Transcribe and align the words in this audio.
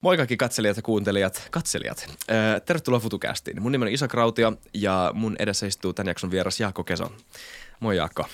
Moi 0.00 0.16
kaikki 0.16 0.36
katselijat 0.36 0.76
ja 0.76 0.82
kuuntelijat, 0.82 1.48
katselijat. 1.50 2.06
Äh, 2.08 2.62
tervetuloa 2.66 3.00
FutuCastiin. 3.00 3.62
Mun 3.62 3.72
nimi 3.72 3.84
on 3.84 3.92
Isa 3.92 4.08
Krautio 4.08 4.52
ja 4.74 5.10
mun 5.14 5.36
edessä 5.38 5.66
istuu 5.66 5.92
tämän 5.92 6.08
jakson 6.08 6.30
vieras 6.30 6.60
Jaakko 6.60 6.84
Keso. 6.84 7.12
Moi 7.80 7.96
Jaakko. 7.96 8.26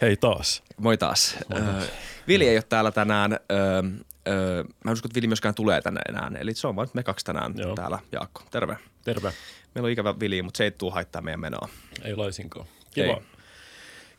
Hei 0.00 0.16
taas. 0.16 0.62
Moi 0.76 0.98
taas. 0.98 1.36
Moi 1.48 1.60
taas. 1.60 1.82
Äh, 1.82 1.90
Vili 2.28 2.48
ei 2.48 2.56
ole 2.56 2.62
täällä 2.68 2.90
tänään. 2.90 3.32
Äh, 3.32 3.38
äh, 3.78 4.64
mä 4.84 4.90
en 4.90 4.92
usko, 4.92 5.06
että 5.06 5.14
Vili 5.16 5.26
myöskään 5.26 5.54
tulee 5.54 5.80
tänne 5.80 6.00
enää. 6.08 6.30
Eli 6.38 6.54
se 6.54 6.66
on 6.66 6.76
vain 6.76 6.88
me 6.94 7.02
kaksi 7.02 7.24
tänään 7.24 7.54
Joo. 7.56 7.74
täällä. 7.74 7.98
Jaakko, 8.12 8.42
terve. 8.50 8.76
Terve. 9.04 9.32
Meillä 9.74 9.86
on 9.86 9.92
ikävä 9.92 10.20
Vili, 10.20 10.42
mutta 10.42 10.58
se 10.58 10.64
ei 10.64 10.70
tule 10.70 10.92
haittaa 10.92 11.22
meidän 11.22 11.40
menoa. 11.40 11.68
Ei 12.02 12.16
laisinkaan. 12.16 12.66
Kiva. 12.94 13.06
Ei 13.06 13.22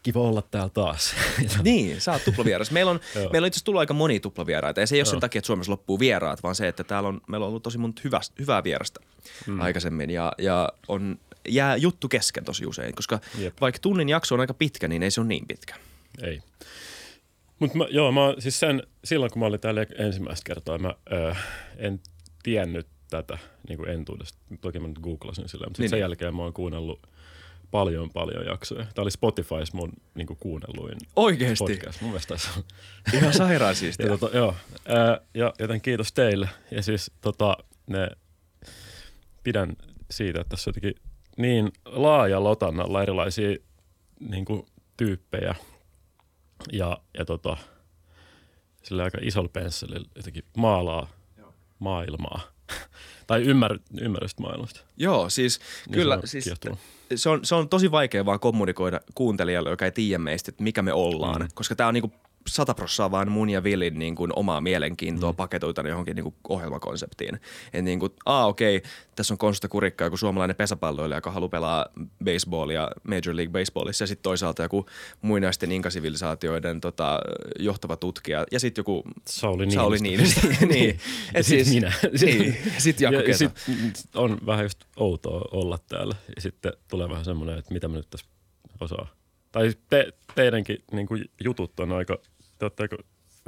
kiva 0.04 0.20
olla 0.20 0.42
täällä 0.42 0.70
taas. 0.70 1.16
niin, 1.64 2.02
sä 2.02 2.12
oot 2.12 2.24
tuplavieras. 2.24 2.72
Meillä 2.72 2.92
on, 2.92 3.00
meillä 3.16 3.46
on 3.46 3.48
itse 3.48 3.56
asiassa 3.56 3.66
tullut 3.66 3.80
aika 3.80 3.94
moni 3.94 4.20
tuplavieraita. 4.20 4.80
Ja 4.80 4.88
se 4.88 4.96
ei 4.96 5.00
ole 5.00 5.06
sen 5.06 5.20
takia, 5.20 5.40
että 5.40 5.48
Suomessa 5.48 5.72
loppuu 5.72 6.00
vieraat, 6.00 6.44
vaan 6.44 6.56
se, 6.56 6.68
että 6.68 6.84
täällä 6.84 7.10
on, 7.10 7.22
meillä 7.28 7.46
on 7.46 7.50
ollut 7.50 7.64
tosi 7.64 7.78
monta 7.78 8.02
hyvä, 8.04 8.22
hyvää 8.40 8.64
vierasta 8.64 9.02
mm. 9.48 9.62
aikaisemmin. 9.62 10.10
Ja, 10.10 10.32
ja 10.38 10.70
on, 10.88 11.20
jää 11.48 11.76
juttu 11.76 12.10
kesken 12.10 12.46
tosi 12.46 12.66
usein, 12.66 12.96
koska 12.96 13.20
Jep. 13.38 13.62
vaikka 13.62 13.80
tunnin 13.80 14.10
jakso 14.10 14.36
on 14.36 14.42
aika 14.42 14.54
pitkä, 14.54 14.88
niin 14.88 15.04
ei 15.04 15.12
se 15.12 15.22
ole 15.22 15.28
niin 15.28 15.48
pitkä. 15.48 15.76
Ei. 16.22 16.42
Mutta 17.60 17.78
joo, 17.90 18.12
mä 18.12 18.22
siis 18.40 18.60
sen, 18.60 18.84
silloin 19.04 19.32
kun 19.32 19.40
mä 19.40 19.46
olin 19.46 19.60
täällä 19.60 19.86
ensimmäistä 19.98 20.44
kertaa, 20.46 20.78
mä 20.78 20.94
ö, 21.12 21.36
en 21.78 22.00
tiennyt 22.44 22.88
tätä 23.10 23.38
niin 23.70 23.78
kuin 23.78 23.90
entuudesta. 23.90 24.38
Toki 24.62 24.80
mä 24.80 24.88
nyt 24.88 25.00
googlasin 25.00 25.50
sillä, 25.50 25.68
mutta 25.68 25.82
niin. 25.82 25.90
sen 25.90 25.98
niin. 25.98 26.02
jälkeen 26.02 26.36
mä 26.36 26.42
oon 26.42 26.54
kuunnellut– 26.54 27.00
paljon, 27.74 28.10
paljon 28.10 28.46
jaksoja. 28.46 28.86
Tämä 28.96 29.04
oli 29.04 29.12
Spotifys 29.12 29.74
mun 29.74 29.94
niin 30.16 30.28
kuin 30.28 30.38
kuunnelluin 30.40 30.98
Oikeesti? 31.16 31.74
podcast. 31.74 32.02
Mun 32.02 32.12
mielestä 32.12 32.34
on. 32.34 32.64
Ihan 33.14 33.34
sairaan 33.34 33.76
siistiä. 33.76 34.06
ja, 34.10 34.18
tota, 34.18 34.38
joo. 34.38 34.56
Ää, 34.86 35.20
ja 35.34 35.54
joten 35.60 35.82
kiitos 35.82 36.14
teille. 36.14 36.50
Ja 36.72 36.84
siis 36.84 37.12
tota, 37.22 37.58
ne, 37.88 38.10
pidän 39.44 39.76
siitä, 40.12 40.42
että 40.42 40.50
tässä 40.50 40.70
on 40.70 40.74
jotenkin 40.76 41.04
niin 41.38 41.72
laaja 41.86 42.44
lotannalla 42.44 43.02
erilaisia 43.02 43.58
niin 44.20 44.46
kuin, 44.46 44.66
tyyppejä 44.98 45.56
ja, 46.72 46.98
ja 47.18 47.26
tota, 47.26 47.58
sillä 48.84 49.04
aika 49.04 49.18
isolla 49.22 49.50
pensselillä 49.54 50.10
jotenkin 50.16 50.44
maalaa 50.58 51.08
Joo. 51.38 51.54
maailmaa. 51.80 52.42
Tai 53.34 53.44
ymmär, 53.44 53.80
ymmärrystä 54.02 54.42
maailmasta. 54.42 54.80
Joo, 54.98 55.30
siis 55.30 55.60
niin 55.88 55.94
kyllä. 55.94 56.20
Se 56.24 56.42
siis, 56.42 56.56
se, 57.16 57.30
on, 57.30 57.46
se 57.46 57.56
on 57.56 57.70
tosi 57.70 57.92
vaikea 57.92 58.26
vaan 58.26 58.40
kommunikoida 58.40 59.02
kuuntelijalle, 59.16 59.70
joka 59.70 59.86
ei 59.86 59.92
tiedä 59.92 60.18
meistä, 60.18 60.50
että 60.50 60.64
mikä 60.64 60.82
me 60.82 60.94
ollaan. 60.94 61.42
Mm. 61.42 61.48
Koska 61.54 61.76
tämä 61.76 61.88
on 61.88 61.94
niinku 61.94 62.14
sata 62.48 62.74
prossaa 62.74 63.12
vaan 63.12 63.32
mun 63.32 63.50
ja 63.50 63.64
Villin 63.64 64.00
niin 64.00 64.16
kuin 64.16 64.32
omaa 64.36 64.62
mielenkiintoa 64.62 65.32
mm. 65.32 65.36
paketoita 65.36 65.82
johonkin 65.82 66.16
niin 66.16 66.24
kuin 66.24 66.36
ohjelmakonseptiin. 66.50 67.36
Että 67.66 67.82
niin 67.82 68.00
kuin, 68.00 68.12
aa 68.26 68.48
okei, 68.48 68.78
okay, 68.78 68.90
tässä 69.16 69.34
on 69.34 69.38
Konsta 69.38 69.68
Kurikka, 69.68 70.04
joku 70.04 70.18
suomalainen 70.18 70.56
pesäpalloilija, 70.56 71.18
joka 71.18 71.32
haluaa 71.32 71.50
pelaa 71.50 71.86
baseballia 72.26 72.90
Major 73.04 73.36
League 73.36 73.60
Baseballissa 73.60 74.04
ja 74.04 74.08
sitten 74.08 74.24
toisaalta 74.24 74.64
joku 74.64 74.86
muinaisten 75.22 75.72
inkasivilisaatioiden 75.72 76.82
tota, 76.82 77.20
johtava 77.60 77.98
tutkija 77.98 78.46
ja 78.52 78.60
sitten 78.60 78.80
joku 78.80 79.04
Sauli 79.28 79.66
Niinistö. 79.66 79.82
Sauli 79.82 79.98
Niinistö. 79.98 80.48
niin. 80.74 81.00
Et 81.34 81.46
siis, 81.46 81.74
minä. 81.74 81.94
niin. 82.22 82.58
Sitten 82.78 83.14
ja 83.14 83.38
sit 83.38 83.52
on 84.16 84.38
vähän 84.46 84.66
just 84.66 84.84
outoa 84.96 85.42
olla 85.52 85.78
täällä 85.88 86.16
ja 86.36 86.42
sitten 86.42 86.74
tulee 86.90 87.10
vähän 87.10 87.26
semmoinen, 87.26 87.58
että 87.58 87.74
mitä 87.74 87.88
mä 87.88 87.96
nyt 87.96 88.10
tässä 88.10 88.26
osaa. 88.80 89.08
Tai 89.52 89.74
te, 89.90 90.14
teidänkin 90.36 90.84
niin 90.92 91.08
kuin 91.08 91.26
jutut 91.44 91.80
on 91.80 91.92
aika 91.92 92.18
te 92.64 92.66
olette 92.66 92.84
aika 92.84 92.98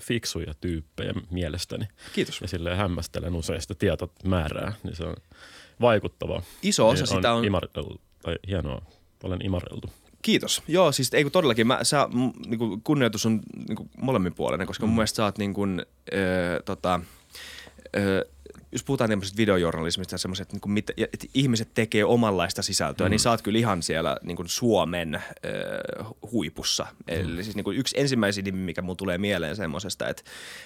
fiksuja 0.02 0.53
tyyppejä 0.53 1.13
mielestäni. 1.31 1.88
Kiitos. 2.13 2.41
Ja 2.41 2.47
silleen 2.47 2.77
hämmästelen 2.77 3.35
usein 3.35 3.61
sitä 3.61 3.75
tietomäärää, 3.75 4.73
niin 4.83 4.95
se 4.95 5.03
on 5.03 5.16
vaikuttavaa. 5.81 6.41
Iso 6.61 6.89
osa 6.89 7.03
niin 7.03 7.16
sitä 7.16 7.33
on... 7.33 7.45
Imarreltu, 7.45 8.02
tai 8.22 8.35
hienoa, 8.47 8.81
olen 9.23 9.45
imarreltu. 9.45 9.89
Kiitos. 10.22 10.63
Joo, 10.67 10.91
siis 10.91 11.13
ei 11.13 11.23
kun 11.23 11.31
todellakin, 11.31 11.67
mä, 11.67 11.79
sä, 11.84 12.07
m, 12.07 12.50
niin 12.50 12.57
kuin 12.57 12.81
kunnioitus 12.81 13.25
on 13.25 13.41
niin 13.67 13.75
kuin 13.75 13.89
molemminpuolinen, 13.97 14.67
koska 14.67 14.85
mm. 14.85 14.89
mun 14.89 14.95
mielestä 14.95 15.16
sä 15.16 15.23
oot 15.23 15.38
niin 15.38 15.53
kuin, 15.53 15.85
ö, 16.13 16.62
tota, 16.66 17.00
ö, 17.97 18.25
jos 18.75 18.84
puhutaan 18.84 19.09
tämmöisestä 19.09 19.38
videojournalismista 19.38 20.18
semmoiset, 20.18 20.52
niin 20.52 20.62
kuin, 20.62 20.78
että 20.78 20.94
ihmiset 21.34 21.69
tekee 21.74 22.06
omanlaista 22.06 22.62
sisältöä, 22.62 23.06
niin 23.06 23.09
mm. 23.09 23.12
niin 23.12 23.19
sä 23.19 23.31
oot 23.31 23.41
kyllä 23.41 23.59
ihan 23.59 23.84
siellä 23.84 24.18
niin 24.24 24.38
kuin 24.38 24.50
Suomen 24.50 25.16
äh, 25.16 25.24
huipussa. 26.31 26.84
Mm. 26.84 27.03
Eli 27.08 27.44
siis 27.44 27.56
niin 27.56 27.63
kuin 27.63 27.78
yksi 27.78 28.00
ensimmäisiä 28.00 28.44
nimi, 28.44 28.58
mikä 28.58 28.81
mulla 28.81 28.96
tulee 28.96 29.18
mieleen 29.18 29.56
semmoisesta, 29.56 30.08
että, 30.08 30.24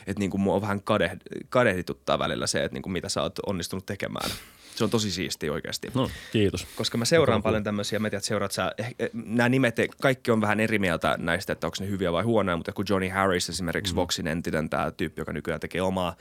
että 0.07 0.19
niin 0.19 0.31
kuin 0.31 0.41
mua 0.41 0.55
on 0.55 0.61
vähän 0.61 0.81
kadeh, 0.81 1.11
kadehdituttaa 1.49 2.19
välillä 2.19 2.47
se, 2.47 2.63
että 2.63 2.75
niin 2.75 2.81
kuin 2.81 2.93
mitä 2.93 3.09
sä 3.09 3.21
oot 3.21 3.39
onnistunut 3.45 3.85
tekemään. 3.85 4.31
Se 4.79 4.83
on 4.83 4.89
tosi 4.89 5.11
siisti 5.11 5.49
oikeasti. 5.49 5.87
No, 5.93 6.09
kiitos. 6.31 6.67
Koska 6.75 6.97
mä 6.97 7.05
seuraan 7.05 7.43
paljon 7.43 7.63
tämmöisiä, 7.63 7.99
mä 7.99 8.09
tiedän, 8.09 8.17
että 8.17 8.27
seuraat 8.27 8.51
sä, 8.51 8.71
eh, 8.77 8.95
eh, 8.99 9.09
nämä 9.13 9.49
nimet, 9.49 9.75
kaikki 10.01 10.31
on 10.31 10.41
vähän 10.41 10.59
eri 10.59 10.79
mieltä 10.79 11.15
näistä, 11.17 11.53
että 11.53 11.67
onko 11.67 11.77
ne 11.79 11.87
hyviä 11.87 12.13
vai 12.13 12.23
huonoja, 12.23 12.57
mutta 12.57 12.71
kun 12.71 12.85
Johnny 12.89 13.09
Harris 13.09 13.49
esimerkiksi, 13.49 13.93
mm. 13.93 13.95
Voxin 13.95 14.27
entinen 14.27 14.69
tämä 14.69 14.91
tyyppi, 14.91 15.21
joka 15.21 15.33
nykyään 15.33 15.59
tekee 15.59 15.81
omaa 15.81 16.15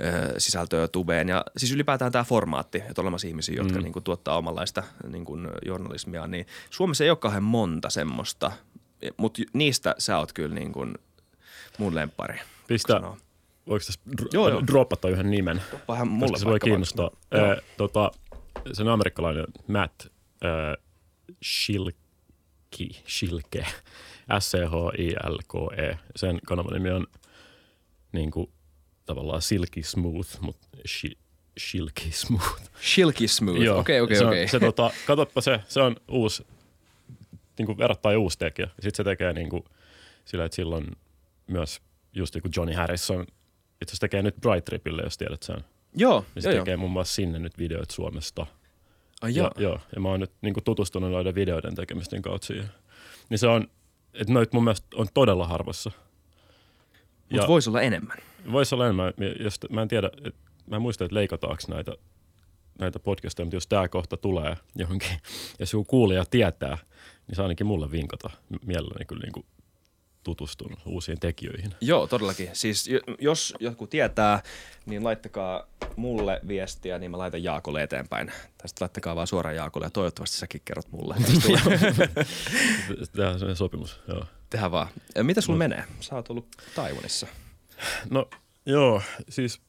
ö, 0.00 0.40
sisältöä 0.40 0.88
tubeen 0.88 1.28
ja 1.28 1.44
siis 1.56 1.72
ylipäätään 1.72 2.12
tämä 2.12 2.24
formaatti, 2.24 2.82
että 2.88 3.02
olemassa 3.02 3.28
ihmisiä, 3.28 3.54
jotka 3.54 3.78
mm. 3.78 3.82
niin 3.82 3.92
kuin, 3.92 4.02
tuottaa 4.02 4.36
omanlaista 4.36 4.82
niin 5.08 5.24
kuin, 5.24 5.48
journalismia, 5.66 6.26
niin 6.26 6.46
Suomessa 6.70 7.04
ei 7.04 7.10
ole 7.10 7.18
kauhean 7.18 7.42
monta 7.42 7.90
semmoista, 7.90 8.52
mutta 9.16 9.42
niistä 9.52 9.94
sä 9.98 10.18
oot 10.18 10.32
kyllä 10.32 10.54
niin 10.54 10.72
kuin 10.72 10.94
mun 11.78 11.94
lemppari. 11.94 12.40
Pistä, 12.68 13.00
voiko 13.70 13.84
tässä 13.84 14.00
joo, 14.32 14.48
joo. 14.48 14.62
droppata 14.66 15.08
yhden 15.08 15.30
nimen? 15.30 15.62
Vähän 15.88 16.08
mulle 16.08 16.38
se 16.38 16.46
voi 16.46 16.60
kiinnostaa. 16.60 17.10
Äh, 17.34 17.64
tota, 17.76 18.10
se 18.72 18.82
on 18.82 18.88
amerikkalainen 18.88 19.46
Matt 19.66 20.02
äh, 20.04 20.84
Shilke, 21.44 21.98
Shilke, 23.08 23.66
S-C-H-I-L-K-E. 24.38 25.98
Sen 26.16 26.38
kanavan 26.46 26.72
nimi 26.72 26.90
on 26.90 27.06
niin 28.12 28.30
kuin, 28.30 28.50
tavallaan 29.06 29.42
Silky 29.42 29.82
Smooth, 29.82 30.40
mutta 30.40 30.66
shi, 30.86 31.18
Shilky 31.58 32.10
Smooth. 32.10 32.70
Shilky 32.94 33.28
Smooth, 33.28 33.78
okei, 33.78 34.00
okei, 34.00 34.18
okei. 34.18 34.48
Se, 34.48 34.60
tota, 34.60 34.90
katsoppa 35.06 35.40
se, 35.40 35.60
se 35.68 35.80
on 35.80 35.96
uusi, 36.08 36.46
niin 37.58 37.66
kuin 37.66 37.78
verrattain 37.78 38.18
uusi 38.18 38.38
tekijä. 38.38 38.66
Sitten 38.66 38.94
se 38.94 39.04
tekee 39.04 39.32
niin 39.32 39.48
kuin, 39.48 39.64
sillä, 40.24 40.44
että 40.44 40.56
silloin 40.56 40.86
myös 41.46 41.80
just 42.12 42.36
kuin 42.42 42.52
Johnny 42.56 42.74
Harrison 42.74 43.26
itse 43.80 43.92
asiassa 43.92 44.00
tekee 44.00 44.22
nyt 44.22 44.36
Bright 44.40 44.64
Tripille, 44.64 45.02
jos 45.02 45.18
tiedät 45.18 45.42
sen. 45.42 45.64
Joo, 45.94 46.24
ja 46.34 46.42
se 46.42 46.48
joo, 46.48 46.58
tekee 46.58 46.72
joo. 46.72 46.78
muun 46.78 46.92
muassa 46.92 47.14
sinne 47.14 47.38
nyt 47.38 47.58
videoita 47.58 47.94
Suomesta. 47.94 48.46
Ai 49.22 49.34
ja, 49.34 49.50
joo. 49.56 49.80
Ja 49.94 50.00
mä 50.00 50.08
oon 50.08 50.20
nyt 50.20 50.32
niin 50.42 50.54
kuin 50.54 50.64
tutustunut 50.64 51.10
noiden 51.10 51.34
videoiden 51.34 51.74
tekemisten 51.74 52.22
kautta 52.22 52.46
siihen. 52.46 52.68
Niin 53.28 53.38
se 53.38 53.46
on, 53.46 53.68
että 54.14 54.32
noit 54.32 54.52
mun 54.52 54.64
mielestä 54.64 54.86
on 54.94 55.06
todella 55.14 55.46
harvassa. 55.46 55.90
Mutta 57.30 57.48
voisi 57.48 57.70
olla 57.70 57.80
enemmän. 57.80 58.16
Voisi 58.52 58.74
olla 58.74 58.84
enemmän. 58.84 59.12
Jos, 59.40 59.60
mä 59.70 59.82
en 59.82 59.88
tiedä, 59.88 60.10
et, 60.24 60.34
mä 60.66 60.76
en 60.76 60.82
muista, 60.82 61.04
että 61.04 61.14
leikataanko 61.14 61.62
näitä, 61.68 61.92
näitä 62.78 62.98
podcasteja, 62.98 63.44
mutta 63.44 63.56
jos 63.56 63.66
tämä 63.66 63.88
kohta 63.88 64.16
tulee 64.16 64.56
johonkin, 64.76 65.10
ja 65.58 65.66
joku 65.72 65.84
kuulija 65.84 66.24
tietää, 66.24 66.78
niin 67.26 67.36
saa 67.36 67.44
ainakin 67.44 67.66
mulle 67.66 67.90
vinkata 67.90 68.30
mielelläni 68.66 69.04
kyllä 69.04 69.22
niin 69.22 69.32
kuin 69.32 69.46
tutustun 70.24 70.76
uusiin 70.86 71.20
tekijöihin. 71.20 71.74
Joo, 71.80 72.06
todellakin. 72.06 72.50
Siis 72.52 72.90
jos 73.18 73.54
joku 73.60 73.86
tietää, 73.86 74.42
niin 74.86 75.04
laittakaa 75.04 75.66
mulle 75.96 76.40
viestiä, 76.48 76.98
niin 76.98 77.10
mä 77.10 77.18
laitan 77.18 77.42
Jaakolle 77.42 77.82
eteenpäin. 77.82 78.32
Tästä 78.58 78.84
laittakaa 78.84 79.16
vaan 79.16 79.26
suoraan 79.26 79.56
Jaakolle 79.56 79.86
ja 79.86 79.90
toivottavasti 79.90 80.36
säkin 80.36 80.62
kerrot 80.64 80.92
mulle. 80.92 81.14
Tehdään 83.12 83.34
sellainen 83.34 83.56
sopimus, 83.56 84.00
joo. 84.08 84.24
Tehdään 84.50 84.72
vaan. 84.72 84.88
Mitä 85.22 85.40
sulla 85.40 85.56
no. 85.56 85.58
menee? 85.58 85.84
Sä 86.00 86.14
oot 86.14 86.30
ollut 86.30 86.46
Taiwanissa. 86.74 87.26
No 88.10 88.30
joo, 88.66 89.02
siis 89.28 89.60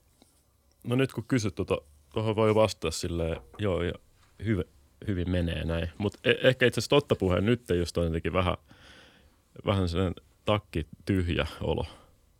no 0.83 0.95
nyt 0.95 1.13
kun 1.13 1.23
kysyt 1.27 1.55
tuota, 1.55 1.77
tuohon 2.13 2.35
voi 2.35 2.55
vastata 2.55 2.91
silleen, 2.91 3.37
joo 3.59 3.83
ja 3.83 3.93
hyvin, 4.45 4.65
hyvin 5.07 5.29
menee 5.29 5.65
näin. 5.65 5.89
Mutta 5.97 6.19
e- 6.23 6.47
ehkä 6.49 6.65
itse 6.65 6.79
asiassa 6.79 6.89
totta 6.89 7.15
puheen 7.15 7.45
nyt 7.45 7.61
just 7.69 7.97
on 7.97 8.03
jotenkin 8.03 8.33
vähän, 8.33 8.57
vähän 9.65 9.89
sellainen 9.89 10.15
takki 10.45 10.87
tyhjä 11.05 11.47
olo. 11.61 11.85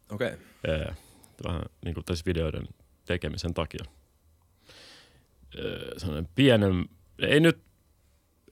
Okei. 0.09 0.33
Okay. 0.63 0.95
Vähän 1.47 1.61
niin 1.85 1.93
kuin 1.93 2.05
tässä 2.05 2.23
videoiden 2.25 2.67
tekemisen 3.05 3.53
takia. 3.53 3.85
Sellainen 5.97 6.29
pienen, 6.35 6.85
ei 7.19 7.39
nyt, 7.39 7.61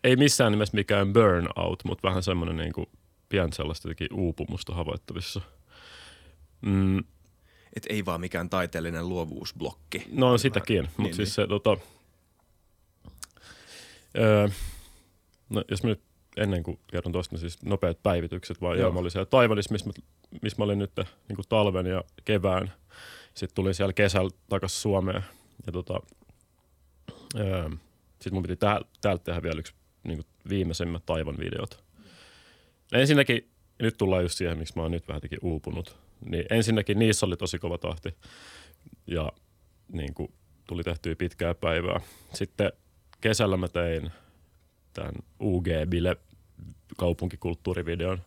ei 0.04 0.16
missään 0.16 0.52
nimessä 0.52 0.76
mikään 0.76 1.14
burnout, 1.14 1.84
mutta 1.86 2.08
vähän 2.08 2.24
semmoinen 2.24 2.58
niin 2.58 2.74
kuin 2.74 2.88
pien 3.30 3.54
sellaista 3.54 3.90
uupumusta 4.14 4.74
havaittavissa. 4.74 5.42
Mm. 6.62 7.00
Et 7.74 7.86
ei 7.90 8.06
vaan 8.06 8.22
mikään 8.22 8.50
taiteellinen 8.50 9.10
luovuusblokki. 9.10 10.06
No 10.12 10.32
on 10.32 10.40
sitäkin, 10.40 10.82
mutta 10.84 11.02
niin, 11.04 11.16
siis 11.16 11.28
niin. 11.28 11.34
se 11.34 11.48
tota, 11.48 11.78
öö, 14.18 14.48
no 15.50 15.64
jos 15.72 15.84
mä 15.84 15.90
nyt 15.90 16.02
ennen 16.40 16.64
kuin 16.64 16.80
kerron 16.88 17.12
tuosta 17.12 17.36
niin 17.36 17.40
siis 17.40 17.64
nopeat 17.64 18.04
päivitykset, 18.04 18.62
vaan 18.62 18.78
joo. 18.78 18.86
joo 18.86 18.92
mä 18.92 19.00
olin 19.00 19.12
siellä 19.12 19.26
Taivanissa, 19.26 19.72
missä, 19.72 19.90
missä 20.42 20.56
mä 20.58 20.64
olin 20.64 20.80
nyt 20.80 20.92
niin 20.98 21.36
kuin 21.36 21.46
talven 21.50 21.86
ja 21.86 22.04
kevään. 22.26 22.74
Sitten 23.34 23.56
tulin 23.56 23.74
siellä 23.74 23.94
kesällä 23.94 24.30
takaisin 24.50 24.82
Suomeen 24.82 25.24
ja 25.66 25.72
tota, 25.72 26.00
öö, 27.36 27.70
sitten 28.12 28.34
mun 28.34 28.44
piti 28.44 28.56
tää, 28.56 28.82
täältä 29.02 29.24
tehdä 29.24 29.44
vielä 29.44 29.60
yksi 29.60 29.74
niin 30.04 30.26
viimeisemmät 30.50 31.06
taivan 31.06 31.38
videot. 31.38 31.84
Ensinnäkin, 32.92 33.50
nyt 33.80 33.98
tullaan 33.98 34.24
just 34.24 34.38
siihen, 34.38 34.58
miksi 34.58 34.74
mä 34.76 34.82
oon 34.82 34.92
nyt 34.92 35.08
vähän 35.08 35.22
uupunut. 35.42 35.96
Niin 36.26 36.46
ensinnäkin 36.50 37.00
niissä 37.00 37.26
oli 37.26 37.38
tosi 37.38 37.60
kova 37.60 37.78
tahti 37.78 38.16
ja 39.08 39.32
niin 39.94 40.14
kuin, 40.14 40.34
tuli 40.68 40.84
tehtyä 40.84 41.16
pitkää 41.16 41.54
päivää. 41.54 42.00
Sitten 42.34 42.72
kesällä 43.22 43.58
mä 43.58 43.68
tein 43.68 44.12
tämän 44.94 45.14
UG-bile 45.40 46.18
kaupunkikulttuurivideon, 47.00 48.22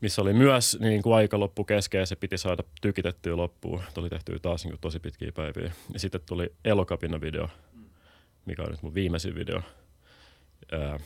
missä 0.00 0.22
oli 0.22 0.32
myös 0.32 0.78
niin 0.80 1.02
kuin 1.02 1.16
aika 1.16 1.40
loppu 1.40 1.64
keskeä 1.64 2.00
ja 2.00 2.06
se 2.06 2.16
piti 2.16 2.38
saada 2.38 2.62
tykitettyä 2.80 3.36
loppuun. 3.36 3.82
Tuli 3.94 4.08
tehtyä 4.10 4.38
taas 4.38 4.64
niin 4.64 4.72
kuin 4.72 4.80
tosi 4.80 5.00
pitkiä 5.00 5.32
päiviä. 5.32 5.72
Ja 5.92 5.98
sitten 6.00 6.20
tuli 6.26 6.52
Elokapina 6.64 7.20
video, 7.20 7.48
mikä 8.44 8.62
on 8.62 8.70
nyt 8.70 8.82
mun 8.82 8.94
viimeisin 8.94 9.34
video, 9.34 9.62
ää, 10.72 11.00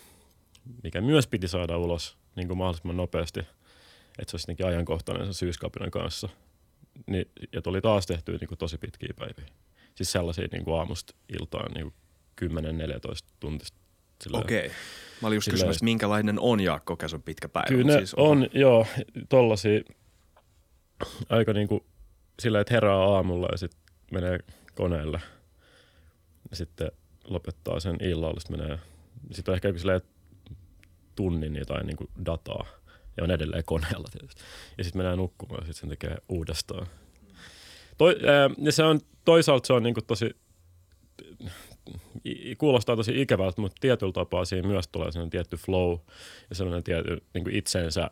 mikä 0.83 1.01
myös 1.01 1.27
piti 1.27 1.49
saada 1.49 1.79
ulos 1.79 2.17
niin 2.37 2.49
kuin 2.49 2.59
mahdollisimman 2.59 2.97
nopeasti, 2.97 3.41
että 4.19 4.31
se 4.31 4.37
olisi 4.37 4.65
ajankohtainen 4.65 5.25
sen 5.25 5.35
syyskapinan 5.35 5.91
kanssa. 5.91 6.29
Niin, 7.07 7.31
ja 7.53 7.63
tuli 7.63 7.81
taas 7.81 8.07
tehtyä 8.07 8.37
niin 8.41 8.49
kuin 8.49 8.59
tosi 8.59 8.79
pitkiä 8.79 9.15
päiviä. 9.19 9.55
Siis 9.95 10.13
sellaisia 10.13 10.49
niin 10.53 10.65
kuin 10.65 10.79
aamusta 10.79 11.15
iltaan 11.41 11.73
niin 11.73 11.93
kuin 12.41 12.53
10-14 12.53 12.55
tuntista. 13.41 13.82
Okei. 14.33 14.67
Okay. 14.67 14.71
Mä 15.23 15.29
olin 15.29 15.37
just 15.37 15.51
kysymässä, 15.51 15.79
että 15.79 15.85
minkälainen 15.85 16.41
on 16.41 16.61
Jaakko 16.61 16.97
Käsön 16.97 17.23
pitkä 17.23 17.49
päivä. 17.49 17.69
Kyllä 17.69 17.85
ne 17.85 17.99
siis 17.99 18.15
on, 18.15 18.39
on, 18.39 18.49
joo, 18.53 18.87
tollasia 19.29 19.81
aika 21.29 21.53
niin 21.53 21.69
kuin 21.69 21.85
sillä, 22.41 22.61
että 22.61 22.75
herää 22.75 22.97
aamulla 22.97 23.49
ja 23.53 23.59
sitten 23.59 23.81
menee 24.13 24.39
koneelle. 24.75 25.21
Ja 26.51 26.57
sitten 26.57 26.93
lopettaa 27.25 27.81
sen 27.81 27.97
illalla, 28.01 28.41
sitten 28.41 28.61
menee. 28.61 28.79
Sitten 29.33 29.53
on 29.53 29.55
ehkä 29.55 29.69
joku 29.69 30.07
tunnin 31.17 31.57
jotain 31.57 31.87
niin 31.87 31.97
kuin 31.97 32.11
dataa 32.27 32.67
ja 33.17 33.25
on 33.25 33.31
edelleen 33.31 33.65
koneella 33.65 34.09
tietysti. 34.13 34.43
Ja 34.79 34.85
sitten 34.85 35.03
menee 35.03 35.17
nukkumaan 35.17 35.61
ja 35.61 35.67
sitten 35.67 35.81
sen 35.81 35.89
tekee 35.89 36.17
uudestaan. 36.29 36.87
Toi, 37.99 38.17
ää, 38.27 38.51
ja 38.59 38.73
se 38.73 38.83
on, 38.83 39.01
toisaalta 39.25 39.67
se 39.67 39.73
on 39.73 39.83
niin 39.83 39.95
kuin 39.95 40.07
tosi, 40.07 40.37
kuulostaa 42.59 42.97
tosi 42.97 43.23
ikävältä, 43.23 43.61
mutta 43.61 43.81
tietyllä 43.81 44.13
tapaa 44.13 44.45
siinä 44.45 44.69
myös 44.69 44.89
tulee 44.89 45.13
sellainen 45.13 45.31
tietty 45.31 45.57
flow 45.57 45.99
ja 46.51 46.57
sellainen 46.57 46.85
tiety, 46.85 47.23
niin 47.35 47.45
kuin 47.45 47.57
itsensä 47.57 48.11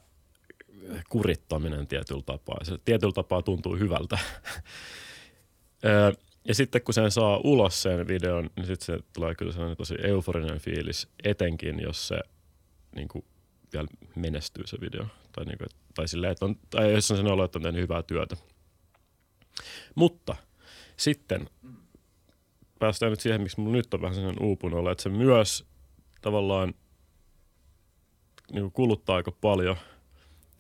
kurittaminen 1.09 1.87
tietyllä 1.87 2.23
tapaa. 2.27 2.65
Se 2.65 2.79
tietyllä 2.85 3.13
tapaa 3.13 3.43
tuntuu 3.43 3.77
hyvältä. 3.77 4.19
ja 6.49 6.55
sitten 6.55 6.83
kun 6.83 6.95
sen 6.95 7.11
saa 7.11 7.41
ulos 7.45 7.83
sen 7.83 8.09
videon, 8.09 8.51
niin 8.57 8.67
sitten 8.67 8.87
se 8.87 9.05
tulee 9.13 9.35
kyllä 9.35 9.53
sellainen 9.53 9.77
tosi 9.77 9.95
euforinen 10.03 10.59
fiilis, 10.59 11.09
etenkin 11.25 11.81
jos 11.81 12.09
se 12.09 12.21
niin 12.97 13.09
kuin, 13.09 13.25
vielä 13.73 13.89
menestyy 14.17 14.67
se 14.67 14.81
video. 14.81 15.07
Tai, 15.33 15.45
niin 15.45 15.59
kuin, 15.59 15.69
tai 15.95 16.09
silleen, 16.09 16.33
että 16.33 16.45
on, 16.45 16.57
tai 16.71 16.93
jos 16.93 17.11
on 17.11 17.17
sen 17.17 17.27
olo, 17.27 17.45
että 17.45 17.59
on 17.59 17.63
tehnyt 17.63 17.83
hyvää 17.83 18.03
työtä. 18.03 18.37
Mutta 19.95 20.37
sitten 20.97 21.51
päästään 22.81 23.11
nyt 23.11 23.21
siihen, 23.21 23.41
miksi 23.41 23.61
mulla 23.61 23.77
nyt 23.77 23.95
on 23.95 24.03
vähän 24.03 24.15
sellainen 24.15 24.43
uupunut 24.43 24.79
olla, 24.79 24.93
että 24.93 25.03
se 25.03 25.09
myös 25.09 25.67
tavallaan 26.21 26.75
niin 28.53 28.63
kuin 28.63 28.73
kuluttaa 28.73 29.17
aika 29.17 29.33
paljon. 29.33 29.77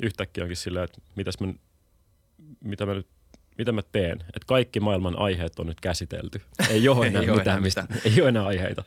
Yhtäkkiä 0.02 0.44
onkin 0.44 0.56
silleen, 0.56 0.84
että 0.84 0.98
mitäs 1.16 1.40
mä, 1.40 1.54
mitä 2.64 2.86
mä 2.86 2.94
nyt 2.94 3.06
mitä 3.58 3.72
mä 3.72 3.82
teen, 3.92 4.20
että 4.20 4.46
kaikki 4.46 4.80
maailman 4.80 5.18
aiheet 5.18 5.58
on 5.58 5.66
nyt 5.66 5.80
käsitelty. 5.80 6.42
Ei 6.70 6.88
ole 6.88 7.06
enää, 7.06 7.22
ei 7.22 7.30
mitään, 7.30 7.62
mistä, 7.62 7.86
ei 8.04 8.20
ole 8.20 8.28
enää 8.28 8.46
aiheita. 8.46 8.84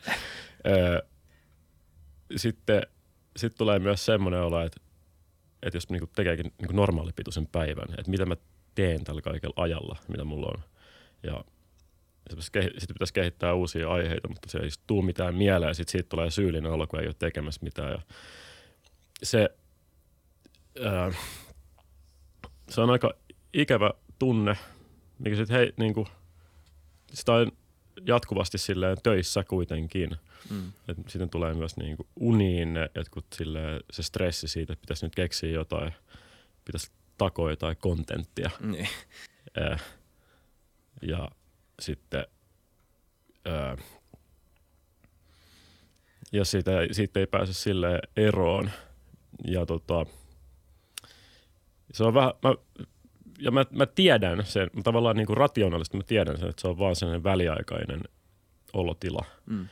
Öö, 0.67 1.01
sitten 2.35 2.81
sit 3.37 3.55
tulee 3.57 3.79
myös 3.79 4.05
semmoinen 4.05 4.41
olo, 4.41 4.61
että, 4.61 4.81
että 5.63 5.77
jos 5.77 5.89
niinku 5.89 6.07
tekeekin 6.15 6.53
niinku 6.57 6.75
normaalipituisen 6.75 7.47
päivän, 7.47 7.89
että 7.97 8.11
mitä 8.11 8.25
mä 8.25 8.35
teen 8.75 9.03
tällä 9.03 9.21
kaikella 9.21 9.63
ajalla, 9.63 9.97
mitä 10.07 10.23
mulla 10.23 10.47
on. 10.47 10.63
Ja 11.23 11.43
sitten 12.29 12.93
pitäisi 12.93 13.13
kehittää 13.13 13.53
uusia 13.53 13.89
aiheita, 13.89 14.27
mutta 14.27 14.49
se 14.49 14.57
ei 14.57 14.69
tule 14.87 15.05
mitään 15.05 15.35
mieleen 15.35 15.69
ja 15.69 15.73
sitten 15.73 15.91
siitä 15.91 16.09
tulee 16.09 16.31
syyllinen 16.31 16.71
olo, 16.71 16.87
kun 16.87 16.99
ei 16.99 17.07
ole 17.07 17.15
tekemässä 17.19 17.61
mitään. 17.63 17.91
Ja 17.91 17.99
se, 19.23 19.49
ää, 20.85 21.11
se 22.69 22.81
on 22.81 22.89
aika 22.89 23.13
ikävä 23.53 23.91
tunne, 24.19 24.57
mikä 25.19 25.35
sitten 25.35 25.57
hei, 25.57 25.73
niin 25.77 25.93
kuin, 25.93 26.07
sitä 27.13 27.33
on 27.33 27.51
jatkuvasti 28.07 28.57
silleen 28.57 28.97
töissä 29.03 29.43
kuitenkin. 29.43 30.15
Mm. 30.49 30.71
Et 30.87 30.97
sitten 31.07 31.29
tulee 31.29 31.53
myös 31.53 31.77
niin 31.77 31.97
kuin 31.97 32.07
uniin 32.19 32.75
jotkut 32.95 33.25
silleen, 33.35 33.81
se 33.91 34.03
stressi 34.03 34.47
siitä, 34.47 34.73
että 34.73 34.81
pitäisi 34.81 35.05
nyt 35.05 35.15
keksiä 35.15 35.49
jotain, 35.49 35.93
pitäisi 36.65 36.91
takoa 37.17 37.49
jotain 37.49 37.77
kontenttia. 37.77 38.49
Niin. 38.59 38.87
Äh, 39.61 39.83
ja 41.01 41.29
sitten 41.83 42.25
ää, 43.45 43.77
ja 46.31 46.45
siitä, 46.45 46.71
siitä 46.91 47.19
ei 47.19 47.27
pääse 47.27 47.53
sille 47.53 47.99
eroon. 48.17 48.71
Ja 49.47 49.65
tota, 49.65 50.05
se 51.93 52.03
on 52.03 52.13
vähän, 52.13 52.33
mä, 52.43 52.55
ja 53.39 53.51
mä, 53.51 53.65
mä 53.71 53.85
tiedän 53.85 54.45
sen, 54.45 54.69
mä 54.73 54.81
tavallaan 54.81 55.15
niin 55.15 55.27
kuin 55.27 55.37
rationaalisesti 55.37 55.97
mä 55.97 56.03
tiedän 56.03 56.37
sen, 56.37 56.49
että 56.49 56.61
se 56.61 56.67
on 56.67 56.79
vaan 56.79 56.95
sellainen 56.95 57.23
väliaikainen 57.23 58.01
olotila, 58.73 59.25
mm. 59.45 59.67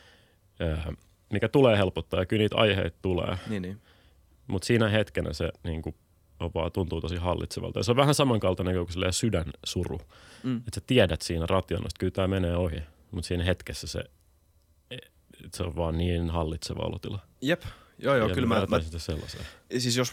ää, 0.60 0.94
mikä 1.34 1.50
tulee 1.50 1.78
helpottaa 1.78 2.20
ja 2.20 2.26
kyllä 2.26 2.42
niitä 2.42 2.58
aiheita 2.58 2.98
tulee. 3.02 3.38
Niin, 3.50 3.62
niin. 3.62 3.82
Mutta 4.48 4.66
siinä 4.66 4.90
hetkenä 4.90 5.34
se 5.34 5.52
niin 5.64 5.82
kuin, 5.82 5.96
on 6.42 6.52
vaan 6.54 6.72
tuntuu 6.72 7.02
tosi 7.02 7.16
hallitsevalta. 7.16 7.80
Ja 7.80 7.84
se 7.84 7.92
on 7.92 7.98
vähän 7.98 8.16
samankaltainen 8.16 8.76
kuin 8.76 9.14
sydänsuru. 9.14 10.02
Mm. 10.44 10.58
Että 10.58 10.72
sä 10.76 10.82
tiedät 10.88 11.22
siinä 11.22 11.46
rationaalisesti, 11.46 12.00
kyllä 12.00 12.12
tämä 12.12 12.28
menee 12.28 12.56
ohi. 12.56 12.84
Mutta 13.12 13.28
siinä 13.28 13.44
hetkessä 13.44 13.88
se, 13.88 14.04
se 15.54 15.64
on 15.64 15.76
vaan 15.76 15.98
niin 15.98 16.30
hallitseva 16.30 16.84
olotila. 16.84 17.20
Jep, 17.42 17.62
Joo, 18.02 18.16
joo, 18.16 18.28
ja 18.28 18.34
kyllä 18.34 18.48
mä, 18.48 18.66
mä, 18.70 18.80
sitä 18.80 19.00
sellaiseen. 19.00 19.46
Siis 19.78 19.98
jos 19.98 20.12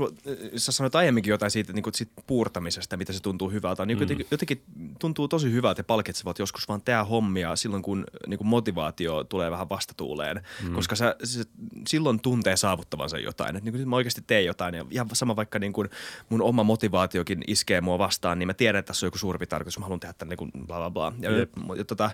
sä 0.57 0.73
sanoit 0.73 0.95
aiemminkin 0.95 1.31
jotain 1.31 1.51
siitä, 1.51 1.73
niin 1.73 1.85
siitä 1.95 2.23
puurtamisesta, 2.27 2.97
mitä 2.97 3.13
se 3.13 3.23
tuntuu 3.23 3.51
hyvältä, 3.51 3.87
niin 3.87 3.99
mm. 3.99 4.03
jotenkin, 4.03 4.27
jotenkin 4.31 4.63
tuntuu 4.99 5.29
tosi 5.29 5.53
hyvältä 5.53 5.81
ja 5.81 5.85
palkitsevat 5.85 6.39
joskus 6.39 6.69
vaan 6.69 6.83
tehdä 6.83 7.05
hommia 7.05 7.57
silloin, 7.57 7.83
kun 7.83 8.05
niin 8.27 8.39
kuin 8.39 8.49
motivaatio 8.49 9.25
tulee 9.25 9.51
vähän 9.51 9.69
vastatuuleen, 9.69 10.43
mm. 10.63 10.75
koska 10.75 10.97
sä, 10.97 11.17
se, 11.25 11.45
silloin 11.89 12.21
tuntee 12.21 12.57
saavuttavansa 12.57 13.19
jotain, 13.19 13.57
että 13.57 13.71
niin 13.71 13.73
kuin 13.75 13.89
mä 13.89 13.97
oikeasti 13.97 14.23
teen 14.27 14.45
jotain 14.45 14.75
ja 14.75 14.85
ihan 14.91 15.09
sama 15.13 15.37
vaikka 15.37 15.59
niin 15.59 15.73
kuin 15.73 15.89
mun 16.29 16.43
oma 16.43 16.63
motivaatiokin 16.63 17.45
iskee 17.47 17.81
mua 17.81 17.99
vastaan, 17.99 18.39
niin 18.39 18.47
mä 18.47 18.55
tiedän, 18.55 18.79
että 18.79 18.87
tässä 18.87 19.07
on 19.07 19.09
joku 19.09 19.19
suurempi 19.19 19.47
tarkoitus, 19.47 19.79
mä 19.79 19.85
haluan 19.85 20.01
tehdä 20.01 20.15
tämän 20.19 20.31
niin 20.31 20.39
kuin 20.39 20.51
bla 20.67 20.77
bla 20.77 20.91
bla. 20.91 21.13
Ja, 21.21 21.31
yep. 21.31 21.53
ja, 21.77 21.85
tota, 21.85 22.11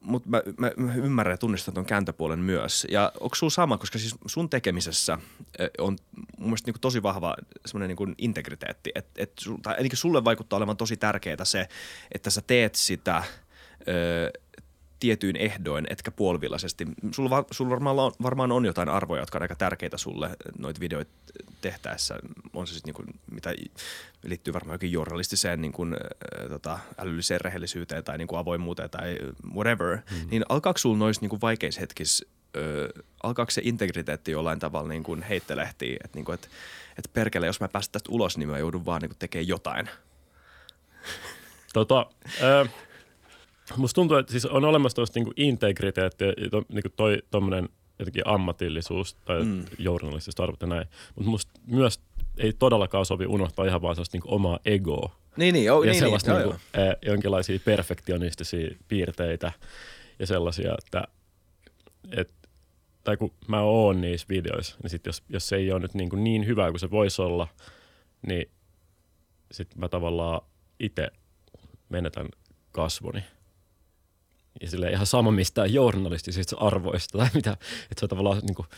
mutta 0.00 0.28
mä, 0.28 0.42
mä, 0.58 0.70
mä 0.76 0.94
ymmärrän 0.94 1.34
ja 1.34 1.38
tunnistan 1.38 1.74
tuon 1.74 1.86
kääntöpuolen 1.86 2.38
myös. 2.38 2.86
Ja 2.90 3.12
onko 3.20 3.34
sulla 3.34 3.50
sama, 3.50 3.78
koska 3.78 3.98
siis 3.98 4.14
sun 4.26 4.50
tekemisessä 4.50 5.18
on 5.78 5.96
mun 6.38 6.48
mielestä 6.48 6.68
niin 6.68 6.74
kuin 6.74 6.80
tosi 6.80 7.02
vahva 7.02 7.34
semmoinen 7.66 7.88
niin 7.88 7.96
kuin 7.96 8.14
integriteetti, 8.18 8.92
että 8.94 9.22
et, 9.22 9.32
tai 9.62 9.76
ainakin 9.76 9.98
sulle 9.98 10.24
vaikuttaa 10.24 10.56
olevan 10.56 10.76
tosi 10.76 10.96
tärkeää 10.96 11.44
se, 11.44 11.68
että 12.12 12.30
sä 12.30 12.40
teet 12.46 12.74
sitä 12.74 13.22
ö, 13.88 14.30
tietyin 15.00 15.36
ehdoin, 15.36 15.86
etkä 15.90 16.10
puolivillaisesti. 16.10 16.86
Sulla, 17.14 17.44
sulla 17.50 17.70
varmaan, 17.70 17.98
on, 17.98 18.12
varmaan 18.22 18.52
on 18.52 18.64
jotain 18.64 18.88
arvoja, 18.88 19.22
jotka 19.22 19.38
on 19.38 19.42
aika 19.42 19.56
tärkeitä 19.56 19.96
sulle 19.96 20.30
noita 20.58 20.80
videoita 20.80 21.10
tehtäessä. 21.60 22.18
On 22.54 22.66
se 22.66 22.74
sitten 22.74 22.94
niin 22.94 23.20
mitä 23.30 23.54
liittyy 24.22 24.54
varmaan 24.54 24.74
jokin 24.74 24.92
journalistiseen 24.92 25.60
niin 25.60 25.72
kuin, 25.72 25.94
äh, 25.94 26.48
tota, 26.48 26.78
älylliseen 26.98 27.40
rehellisyyteen 27.40 28.04
tai 28.04 28.18
niin 28.18 28.28
kuin 28.28 28.38
avoimuuteen 28.38 28.90
tai 28.90 29.18
whatever. 29.54 29.96
Mm. 29.96 30.30
Niin 30.30 30.44
alkaako 30.48 30.78
sulla 30.78 30.98
noissa 30.98 31.26
niin 31.26 31.40
vaikeissa 31.40 31.80
hetkissä 31.80 32.26
ö, 32.56 32.92
alkaako 33.22 33.50
se 33.50 33.62
integriteetti 33.64 34.30
jollain 34.30 34.58
tavalla 34.58 34.88
niin 34.88 35.02
kuin 35.02 35.22
heittelehtiä, 35.22 35.96
että 36.04 36.18
niin 36.18 36.24
kuin, 36.24 36.34
et, 36.34 36.50
et 36.98 37.10
perkele, 37.12 37.46
jos 37.46 37.60
mä 37.60 37.68
päästän 37.68 37.92
tästä 37.92 38.12
ulos, 38.12 38.38
niin 38.38 38.48
mä 38.48 38.58
joudun 38.58 38.86
vaan 38.86 39.02
niin 39.02 39.10
kuin 39.10 39.18
tekemään 39.18 39.48
jotain. 39.48 39.90
Tota, 41.72 42.06
ö, 42.42 42.66
musta 43.76 43.94
tuntuu, 43.94 44.16
että 44.16 44.32
siis 44.32 44.46
on 44.46 44.64
olemassa 44.64 44.96
tuosta 44.96 45.20
niin 45.20 45.32
integriteetti 45.36 46.24
ja 46.24 46.50
to, 46.50 46.62
niin 46.68 46.82
kuin 46.82 46.92
toi 46.96 47.22
tommonen 47.30 47.68
jotenkin 47.98 48.26
ammatillisuus 48.26 49.14
tai 49.14 49.44
mm. 49.44 49.64
journalistista 49.78 50.42
arvot 50.42 50.60
ja 50.60 50.66
näin. 50.66 50.86
Mutta 51.14 51.30
musta 51.30 51.52
myös 51.66 52.00
ei 52.38 52.52
todellakaan 52.52 53.06
sovi 53.06 53.26
unohtaa 53.26 53.66
ihan 53.66 53.82
vaan 53.82 53.94
sellaista 53.94 54.16
niin 54.16 54.34
omaa 54.34 54.58
egoa. 54.64 55.16
Niin, 55.36 55.52
niin, 55.52 55.64
joo, 55.64 55.82
ja 55.82 55.90
niin, 55.90 56.00
sellaista 56.00 56.32
niin, 56.32 56.48
niin 56.48 56.60
kuin, 56.72 56.84
eh, 56.84 56.96
jonkinlaisia 57.02 57.58
perfektionistisia 57.64 58.76
piirteitä 58.88 59.52
ja 60.18 60.26
sellaisia, 60.26 60.74
että 60.78 61.04
et, 62.10 62.32
tai 63.04 63.16
kun 63.16 63.32
mä 63.48 63.60
oon 63.60 64.00
niissä 64.00 64.26
videoissa, 64.28 64.76
niin 64.82 64.90
sit 64.90 65.06
jos, 65.06 65.22
jos 65.28 65.48
se 65.48 65.56
ei 65.56 65.72
ole 65.72 65.80
nyt 65.80 65.94
niin, 65.94 66.10
kuin 66.10 66.24
niin 66.24 66.46
hyvä 66.46 66.70
kuin 66.70 66.80
se 66.80 66.90
voisi 66.90 67.22
olla, 67.22 67.48
niin 68.26 68.50
sitten 69.52 69.80
mä 69.80 69.88
tavallaan 69.88 70.40
itse 70.80 71.08
menetän 71.88 72.28
kasvoni. 72.72 73.24
Ja 74.60 74.70
sille 74.70 74.90
ihan 74.90 75.06
sama 75.06 75.30
mistään 75.30 75.72
journalistisista 75.72 76.56
arvoista 76.56 77.18
tai 77.18 77.28
mitä, 77.34 77.52
että 77.52 78.00
se 78.00 78.04
on 78.04 78.08
tavallaan 78.08 78.38
niin 78.38 78.54
kuin, 78.54 78.68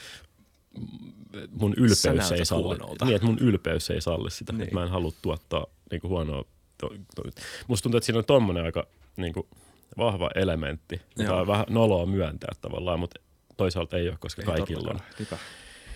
mun 1.50 1.74
ylpeys 1.76 2.32
ei 2.32 2.44
salli. 2.44 2.62
Huonolta. 2.62 3.04
Niin, 3.04 3.16
että 3.16 3.26
mun 3.26 3.38
ylpeys 3.38 3.90
ei 3.90 4.00
salli 4.00 4.30
sitä, 4.30 4.52
niin. 4.52 4.62
että 4.62 4.74
mä 4.74 4.82
en 4.82 4.90
halua 4.90 5.12
tuottaa 5.22 5.66
niin 5.90 6.00
kuin 6.00 6.08
huonoa. 6.08 6.44
To, 6.78 6.88
to, 6.88 7.22
musta 7.68 7.82
tuntuu, 7.82 7.96
että 7.96 8.06
siinä 8.06 8.18
on 8.18 8.24
tommonen 8.24 8.64
aika 8.64 8.86
niin 9.16 9.32
kuin, 9.32 9.46
vahva 9.98 10.30
elementti, 10.34 11.00
jota 11.18 11.36
on 11.36 11.46
vähän 11.46 11.66
noloa 11.68 12.06
myöntää 12.06 12.52
tavallaan, 12.60 13.00
mutta 13.00 13.20
toisaalta 13.62 13.97
ei 13.97 14.09
ole, 14.09 14.16
koska 14.21 14.42
ei 14.42 14.47
kaikilla 14.47 14.90
on. 14.90 15.00
Niinpä. 15.19 15.38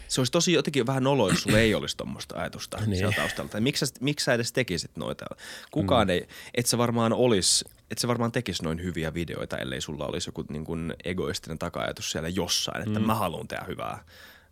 Se 0.08 0.20
olisi 0.20 0.32
tosi 0.32 0.52
jotenkin 0.52 0.86
vähän 0.86 1.04
noloa, 1.04 1.28
jos 1.28 1.42
sulla 1.42 1.58
ei 1.58 1.74
olisi 1.74 1.96
tuommoista 1.96 2.40
ajatusta 2.40 2.76
niin. 2.76 2.96
siellä 2.96 3.16
taustalla. 3.16 3.60
miksi, 3.60 3.86
sä, 3.86 3.94
miksi 4.00 4.24
sä 4.24 4.34
edes 4.34 4.52
tekisit 4.52 4.96
noita? 4.96 5.24
Kukaan 5.70 6.06
mm. 6.06 6.10
ei, 6.10 6.28
et 6.54 6.66
sä 6.66 6.78
varmaan 6.78 7.12
olisi, 7.12 7.64
et 7.90 7.98
sä 7.98 8.08
varmaan 8.08 8.32
tekisi 8.32 8.62
noin 8.62 8.82
hyviä 8.82 9.14
videoita, 9.14 9.58
ellei 9.58 9.80
sulla 9.80 10.06
olisi 10.06 10.28
joku 10.28 10.44
niin 10.48 10.64
kuin 10.64 10.94
egoistinen 11.04 11.58
taka-ajatus 11.58 12.10
siellä 12.10 12.28
jossain, 12.28 12.88
että 12.88 13.00
mm. 13.00 13.06
mä 13.06 13.14
haluan 13.14 13.48
tehdä 13.48 13.64
hyvää 13.68 14.04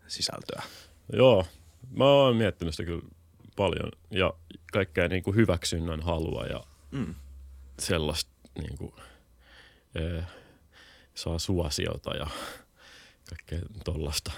sisältöä. 0.07 0.63
Joo, 1.13 1.47
mä 1.97 2.05
oon 2.05 2.37
miettinyt 2.37 2.75
sitä 2.75 2.85
kyllä 2.85 3.03
paljon 3.57 3.91
ja 4.11 4.35
kaikkea 4.73 5.09
niin 5.09 5.23
kuin 5.23 5.37
hyväksynnän 5.37 6.01
halua 6.01 6.47
ja 6.47 6.65
mm. 6.91 7.15
sellaista 7.79 8.31
niin 8.59 8.79
kuin, 8.79 8.93
ee, 9.95 10.25
saa 11.15 11.39
suosiota 11.39 12.17
ja 12.17 12.27
kaikkea 13.29 13.69
tollasta. 13.85 14.33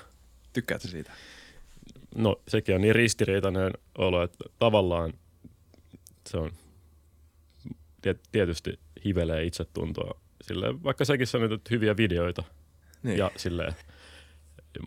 Tykkäätkö 0.53 0.89
siitä? 0.89 1.13
No 2.15 2.41
sekin 2.49 2.75
on 2.75 2.81
niin 2.81 2.95
ristiriitainen 2.95 3.73
olo, 3.99 4.23
että 4.23 4.45
tavallaan 4.59 5.13
se 6.29 6.37
on 6.37 6.53
tietysti 8.33 8.81
hivelee 9.05 9.45
itsetuntoa. 9.45 10.21
Silleen, 10.43 10.83
vaikka 10.83 11.05
säkin 11.05 11.27
sanoit, 11.27 11.53
että 11.53 11.69
hyviä 11.71 11.97
videoita 11.97 12.43
niin. 13.03 13.19
ja 13.19 13.31
silleen, 13.37 13.75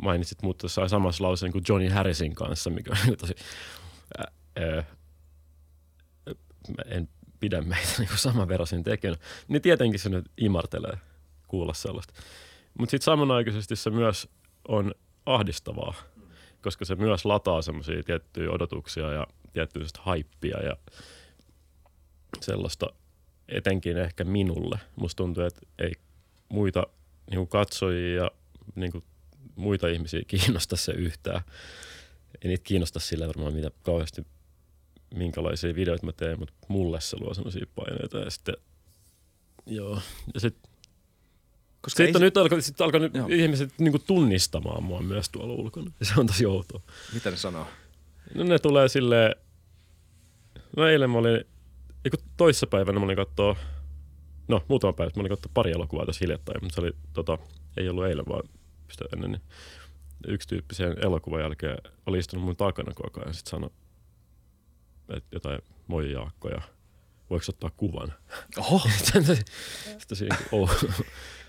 mainitsit 0.02 0.42
mutta 0.42 0.68
sai 0.68 0.90
samassa 0.90 1.24
lauseen 1.24 1.52
kuin 1.52 1.64
Johnny 1.70 1.90
Harrisin 1.90 2.36
kanssa, 2.36 2.70
mikä 2.70 2.92
on 3.08 3.18
tosi... 3.18 3.36
Ää, 4.18 4.32
ää, 4.56 4.84
en 6.86 7.10
pidä 7.40 7.62
meitä 7.62 7.92
niin 8.00 8.10
samanverosin 8.16 8.84
tekijänä. 8.84 9.18
Niin 9.48 9.62
tietenkin 9.62 10.00
se 10.00 10.10
nyt 10.10 10.26
imartelee 10.38 10.98
kuulla 11.48 11.74
sellaista. 11.74 12.14
Mutta 12.78 12.92
sitten 12.92 13.06
samanaikaisesti 13.06 13.76
se 13.76 13.90
myös 13.90 14.30
on 14.68 14.96
ahdistavaa, 15.26 15.94
koska 16.62 16.86
se 16.86 16.96
myös 16.96 17.26
lataa 17.26 17.62
semmoisia 17.62 18.04
tiettyjä 18.04 18.52
odotuksia 18.52 19.12
ja 19.12 19.28
tiettyä 19.54 19.84
haippia 20.00 20.64
ja 20.64 20.78
sellaista 22.42 22.88
etenkin 23.48 23.98
ehkä 23.98 24.24
minulle. 24.24 24.80
Musta 24.96 25.18
tuntuu, 25.18 25.44
että 25.44 25.62
ei 25.80 25.92
muita 26.50 26.88
niin 27.30 27.48
katsojia 27.48 28.24
ja 28.24 28.32
niin 28.76 29.04
muita 29.56 29.88
ihmisiä 29.88 30.22
kiinnosta 30.28 30.76
se 30.76 30.92
yhtään. 30.92 31.42
Ei 32.42 32.50
niitä 32.50 32.64
kiinnosta 32.64 33.00
sillä 33.00 33.28
varmaan 33.28 33.54
mitä 33.54 33.72
kauheasti 33.84 34.26
minkälaisia 35.16 35.76
videoita 35.76 36.06
mä 36.06 36.12
teen, 36.12 36.40
mutta 36.40 36.54
mulle 36.68 37.02
se 37.02 37.18
luo 37.20 37.34
semmoisia 37.34 37.66
paineita 37.76 38.18
ja 38.18 38.30
sitten 38.30 38.56
joo. 39.66 40.02
Ja 40.34 40.40
sitten 40.40 40.69
koska 41.82 42.04
sitten 42.04 42.16
on 42.16 42.22
nyt 42.22 42.38
alkoi, 42.38 42.62
sit 42.62 42.82
alkoi 42.82 43.10
ihmiset 43.30 43.74
niinku 43.78 44.00
tunnistamaan 44.00 44.84
mua 44.84 45.02
myös 45.02 45.30
tuolla 45.30 45.54
ulkona. 45.54 45.92
Se 46.02 46.14
on 46.18 46.28
tosi 46.28 46.46
outoa. 46.46 46.82
Mitä 47.14 47.32
ne 47.32 47.38
sanoo? 47.38 47.68
No 48.36 48.44
ne 48.44 48.60
tulee 48.60 48.90
silleen, 48.90 49.36
no 50.78 50.88
eilen 50.88 51.10
mä 51.10 51.18
olin, 51.18 51.46
eiku 52.06 52.18
toissapäivänä 52.38 53.00
mä 53.00 53.06
olin 53.06 53.16
kattoo, 53.16 53.58
no 54.48 54.64
muutama 54.68 54.94
päivä, 54.94 55.12
mä 55.16 55.20
olin 55.20 55.30
kattoo 55.30 55.52
pari 55.54 55.72
elokuvaa 55.72 56.06
tässä 56.06 56.20
hiljattain, 56.22 56.64
mutta 56.64 56.76
se 56.76 56.82
oli 56.82 56.92
tota, 57.14 57.38
ei 57.78 57.90
ollut 57.90 58.06
eilen 58.06 58.26
vaan 58.26 58.44
pistä 58.88 59.06
ennen, 59.14 59.32
niin 59.32 59.42
yksi 60.28 60.48
tyyppi 60.48 60.76
sen 60.76 60.96
elokuvan 61.06 61.42
jälkeen 61.42 61.78
oli 62.06 62.18
istunut 62.18 62.46
mun 62.46 62.56
takana 62.56 62.94
koko 62.94 63.20
ajan 63.20 63.30
ja 63.30 63.34
sitten 63.34 63.52
sanoi, 63.52 63.70
että 65.10 65.36
jotain 65.36 65.60
moi 65.88 66.12
Jaakko 66.12 66.50
ja 66.50 66.62
voiko 67.30 67.46
ottaa 67.50 67.70
kuvan? 67.78 68.14
Oho! 68.58 68.82
Sitten 69.98 70.18
siinä, 70.18 70.38
oh. 70.52 70.72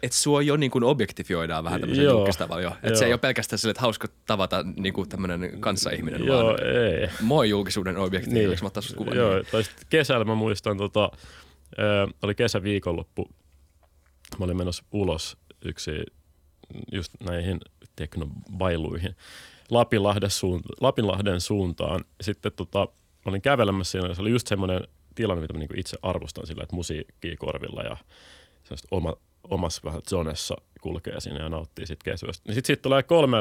Että 0.02 0.16
sua 0.16 0.42
jo 0.42 0.56
niin 0.56 0.70
kuin 0.70 0.84
objektifioidaan 0.84 1.64
vähän 1.64 1.80
tämmöisen 1.80 2.04
julkistavalla 2.04 2.62
jo. 2.62 2.76
Että 2.82 2.98
se 2.98 3.04
ei 3.04 3.12
ole 3.12 3.18
pelkästään 3.18 3.58
sille, 3.58 3.70
että 3.70 3.80
hauska 3.80 4.08
tavata 4.26 4.64
niin 4.76 4.92
kuin 4.92 5.08
tämmöinen 5.08 5.60
kanssaihminen, 5.60 6.26
joo, 6.26 6.44
vaan 6.44 6.56
ei. 6.62 7.08
moi 7.20 7.48
julkisuuden 7.48 7.96
objektiivi, 7.96 8.48
niin. 8.48 8.58
mä 8.62 8.66
ottaa 8.66 8.82
kuvan. 8.96 9.16
Joo, 9.16 9.34
niin. 9.34 9.46
tai 9.52 9.62
kesällä 9.90 10.24
mä 10.24 10.34
muistan, 10.34 10.78
tota, 10.78 11.10
äh, 11.78 12.14
oli 12.22 12.34
kesäviikonloppu, 12.34 13.28
mä 14.38 14.44
olin 14.44 14.56
menossa 14.56 14.84
ulos 14.92 15.36
yksi 15.64 15.90
just 16.92 17.12
näihin 17.20 17.60
teknobailuihin 17.96 19.16
Lapinlahden, 19.70 20.30
suunta, 20.30 20.68
Lapinlahden 20.80 21.40
suuntaan. 21.40 22.04
Sitten 22.20 22.52
tota, 22.52 22.78
mä 23.26 23.30
olin 23.30 23.42
kävelemässä 23.42 23.90
siinä, 23.90 24.14
se 24.14 24.22
oli 24.22 24.30
just 24.30 24.46
semmoinen 24.46 24.80
tilanne, 25.14 25.40
mitä 25.40 25.52
mä 25.52 25.58
niin 25.58 25.78
itse 25.78 25.96
arvostan 26.02 26.46
sillä, 26.46 26.62
että 26.62 26.76
musiikkia 26.76 27.36
korvilla 27.38 27.82
ja 27.82 27.96
oma, 28.90 29.16
omassa 29.50 29.80
vähän 29.84 30.02
zonessa 30.10 30.56
kulkee 30.80 31.20
sinne 31.20 31.40
ja 31.40 31.48
nauttii 31.48 31.86
sit 31.86 32.02
kesyöstä. 32.02 32.42
Niin 32.46 32.54
sitten 32.54 32.66
siitä 32.66 32.82
tulee 32.82 33.02
kolme, 33.02 33.36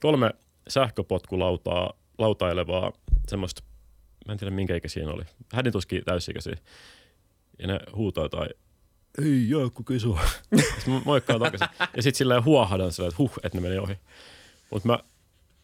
kolme 0.00 0.30
sähköpotkulautaa 0.68 1.92
lautailevaa 2.18 2.92
semmoista, 3.28 3.62
mä 4.26 4.32
en 4.32 4.38
tiedä 4.38 4.50
minkä 4.50 4.76
ikä 4.76 4.88
siinä 4.88 5.12
oli, 5.12 5.22
hänen 5.52 5.72
tuskin 5.72 6.04
täysikäisiä. 6.04 6.56
Ja 7.58 7.66
ne 7.66 7.80
huutaa 7.94 8.28
tai 8.28 8.48
ei 9.22 9.48
Keso. 9.88 10.18
Sitten 10.76 10.94
mä 10.94 11.00
moikkaan 11.04 11.40
takaisin. 11.40 11.68
Ja 11.96 12.02
sitten 12.02 12.18
silleen 12.18 12.44
huohadan 12.44 12.92
silleen, 12.92 13.08
että 13.08 13.18
huh, 13.18 13.32
että 13.42 13.58
ne 13.58 13.62
meni 13.62 13.78
ohi. 13.78 13.98
Mutta 14.70 14.88
mä 14.88 14.98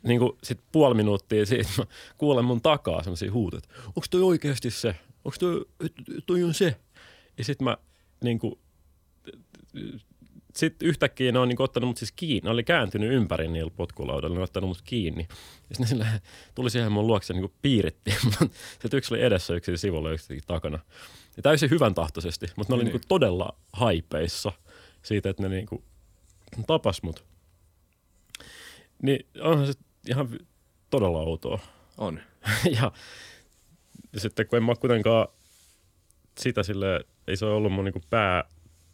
niin 0.03 0.21
kuin 0.21 0.33
sit 0.43 0.61
puoli 0.73 0.95
minuuttia 0.95 1.47
siitä 1.47 1.71
mä 1.79 1.85
kuulen 2.19 2.45
mun 2.45 2.63
takaa 2.63 3.03
semmoisia 3.03 3.33
huutoja, 3.33 3.63
onko 3.87 4.03
toi 4.11 4.23
oikeasti 4.23 4.71
se? 4.71 4.97
Onko 5.25 5.37
toi, 6.27 6.45
on 6.45 6.55
se? 6.55 6.77
Ja 7.39 7.45
sitten 7.45 7.65
mä 7.65 7.77
niin 8.25 8.39
kuin, 8.39 8.59
sitten 10.57 10.89
yhtäkkiä 10.89 11.33
ne 11.33 11.39
on 11.39 11.49
niin 11.49 11.63
ottanut 11.63 11.89
mut 11.89 11.97
siis 11.97 12.13
kiinni. 12.13 12.41
Ne 12.45 12.51
oli 12.51 12.65
kääntynyt 12.65 13.13
ympäri 13.13 13.49
niillä 13.49 13.71
potkulaudalla, 13.71 14.35
ne 14.35 14.41
on 14.41 14.45
ottanut 14.45 14.69
mut 14.71 14.83
kiinni. 14.85 15.27
Ja 15.31 15.37
sitten 15.77 15.81
ne 15.81 15.87
sille, 15.87 16.23
tuli 16.55 16.71
siihen 16.71 16.93
mun 16.93 17.07
luokse 17.07 17.35
niin 17.35 17.53
piiritti. 17.63 18.11
Sitten 18.81 18.99
yksi 18.99 19.15
oli 19.15 19.23
edessä, 19.23 19.55
yksi 19.55 19.77
sivulla 19.77 20.09
ja 20.09 20.15
yksi 20.15 20.41
takana. 20.47 20.79
Ja 21.37 21.43
täysin 21.43 21.71
hyvän 21.71 21.95
tahtoisesti, 21.95 22.47
mutta 22.57 22.73
ne 22.73 22.75
oli 22.75 22.85
niin. 22.85 22.93
Niin 22.93 23.09
todella 23.09 23.57
haipeissa 23.73 24.53
siitä, 25.03 25.31
että 25.31 25.43
ne 25.43 25.49
niin 25.49 25.67
kuin 25.67 25.85
tapas 26.67 27.03
mut. 27.03 27.25
Niin 29.03 29.27
onhan 29.41 29.67
se 29.67 29.73
ihan 30.09 30.39
todella 30.91 31.19
outoa. 31.19 31.59
On. 31.99 32.21
ja, 32.81 32.93
ja 34.13 34.21
sitten 34.21 34.47
kun 34.47 34.57
en 34.57 34.63
mä 34.63 34.75
kuitenkaan 34.75 35.29
sitä 36.39 36.63
sille 36.63 37.05
ei 37.27 37.37
se 37.37 37.45
ole 37.45 37.55
ollut 37.55 37.73
mun 37.73 37.85
niinku 37.85 38.03
pää 38.11 38.45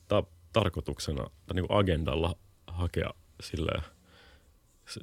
ta, 0.08 0.22
tarkoituksena 0.52 1.30
tai 1.46 1.54
niinku 1.54 1.74
agendalla 1.74 2.36
hakea 2.66 3.10
silleen 3.40 3.82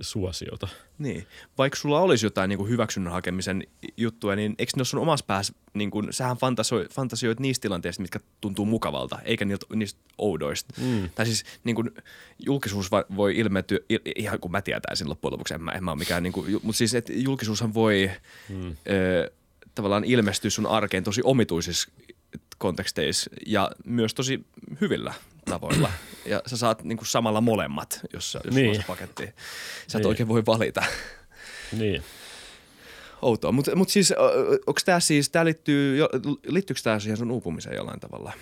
suosiota. 0.02 0.68
Niin. 0.98 1.28
Vaikka 1.58 1.80
sulla 1.80 2.00
olisi 2.00 2.26
jotain 2.26 2.50
niin 2.50 2.58
kuin 2.58 2.70
hyväksynnän 2.70 3.14
hakemisen 3.14 3.68
juttuja, 3.98 4.36
niin 4.36 4.56
eikö 4.60 4.72
ne 4.76 4.80
ole 4.80 4.86
sun 4.86 5.00
omassa 5.00 5.26
päässä, 5.26 5.54
niin 5.74 5.92
kuin, 5.92 6.08
sähän 6.14 6.38
fantasoi, 6.38 6.88
fantasioit 6.92 7.40
niistä 7.40 7.62
tilanteista, 7.62 8.02
mitkä 8.02 8.20
tuntuu 8.42 8.66
mukavalta, 8.66 9.20
eikä 9.24 9.46
niiltä, 9.46 9.66
niistä 9.76 10.00
oudoista. 10.18 10.74
Mm. 10.82 11.10
Tai 11.16 11.26
siis 11.26 11.44
niin 11.64 11.76
kuin, 11.76 11.92
julkisuus 12.40 12.92
voi 13.16 13.38
ilmetyä, 13.38 13.80
ihan 14.16 14.40
kun 14.40 14.52
mä 14.52 14.62
tietäisin 14.62 15.10
loppujen 15.10 15.34
lopuksi, 15.34 15.54
en 15.54 15.62
mä, 15.62 15.72
en 15.72 15.84
mä 15.84 15.92
ole 15.92 16.00
mikään, 16.00 16.24
niin 16.24 16.34
kuin, 16.34 16.60
mutta 16.64 16.78
siis 16.78 16.96
että 16.96 17.14
julkisuushan 17.16 17.74
voi 17.74 18.12
mm. 18.50 18.76
ö, 18.90 19.32
tavallaan 19.76 20.04
ilmestyä 20.04 20.50
sun 20.50 20.66
arkeen 20.66 21.04
tosi 21.04 21.22
omituisissa 21.24 21.92
konteksteissa 22.58 23.30
ja 23.46 23.72
myös 23.86 24.14
tosi 24.14 24.46
hyvillä 24.82 25.14
tavoilla. 25.46 25.92
Ja 26.26 26.42
sä 26.46 26.58
saat 26.58 26.84
niin 26.84 26.98
kuin 26.98 27.08
samalla 27.08 27.42
molemmat, 27.42 28.00
jos, 28.14 28.38
jos 28.46 28.56
niin. 28.56 28.84
paketti. 28.88 29.24
Sä 29.88 29.98
et 29.98 30.04
niin. 30.04 30.08
oikein 30.08 30.28
voi 30.28 30.46
valita. 30.46 30.84
Niin. 31.78 32.04
Outoa. 33.22 33.52
Mutta 33.52 33.76
mut 33.76 33.90
siis, 33.90 34.14
onko 34.68 34.80
tämä 34.86 35.00
siis, 35.00 35.30
tää 35.30 35.46
liittyy, 35.46 36.00
liittyykö 36.48 36.82
tämä 36.84 37.00
siihen 37.00 37.18
sun 37.18 37.32
uupumiseen 37.32 37.76
jollain 37.76 38.00
tavalla? 38.00 38.34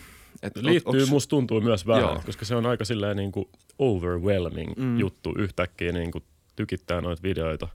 Et 0.41 0.55
Liittyy, 0.55 0.99
onks... 0.99 1.09
musta 1.09 1.29
tuntuu 1.29 1.61
myös 1.61 1.87
vähän, 1.87 2.03
Joo. 2.03 2.21
koska 2.25 2.45
se 2.45 2.55
on 2.55 2.65
aika 2.65 2.85
silleen 2.85 3.17
niin 3.17 3.31
kuin 3.31 3.49
overwhelming 3.79 4.73
mm. 4.77 4.99
juttu 4.99 5.33
yhtäkkiä 5.37 5.91
niin 5.91 6.11
kuin 6.11 6.23
tykittää 6.55 7.01
noita 7.01 7.23
videoita. 7.23 7.67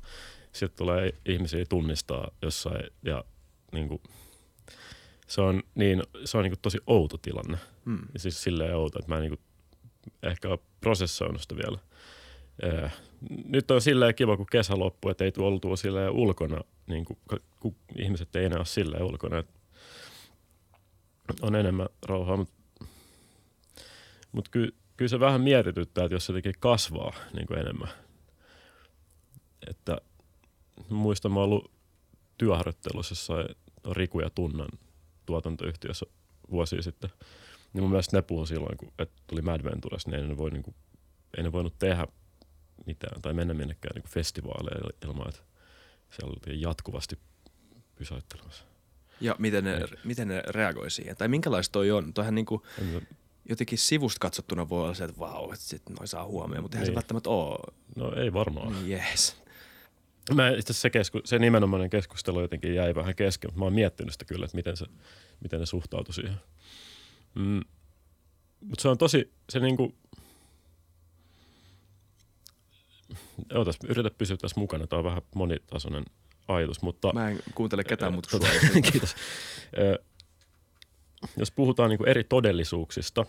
Sitten 0.53 0.79
tulee 0.79 1.15
ihmisiä 1.27 1.65
tunnistaa 1.69 2.31
jossain 2.43 2.91
ja 3.03 3.25
niin 3.73 3.89
kuin– 3.89 4.03
se 5.27 5.41
on, 5.41 5.63
niin, 5.75 6.03
se 6.25 6.39
on 6.39 6.45
niin 6.45 6.55
tosi 6.63 6.79
outo 6.87 7.19
tilanne. 7.19 7.59
Hmm. 7.85 8.03
Ja 8.13 8.19
siis 8.19 8.43
silleen 8.43 8.77
outo, 8.77 8.99
että 8.99 9.09
mä 9.09 9.17
en 9.17 9.21
niin 9.23 9.31
kuin, 9.31 9.41
ehkä 10.23 10.49
ole 10.49 10.59
prosessoinut 10.81 11.41
sitä 11.41 11.57
vielä. 11.57 11.79
Ee, 12.63 12.91
nyt 13.45 13.71
on 13.71 13.81
silleen 13.81 14.15
kiva, 14.15 14.37
kun 14.37 14.47
kesä 14.47 14.79
loppuu, 14.79 15.11
että 15.11 15.25
ei 15.25 15.33
tule 15.33 15.47
oltua 15.47 15.77
silleen 15.77 16.11
ulkona, 16.11 16.61
niin 16.87 17.05
kuin, 17.05 17.19
kun 17.61 17.77
ihmiset 17.97 18.37
ei 18.37 18.45
enää 18.45 18.59
ole 18.59 18.67
silleen 18.67 19.03
ulkona. 19.03 19.39
Että 19.39 19.53
on 21.43 21.55
enemmän 21.55 21.89
rauhaa, 22.07 22.37
mutta 22.37 22.55
Mutta 24.33 24.51
ky, 24.51 24.75
kyllä 24.97 25.09
se 25.09 25.21
vähän 25.21 25.41
mietityttää, 25.41 26.05
että 26.05 26.15
jos 26.15 26.27
se 26.27 26.33
jotenkin 26.33 26.61
kasvaa 26.61 27.13
niin 27.33 27.47
kuin 27.47 27.59
enemmän. 27.59 27.89
Että 29.71 29.99
muistan, 30.89 31.33
mä 31.33 31.41
ollut 31.41 31.76
työharjoittelussa 32.39 33.13
jossain 33.13 33.47
Riku 33.93 34.21
ja 34.21 34.31
Tunnan 34.31 34.69
tuotantoyhtiössä 35.27 36.07
vuosia 36.51 36.83
sitten. 36.83 37.11
Niin 37.73 37.83
mun 37.83 37.91
mielestä 37.91 38.17
ne 38.17 38.23
puhui 38.23 38.47
silloin, 38.47 38.77
kun 38.77 38.93
että 38.99 39.23
tuli 39.27 39.43
Mad 39.43 39.65
Ventures, 39.65 40.07
niin 40.07 40.21
ei 40.21 40.27
ne, 40.27 40.37
voi, 40.37 40.51
niin 40.51 40.63
kuin, 40.63 40.75
ei 41.37 41.43
ne 41.43 41.53
voinut 41.53 41.79
tehdä 41.79 42.07
mitään 42.87 43.23
tai 43.23 43.35
mennä 43.35 43.55
minnekään 43.55 43.95
niin 43.95 44.11
festivaaleille 44.11 44.91
ilman, 45.05 45.29
että 45.29 45.41
siellä 46.11 46.31
oltiin 46.33 46.61
jatkuvasti 46.61 47.19
pysäyttelemässä. 47.97 48.65
Ja 49.21 49.37
miten 49.39 49.65
ne, 49.65 49.77
Niin. 49.79 49.89
miten 50.05 50.29
ne 50.29 50.43
reagoi 50.49 50.91
siihen? 50.91 51.17
Tai 51.17 51.29
minkälaista 51.29 51.73
toi 51.73 51.91
on? 51.91 52.15
Toihan 52.15 52.35
niinku 52.35 52.63
jotenkin 53.49 53.79
sivusta 53.79 54.19
katsottuna 54.21 54.69
voi 54.69 54.83
olla 54.83 54.95
se, 54.95 55.05
että 55.05 55.19
vau, 55.19 55.53
että 55.53 55.65
sit 55.65 55.83
noi 55.99 56.09
saa 56.09 56.25
huomioon, 56.25 56.65
mutta 56.65 56.77
eihän 56.77 56.87
se 56.87 56.91
Niin. 56.91 56.95
välttämättä 56.97 57.31
oo. 57.31 57.59
No 57.97 58.13
ei 58.17 58.33
varmaan. 58.33 58.73
Niin 58.73 58.91
Yes. 58.91 59.43
Mä 60.35 60.49
itse 60.49 60.73
se, 60.73 60.91
kesku, 60.91 61.21
se 61.25 61.39
nimenomainen 61.39 61.91
keskustelu 61.91 62.41
jotenkin 62.41 62.75
jäi 62.75 62.95
vähän 62.95 63.15
kesken, 63.15 63.49
mutta 63.49 63.59
mä 63.59 63.65
oon 63.65 63.73
miettinyt 63.73 64.13
sitä 64.13 64.25
kyllä, 64.25 64.45
että 64.45 64.57
miten, 64.57 64.77
se, 64.77 64.87
miten 65.41 65.61
ne 65.61 65.67
suhtautui 65.67 66.15
siihen. 66.15 66.37
Mm. 67.35 67.61
Mutta 68.61 68.83
se 68.83 68.89
on 68.89 68.99
tosi, 68.99 69.33
se 69.49 69.61
niinku, 69.61 69.95
Ootas, 73.55 73.79
yritä 73.89 74.11
pysyä 74.19 74.37
tässä 74.37 74.61
mukana, 74.61 74.87
tämä 74.87 74.99
on 74.99 75.05
vähän 75.05 75.23
monitasoinen 75.35 76.05
ajatus, 76.49 76.83
mutta... 76.83 77.13
Mä 77.13 77.31
en 77.31 77.39
kuuntele 77.55 77.85
ketään 77.85 78.13
muuta 78.13 78.31
kuin 78.31 78.41
Tota. 78.41 78.91
Kiitos. 78.91 79.15
Ö, 79.79 79.99
jos 81.37 81.51
puhutaan 81.51 81.91
niin 81.91 82.09
eri 82.09 82.25
todellisuuksista, 82.25 83.27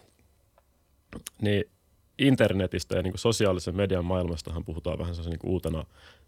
niin 1.42 1.64
internetistä 2.20 2.96
ja 2.96 3.04
niin 3.04 3.18
sosiaalisen 3.18 3.76
median 3.76 4.06
maailmastahan 4.06 4.66
puhutaan 4.66 5.00
vähän 5.00 5.16
sellaisen 5.16 5.40
niin 5.40 5.52
uutena 5.52 5.86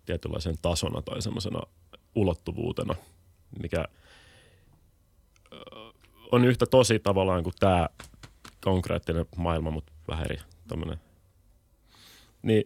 tietynlaisen 0.09 0.55
tasona 0.61 1.01
tai 1.01 1.21
semmoisena 1.21 1.61
ulottuvuutena, 2.15 2.95
mikä 3.61 3.85
on 6.31 6.45
yhtä 6.45 6.65
tosi 6.65 6.99
tavallaan 6.99 7.43
kuin 7.43 7.53
tämä 7.59 7.89
konkreettinen 8.63 9.25
maailma, 9.37 9.71
mutta 9.71 9.93
vähän 10.07 10.25
eri 10.25 10.37
tämmöinen. 10.67 10.97
Niin 12.41 12.63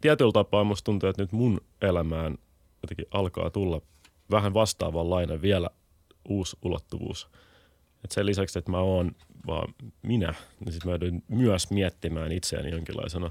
tietyllä 0.00 0.32
tapaa 0.32 0.64
musta 0.64 0.84
tuntuu, 0.84 1.08
että 1.08 1.22
nyt 1.22 1.32
mun 1.32 1.60
elämään 1.82 2.38
jotenkin 2.82 3.06
alkaa 3.10 3.50
tulla 3.50 3.80
vähän 4.30 4.54
vastaavanlainen 4.54 5.42
vielä 5.42 5.70
uusi 6.28 6.56
ulottuvuus. 6.62 7.28
Et 8.04 8.10
sen 8.10 8.26
lisäksi, 8.26 8.58
että 8.58 8.70
mä 8.70 8.78
oon 8.78 9.12
vaan 9.46 9.74
minä, 10.02 10.34
niin 10.60 10.72
sitten 10.72 10.90
mä 10.90 10.92
joudun 10.92 11.22
myös 11.28 11.70
miettimään 11.70 12.32
itseäni 12.32 12.70
jonkinlaisena 12.70 13.30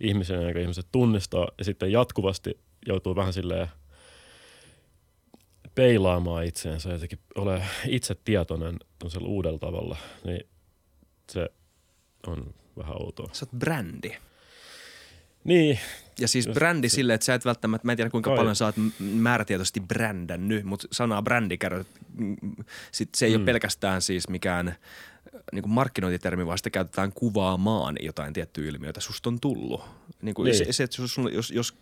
ihmisenä, 0.00 0.42
jonka 0.42 0.60
ihmiset 0.60 0.86
tunnistaa. 0.92 1.48
Ja 1.58 1.64
sitten 1.64 1.92
jatkuvasti 1.92 2.65
joutuu 2.86 3.16
vähän 3.16 3.32
silleen 3.32 3.68
peilaamaan 5.74 6.44
itseensä 6.44 6.90
jotenkin 6.90 7.18
ole 7.34 7.62
itse 7.88 8.16
tietoinen 8.24 8.78
uudella 9.26 9.58
tavalla. 9.58 9.96
Niin 10.24 10.48
se 11.32 11.48
on 12.26 12.54
vähän 12.76 13.02
outoa. 13.02 13.30
Sä 13.32 13.46
oot 13.46 13.58
brändi. 13.58 14.16
Niin, 15.44 15.78
Ja 16.18 16.28
siis 16.28 16.48
brändi 16.48 16.88
silleen, 16.88 17.14
että 17.14 17.24
sä 17.24 17.34
et 17.34 17.44
välttämättä, 17.44 17.86
mä 17.86 17.92
en 17.92 17.96
tiedä 17.96 18.10
kuinka 18.10 18.30
Kai. 18.30 18.36
paljon 18.36 18.56
sä 18.56 18.64
oot 18.64 18.74
määrätietoisesti 18.98 19.80
brändännyt, 19.80 20.64
mutta 20.64 20.88
sanaa 20.92 21.22
brändi 21.22 21.58
sit 22.92 23.08
se 23.14 23.26
ei 23.26 23.32
mm. 23.32 23.36
ole 23.36 23.44
pelkästään 23.44 24.02
siis 24.02 24.28
mikään 24.28 24.74
niin 25.52 25.62
kuin 25.62 25.72
markkinointitermi, 25.72 26.46
vaan 26.46 26.58
sitä 26.58 26.70
käytetään 26.70 27.12
kuvaamaan 27.12 27.96
jotain 28.00 28.32
tiettyä 28.32 28.68
ilmiötä. 28.68 29.00
Susta 29.00 29.30
on 29.30 29.40
tullut. 29.40 29.80
Niin 30.22 30.34
kuin 30.34 30.44
Niin. 30.44 30.56
Se, 30.56 30.72
se, 30.72 30.84
että 30.84 31.02
jos, 31.02 31.16
jos, 31.32 31.50
jos 31.50 31.74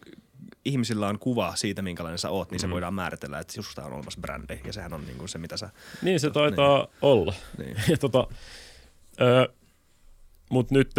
ihmisillä 0.64 1.08
on 1.08 1.18
kuva 1.18 1.56
siitä, 1.56 1.82
minkälainen 1.82 2.18
sä 2.18 2.30
oot, 2.30 2.50
niin 2.50 2.60
se 2.60 2.66
Mm. 2.66 2.72
voidaan 2.72 2.94
määritellä, 2.94 3.38
että 3.38 3.52
susta 3.52 3.84
on 3.84 3.92
olemassa 3.92 4.20
brändi. 4.20 4.60
Ja 4.64 4.72
sehän 4.72 4.92
on 4.92 5.06
niin 5.06 5.18
kuin 5.18 5.28
se, 5.28 5.38
mitä 5.38 5.56
sä... 5.56 5.70
niin 6.02 6.20
se 6.20 6.30
taitaa 6.30 6.78
niin. 6.78 6.88
olla. 7.02 7.34
Niin. 7.58 7.76
Ja 7.90 7.96
tota, 7.96 8.26
öö, 9.20 9.46
mut 10.50 10.70
nyt 10.70 10.90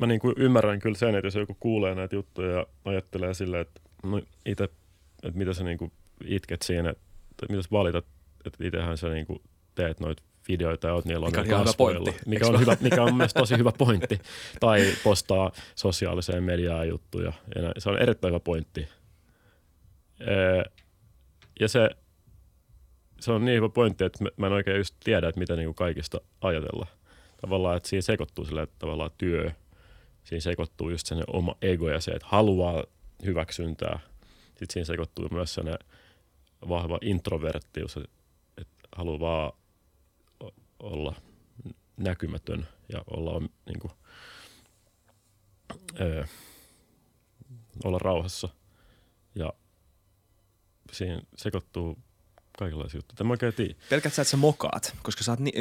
mä 0.00 0.06
niinku 0.06 0.32
ymmärrän 0.36 0.80
kyllä 0.80 0.98
sen, 0.98 1.14
että 1.14 1.26
jos 1.26 1.34
joku 1.34 1.56
kuulee 1.60 1.94
näitä 1.94 2.14
juttuja 2.16 2.50
ja 2.50 2.66
ajattelee 2.84 3.34
silleen, 3.34 3.60
että 3.62 3.80
no 4.02 4.22
ite, 4.46 4.64
että 5.22 5.38
mitä 5.38 5.54
sä 5.54 5.64
niinku 5.64 5.92
itket 6.24 6.62
siinä, 6.62 6.90
että 6.90 7.46
mitä 7.48 7.62
sä 7.62 7.68
valitat, 7.72 8.04
että 8.46 8.64
itsehän 8.66 8.98
sä 8.98 9.08
niinku 9.08 9.42
teet 9.74 10.00
noita 10.00 10.22
videoita 10.48 10.86
ja 10.86 10.94
oot 10.94 11.04
niillä 11.04 11.26
Mikä 11.26 11.40
on 11.40 11.60
hyvä 11.60 11.72
pointti, 11.76 12.14
mikä 12.26 12.46
on, 12.46 12.60
hyvä, 12.60 12.76
mikä 12.80 13.02
on 13.02 13.14
mielestä 13.14 13.40
tosi 13.40 13.56
hyvä 13.58 13.72
pointti. 13.78 14.18
Tai 14.60 14.92
postaa 15.04 15.52
sosiaaliseen 15.74 16.44
mediaan 16.44 16.88
juttuja. 16.88 17.32
Ja 17.54 17.72
se 17.78 17.90
on 17.90 17.98
erittäin 17.98 18.32
hyvä 18.32 18.40
pointti. 18.40 18.88
Öö, 20.28 20.62
ja 21.60 21.68
se, 21.68 21.90
se 23.20 23.32
on 23.32 23.44
niin 23.44 23.56
hyvä 23.56 23.68
pointti, 23.68 24.04
että 24.04 24.24
mä- 24.36 24.46
en 24.46 24.52
oikein 24.52 24.76
just 24.76 24.94
tiedä, 25.04 25.28
että 25.28 25.38
mitä 25.38 25.56
niinku 25.56 25.74
kaikista 25.74 26.20
ajatella. 26.40 26.86
Tavallaan, 27.40 27.76
että 27.76 27.88
siinä 27.88 28.02
sekoittuu 28.02 28.44
sille, 28.44 28.62
että 28.62 28.76
tavallaan 28.78 29.10
työ, 29.18 29.50
siinä 30.24 30.40
sekoittuu 30.40 30.90
just 30.90 31.06
sen 31.06 31.24
oma 31.26 31.56
ego 31.62 31.90
ja 31.90 32.00
se, 32.00 32.10
että 32.10 32.28
haluaa 32.30 32.84
hyväksyntää. 33.24 33.98
Sitten 34.46 34.66
siinä 34.70 34.84
sekoittuu 34.84 35.28
myös 35.30 35.54
sen 35.54 35.66
vahva 36.68 36.98
introverttius, 37.00 37.96
että 38.56 38.88
haluaa 38.96 39.20
vaan 39.20 39.52
olla 40.82 41.14
näkymätön 41.96 42.68
ja 42.92 43.02
olla 43.06 43.40
niin 43.40 43.78
kuin, 43.80 43.92
öö, 46.00 46.24
olla 47.84 47.98
rauhassa. 47.98 48.48
Ja 49.34 49.52
siinä 50.92 51.22
sekoittuu 51.36 51.98
kaikenlaisia 52.58 52.98
juttuja. 52.98 53.16
Tämä. 53.16 53.34
Pelkät 53.90 54.14
sä, 54.14 54.22
että 54.22 54.30
sä 54.30 54.36
mokaat, 54.36 54.96
koska 55.02 55.24
sä 55.24 55.32
oot 55.32 55.40
ni- 55.40 55.52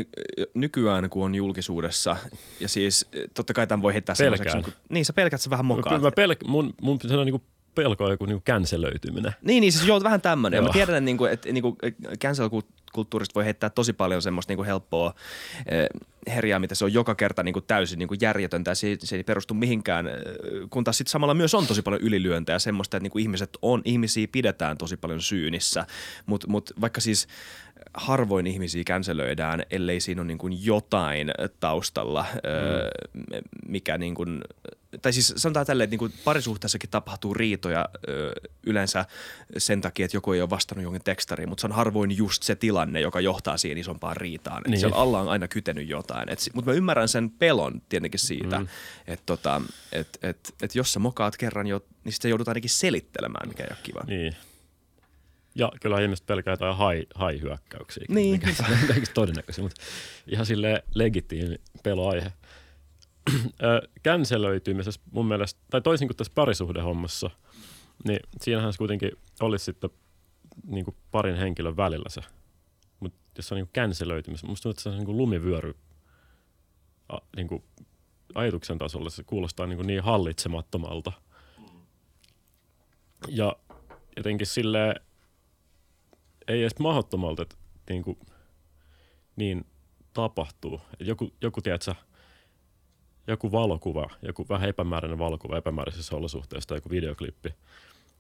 nykyään, 0.54 1.10
kun 1.10 1.26
on 1.26 1.36
julkisuudessa, 1.36 2.18
ja 2.60 2.68
siis 2.70 3.06
totta 3.34 3.54
kai 3.54 3.68
tämän 3.68 3.82
voi 3.82 3.94
heittää 3.94 4.16
Pelkään. 4.18 4.38
sellaiseksi, 4.38 4.56
niin, 4.58 4.64
kuin- 4.64 4.94
niin 4.96 5.06
sä 5.06 5.14
pelkät, 5.14 5.42
sä 5.42 5.50
vähän 5.50 5.66
mokaat. 5.66 5.96
kyllä 6.02 6.02
mä 6.02 6.34
pelk- 6.34 6.48
mun, 6.48 6.74
mun 6.82 7.00
se 7.08 7.18
on 7.18 7.26
niinku 7.26 7.40
pelko 7.40 7.61
on 8.00 8.12
joku 8.12 8.26
niinku 8.26 8.42
känselöityminen. 8.46 9.36
Niin, 9.42 9.62
niin 9.62 9.74
siis 9.74 9.88
joo, 9.88 10.04
vähän 10.04 10.22
tämmöinen. 10.22 10.58
Ja 10.58 10.62
mä 10.62 10.66
Joo. 10.66 10.74
tiedän, 10.74 10.96
että, 10.96 11.06
niinku, 11.06 11.26
että 11.26 11.52
niinku, 11.52 11.78
cancel-kulttuurista 12.20 13.36
voi 13.36 13.46
heittää 13.46 13.70
tosi 13.70 13.94
paljon 13.94 14.22
semmoista 14.22 14.52
niinku 14.52 14.64
helppoa 14.64 15.14
eh, 15.66 15.90
herjaa, 16.36 16.60
mitä 16.60 16.76
se 16.76 16.86
on 16.86 16.94
joka 16.94 17.16
kerta 17.16 17.44
niinku 17.44 17.62
täysin 17.62 18.00
niinku 18.00 18.16
järjetöntä 18.22 18.72
ja 18.72 18.76
se, 18.76 18.98
se 19.00 19.16
ei 19.16 19.24
perustu 19.24 19.54
mihinkään, 19.54 20.08
eh, 20.08 20.14
kun 20.70 20.84
taas 20.84 20.98
sitten 20.98 21.12
samalla 21.12 21.34
myös 21.34 21.54
on 21.54 21.68
tosi 21.68 21.82
paljon 21.82 22.02
ylilyöntejä 22.02 22.56
ja 22.56 22.60
semmoista, 22.60 22.98
että 22.98 23.04
niinku 23.04 23.18
ihmiset 23.18 23.58
on, 23.62 23.82
ihmisiä 23.86 24.28
pidetään 24.32 24.78
tosi 24.78 24.98
paljon 24.98 25.22
syynissä, 25.22 25.86
mutta 26.26 26.48
mut 26.48 26.72
vaikka 26.82 27.02
siis 27.02 27.28
harvoin 27.94 28.48
ihmisiä 28.48 28.84
känselöidään, 28.84 29.64
ellei 29.70 30.00
siinä 30.00 30.22
ole 30.22 30.28
niin 30.28 30.38
kuin 30.38 30.66
jotain 30.66 31.32
taustalla, 31.60 32.26
mm. 32.34 33.42
mikä 33.68 33.98
niin 33.98 34.16
kuin, 34.16 34.42
tai 35.02 35.14
siis 35.14 35.34
sanotaan 35.38 35.66
tälleen, 35.66 35.84
että 35.84 35.92
niin 35.92 36.00
kuin 36.00 36.14
parisuhteessakin 36.24 36.90
tapahtuu 36.90 37.34
riitoja 37.34 37.90
yleensä 38.66 39.06
sen 39.58 39.82
takia, 39.82 40.06
että 40.06 40.18
joku 40.18 40.34
ei 40.34 40.42
ole 40.42 40.50
vastannut 40.50 40.84
jonkin 40.84 41.04
tekstariin, 41.04 41.50
mutta 41.50 41.62
se 41.62 41.68
on 41.68 41.72
harvoin 41.72 42.18
just 42.18 42.44
se 42.44 42.56
tilanne, 42.56 43.02
joka 43.02 43.22
johtaa 43.22 43.58
siihen 43.58 43.78
isompaan 43.78 44.18
riitaan. 44.18 44.64
Niin. 44.68 44.80
Siellä 44.80 44.98
alla 44.98 45.20
on 45.20 45.30
aina 45.30 45.48
kytenyt 45.48 45.90
jotain. 45.90 46.30
Et, 46.30 46.40
mutta 46.54 46.72
mä 46.72 46.78
ymmärrän 46.78 47.08
sen 47.08 47.30
pelon 47.30 47.82
tietenkin 47.90 48.20
siitä, 48.20 48.60
mm. 48.60 48.68
että 49.08 49.24
tota, 49.26 49.62
et, 49.92 50.20
et, 50.22 50.54
et 50.62 50.76
jos 50.76 50.94
sä 50.94 51.00
mokaat 51.00 51.38
kerran 51.38 51.68
jo, 51.68 51.82
niin 52.04 52.14
sitten 52.14 52.30
joudut 52.30 52.48
ainakin 52.48 52.70
selittelemään, 52.70 53.48
mikä 53.48 53.64
ei 53.64 53.70
ole 53.72 53.80
kiva. 53.84 54.02
Niin. 54.08 54.36
Ja 55.56 55.72
kyllä 55.82 56.02
ihmiset 56.02 56.26
pelkää 56.26 56.54
jotain 56.54 56.78
hai, 56.78 57.06
hai-hyökkäyksiä. 57.16 58.06
Niin. 58.10 58.32
Mikä 58.32 58.64
on 58.70 58.88
kaikista 58.88 59.14
todennäköisiä, 59.14 59.64
mutta 59.64 59.82
ihan 60.28 60.46
sille 60.46 60.84
legitiimi 60.96 61.56
peloaihe. 61.84 62.34
Känselöitymisessä 64.04 65.02
mun 65.12 65.26
mielestä, 65.26 65.60
tai 65.70 65.82
toisin 65.82 66.08
kuin 66.08 66.18
tässä 66.18 66.34
parisuhdehommassa, 66.36 67.30
niin 68.08 68.20
siinähän 68.42 68.74
se 68.74 68.78
kuitenkin 68.78 69.12
olisi 69.40 69.66
sitten 69.66 69.90
niin 70.68 70.86
kuin 70.86 70.96
parin 71.12 71.36
henkilön 71.36 71.78
välillä 71.78 72.10
se. 72.10 72.22
Mutta 73.00 73.18
jos 73.38 73.52
on 73.52 73.56
niin 73.56 73.70
känselöitymisessä, 73.74 74.48
musta 74.48 74.64
tuntuu, 74.64 74.72
että 74.72 74.84
se 74.84 74.90
on 74.90 74.96
niin 74.96 75.06
kuin 75.06 75.18
lumivyöry 75.18 75.76
a, 77.10 77.18
niin 77.36 77.48
kuin 77.48 77.64
ajatuksen 78.36 78.78
tasolla. 78.78 79.10
Se 79.10 79.24
kuulostaa 79.24 79.68
niin, 79.68 79.78
kuin 79.78 79.88
niin 79.88 80.04
hallitsemattomalta. 80.04 81.12
Ja 83.28 83.56
jotenkin 84.18 84.48
sille 84.48 84.96
ei 86.52 86.62
edes 86.62 86.80
mahdottomalta, 86.80 87.42
että 87.42 87.56
niin, 87.90 88.04
kuin, 88.04 88.20
niin 89.36 89.66
tapahtuu. 90.14 90.82
Et 91.00 91.08
joku, 91.08 91.34
joku 91.42 91.62
tiedätkö, 91.62 91.96
joku 93.28 93.52
valokuva, 93.52 94.10
joku 94.22 94.46
vähän 94.50 94.70
epämääräinen 94.70 95.20
valokuva 95.20 95.58
epämääräisissä 95.58 96.16
olosuhteissa 96.16 96.68
tai 96.68 96.78
joku 96.78 96.90
videoklippi, 96.90 97.54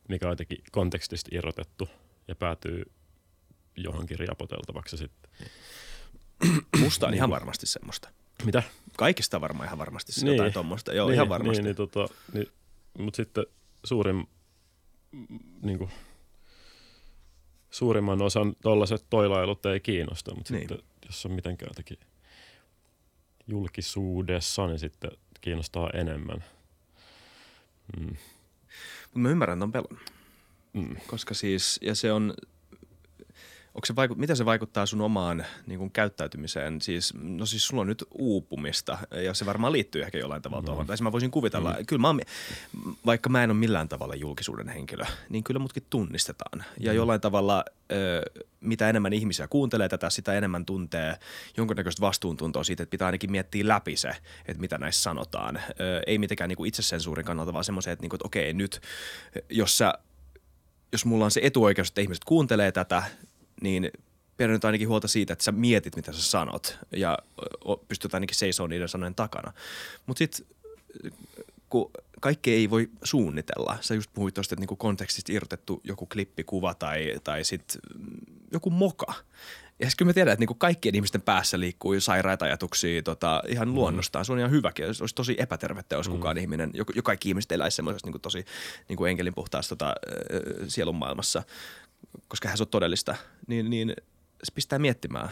mikä 0.10 0.28
on 0.28 0.32
jotenkin 0.32 0.64
kontekstista 0.72 1.30
irrotettu 1.32 1.90
ja 2.28 2.36
päätyy 2.36 2.84
johonkin 3.78 4.20
riapoteltavaksi 4.20 4.98
sitten. 4.98 5.32
Musta 6.80 7.08
on 7.08 7.14
ihan 7.14 7.30
varmasti 7.30 7.66
semmoista. 7.66 8.10
Mitä? 8.46 8.64
Kaikista 8.98 9.42
varmaan 9.42 9.68
ihan 9.68 9.78
varmasti 9.78 10.12
Niin. 10.22 10.36
jotain 10.36 10.54
tuommoista. 10.54 10.94
Joo, 10.94 11.08
niin, 11.08 11.14
ihan 11.14 11.30
varmasti. 11.30 11.64
Niin, 11.64 11.66
niin, 11.66 11.76
tota, 11.76 12.08
niin, 12.34 12.48
mutta 13.00 13.18
sitten 13.18 13.46
suurin, 13.84 14.28
niin 15.62 15.78
kuin, 15.78 15.92
suurimman 17.72 18.22
osan 18.22 18.56
tollaiset 18.62 19.06
toilailut 19.10 19.66
ei 19.66 19.80
kiinnosta, 19.80 20.36
mutta 20.36 20.54
Niin. 20.54 20.62
sitten 20.70 20.88
jos 21.06 21.26
on 21.26 21.32
mitenkään 21.32 21.70
jotenkin 21.70 21.98
julkisuudessa, 23.48 24.68
niin 24.68 24.80
sitten 24.80 25.12
kiinnostaa 25.42 25.90
enemmän. 25.94 26.44
Mm. 28.00 28.06
Mutta 29.04 29.20
mä 29.20 29.30
ymmärrän 29.30 29.60
ton 29.60 29.72
pelon. 29.72 29.98
Mm. 30.74 30.96
Koska 31.08 31.34
siis, 31.34 31.80
ja 31.82 31.96
se 31.96 32.12
on, 32.12 32.34
onko 33.76 33.86
se 33.86 33.96
vaiku, 33.96 34.16
miten 34.16 34.36
se 34.38 34.46
vaikuttaa 34.46 34.86
sun 34.86 35.02
omaan 35.02 35.46
niin 35.68 35.80
kuin 35.80 35.92
käyttäytymiseen? 35.92 36.82
Siis, 36.82 37.14
no 37.22 37.46
siis 37.46 37.68
sulla 37.68 37.82
on 37.82 37.88
nyt 37.88 38.04
uupumista 38.12 38.98
ja 39.24 39.34
se 39.34 39.46
varmaan 39.46 39.74
liittyy 39.74 40.02
ehkä 40.02 40.18
jollain 40.18 40.42
tavalla 40.42 40.62
No. 40.62 40.66
tuohon. 40.66 40.88
Tai 40.88 40.98
siis 40.98 41.04
mä 41.04 41.12
voisin 41.12 41.32
kuvitella, 41.32 41.76
mm. 41.80 41.86
kyllä 41.86 42.02
mä 42.02 42.08
oon, 42.08 42.22
vaikka 43.06 43.30
mä 43.30 43.44
en 43.44 43.52
ole 43.52 43.58
millään 43.60 43.90
tavalla 43.90 44.16
julkisuuden 44.16 44.68
henkilö, 44.68 45.06
niin 45.30 45.44
kyllä 45.44 45.60
mutkin 45.60 45.84
tunnistetaan. 45.90 46.64
Ja 46.80 46.92
Mm. 46.92 46.96
jollain 46.96 47.22
tavalla, 47.22 47.66
ö, 47.92 48.22
mitä 48.62 48.90
enemmän 48.90 49.14
ihmisiä 49.14 49.48
kuuntelee 49.48 49.90
tätä, 49.90 50.10
sitä 50.10 50.34
enemmän 50.34 50.66
tuntee 50.66 51.16
jonkunnäköistä 51.58 52.02
vastuuntuntoa 52.02 52.64
siitä, 52.64 52.84
että 52.84 52.92
pitää 52.92 53.06
ainakin 53.06 53.32
miettiä 53.32 53.68
läpi 53.68 53.96
se, 53.96 54.10
että 54.46 54.62
mitä 54.62 54.78
näissä 54.78 55.02
sanotaan. 55.02 55.58
Ö, 55.58 56.02
ei 56.08 56.18
mitenkään 56.18 56.48
niin 56.48 56.58
kuin 56.58 56.68
itsesensuurin 56.68 57.26
kannalta, 57.26 57.54
vaan 57.54 57.64
semmoisen, 57.64 57.94
että, 57.94 58.04
niin 58.04 58.10
kuin, 58.10 58.18
että 58.18 58.28
okei 58.28 58.54
nyt, 58.54 58.82
jos 59.50 59.78
sä 59.78 59.94
jos 60.92 61.06
mulla 61.06 61.26
on 61.26 61.32
se 61.32 61.40
etuoikeus, 61.44 61.88
että 61.88 62.02
ihmiset 62.02 62.24
kuuntelee 62.24 62.72
tätä, 62.72 63.04
niin 63.62 63.92
pidä 64.38 64.52
nyt 64.52 64.66
ainakin 64.66 64.88
huolta 64.88 65.08
siitä, 65.08 65.34
että 65.34 65.46
sä 65.46 65.52
mietit, 65.52 65.96
mitä 65.96 66.14
sä 66.14 66.22
sanot 66.22 66.78
ja 66.92 67.18
pystyt 67.88 68.14
ainakin 68.14 68.36
seisoo 68.36 68.68
niiden 68.68 68.90
sanojen 68.90 69.16
takana. 69.16 69.54
Mutta 70.06 70.18
sitten 70.18 70.46
kun 71.70 71.92
kaikki 72.22 72.54
ei 72.54 72.70
voi 72.70 72.90
suunnitella. 73.04 73.78
Sä 73.82 73.96
just 73.96 74.10
puhuit 74.14 74.34
tuosta, 74.34 74.56
että 74.56 74.62
niinku 74.62 74.76
kontekstista 74.76 75.32
irrotettu 75.32 75.82
joku 75.84 76.06
klippikuva 76.06 76.74
tai, 76.74 77.20
tai 77.24 77.44
sitten 77.44 77.82
joku 78.52 78.70
moka. 78.70 79.14
Ja 79.80 79.90
sitten 79.90 79.98
kyllä 79.98 80.10
mä 80.10 80.14
tiedän, 80.14 80.32
että 80.34 80.42
niinku 80.42 80.54
kaikkien 80.54 80.96
ihmisten 80.96 81.22
päässä 81.22 81.60
liikkuu 81.60 82.00
sairaita 82.00 82.46
ajatuksia 82.46 83.02
tota, 83.02 83.44
ihan 83.48 83.74
luonnostaan. 83.74 84.26
Se 84.26 84.32
on 84.32 84.40
ihan 84.40 84.52
hyväkin. 84.52 84.96
Se 84.96 85.04
olisi 85.04 85.16
tosi 85.16 85.36
epätervettä, 85.38 85.96
jos 85.96 86.10
kukaan 86.10 86.38
ihminen, 86.38 86.72
jo, 86.74 86.84
jo 86.96 87.04
kaikki 87.04 87.30
ihmiset 87.30 87.52
eläisi 87.52 87.76
semmoisessa 87.76 88.08
niinku 88.08 88.20
tosi 88.20 88.46
niinku 88.90 89.06
enkelin 89.06 89.34
puhtaassa 89.34 89.76
tota, 89.76 89.96
sielun 90.68 90.96
maailmassa, 90.96 91.44
koska 92.28 92.48
hän 92.48 92.58
se 92.58 92.64
on 92.64 92.68
todellista. 92.68 93.16
Niin, 93.48 93.70
niin 93.70 93.94
se 94.44 94.54
pistää 94.54 94.80
miettimään, 94.80 95.30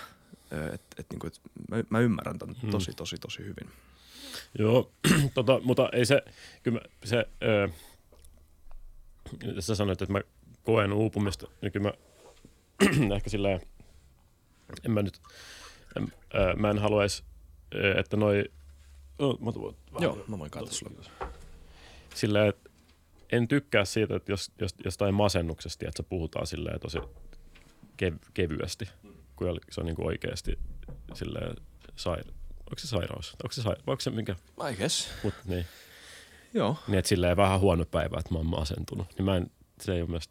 että 0.74 0.96
et, 1.00 1.06
niinku, 1.10 1.28
et 1.28 1.42
mä, 1.72 1.84
mä 1.90 2.00
ymmärrän 2.00 2.40
ton 2.40 2.56
tosi, 2.72 2.92
tosi, 2.94 3.18
tosi 3.18 3.40
hyvin. 3.40 3.70
Joo, 4.60 4.92
tota, 5.34 5.60
mutta 5.64 5.90
ei 5.94 6.06
se, 6.06 6.22
kyllä 6.64 6.80
mä, 6.80 6.90
se, 7.06 7.26
öö, 7.44 7.68
sä 9.60 9.76
sanoit, 9.76 10.02
että 10.02 10.14
mä 10.14 10.22
koen 10.64 10.94
uupumista, 10.94 11.48
niin 11.62 11.72
kyllä 11.72 11.92
mä 13.10 13.16
ehkä 13.16 13.30
silleen, 13.30 13.62
en 14.86 14.92
mä 14.92 15.02
nyt, 15.02 15.22
en, 15.98 16.14
öö, 16.36 16.54
mä 16.56 16.70
en 16.70 16.80
haluaisi, 16.80 17.24
että 17.98 18.18
noi, 18.18 18.46
oh, 19.20 19.40
mä 19.40 19.52
tuon, 19.52 19.76
Joo, 20.00 20.24
mä 20.28 20.40
voin 20.40 20.52
katsoa 20.52 20.74
sulle. 20.74 21.10
silleen, 22.16 22.50
että 22.50 22.69
en 23.32 23.48
tykkää 23.48 23.86
siitä, 23.86 24.16
että 24.16 24.32
jos, 24.32 24.52
jos 24.62 24.76
jostain 24.86 25.14
masennuksesta, 25.14 25.88
että 25.88 26.04
puhutaan 26.04 26.48
silleen 26.48 26.80
tosi 26.80 27.00
kev, 27.98 28.16
kevyesti, 28.34 28.90
kun 29.36 29.60
se 29.72 29.82
on 29.82 29.86
niin 29.86 30.06
oikeasti 30.06 30.60
silleen 31.14 31.56
saira. 31.96 32.32
Onko 32.60 32.78
se 32.78 32.88
sairaus? 32.88 33.36
Onko 33.44 33.52
se, 33.52 33.62
saira- 33.62 33.84
vai 33.88 33.94
onko 33.94 34.02
se 34.02 34.10
minkä? 34.10 34.36
I 34.72 34.76
guess. 34.76 35.10
Mut, 35.24 35.34
niin. 35.46 35.66
Joo. 36.54 36.78
Niin, 36.88 37.00
että 37.00 37.10
silleen 37.10 37.38
vähän 37.38 37.60
huono 37.60 37.86
päivä, 37.86 38.20
että 38.20 38.34
mä 38.34 38.38
oon 38.38 38.46
masentunut. 38.46 39.08
Niin 39.18 39.26
mä 39.26 39.38
en, 39.38 39.52
se 39.82 39.94
ei 39.94 40.02
ole 40.02 40.10
myös, 40.10 40.30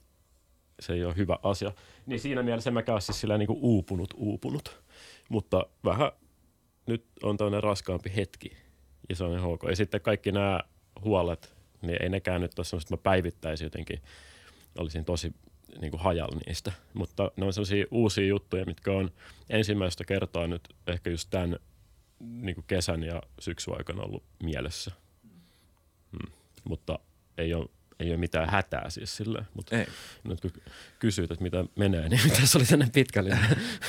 se 0.80 0.92
ei 0.92 1.04
ole 1.04 1.16
hyvä 1.16 1.38
asia. 1.42 1.72
Niin 2.06 2.20
siinä 2.20 2.42
mielessä 2.42 2.70
mä 2.70 2.82
käyn 2.82 3.02
siis 3.02 3.20
silleen 3.20 3.38
niin 3.38 3.46
kuin 3.46 3.58
uupunut, 3.62 4.14
uupunut. 4.16 4.82
Mutta 5.28 5.66
vähän 5.84 6.12
nyt 6.86 7.06
on 7.22 7.36
tämmöinen 7.36 7.62
raskaampi 7.62 8.12
hetki 8.16 8.56
ja 9.08 9.16
se 9.16 9.24
on 9.24 9.38
ihan 9.38 9.50
ok. 9.50 9.62
Ja 9.68 9.76
sitten 9.76 10.00
kaikki 10.00 10.32
nämä 10.32 10.60
huolet, 11.00 11.57
niin 11.82 12.02
ei 12.02 12.08
nekään 12.08 12.40
nyt 12.40 12.58
ole 12.58 12.64
semmoista, 12.64 12.94
että 12.94 13.08
mä 13.08 13.10
päivittäisin 13.12 13.66
jotenkin, 13.66 14.02
olisin 14.78 15.04
tosi 15.04 15.32
niin 15.80 15.90
kuin 15.90 16.00
hajalla 16.00 16.40
niistä. 16.46 16.72
Mutta 16.94 17.30
ne 17.36 17.44
on 17.44 17.52
sellaisia 17.52 17.86
uusia 17.90 18.26
juttuja, 18.26 18.64
mitkä 18.64 18.92
on 18.92 19.10
ensimmäistä 19.50 20.04
kertaa 20.04 20.46
nyt 20.46 20.68
ehkä 20.86 21.10
just 21.10 21.30
tämän 21.30 21.56
niin 22.20 22.54
kuin 22.54 22.64
kesän 22.66 23.02
ja 23.02 23.22
syksyn 23.40 23.76
aikana 23.76 24.02
ollut 24.02 24.24
mielessä. 24.42 24.90
Mm. 26.12 26.32
Mutta 26.64 26.98
ei 27.38 27.54
ole, 27.54 27.68
ei 28.00 28.10
ole 28.10 28.16
mitään 28.16 28.50
hätää 28.50 28.90
siis 28.90 29.16
silleen. 29.16 29.46
Mutta 29.54 29.78
Ei. 29.78 29.86
nyt 30.24 30.40
kun 30.40 30.52
kysyit, 30.98 31.30
että 31.30 31.42
mitä 31.42 31.64
menee, 31.76 32.08
niin 32.08 32.30
tässä 32.40 32.58
oli 32.58 32.66
tänne 32.66 32.88
pitkälle. 32.92 33.38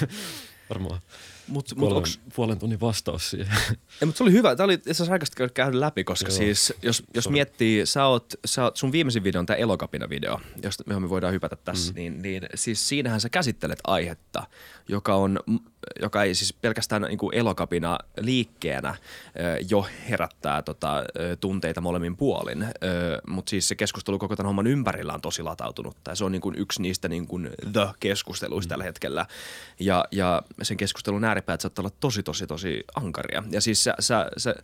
Varmaan 0.70 1.02
Mut, 1.50 1.70
mut 1.70 1.80
puolen, 1.80 1.98
onks, 1.98 2.20
puolen 2.36 2.60
tunnin 2.60 2.80
vastaus 2.80 3.30
siihen. 3.30 3.58
ei, 4.02 4.06
mut 4.06 4.16
se 4.16 4.24
oli 4.24 4.32
hyvä. 4.32 4.56
Tämä 4.56 4.66
oli 4.66 4.74
itse 4.74 4.92
asiassa 4.92 5.14
aikaista 5.14 5.50
käydä 5.50 5.80
läpi, 5.80 6.04
koska 6.04 6.30
Joo. 6.32 6.38
siis 6.38 6.74
jos, 6.82 7.04
jos 7.14 7.24
Sorry. 7.24 7.34
miettii, 7.34 7.86
sä 7.86 8.06
oot, 8.06 8.34
sä 8.46 8.64
oot, 8.64 8.78
sun 8.78 8.92
viimeisin 8.92 9.24
video 9.24 9.40
on 9.40 9.46
tämä 9.46 9.58
Elokapina-video, 9.58 10.40
josta 10.64 10.84
me 10.88 11.10
voidaan 11.10 11.34
hypätä 11.34 11.56
tässä, 11.56 11.92
mm. 11.92 11.96
niin, 11.96 12.22
niin 12.22 12.44
siis 12.56 12.90
siinähän 12.90 13.22
sä 13.22 13.30
käsittelet 13.30 13.80
aihetta, 13.88 14.44
joka 14.88 15.16
on, 15.16 15.40
joka 16.02 16.24
ei 16.24 16.36
siis 16.36 16.54
pelkästään 16.54 17.02
niin 17.02 17.18
kuin 17.18 17.36
elokapina 17.36 18.00
liikkeenä 18.20 18.96
jo 19.70 19.88
herättää 20.10 20.62
tota, 20.62 21.04
tunteita 21.40 21.82
molemmin 21.82 22.18
puolin, 22.18 22.66
mutta 23.28 23.50
siis 23.50 23.68
se 23.68 23.76
keskustelu 23.76 24.20
koko 24.20 24.36
tämän 24.36 24.48
homman 24.48 24.68
ympärillä 24.68 25.14
on 25.14 25.22
tosi 25.22 25.44
latautunut. 25.44 25.98
Tai 26.04 26.16
se 26.16 26.26
on 26.26 26.32
niin 26.32 26.42
kuin 26.42 26.56
yksi 26.56 26.82
niistä 26.82 27.08
niin 27.08 27.28
kuin 27.28 27.50
the-keskusteluista 27.74 28.68
mm. 28.68 28.70
tällä 28.70 28.84
hetkellä. 28.84 29.26
Ja, 29.80 30.06
ja 30.12 30.42
sen 30.62 30.78
keskustelun 30.78 31.24
ääripäät 31.40 31.62
saattaa 31.62 31.82
olla 31.82 31.96
tosi, 32.00 32.24
tosi, 32.24 32.48
tosi 32.48 32.84
ankaria. 32.96 33.44
Ja 33.52 33.62
siis 33.62 33.84
sä, 33.84 33.94
sä, 34.00 34.32
sä 34.38 34.56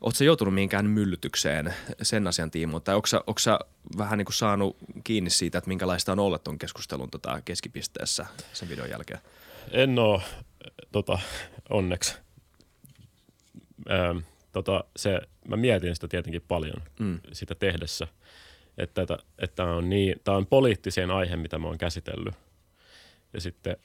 Oletko 0.00 0.18
sä 0.18 0.24
joutunut 0.24 0.54
mihinkään 0.54 0.86
myllytykseen 0.86 1.74
sen 2.02 2.26
asian 2.26 2.50
tiimoilta? 2.50 2.84
Tai 2.84 2.94
onko 2.94 3.06
sä, 3.06 3.20
onko 3.26 3.38
sä 3.38 3.58
vähän 3.98 4.18
niin 4.18 4.26
kuin 4.26 4.34
saanut 4.34 4.76
kiinni 5.04 5.30
siitä, 5.30 5.58
että 5.58 5.68
minkälaista 5.68 6.12
on 6.12 6.18
olla 6.18 6.38
tuon 6.38 6.58
keskustelun 6.58 7.10
tota, 7.10 7.42
keskipisteessä 7.44 8.26
sen 8.52 8.68
videon 8.68 8.90
jälkeen? 8.90 9.20
En 9.70 9.98
oo, 9.98 10.22
tota, 10.92 11.18
onneksi. 11.70 12.14
Öö, 13.90 14.14
tota, 14.52 14.84
se, 14.96 15.20
mä 15.48 15.56
mietin 15.56 15.94
sitä 15.94 16.08
tietenkin 16.08 16.42
paljon 16.48 16.82
Mm. 16.98 17.20
sitä 17.32 17.54
tehdessä, 17.54 18.06
että, 18.78 19.02
että, 19.02 19.18
että 19.38 19.64
on 19.64 19.90
niin, 19.90 20.20
tämä 20.24 20.36
on 20.36 20.46
poliittiseen 20.46 21.10
aihe, 21.10 21.36
mitä 21.36 21.58
mä 21.58 21.66
oon 21.66 21.78
käsitellyt. 21.78 22.34
Ja 23.32 23.40
sitten 23.40 23.76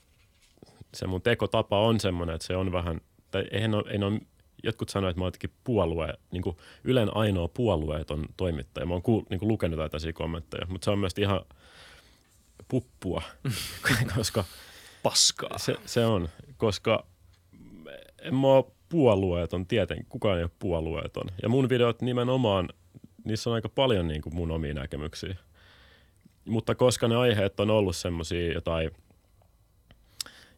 se 0.93 1.07
mun 1.07 1.21
tekotapa 1.21 1.79
on 1.79 1.99
semmoinen, 1.99 2.35
että 2.35 2.47
se 2.47 2.55
on 2.55 2.71
vähän, 2.71 3.01
tai 3.31 3.45
eihän 3.51 3.75
ole, 3.75 3.83
ei 3.91 4.03
ole 4.03 4.21
jotkut 4.63 4.89
sanoivat, 4.89 5.11
että 5.11 5.19
mä 5.19 5.23
oon 5.23 5.27
jotenkin 5.27 5.53
puolue, 5.63 6.13
niin 6.31 6.43
kuin 6.43 6.57
Ylen 6.83 7.17
ainoa 7.17 7.47
puolueeton 7.47 8.25
toimittaja. 8.37 8.85
Mä 8.85 8.93
oon 8.93 9.01
kuul, 9.01 9.23
niin 9.29 9.39
kuin 9.39 9.47
lukenut 9.47 9.77
tällaisia 9.77 10.13
kommentteja, 10.13 10.67
mutta 10.69 10.85
se 10.85 10.91
on 10.91 10.99
myös 10.99 11.13
ihan 11.17 11.41
puppua, 12.67 13.21
koska 14.15 14.43
Paskaa. 15.03 15.57
se, 15.57 15.75
se 15.85 16.05
on, 16.05 16.29
koska 16.57 17.05
en 18.21 18.35
mä 18.35 18.47
ole 18.47 18.65
puolueeton, 18.89 19.67
tieten 19.67 20.05
kukaan 20.09 20.37
ei 20.37 20.43
ole 20.43 20.51
puolueeton. 20.59 21.27
Ja 21.43 21.49
mun 21.49 21.69
videot 21.69 22.01
nimenomaan, 22.01 22.69
niissä 23.23 23.49
on 23.49 23.53
aika 23.53 23.69
paljon 23.69 24.07
niin 24.07 24.21
kuin 24.21 24.35
mun 24.35 24.51
omia 24.51 24.73
näkemyksiä. 24.73 25.35
Mutta 26.45 26.75
koska 26.75 27.07
ne 27.07 27.15
aiheet 27.15 27.59
on 27.59 27.69
ollut 27.69 27.95
semmoisia 27.95 28.53
jotain, 28.53 28.91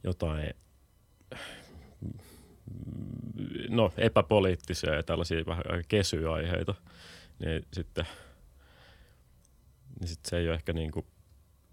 jotain 0.04 0.54
no, 3.70 3.94
epäpoliittisia 3.98 4.96
ja 4.96 5.04
tällaisia 5.04 5.46
vähän 5.46 5.64
kesyjä 5.88 6.32
aiheita, 6.32 6.76
niin 7.40 7.66
sitten, 7.74 8.06
niin 10.00 10.08
sitten 10.08 10.30
se 10.30 10.38
ei 10.38 10.48
ole 10.48 10.56
ehkä 10.56 10.74
niin 10.74 10.92
kuin 10.92 11.06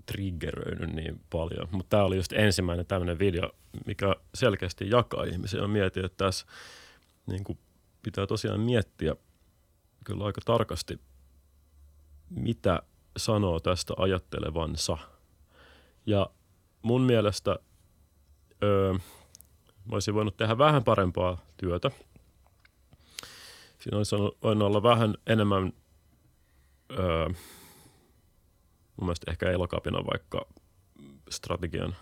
triggeröinyt 0.06 0.92
niin 0.92 1.20
paljon. 1.30 1.68
Mutta 1.70 1.90
tämä 1.90 2.04
oli 2.04 2.16
just 2.16 2.32
ensimmäinen 2.32 2.86
tämmöinen 2.86 3.18
video, 3.18 3.50
mikä 3.86 4.16
selkeästi 4.34 4.90
jakaa 4.90 5.24
ihmisiä. 5.24 5.60
Ja 5.60 5.68
mietin, 5.68 6.04
että 6.04 6.24
tässä 6.24 6.46
niin 7.26 7.44
kuin 7.44 7.58
pitää 8.02 8.26
tosiaan 8.26 8.60
miettiä 8.60 9.16
kyllä 10.04 10.24
aika 10.24 10.40
tarkasti, 10.44 11.00
mitä 12.30 12.82
sanoo 13.16 13.60
tästä 13.60 13.94
ajattelevansa. 13.96 14.98
Ja 16.06 16.30
mun 16.82 17.02
mielestä 17.02 17.58
öö, 18.62 18.92
mä 19.84 19.92
olisin 19.92 20.14
voinut 20.14 20.36
tehdä 20.36 20.58
vähän 20.58 20.84
parempaa 20.84 21.38
työtä. 21.56 21.90
Siinä 23.78 23.98
olisi 23.98 24.16
voinut 24.16 24.66
olla 24.66 24.82
vähän 24.82 25.14
enemmän 25.26 25.72
öö, 26.98 27.28
mun 28.96 29.06
mielestä 29.06 29.30
ehkä 29.30 29.50
elokapina 29.50 30.06
vaikka 30.12 30.46
strategian 31.30 31.96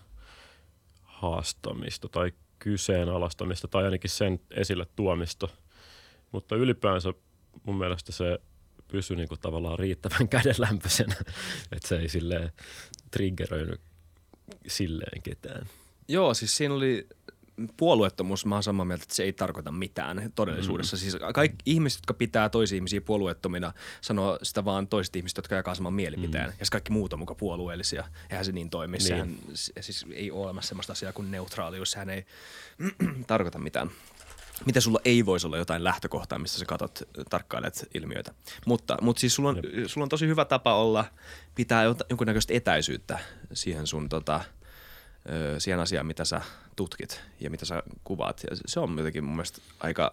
haastamista 1.02 2.08
tai 2.08 2.32
kyseenalaistamista 2.58 3.68
tai 3.68 3.84
ainakin 3.84 4.10
sen 4.10 4.40
esille 4.50 4.86
tuomista. 4.96 5.48
Mutta 6.32 6.56
ylipäänsä 6.56 7.12
mun 7.62 7.78
mielestä 7.78 8.12
se 8.12 8.38
pysyi 8.88 9.16
niin 9.16 9.28
kuin 9.28 9.40
tavallaan 9.40 9.78
riittävän 9.78 10.28
kädenlämpöisenä, 10.34 11.14
että 11.72 11.88
se 11.88 11.96
ei 11.98 12.08
silleen 12.08 12.52
triggeröinyt 13.10 13.80
silleen 14.66 15.22
ketään. 15.22 15.66
Joo, 16.08 16.34
siis 16.34 16.56
siinä 16.56 16.74
oli 16.74 17.08
puolueettomuus, 17.76 18.46
mä 18.46 18.54
oon 18.54 18.62
samaa 18.62 18.84
mieltä, 18.84 19.02
että 19.02 19.14
se 19.14 19.22
ei 19.22 19.32
tarkoita 19.32 19.72
mitään 19.72 20.32
todellisuudessa. 20.34 20.96
Mm. 20.96 21.00
Siis 21.00 21.16
kaikki 21.34 21.58
ihmiset, 21.66 21.98
jotka 21.98 22.14
pitää 22.14 22.48
toisia 22.48 22.76
ihmisiä 22.76 23.00
puolueettomina, 23.00 23.72
sanoo 24.00 24.38
sitä 24.42 24.64
vaan 24.64 24.88
toiset 24.88 25.16
ihmiset, 25.16 25.36
jotka 25.36 25.54
jakaa 25.54 25.74
saman 25.74 25.94
mielipiteen. 25.94 26.46
Mm. 26.50 26.56
Ja 26.60 26.66
kaikki 26.72 26.92
muut 26.92 27.12
on 27.12 27.18
mukaan 27.18 27.36
puolueellisia. 27.36 28.04
Eihän 28.30 28.44
se 28.44 28.52
niin 28.52 28.70
toimi. 28.70 28.96
Niin. 28.96 29.06
Sehän 29.06 29.36
siis 29.80 30.06
ei 30.12 30.30
ole 30.30 30.44
olemassa 30.44 30.68
sellaista 30.68 30.92
asiaa 30.92 31.12
kuin 31.12 31.30
neutraalius. 31.30 31.90
Sehän 31.90 32.10
ei 32.10 32.26
tarkoita 33.26 33.58
mitään. 33.58 33.90
Miten 34.66 34.82
sulla 34.82 35.00
ei 35.04 35.26
voisi 35.26 35.46
olla 35.46 35.58
jotain 35.58 35.84
lähtökohtaa, 35.84 36.38
missä 36.38 36.58
sä 36.58 36.64
katot, 36.64 37.02
tarkkailet 37.30 37.88
ilmiöitä. 37.94 38.34
Mutta, 38.66 38.96
mutta 39.00 39.20
siis 39.20 39.34
sulla 39.34 39.48
on, 39.48 39.60
sulla 39.86 40.04
on 40.04 40.08
tosi 40.08 40.26
hyvä 40.26 40.44
tapa 40.44 40.74
olla, 40.74 41.04
pitää 41.54 41.84
jonkunnäköistä 42.10 42.54
etäisyyttä 42.54 43.18
siihen 43.52 43.86
sun 43.86 44.08
tota, 44.08 44.40
siihen 45.58 45.80
asiaan, 45.80 46.06
mitä 46.06 46.24
sä 46.24 46.40
tutkit 46.76 47.20
ja 47.40 47.50
mitä 47.50 47.64
sä 47.64 47.82
kuvaat. 48.04 48.44
Ja 48.50 48.56
se 48.66 48.80
on 48.80 48.98
jotenkin 48.98 49.24
mun 49.24 49.37
mielestä 49.37 49.60
aika 49.80 50.10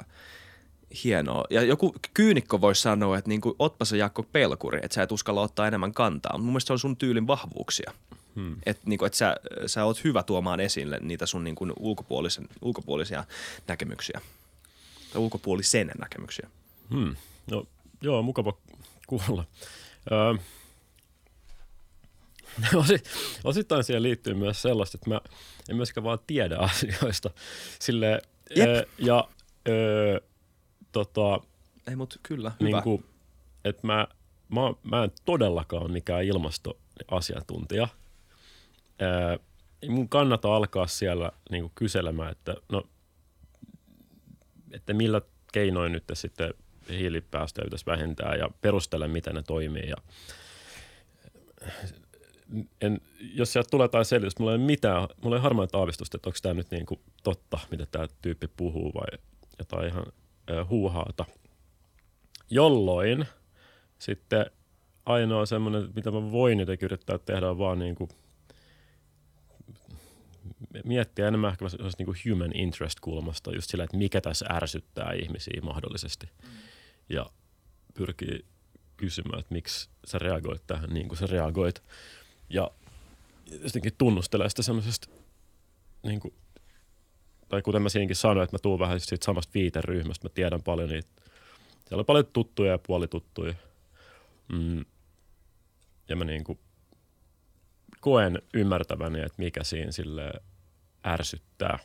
hienoa. 1.03 1.45
Ja 1.49 1.63
joku 1.63 1.95
kyynikko 2.13 2.61
voisi 2.61 2.81
sanoa, 2.81 3.17
että 3.17 3.29
niin 3.29 3.41
kuin, 3.41 3.55
otpa 3.59 3.85
se 3.85 3.97
Jaakko 3.97 4.23
pelkuri, 4.23 4.79
että 4.83 4.95
sä 4.95 5.03
et 5.03 5.11
uskalla 5.11 5.41
ottaa 5.41 5.67
enemmän 5.67 5.93
kantaa. 5.93 6.37
Mun 6.37 6.47
mielestä 6.47 6.67
se 6.67 6.73
on 6.73 6.79
sun 6.79 6.97
tyylin 6.97 7.27
vahvuuksia. 7.27 7.91
Hmm. 8.35 8.55
Että 8.65 8.83
niin 8.85 9.05
et 9.05 9.13
sä, 9.13 9.35
sä 9.65 9.85
oot 9.85 10.03
hyvä 10.03 10.23
tuomaan 10.23 10.59
esille 10.59 10.99
niitä 11.01 11.25
sun 11.25 11.43
niin 11.43 11.55
kuin 11.55 11.73
ulkopuolisen, 11.79 12.47
ulkopuolisia 12.61 13.23
näkemyksiä. 13.67 14.21
Tai 15.13 15.21
ulkopuolisen 15.21 15.91
näkemyksiä. 15.99 16.49
Hmm. 16.89 17.15
No 17.51 17.65
joo, 18.01 18.21
mukava 18.21 18.53
kuulla. 19.07 19.45
Öö, 20.11 20.33
osittain 23.43 23.83
siihen 23.83 24.03
liittyy 24.03 24.33
myös 24.33 24.61
sellaista, 24.61 24.97
että 24.97 25.09
mä 25.09 25.21
en 25.69 25.75
myöskään 25.75 26.03
vaan 26.03 26.19
tiedä 26.27 26.57
asioista. 26.71 27.29
Sille, 27.79 28.21
Jep. 28.55 28.89
ja 28.97 29.27
ö, 29.67 30.21
tota, 30.91 31.39
Ei 31.87 31.95
mut 31.95 32.19
kyllä, 32.23 32.51
hyvä. 32.59 32.69
Niin 32.69 32.83
kuin, 32.83 33.05
että 33.65 33.87
mä, 33.87 34.07
mä, 34.49 34.61
mä 34.83 35.03
en 35.03 35.11
todellakaan 35.25 35.83
ole 35.83 35.91
mikään 35.91 36.23
ilmastoasiantuntija. 36.23 37.87
Ö, 39.01 39.39
mun 39.87 40.09
kannata 40.09 40.55
alkaa 40.55 40.87
siellä 40.87 41.31
niin 41.51 41.63
kuin 41.63 41.71
kyselemään, 41.75 42.31
että 42.31 42.55
no, 42.71 42.83
että 44.71 44.93
millä 44.93 45.21
keinoin 45.53 45.91
nyt 45.91 46.03
sitten 46.13 46.53
hiilipäästöjä 46.89 47.63
pitäisi 47.63 47.85
vähentää 47.85 48.35
ja 48.35 48.49
perustele, 48.61 49.07
miten 49.07 49.35
ne 49.35 49.43
toimii. 49.43 49.89
Ja 49.89 49.95
en, 52.81 53.01
jos 53.19 53.53
sieltä 53.53 53.69
tulee 53.69 53.85
jotain 53.85 54.05
selitystä, 54.05 54.43
mulla 54.43 54.51
ei 54.51 54.57
ole 54.57 54.65
mitään, 54.65 55.07
mulla 55.23 55.35
ei 55.35 55.41
harmaita 55.41 55.77
aavistusta, 55.77 56.17
että 56.17 56.29
onko 56.29 56.39
tämä 56.41 56.53
nyt 56.53 56.71
niin 56.71 56.85
kuin 56.85 56.99
totta, 57.23 57.59
mitä 57.71 57.85
tämä 57.85 58.07
tyyppi 58.21 58.47
puhuu 58.47 58.93
vai 58.93 59.19
jotain 59.59 59.87
ihan 59.87 60.03
äh, 60.51 60.69
huuhaata. 60.69 61.25
Jolloin 62.49 63.25
sitten 63.99 64.45
ainoa 65.05 65.45
semmoinen, 65.45 65.89
mitä 65.95 66.11
mä 66.11 66.31
voin 66.31 66.59
jotenkin 66.59 66.85
yrittää 66.85 67.17
tehdä, 67.17 67.49
on 67.49 67.57
vaan 67.57 67.79
niin 67.79 67.95
kuin 67.95 68.09
miettiä 70.85 71.27
enemmän 71.27 71.51
ehkä 71.51 71.65
niin 71.97 72.05
kuin 72.05 72.17
human 72.29 72.55
interest 72.55 72.99
kulmasta, 72.99 73.55
just 73.55 73.69
sillä, 73.69 73.83
että 73.83 73.97
mikä 73.97 74.21
tässä 74.21 74.45
ärsyttää 74.49 75.13
ihmisiä 75.13 75.61
mahdollisesti. 75.61 76.29
Ja 77.09 77.25
pyrkii 77.93 78.45
kysymään, 78.97 79.39
että 79.39 79.53
miksi 79.53 79.89
sä 80.05 80.19
reagoit 80.19 80.61
tähän 80.67 80.89
niin 80.89 81.07
kuin 81.07 81.17
sä 81.17 81.27
reagoit. 81.27 81.83
Ja 82.53 82.71
jotenkin 83.63 83.93
tunnustelee 83.97 84.49
sitä 84.49 84.61
semmoisesta, 84.61 85.07
niin 86.03 86.19
kuin, 86.19 86.33
tai 87.49 87.61
kuten 87.61 87.81
mä 87.81 87.89
siinäkin 87.89 88.15
sanoin, 88.15 88.43
että 88.43 88.55
mä 88.55 88.59
tuun 88.59 88.79
vähän 88.79 88.99
siitä 88.99 89.25
samasta 89.25 89.51
viiteryhmästä, 89.53 90.25
mä 90.27 90.31
tiedän 90.33 90.63
paljon 90.63 90.89
niitä. 90.89 91.09
Siellä 91.87 92.01
on 92.01 92.05
paljon 92.05 92.25
tuttuja 92.33 92.71
ja 92.71 92.77
puolituttuja. 92.77 93.53
Mm. 94.51 94.85
Ja 96.09 96.15
mä 96.15 96.25
niin 96.25 96.43
kuin 96.43 96.59
koen 98.01 98.41
ymmärtäväni, 98.53 99.19
että 99.19 99.35
mikä 99.37 99.63
siinä 99.63 99.91
sille 99.91 100.31
ärsyttää. 101.05 101.79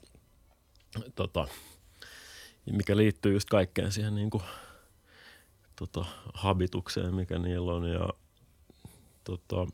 Tota, 1.15 1.49
mikä 2.71 2.97
liittyy 2.97 3.33
just 3.33 3.49
kaikkeen 3.49 3.93
siihen 3.93 4.15
niin 4.15 4.31
kuin, 4.31 4.43
tota, 5.77 6.05
habitukseen, 6.35 7.15
mikä 7.15 7.39
niillä 7.39 7.73
on. 7.73 7.91
Ja 7.91 8.09
tota, 9.25 9.67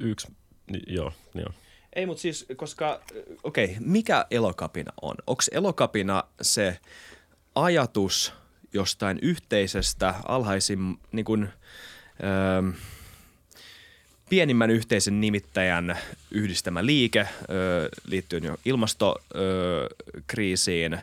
yksi, 0.00 0.28
niin, 0.70 0.82
joo, 0.86 1.12
joo. 1.34 1.50
Ei, 1.92 2.06
mutta 2.06 2.20
siis, 2.20 2.46
koska, 2.56 3.00
okei, 3.42 3.64
okay, 3.64 3.76
mikä 3.80 4.26
elokapina 4.30 4.92
on? 5.02 5.14
Onko 5.26 5.42
elokapina 5.52 6.24
se 6.42 6.78
ajatus 7.54 8.32
jostain 8.72 9.18
yhteisestä, 9.22 10.14
alhaisin, 10.28 10.98
niin 11.12 11.24
kuin, 11.24 11.48
öö, 12.24 12.62
pienimmän 14.30 14.70
yhteisen 14.70 15.20
nimittäjän 15.20 15.98
yhdistämä 16.30 16.86
liike 16.86 17.28
öö, 17.50 17.88
liittyen 18.06 18.44
jo 18.44 18.56
ilmastokriisiin? 18.64 20.98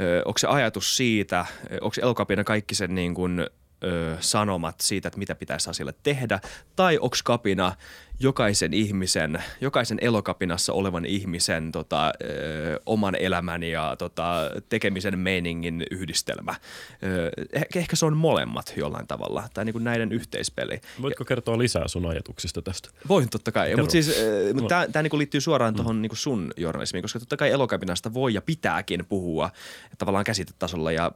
Öö, 0.00 0.22
onko 0.24 0.38
se 0.38 0.46
ajatus 0.46 0.96
siitä, 0.96 1.46
onko 1.80 1.96
elokapina 2.02 2.44
kaikki 2.44 2.74
sen 2.74 2.94
niin 2.94 3.14
kuin, 3.14 3.46
ö, 3.84 4.16
sanomat 4.20 4.80
siitä, 4.80 5.08
että 5.08 5.18
mitä 5.18 5.34
pitäisi 5.34 5.70
asialle 5.70 5.94
tehdä, 6.02 6.40
tai 6.76 6.98
onko 6.98 7.16
kapina 7.24 7.72
jokaisen 8.20 8.74
ihmisen, 8.74 9.42
jokaisen 9.60 9.98
elokapinassa 10.00 10.72
olevan 10.72 11.04
ihmisen 11.04 11.72
tota, 11.72 12.12
ö, 12.22 12.80
oman 12.86 13.14
elämän 13.14 13.62
ja 13.62 13.96
tota, 13.98 14.50
tekemisen 14.68 15.18
meiningin 15.18 15.86
yhdistelmä. 15.90 16.54
Ö, 17.02 17.30
ehkä 17.76 17.96
se 17.96 18.06
on 18.06 18.16
molemmat 18.16 18.74
jollain 18.76 19.06
tavalla, 19.06 19.48
tai 19.54 19.64
niin 19.64 19.72
kuin 19.72 19.84
näiden 19.84 20.12
yhteispeli. 20.12 20.80
Voitko 21.02 21.24
kertoa 21.24 21.58
lisää 21.58 21.88
sun 21.88 22.06
ajatuksista 22.06 22.62
tästä? 22.62 22.90
Voin 23.08 23.30
totta 23.30 23.52
kai, 23.52 23.76
mutta 23.76 23.92
siis, 23.92 24.14
mut 24.54 24.62
no. 24.62 24.68
tämä 24.68 25.02
niin 25.02 25.18
liittyy 25.18 25.40
suoraan 25.40 25.74
tuohon 25.74 25.96
mm. 25.96 26.02
niin 26.02 26.10
sun 26.16 26.52
journalismiin, 26.56 27.02
koska 27.02 27.18
totta 27.18 27.36
kai 27.36 27.50
elokapinasta 27.50 28.14
voi 28.14 28.34
ja 28.34 28.42
pitääkin 28.42 29.06
puhua 29.08 29.50
tavallaan 29.98 30.24
käsitetasolla, 30.24 30.92
ja 30.92 31.12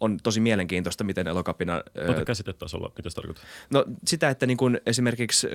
on 0.00 0.18
tosi 0.22 0.40
mielenkiintoista, 0.40 1.04
miten 1.04 1.28
elokapina– 1.28 1.82
Ota 2.08 2.24
käsitetasolla, 2.24 2.92
mitä 2.96 3.10
se 3.10 3.16
tarkoittaa? 3.16 3.44
No 3.70 3.84
sitä, 4.06 4.30
että 4.30 4.46
niin 4.46 4.56
kuin 4.56 4.80
esimerkiksi 4.86 5.46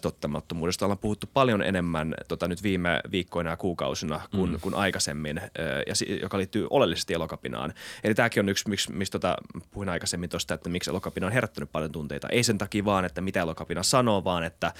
kansalaistottamattomuudesta 0.00 0.84
ollaan 0.84 0.98
puhuttu 0.98 1.26
paljon 1.34 1.62
enemmän 1.62 2.14
tota, 2.28 2.48
nyt 2.48 2.62
viime 2.62 3.00
viikkoina 3.10 3.50
ja 3.50 3.56
kuukausina 3.56 4.20
kuin, 4.30 4.50
mm. 4.50 4.60
kuin 4.60 4.74
aikaisemmin, 4.74 5.40
ja, 5.86 6.18
joka 6.22 6.38
liittyy 6.38 6.66
oleellisesti 6.70 7.14
elokapinaan. 7.14 7.74
Eli 8.04 8.14
tämäkin 8.14 8.40
on 8.40 8.48
yksi, 8.48 8.68
miksi, 8.68 8.92
mistä 8.92 9.18
tota, 9.18 9.36
puhuin 9.70 9.88
aikaisemmin 9.88 10.30
tuosta, 10.30 10.54
että 10.54 10.68
miksi 10.68 10.90
elokapina 10.90 11.26
on 11.26 11.32
herättänyt 11.32 11.72
paljon 11.72 11.92
tunteita. 11.92 12.28
Ei 12.28 12.42
sen 12.42 12.58
takia 12.58 12.84
vaan, 12.84 13.04
että 13.04 13.20
mitä 13.20 13.40
elokapina 13.40 13.82
sanoo, 13.82 14.24
vaan 14.24 14.44
että 14.44 14.72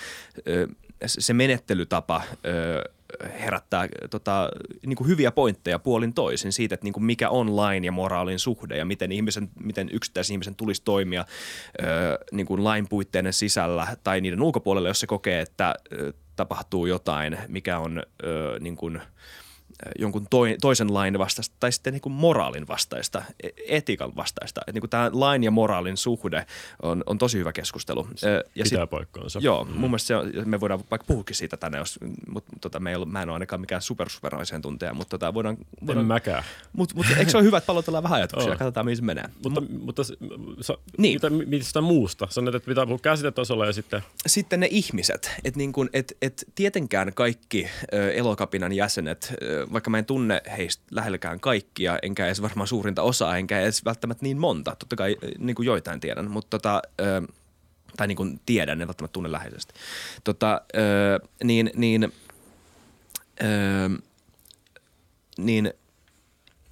se 1.06 1.32
menettelytapa 1.32 2.22
herättää 3.40 3.88
tota, 4.10 4.50
niin 4.86 4.96
kuin 4.96 5.08
hyviä 5.08 5.30
pointteja 5.30 5.78
puolin 5.78 6.14
toisin 6.14 6.52
siitä, 6.52 6.74
että 6.74 6.84
niin 6.84 6.92
kuin 6.92 7.04
mikä 7.04 7.30
on 7.30 7.56
lain 7.56 7.84
ja 7.84 7.92
moraalin 7.92 8.38
suhde 8.38 8.76
ja 8.76 8.84
miten, 8.84 9.12
ihmisen, 9.12 9.48
miten 9.60 9.88
yksittäisen 9.92 10.34
ihmisen 10.34 10.54
tulisi 10.54 10.82
toimia 10.84 11.24
ö, 11.82 11.84
niin 12.32 12.46
kuin 12.46 12.64
lain 12.64 12.88
puitteiden 12.88 13.32
sisällä 13.32 13.96
tai 14.04 14.20
niiden 14.20 14.42
ulkopuolella, 14.42 14.88
jos 14.88 15.00
se 15.00 15.06
kokee, 15.06 15.40
että 15.40 15.74
ö, 15.92 16.12
tapahtuu 16.36 16.86
jotain, 16.86 17.38
mikä 17.48 17.78
on 17.78 18.02
ö, 18.24 18.58
niin 18.60 18.76
kuin– 18.76 19.00
jonkun 19.98 20.26
toi, 20.30 20.56
toisen 20.60 20.94
lain 20.94 21.18
vastaista 21.18 21.56
tai 21.60 21.72
sitten 21.72 21.92
niin 21.92 22.00
kuin 22.00 22.12
moraalin 22.12 22.68
vastaista, 22.68 23.22
e, 23.42 23.48
etiikan 23.68 24.16
vastaista. 24.16 24.60
Että 24.60 24.72
niin 24.72 24.80
kuin 24.80 24.90
tämä 24.90 25.10
lain 25.12 25.44
ja 25.44 25.50
moraalin 25.50 25.96
suhde 25.96 26.46
on, 26.82 27.02
on 27.06 27.18
tosi 27.18 27.38
hyvä 27.38 27.52
keskustelu. 27.52 28.08
Ja 28.22 28.64
Pitää 28.64 28.80
sit, 28.82 28.90
paikkaansa. 28.90 29.38
Joo, 29.42 29.64
mm. 29.64 29.70
mun 29.70 29.90
mielestä 29.90 30.06
se 30.06 30.16
on, 30.16 30.32
me 30.44 30.60
voidaan 30.60 30.80
vaikka 30.90 31.04
puhukin 31.06 31.36
siitä 31.36 31.56
tänne, 31.56 31.78
jos, 31.78 31.98
mutta 32.28 32.52
tota, 32.60 32.80
me 32.80 32.90
ei 32.90 32.96
ole, 32.96 33.06
mä 33.06 33.22
en 33.22 33.28
ole 33.28 33.34
ainakaan 33.34 33.60
mikään 33.60 33.82
super 33.82 34.08
super 34.08 34.32
tunteja, 34.62 34.94
mutta 34.94 35.10
tota, 35.10 35.34
voidaan, 35.34 35.56
voidaan... 35.86 36.04
En 36.04 36.08
mäkään. 36.08 36.44
Mutta 36.72 36.94
mut, 36.94 37.06
eikö 37.18 37.30
se 37.30 37.36
ole 37.36 37.44
hyvä, 37.44 37.58
että 37.58 37.66
palotellaan 37.66 38.02
vähän 38.02 38.16
ajatuksia, 38.16 38.56
katsotaan 38.56 38.86
mihin 38.86 38.96
se 38.96 39.02
menee. 39.02 39.24
Mutta, 39.44 39.60
M- 39.60 39.80
mutta 39.80 40.02
sa, 40.60 40.78
niin. 40.98 41.14
mitä, 41.14 41.30
mitä 41.30 41.64
sitä 41.64 41.80
muusta? 41.80 42.26
Sanoit, 42.30 42.54
että 42.54 42.66
pitää 42.66 42.86
puhua 42.86 42.98
käsitetasolla 42.98 43.66
ja 43.66 43.72
sitten... 43.72 44.02
Sitten 44.26 44.60
ne 44.60 44.68
ihmiset, 44.70 45.30
että 45.44 45.58
niin 45.58 45.72
kuin, 45.72 45.90
et, 45.92 46.16
et 46.22 46.44
tietenkään 46.54 47.12
kaikki 47.14 47.68
ö, 47.94 48.12
elokapinan 48.12 48.72
jäsenet 48.72 49.34
vaikka 49.72 49.90
mä 49.90 49.98
en 49.98 50.04
tunne 50.04 50.42
heistä 50.56 50.84
lähelläkään 50.90 51.40
kaikkia, 51.40 51.98
enkä 52.02 52.26
edes 52.26 52.42
varmaan 52.42 52.66
suurinta 52.66 53.02
osaa, 53.02 53.36
enkä 53.36 53.60
edes 53.60 53.84
välttämättä 53.84 54.22
niin 54.24 54.38
monta. 54.38 54.76
Totta 54.78 54.96
kai 54.96 55.16
niin 55.38 55.56
kuin 55.56 55.66
joitain 55.66 56.00
tiedän, 56.00 56.30
mutta 56.30 56.58
tota, 56.58 56.82
ö, 57.00 57.22
tai 57.96 58.06
niin 58.06 58.16
kuin 58.16 58.40
tiedän, 58.46 58.82
en 58.82 58.88
välttämättä 58.88 59.12
tunne 59.12 59.32
läheisesti. 59.32 59.74
Tota, 60.24 60.60
ö, 60.76 61.26
niin, 61.44 61.70
niin 61.74 62.12
ö, 63.42 63.46
niin 65.38 65.74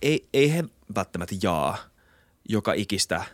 ei, 0.02 0.28
ei 0.32 0.52
he 0.52 0.64
välttämättä 0.94 1.34
jaa 1.42 1.78
joka 2.48 2.72
ikistä 2.72 3.24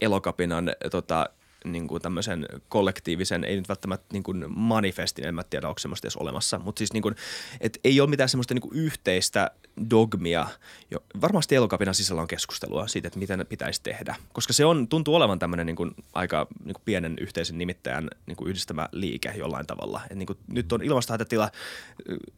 elokapinan 0.00 0.72
tota, 0.90 1.30
niin 1.72 1.88
kuin 1.88 2.02
tämmöisen 2.02 2.46
kollektiivisen, 2.68 3.44
ei 3.44 3.56
nyt 3.56 3.68
välttämättä 3.68 4.06
niin 4.12 4.22
kuin 4.22 4.44
manifestin, 4.48 5.26
en 5.26 5.34
mä 5.34 5.44
tiedä 5.44 5.68
onko 5.68 5.78
semmoista 5.78 6.06
edes 6.06 6.16
olemassa, 6.16 6.58
mutta 6.58 6.78
siis 6.78 6.92
niin 6.92 7.02
kuin, 7.02 7.14
et 7.60 7.80
ei 7.84 8.00
ole 8.00 8.10
mitään 8.10 8.28
semmoista 8.28 8.54
niin 8.54 8.62
kuin 8.62 8.76
yhteistä 8.76 9.50
dogmia. 9.90 10.46
Jo, 10.90 10.98
varmasti 11.20 11.54
elokapinan 11.54 11.94
sisällä 11.94 12.22
on 12.22 12.28
keskustelua 12.28 12.88
siitä, 12.88 13.08
että 13.08 13.18
mitä 13.18 13.44
pitäisi 13.44 13.82
tehdä, 13.82 14.16
koska 14.32 14.52
se 14.52 14.64
on, 14.64 14.88
tuntuu 14.88 15.14
olevan 15.14 15.38
tämmöinen 15.38 15.66
niin 15.66 15.76
kuin 15.76 15.90
aika 16.12 16.46
niin 16.64 16.74
kuin 16.74 16.82
pienen 16.84 17.16
yhteisen 17.20 17.58
nimittäjän 17.58 18.10
niin 18.26 18.36
kuin 18.36 18.48
yhdistämä 18.48 18.88
liike 18.92 19.32
jollain 19.36 19.66
tavalla. 19.66 20.00
Et 20.10 20.16
niin 20.16 20.26
kuin, 20.26 20.38
nyt 20.48 20.72
on 20.72 20.82
ilmastohätätila, 20.82 21.50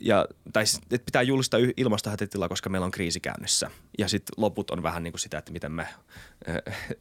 ja, 0.01 0.27
tai 0.53 0.67
siis, 0.67 0.83
että 0.91 1.05
pitää 1.05 1.23
julistaa 1.23 1.61
ilmastohätätila, 1.77 2.49
koska 2.49 2.71
meillä 2.71 2.85
on 2.85 2.91
kriisi 2.91 3.21
käynnissä. 3.21 3.71
Ja 4.01 4.09
sitten 4.09 4.35
loput 4.37 4.71
on 4.71 4.83
vähän 4.83 5.03
niin 5.03 5.13
kuin 5.13 5.21
sitä, 5.21 5.39
että 5.39 5.53
miten 5.53 5.73
me 5.73 5.87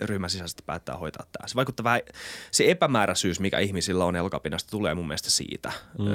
ryhmän 0.01 0.29
sisäisesti 0.29 0.63
päättää 0.65 0.97
hoitaa 0.97 1.25
tämä. 1.31 1.47
Se 1.47 1.55
vaikuttaa 1.55 1.83
vähän, 1.83 2.01
se 2.51 2.71
epämääräisyys, 2.71 3.39
mikä 3.39 3.59
ihmisillä 3.59 4.05
on 4.05 4.15
elokapinasta, 4.15 4.71
tulee 4.71 4.95
mun 4.95 5.07
mielestä 5.07 5.29
siitä. 5.29 5.71
Mm. 5.99 6.05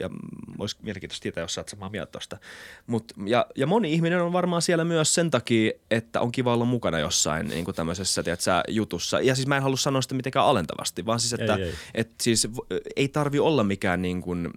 Ja 0.00 0.10
olisi 0.58 0.76
mielenkiintoista 0.82 1.22
tietää, 1.22 1.42
jos 1.42 1.54
sä 1.54 1.60
oot 1.60 1.68
samaa 1.68 1.90
mieltä 1.90 2.10
tosta. 2.10 2.38
Mut, 2.86 3.12
ja, 3.26 3.46
ja 3.56 3.66
moni 3.66 3.92
ihminen 3.92 4.22
on 4.22 4.32
varmaan 4.32 4.62
siellä 4.62 4.84
myös 4.84 5.14
sen 5.14 5.30
takia, 5.30 5.72
että 5.90 6.20
on 6.20 6.32
kiva 6.32 6.54
olla 6.54 6.64
mukana 6.64 6.98
jossain 6.98 7.48
niin 7.48 7.64
kuin 7.64 7.74
tämmöisessä 7.74 8.22
tiedätkö, 8.22 8.50
jutussa. 8.68 9.20
Ja 9.20 9.34
siis 9.34 9.48
mä 9.48 9.56
en 9.56 9.62
halua 9.62 9.76
sanoa 9.76 10.02
sitä 10.02 10.14
mitenkään 10.14 10.46
alentavasti, 10.46 11.06
vaan 11.06 11.20
siis, 11.20 11.32
että 11.32 11.54
Ei, 11.54 11.62
ei. 11.62 11.74
et 11.94 12.10
siis 12.20 12.48
ei 12.96 13.08
tarvi 13.08 13.38
olla 13.38 13.64
mikään 13.64 14.02
niin 14.02 14.22
kuin 14.22 14.48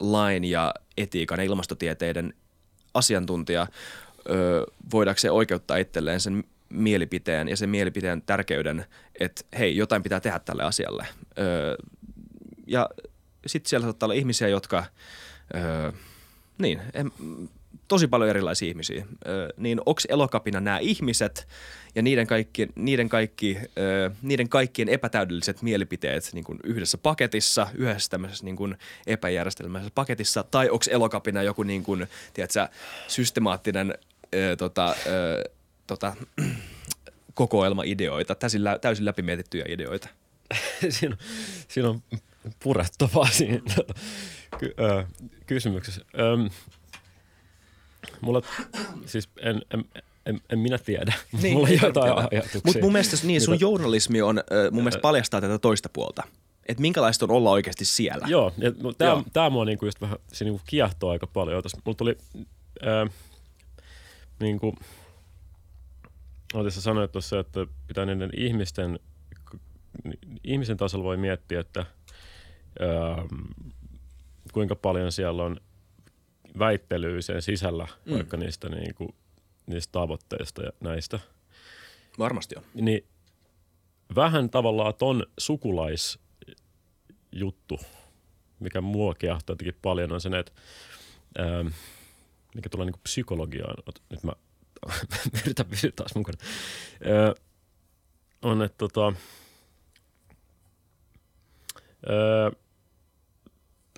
lain 0.00 0.44
ja 0.44 0.74
etiikan 0.96 1.38
ja 1.38 1.44
ilmastotieteiden 1.44 2.34
asiantuntija 2.94 3.66
ö, 4.30 4.66
voidakseen 4.92 5.32
oikeuttaa 5.32 5.76
itselleen 5.76 6.20
sen 6.20 6.44
mielipiteen 6.68 7.48
ja 7.48 7.56
sen 7.56 7.70
mielipiteen 7.70 8.22
tärkeyden, 8.22 8.84
että 9.20 9.42
hei, 9.58 9.76
jotain 9.76 10.02
pitää 10.02 10.20
tehdä 10.20 10.38
tälle 10.38 10.62
asialle. 10.62 11.06
Ö, 11.38 11.76
ja 12.66 12.90
sitten 13.46 13.68
siellä 13.68 13.84
saattaa 13.84 14.06
olla 14.06 14.14
ihmisiä, 14.14 14.48
jotka, 14.48 14.84
ö, 15.54 15.92
niin, 16.58 16.80
en, 16.94 17.12
tosi 17.88 18.06
paljon 18.06 18.30
erilaisia 18.30 18.68
ihmisiä. 18.68 19.06
Ö, 19.26 19.48
niin 19.56 19.80
onko 19.86 20.00
elokapina 20.08 20.60
nämä 20.60 20.78
ihmiset 20.78 21.48
ja 21.94 22.02
niiden, 22.02 22.26
kaikki, 22.26 22.68
niiden, 22.74 23.08
kaikki, 23.08 23.58
ö, 23.78 24.10
niiden 24.22 24.48
kaikkien 24.48 24.88
epätäydelliset 24.88 25.62
mielipiteet 25.62 26.30
niin 26.32 26.44
kuin 26.44 26.58
yhdessä 26.64 26.98
paketissa, 26.98 27.66
yhdessä 27.74 28.10
tämmöisessä 28.10 28.44
niin 28.44 28.56
kuin 28.56 28.76
epäjärjestelmäisessä 29.06 29.92
paketissa, 29.94 30.42
tai 30.42 30.70
onko 30.70 30.84
elokapina 30.90 31.42
joku 31.42 31.62
niin 31.62 31.82
kuin, 31.82 32.06
tiedätkö, 32.34 32.68
systemaattinen 33.06 33.94
ö, 34.34 34.56
tota, 34.56 34.94
ö, 35.06 35.50
tota, 35.86 36.16
kokoelma 37.34 37.82
ideoita, 37.86 38.34
täysin, 38.34 38.64
lä- 38.64 38.78
täysin 38.78 39.04
läpimietittyjä 39.04 39.64
ideoita. 39.68 40.08
siinä, 40.90 41.16
on, 41.20 41.26
siinä 41.68 41.88
on 41.88 42.02
purettavaa 42.62 43.28
siinä 43.30 43.60
ky- 44.58 44.74
ö, 44.80 45.04
kysymyksessä. 45.46 46.00
Öm, 46.18 46.50
mulla, 48.20 48.42
siis 49.06 49.28
en, 49.40 49.62
en, 49.74 49.84
en, 50.26 50.40
en 50.50 50.58
minä 50.58 50.78
tiedä. 50.78 51.12
Niin, 51.42 51.54
mulla 51.54 51.66
on 51.68 51.72
ei 51.72 51.78
jotain 51.82 52.12
ajatuksia. 52.12 52.60
Mutta 52.64 52.80
mun 52.80 52.92
mielestä 52.92 53.16
niin, 53.26 53.40
sun 53.40 53.54
Mitä- 53.54 53.64
journalismi 53.64 54.22
on, 54.22 54.38
ö, 54.38 54.70
mun 54.70 54.82
mielestä 54.82 55.00
paljastaa 55.00 55.40
tätä 55.40 55.58
toista 55.58 55.88
puolta. 55.92 56.22
Että 56.68 56.80
minkälaista 56.80 57.24
on 57.26 57.30
olla 57.30 57.50
oikeasti 57.50 57.84
siellä. 57.84 58.26
Joo, 58.28 58.52
tämä, 58.98 59.10
Joo. 59.10 59.24
tämä 59.32 59.50
mua 59.50 59.64
niinku 59.64 59.84
just 59.84 60.00
vähän, 60.00 60.18
se 60.32 60.44
niinku 60.44 60.60
kiehtoo 60.66 61.10
aika 61.10 61.26
paljon. 61.26 61.62
Tos, 61.62 61.76
mulla 61.84 61.96
tuli, 61.96 62.18
ää, 62.82 63.06
niinku, 64.40 64.74
oletko 66.54 66.70
sä 66.70 66.80
sanoit 66.80 67.12
tuossa, 67.12 67.40
että 67.40 67.66
pitää 67.86 68.06
niiden 68.06 68.30
ihmisten, 68.36 68.98
ihmisen 70.44 70.76
tasolla 70.76 71.04
voi 71.04 71.16
miettiä, 71.16 71.60
että 71.60 71.80
ää, 72.80 73.22
kuinka 74.52 74.76
paljon 74.76 75.12
siellä 75.12 75.42
on 75.44 75.56
väittelyä 76.58 77.20
sen 77.20 77.42
sisällä, 77.42 77.86
Mm. 78.04 78.14
vaikka 78.14 78.36
niistä, 78.36 78.68
niinku, 78.68 79.14
niistä 79.66 79.92
tavoitteista 79.92 80.62
ja 80.62 80.70
näistä. 80.80 81.18
Varmasti 82.18 82.54
on. 82.56 82.62
Niin 82.74 83.06
vähän 84.14 84.50
tavallaan 84.50 84.94
ton 84.94 85.26
sukulaisjuttu, 85.38 87.80
mikä 88.60 88.80
mua 88.80 89.14
kiehtoo 89.14 89.52
jotenkin 89.52 89.78
paljon, 89.82 90.12
on 90.12 90.20
se, 90.20 90.38
että 90.38 90.52
ähm, 91.40 91.66
mikä 92.54 92.68
tulee 92.68 92.84
niinku 92.84 93.00
psykologiaan. 93.02 93.74
Nyt 94.10 94.22
mä 94.22 94.32
yritän 95.44 95.66
pysyä 95.66 95.90
taas 95.96 96.14
mukana. 96.14 96.38
Ö, 97.06 97.34
on, 98.42 98.62
että 98.62 98.78
tota, 98.78 99.12
ö, 102.08 102.50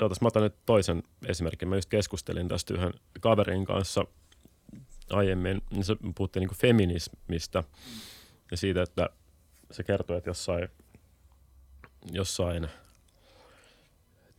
Ootas, 0.00 0.20
mä 0.20 0.28
otan 0.28 0.42
nyt 0.42 0.66
toisen 0.66 1.02
esimerkin. 1.26 1.68
Mä 1.68 1.76
just 1.76 1.88
keskustelin 1.88 2.48
tästä 2.48 2.74
yhden 2.74 2.92
kaverin 3.20 3.64
kanssa 3.64 4.04
aiemmin. 5.10 5.62
Niin 5.70 5.84
se 5.84 5.96
puhuttiin 6.14 6.40
niinku 6.40 6.54
feminismistä 6.54 7.64
ja 8.50 8.56
siitä, 8.56 8.82
että 8.82 9.10
se 9.70 9.82
kertoo, 9.82 10.16
että 10.16 10.30
jossain, 10.30 10.68
jossain 12.12 12.68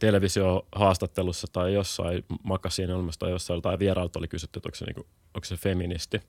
televisiohaastattelussa 0.01 1.47
tai 1.51 1.73
jossain 1.73 2.25
makasiinilmassa 2.43 3.19
tai 3.19 3.31
jossain 3.31 3.57
jotain 3.57 3.79
vierailta 3.79 4.19
oli 4.19 4.27
kysytty, 4.27 4.59
että 4.59 4.67
onko 4.67 4.75
se, 4.75 4.85
niinku, 4.85 5.07
onko 5.33 5.45
se 5.45 5.57
feministi. 5.57 6.21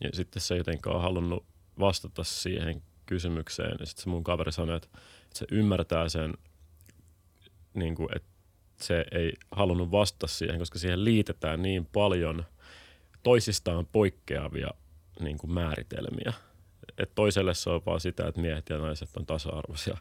Ja 0.00 0.10
sitten 0.12 0.42
se 0.42 0.54
ei 0.54 0.58
jotenkaan 0.58 1.02
halunnut 1.02 1.44
vastata 1.78 2.24
siihen 2.24 2.82
kysymykseen. 3.06 3.76
Ja 3.80 3.86
sitten 3.86 4.02
se 4.02 4.10
mun 4.10 4.24
kaveri 4.24 4.52
sanoi, 4.52 4.76
että, 4.76 4.88
että 5.24 5.38
se 5.38 5.46
ymmärtää 5.50 6.08
sen, 6.08 6.34
niin 7.74 7.94
kuin, 7.94 8.08
että 8.16 8.28
se 8.80 9.04
ei 9.12 9.32
halunnut 9.50 9.90
vastata 9.90 10.26
siihen, 10.26 10.58
koska 10.58 10.78
siihen 10.78 11.04
liitetään 11.04 11.62
niin 11.62 11.86
paljon 11.86 12.44
toisistaan 13.22 13.86
poikkeavia 13.86 14.70
niin 15.20 15.38
kuin 15.38 15.52
määritelmiä. 15.52 16.32
Et 16.98 17.14
toiselle 17.14 17.54
se 17.54 17.70
on 17.70 17.82
vaan 17.86 18.00
sitä, 18.00 18.26
että 18.26 18.40
miehet 18.40 18.68
ja 18.68 18.78
naiset 18.78 19.16
on 19.16 19.26
tasa-arvoisia. 19.26 19.96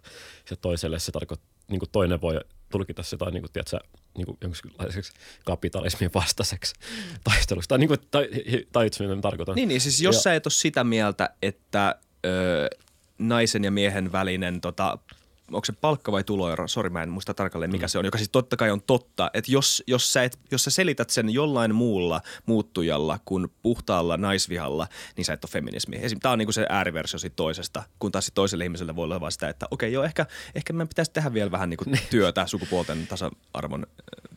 Ja 0.50 0.56
toiselle 0.56 1.00
se 1.00 1.12
tarkoittaa, 1.12 1.50
niin 1.68 1.80
kuin 1.80 1.90
toinen 1.92 2.22
voi 2.22 2.40
tulkita 2.72 3.04
sitä 3.04 3.26
niin 3.32 3.42
kuin, 3.42 3.52
tiedätkö, 3.54 3.80
niin 4.18 4.26
kuin 4.26 4.38
jonkinlaiseksi 4.42 5.14
kapitalismin 5.46 6.10
vastaiseksi 6.14 6.74
taisteluksi. 7.24 7.70
Tai, 7.70 7.78
niin 7.78 7.88
kuin, 7.88 8.00
tai, 8.12 8.30
tai 8.72 8.88
itse 8.88 9.08
mitä 9.08 9.22
tarkoitan. 9.22 9.56
Niin, 9.56 9.68
niin 9.68 9.82
siis 9.82 10.02
jos 10.02 10.16
Ja- 10.16 10.22
sä 10.22 10.36
et 10.36 10.46
ole 10.46 10.52
sitä 10.52 10.84
mieltä, 10.84 11.30
että 11.42 11.96
ö, 12.26 12.70
naisen 13.20 13.64
ja 13.64 13.72
miehen 13.72 14.12
välinen, 14.12 14.62
tota, 14.62 14.98
onko 15.52 15.66
se 15.66 15.74
palkka 15.74 16.12
vai 16.12 16.24
tuloero, 16.24 16.68
sori 16.68 16.90
mä 16.90 17.04
en 17.04 17.10
muista 17.10 17.34
tarkalleen 17.34 17.72
mikä 17.72 17.86
mm. 17.86 17.90
se 17.90 18.00
on, 18.00 18.06
joka 18.06 18.18
siis 18.18 18.30
totta 18.30 18.58
kai 18.58 18.72
on 18.72 18.82
totta, 18.82 19.32
että 19.34 19.52
jos, 19.52 19.84
jos, 19.88 20.14
sä 20.14 20.24
et, 20.24 20.40
jos 20.52 20.64
sä 20.64 20.72
selität 20.72 21.10
sen 21.10 21.30
jollain 21.30 21.76
muulla 21.76 22.22
muuttujalla 22.46 23.20
kuin 23.26 23.48
puhtaalla 23.62 24.18
naisvihalla, 24.18 24.88
niin 25.18 25.26
sä 25.26 25.34
et 25.34 25.44
ole 25.44 25.52
feminismi. 25.52 25.96
Esim. 26.02 26.20
Tämä 26.20 26.32
on 26.32 26.38
niinku 26.40 26.52
se 26.52 26.66
ääriversio 26.70 27.20
siitä 27.20 27.36
toisesta, 27.36 27.84
kun 28.00 28.12
taas 28.12 28.32
toiselle 28.34 28.64
ihmiselle 28.64 28.96
voi 28.96 29.04
olla 29.04 29.22
vaan 29.22 29.32
sitä, 29.32 29.50
että 29.50 29.68
okei 29.72 29.94
joo, 29.94 30.04
ehkä, 30.04 30.26
ehkä 30.56 30.74
meidän 30.74 30.88
pitäisi 30.88 31.12
tehdä 31.12 31.34
vielä 31.34 31.52
vähän 31.52 31.70
niinku 31.70 31.86
työtä 32.10 32.48
sukupuolten 32.48 33.08
tasa-arvon 33.08 33.86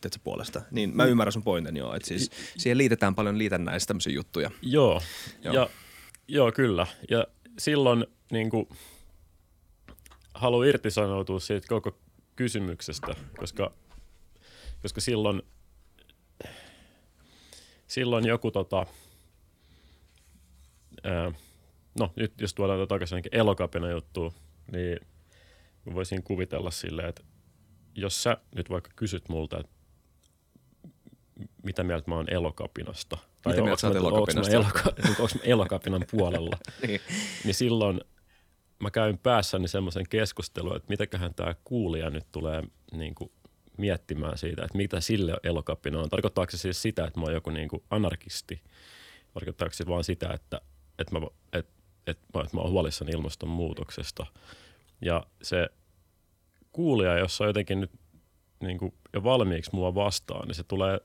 äh, 0.05 0.21
puolesta. 0.23 0.61
Niin 0.71 0.95
mä 0.95 1.05
ymmärrän 1.05 1.33
sun 1.33 1.43
pointin 1.43 1.77
joo, 1.77 1.95
että 1.95 2.07
siis 2.07 2.31
siihen 2.57 2.77
liitetään 2.77 3.15
paljon 3.15 3.37
liitännäistä 3.37 3.87
tämmöisiä 3.87 4.13
juttuja. 4.13 4.51
Joo, 4.61 5.01
Joo. 5.43 5.53
joo. 5.53 5.53
Ja, 5.53 5.69
joo 6.27 6.51
kyllä. 6.51 6.87
Ja 7.09 7.27
silloin 7.59 8.05
niin 8.31 8.49
kuin, 8.49 8.69
haluan 10.39 10.67
irtisanoutua 10.67 11.39
siitä 11.39 11.67
koko 11.67 11.97
kysymyksestä, 12.35 13.15
koska, 13.37 13.71
koska 14.81 15.01
silloin, 15.01 15.41
silloin 17.87 18.27
joku 18.27 18.51
tota, 18.51 18.85
ää, 21.03 21.31
no 21.99 22.13
nyt 22.15 22.41
jos 22.41 22.53
tuodaan 22.53 22.79
tätä 22.79 22.87
takaisin 22.87 23.23
elokapina 23.31 23.89
juttuun, 23.89 24.33
niin 24.71 24.99
voisin 25.93 26.23
kuvitella 26.23 26.71
silleen, 26.71 27.09
että 27.09 27.23
jos 27.95 28.23
sä 28.23 28.37
nyt 28.55 28.69
vaikka 28.69 28.91
kysyt 28.95 29.29
multa, 29.29 29.59
että 29.59 29.71
mitä 31.63 31.83
mieltä 31.83 32.09
mä 32.09 32.15
oon 32.15 32.29
elokapinasta. 32.29 33.17
Mitä 33.45 33.61
mieltä 33.61 33.81
sä 33.81 33.87
oot 33.87 33.95
elokapinasta? 33.95 34.57
Onko 34.59 34.71
mä, 34.73 34.83
eloka, 34.85 35.35
mä 35.35 35.41
elokapinan 35.43 36.05
puolella? 36.11 36.57
Niin. 36.87 37.01
niin 37.43 37.55
silloin 37.55 38.01
mä 38.79 38.91
käyn 38.91 39.17
päässäni 39.17 39.67
semmoisen 39.67 40.05
keskustelun, 40.09 40.75
että 40.75 40.89
mitäköhän 40.89 41.33
tämä 41.33 41.55
kuulija 41.63 42.09
nyt 42.09 42.31
tulee 42.31 42.63
niin 42.91 43.15
kuin 43.15 43.31
miettimään 43.77 44.37
siitä, 44.37 44.65
että 44.65 44.77
mitä 44.77 45.01
sille 45.01 45.37
elokapina 45.43 45.99
on. 45.99 46.09
Tarkoittaako 46.09 46.51
se 46.51 46.57
siis 46.57 46.81
sitä, 46.81 47.05
että 47.05 47.19
mä 47.19 47.25
oon 47.25 47.33
joku 47.33 47.49
niin 47.49 47.69
kuin 47.69 47.83
anarkisti? 47.89 48.61
Tarkoittaako 49.33 49.73
se 49.73 49.87
vaan 49.87 50.03
sitä, 50.03 50.29
että, 50.33 50.61
että, 50.99 51.19
mä, 51.19 51.27
että, 51.53 51.71
että, 52.07 52.41
että 52.41 52.57
mä 52.57 52.61
oon 52.61 52.71
huolissani 52.71 53.11
ilmastonmuutoksesta? 53.11 54.25
Ja 55.01 55.25
se 55.41 55.69
kuulija, 56.71 57.17
jos 57.17 57.41
on 57.41 57.47
jotenkin 57.47 57.81
nyt 57.81 57.91
niin 58.61 58.77
kuin 58.77 58.93
jo 59.13 59.23
valmiiksi 59.23 59.71
mua 59.73 59.95
vastaan, 59.95 60.47
niin 60.47 60.55
se 60.55 60.63
tulee 60.63 60.99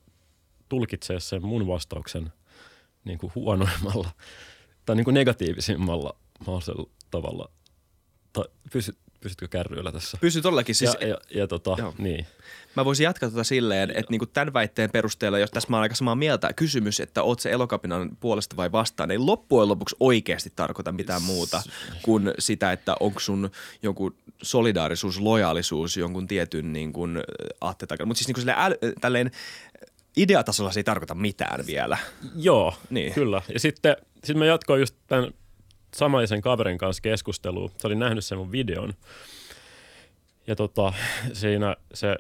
tulkitsee 0.69 1.21
sen 1.21 1.47
mun 1.47 1.67
vastauksen 1.67 2.33
niin 3.05 3.19
kuin 3.19 3.33
huonoimmalla 3.35 4.11
tai 4.87 4.97
niin 4.97 5.05
kuin 5.05 5.15
negatiivisimmalla 5.15 6.17
mahdollisella 6.47 6.91
tavalla. 7.11 7.51
Tai 8.35 8.45
pysy, 8.73 8.93
pysytkö 9.21 9.49
kärryillä 9.49 9.93
tässä? 9.93 10.19
Pysy 10.21 10.43
todellakin. 10.43 10.75
Siis, 10.75 10.97
ja, 11.01 11.09
ja, 11.09 11.19
ja 11.35 11.47
tota, 11.47 11.77
Joo. 11.79 11.95
niin. 11.99 12.27
Mä 12.77 12.85
voisin 12.85 13.05
jatkaa 13.05 13.31
tuota 13.31 13.45
silleen, 13.45 13.91
että 13.91 14.11
niinku 14.11 14.27
tämän 14.27 14.53
väitteen 14.53 14.91
perusteella, 14.91 15.39
jos 15.39 15.51
tässä 15.51 15.71
mä 15.71 15.77
oon 15.77 15.83
aika 15.83 15.95
samaa 15.95 16.15
mieltä, 16.15 16.53
kysymys, 16.53 17.01
että 17.01 17.23
oot 17.23 17.41
se 17.41 17.51
elokapinan 17.51 18.17
puolesta 18.21 18.57
vai 18.57 18.73
vastaan, 18.73 19.11
ei 19.11 19.19
loppujen 19.19 19.69
lopuksi 19.69 19.97
oikeasti 20.01 20.53
tarkoita 20.57 20.93
mitään 20.93 21.23
muuta 21.23 21.63
kuin 22.03 22.31
sitä, 22.39 22.73
että 22.73 22.97
onko 23.01 23.21
sun 23.21 23.51
jonkun 23.83 24.15
solidaarisuus, 24.43 25.21
lojaalisuus 25.21 25.97
jonkun 25.97 26.27
tietyn 26.27 26.73
niin 26.73 26.93
kuin, 26.93 27.23
takana. 27.89 28.07
Mutta 28.07 28.19
siis 28.19 28.29
niin 28.29 28.45
kuin 28.47 28.55
äly, 28.59 28.77
tälleen 29.01 29.31
ideatasolla 30.17 30.73
se 30.73 30.81
ei 30.81 30.85
tarkoita 30.85 31.15
mitään 31.15 31.67
vielä. 31.67 31.99
Joo, 32.37 32.75
Niin. 32.91 32.95
niin. 33.05 33.15
kyllä. 33.15 33.43
Ja 33.55 33.61
sitten 33.61 33.97
sit 34.25 34.37
mä 34.37 34.47
jatkoin 34.47 34.81
just 34.81 34.95
tämän 35.07 35.31
samaisen 35.95 36.41
kaverin 36.41 36.79
kanssa 36.79 37.01
keskustelua. 37.01 37.71
Se 37.79 37.87
oli 37.87 37.95
nähnyt 37.95 38.25
sen 38.25 38.39
mun 38.39 38.53
videon. 38.53 38.95
Ja 40.47 40.57
tota, 40.57 40.93
siinä 41.33 41.77
se, 41.95 42.17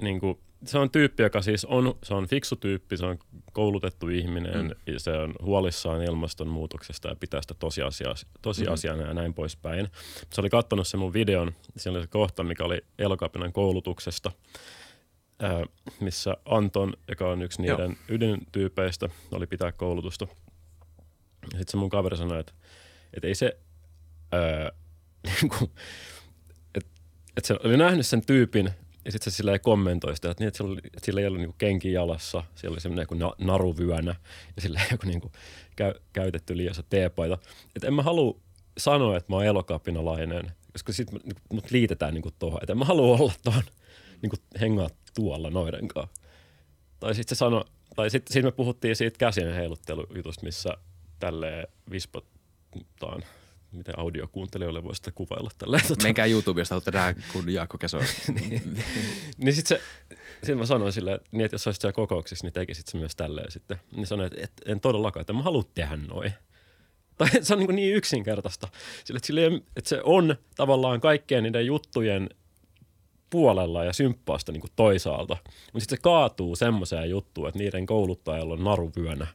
niin 0.00 0.20
kuin, 0.20 0.38
se 0.64 0.78
on 0.78 0.90
tyyppi, 0.90 1.22
joka 1.22 1.42
siis 1.42 1.64
on, 1.64 1.98
se 2.02 2.14
on 2.14 2.26
fiksu 2.26 2.56
tyyppi, 2.56 2.96
se 2.96 3.06
on 3.06 3.18
koulutettu 3.52 4.08
ihminen, 4.08 4.64
mm. 4.64 4.70
ja 4.92 5.00
se 5.00 5.10
on 5.10 5.34
huolissaan 5.42 6.02
ilmastonmuutoksesta 6.02 7.08
ja 7.08 7.16
pitää 7.16 7.42
sitä 7.42 7.54
tosiasiaa, 7.54 8.14
tosiasiana 8.42 9.02
mm. 9.02 9.08
ja 9.08 9.14
näin 9.14 9.34
poispäin. 9.34 9.88
Se 10.32 10.40
oli 10.40 10.50
katsonut 10.50 10.88
sen 10.88 11.00
mun 11.00 11.12
videon, 11.12 11.52
siinä 11.76 11.98
oli 11.98 12.04
se 12.04 12.10
kohta, 12.10 12.42
mikä 12.44 12.64
oli 12.64 12.84
Elokapinan 12.98 13.52
koulutuksesta, 13.52 14.32
ää, 15.38 15.64
missä 16.00 16.36
Anton, 16.44 16.92
joka 17.08 17.30
on 17.30 17.42
yksi 17.42 17.66
Joo. 17.66 17.76
niiden 17.76 17.96
ydintyypeistä, 18.08 19.08
oli 19.32 19.46
pitää 19.46 19.72
koulutusta. 19.72 20.26
Sitten 21.42 21.68
se 21.68 21.76
mun 21.76 21.90
kaveri 21.90 22.16
sanoi, 22.16 22.40
että, 22.40 22.52
että 23.16 23.28
ei 23.28 23.34
se, 23.34 23.58
ää, 24.32 24.72
niinku, 25.40 25.70
että, 26.74 26.90
että 27.36 27.48
se 27.48 27.56
oli 27.64 27.76
nähnyt 27.76 28.06
sen 28.06 28.26
tyypin 28.26 28.70
ja 29.04 29.12
sitten 29.12 29.32
se 29.32 29.36
silleen 29.36 29.60
kommentoi 29.60 30.16
sitä, 30.16 30.30
että, 30.30 30.42
niin, 30.42 30.48
että, 30.48 30.56
sillä, 30.56 30.70
oli, 30.70 30.80
että 30.84 31.00
sillä 31.06 31.20
ei 31.20 31.26
ollut 31.26 31.40
niinku 31.40 31.56
kenki 31.58 31.92
jalassa, 31.92 32.44
siellä 32.54 32.74
oli 32.74 32.80
semmoinen 32.80 33.02
joku 33.02 33.14
na, 33.14 33.32
naruvyönä 33.38 34.14
ja 34.56 34.62
sillä 34.62 34.80
joku 34.92 35.06
niinku 35.06 35.32
käy, 35.76 35.94
käytetty 36.12 36.56
liiassa 36.56 36.82
teepaita. 36.82 37.38
Että 37.76 37.86
en 37.86 37.94
mä 37.94 38.02
halua 38.02 38.40
sanoa, 38.78 39.16
että 39.16 39.32
mä 39.32 39.36
oon 39.36 39.44
elokapinalainen, 39.44 40.52
koska 40.72 40.92
sitten 40.92 41.20
mut 41.52 41.70
liitetään 41.70 42.14
niinku 42.14 42.30
tuohon, 42.38 42.58
että 42.62 42.72
en 42.72 42.78
mä 42.78 42.84
halua 42.84 43.16
olla 43.16 43.32
tuohon 43.44 43.62
niinku 44.22 44.36
hengaa 44.60 44.88
tuolla 45.14 45.50
noiden 45.50 45.88
kanssa. 45.88 46.22
Tai 47.00 47.14
sitten 47.14 47.36
se 47.36 47.38
sanoi, 47.38 47.64
tai 47.96 48.10
sitten 48.10 48.32
sit 48.32 48.44
me 48.44 48.52
puhuttiin 48.52 48.96
siitä 48.96 49.18
käsien 49.18 49.54
heiluttelujutusta, 49.54 50.44
missä 50.44 50.76
tälleen 51.18 51.66
vispataan, 52.76 53.22
miten 53.72 53.98
audiokuuntelijoille 53.98 54.84
voi 54.84 54.94
sitä 54.94 55.10
kuvailla 55.14 55.50
tälleen. 55.58 55.82
Tota, 55.88 56.02
Menkää 56.02 56.26
YouTubesta, 56.26 56.74
olette 56.74 56.90
nähdä, 56.90 57.22
kun 57.32 57.52
Jaakko 57.52 57.78
Keso. 57.78 57.98
niin 59.38 59.54
sitten 59.54 59.78
se, 59.78 59.82
sit 60.44 60.58
mä 60.58 60.66
sanoin 60.66 60.92
että, 60.98 61.28
niin, 61.32 61.44
että 61.44 61.54
jos 61.54 61.66
olisit 61.66 61.80
siellä 61.80 61.92
kokouksissa, 61.92 62.46
niin 62.46 62.52
tekisit 62.52 62.86
se 62.86 62.98
myös 62.98 63.16
tälleen 63.16 63.50
sitten. 63.50 63.80
Niin 63.96 64.06
sanoin, 64.06 64.26
että, 64.26 64.44
että 64.44 64.72
en 64.72 64.80
todellakaan, 64.80 65.20
että 65.20 65.32
mä 65.32 65.42
halua 65.42 65.64
tehdä 65.74 65.96
noin. 65.96 66.32
Tai 67.18 67.28
se 67.42 67.54
on 67.54 67.58
niin, 67.58 67.76
niin 67.76 67.94
yksinkertaista. 67.94 68.68
Sille, 69.04 69.16
että, 69.16 69.26
sille, 69.26 69.46
että 69.76 69.88
se 69.88 70.00
on 70.04 70.36
tavallaan 70.56 71.00
kaikkien 71.00 71.42
niiden 71.42 71.66
juttujen 71.66 72.28
puolella 73.30 73.84
ja 73.84 73.92
symppaasta 73.92 74.52
niin 74.52 74.62
toisaalta. 74.76 75.36
Mutta 75.44 75.80
sitten 75.80 75.98
se 75.98 76.02
kaatuu 76.02 76.56
semmoiseen 76.56 77.10
juttuun, 77.10 77.48
että 77.48 77.58
niiden 77.58 77.86
kouluttajalla 77.86 78.54
on 78.54 78.64
naruvyönä. 78.64 79.26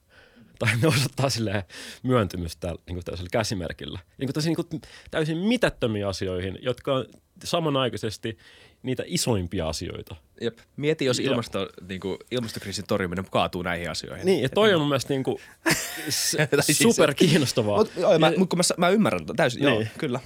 Tai 0.62 0.70
ne 0.82 0.88
osoittaa 0.88 1.30
silleen 1.30 1.64
myöntymystä 2.04 2.68
niin 2.68 2.78
kuin 2.96 3.04
tällaisella 3.06 3.30
käsimerkillä. 3.32 4.00
Niin 4.18 4.28
kuin 4.28 4.34
tosi, 4.34 4.50
niin 4.50 4.56
kuin 4.70 4.82
täysin 5.12 5.38
mitättömiin 5.38 6.08
asioihin, 6.08 6.60
jotka 6.62 6.94
on 6.96 7.06
samanaikaisesti 7.44 8.38
niitä 8.84 9.04
isoimpia 9.06 9.70
asioita. 9.70 10.16
Jep. 10.42 10.58
Mieti, 10.78 11.06
jos 11.06 11.20
Ja- 11.20 11.26
ilmasto, 11.32 11.70
niin 11.88 12.00
kuin, 12.02 12.18
ilmastokriisin 12.32 12.86
torjuminen 12.88 13.26
kaatuu 13.32 13.62
näihin 13.62 13.92
asioihin. 13.92 14.26
Niin, 14.26 14.42
ja 14.44 14.50
toi 14.50 14.74
on 14.74 14.80
mun 14.82 14.90
mielestä 14.90 15.14
niin 15.14 15.24
kuin, 15.24 15.38
siis- 16.10 16.78
super 16.78 17.14
kiinnostavaa. 17.14 17.78
Mut, 17.78 17.92
joo, 17.98 18.20
mä, 18.20 18.32
mut 18.38 18.50
kun 18.50 18.60
mä, 18.60 18.64
mä 18.78 18.90
ymmärrän 18.90 19.26
täysin, 19.36 19.64
joo, 19.64 19.80
Niin. 19.80 19.90
kyllä. 19.98 20.20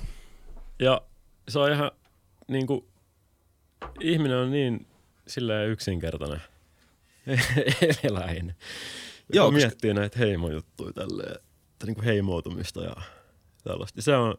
ja 0.80 1.02
se 1.48 1.60
on 1.60 1.72
ihan 1.72 1.92
niin 2.48 2.68
kuin, 2.68 2.86
ihminen 4.00 4.38
on 4.38 4.52
niin 4.52 4.88
silleen 5.28 5.70
yksinkertainen 5.70 6.42
eläin. 8.04 8.56
Joo, 9.34 9.44
Joo, 9.46 9.52
koska- 9.52 9.68
miettii 9.68 9.94
näitä 9.94 10.20
heimojuttuja 10.20 10.94
tälleen, 10.94 11.36
että 11.74 11.86
niin 11.86 11.96
kuin 11.96 12.06
heimoutumista 12.06 12.84
ja 12.84 12.96
tällaista. 13.64 14.02
Se 14.02 14.16
on 14.16 14.36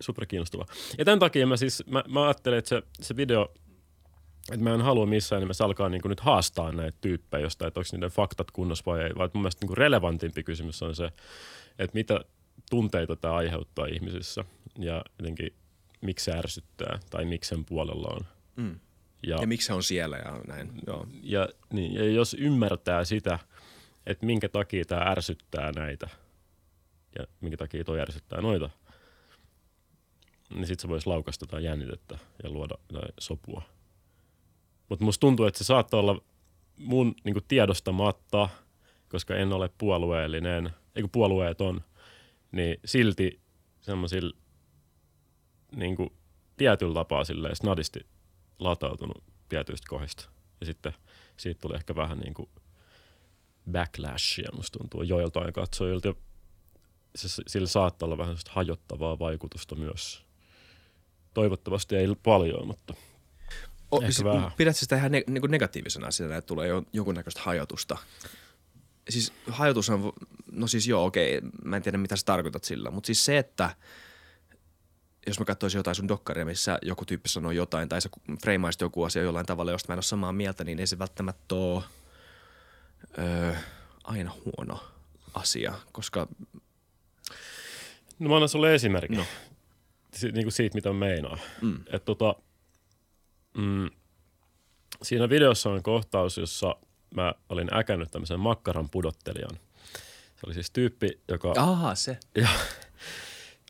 super 0.00 0.26
kiinnostavaa. 0.26 0.66
Ja 0.98 1.04
tämän 1.04 1.18
takia 1.18 1.46
mä 1.46 1.56
siis, 1.56 1.82
mä, 1.86 2.04
mä 2.08 2.24
ajattelin, 2.24 2.58
että 2.58 2.68
se, 2.68 2.82
se 3.00 3.16
video, 3.16 3.54
että 4.52 4.64
mä 4.64 4.74
en 4.74 4.82
halua 4.82 5.06
missään 5.06 5.40
nimessä 5.42 5.64
alkaa 5.64 5.88
niin 5.88 6.02
kuin 6.02 6.10
nyt 6.10 6.20
haastaa 6.20 6.72
näitä 6.72 6.98
tyyppejä 7.00 7.42
jostain, 7.42 7.68
että 7.68 7.80
onko 7.80 7.88
niiden 7.92 8.10
faktat 8.10 8.50
kunnossa 8.50 8.82
vai 8.86 9.02
ei, 9.02 9.14
vaan 9.18 9.30
mun 9.34 9.42
mielestä 9.42 9.62
niin 9.62 9.68
kuin 9.68 9.76
relevantimpi 9.78 10.42
kysymys 10.42 10.82
on 10.82 10.94
se, 10.96 11.06
että 11.78 11.94
mitä 11.94 12.20
tunteita 12.70 13.16
tämä 13.16 13.34
aiheuttaa 13.34 13.86
ihmisissä 13.86 14.44
ja 14.78 15.04
jotenkin 15.18 15.54
miksi 16.00 16.24
se 16.24 16.32
ärsyttää 16.38 16.98
tai 17.10 17.24
miksi 17.24 17.48
sen 17.48 17.64
puolella 17.64 18.08
on. 18.16 18.20
Mm. 18.56 18.80
Ja, 19.26 19.36
Ja 19.40 19.46
miksi 19.46 19.66
se 19.66 19.72
on 19.72 19.82
siellä 19.82 20.16
ja 20.16 20.40
näin, 20.46 20.72
joo. 20.86 21.06
ja, 21.22 21.48
niin, 21.72 21.94
ja 21.94 22.04
jos 22.04 22.36
ymmärtää 22.38 23.04
sitä, 23.04 23.38
että 24.06 24.26
minkä 24.26 24.48
takia 24.48 24.84
tämä 24.84 25.02
ärsyttää 25.02 25.72
näitä 25.72 26.08
ja 27.18 27.26
minkä 27.40 27.56
takia 27.56 27.84
toi 27.84 28.00
ärsyttää 28.00 28.40
noita, 28.40 28.70
niin 30.54 30.66
sitten 30.66 30.82
se 30.82 30.88
voisi 30.88 31.06
laukasta 31.06 31.42
jotain 31.42 31.64
jännitettä 31.64 32.18
ja 32.42 32.50
luoda 32.50 32.74
jotain 32.92 33.12
sopua. 33.20 33.62
Mutta 34.88 35.04
musta 35.04 35.20
tuntuu, 35.20 35.46
että 35.46 35.58
se 35.58 35.64
saattaa 35.64 36.00
olla 36.00 36.22
mun 36.76 37.14
niinku 37.24 37.40
tiedostamatta, 37.40 38.48
koska 39.08 39.36
en 39.36 39.52
ole 39.52 39.70
puolueellinen, 39.78 40.70
eikö 40.96 41.08
puolueeton, 41.12 41.80
niin 42.52 42.80
silti 42.84 43.40
semmoisilla 43.80 44.36
niinku 45.76 46.12
tietyllä 46.56 46.94
tapaa 46.94 47.24
silleen 47.24 47.56
snadisti 47.56 48.06
latautunut 48.58 49.24
tietyistä 49.48 49.86
kohdista. 49.88 50.28
Ja 50.60 50.66
sitten 50.66 50.92
siitä 51.36 51.60
tuli 51.60 51.74
ehkä 51.74 51.96
vähän 51.96 52.18
niin 52.18 52.34
kuin 52.34 52.48
backlashia, 53.70 54.48
musta 54.52 54.78
tuntuu 54.78 55.02
joiltain 55.02 55.52
katsojilta. 55.52 56.14
Se, 57.16 57.42
sillä 57.46 57.68
saattaa 57.68 58.06
olla 58.06 58.18
vähän 58.18 58.36
hajottavaa 58.48 59.18
vaikutusta 59.18 59.74
myös. 59.74 60.26
Toivottavasti 61.34 61.96
ei 61.96 62.06
paljon, 62.22 62.66
mutta 62.66 62.94
O, 63.90 64.00
Ehkä 64.00 64.12
siis, 64.12 64.24
vähän. 64.24 64.52
Pidätkö 64.56 64.80
sitä 64.80 64.96
ihan 64.96 65.12
ne, 65.12 65.22
niin 65.26 65.40
kuin 65.40 65.50
negatiivisena 65.50 66.06
asiana, 66.06 66.36
että 66.36 66.46
tulee 66.46 66.68
jo, 66.68 66.82
jonkunnäköistä 66.92 67.40
hajotusta? 67.44 67.96
Siis 69.08 69.32
hajotus 69.48 69.90
on, 69.90 70.12
no 70.52 70.66
siis 70.66 70.88
joo, 70.88 71.04
okei, 71.04 71.40
mä 71.64 71.76
en 71.76 71.82
tiedä 71.82 71.98
mitä 71.98 72.16
sä 72.16 72.22
tarkoitat 72.24 72.64
sillä, 72.64 72.90
mutta 72.90 73.06
siis 73.06 73.24
se, 73.24 73.38
että 73.38 73.76
jos 75.26 75.38
mä 75.38 75.44
katsoisin 75.44 75.78
jotain 75.78 75.94
sun 75.94 76.08
dokkaria, 76.08 76.44
missä 76.44 76.78
joku 76.82 77.04
tyyppi 77.04 77.28
sanoo 77.28 77.50
jotain, 77.50 77.88
tai 77.88 78.00
sä 78.00 78.08
freimaisit 78.42 78.80
joku 78.80 79.02
asia 79.02 79.22
jollain 79.22 79.46
tavalla, 79.46 79.72
josta 79.72 79.88
mä 79.88 79.94
en 79.94 79.96
ole 79.96 80.02
samaa 80.02 80.32
mieltä, 80.32 80.64
niin 80.64 80.80
ei 80.80 80.86
se 80.86 80.98
välttämättä 80.98 81.54
ole 81.54 81.84
öö, 83.18 83.54
aina 84.04 84.32
huono 84.44 84.84
asia, 85.34 85.72
koska 85.92 86.28
No 88.18 88.28
mä 88.28 88.34
annan 88.34 88.48
sulle 88.48 88.74
esimerkin. 88.74 89.18
No. 89.18 89.24
Si- 90.14 90.32
niin 90.32 90.44
kuin 90.44 90.52
siitä, 90.52 90.74
mitä 90.74 90.88
mä 90.88 90.98
meinaan. 90.98 91.38
Mm. 91.62 91.78
Et 91.92 92.04
tota, 92.04 92.34
mm, 93.56 93.90
siinä 95.02 95.28
videossa 95.28 95.70
on 95.70 95.82
kohtaus, 95.82 96.38
jossa 96.38 96.76
mä 97.14 97.34
olin 97.48 97.74
äkännyt 97.74 98.10
tämmöisen 98.10 98.40
makkaran 98.40 98.88
pudottelijan. 98.90 99.58
Se 100.34 100.40
oli 100.46 100.54
siis 100.54 100.70
tyyppi, 100.70 101.20
joka 101.28 101.52
aha, 101.56 101.94
se. 101.94 102.18
ja, 102.34 102.48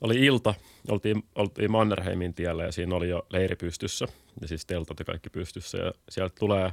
oli 0.01 0.24
ilta, 0.24 0.55
oltiin, 0.89 1.24
oltiin 1.35 1.70
Mannerheimin 1.70 2.35
tiellä 2.35 2.64
ja 2.64 2.72
siinä 2.72 2.97
oli 2.97 3.09
jo 3.09 3.27
leiri 3.31 3.57
pystyssä. 3.57 4.07
Ja 4.41 4.49
siis 4.49 4.66
teltat 4.66 4.99
ja 4.99 5.05
kaikki 5.05 5.31
pystyssä. 5.31 5.79
Ja 5.79 5.93
sieltä 6.09 6.35
tulee, 6.39 6.72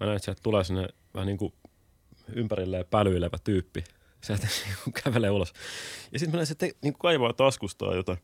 mä 0.00 0.06
näin, 0.06 0.16
että 0.16 0.24
sieltä 0.24 0.40
tulee 0.42 0.64
sinne 0.64 0.88
vähän 1.14 1.26
niin 1.26 1.38
kuin 1.38 1.52
ympärilleen 2.34 2.84
pälyilevä 2.90 3.36
tyyppi. 3.44 3.84
Sieltä 4.20 4.46
niin 4.66 4.76
kuin 4.84 4.94
kävelee 5.04 5.30
ulos. 5.30 5.52
Ja 6.12 6.18
sitten 6.18 6.32
mä 6.32 6.36
näin, 6.36 6.52
että 6.52 6.66
niin 6.66 6.92
kuin 6.92 6.98
kaivaa 6.98 7.32
taskustaan 7.32 7.96
jotain. 7.96 8.18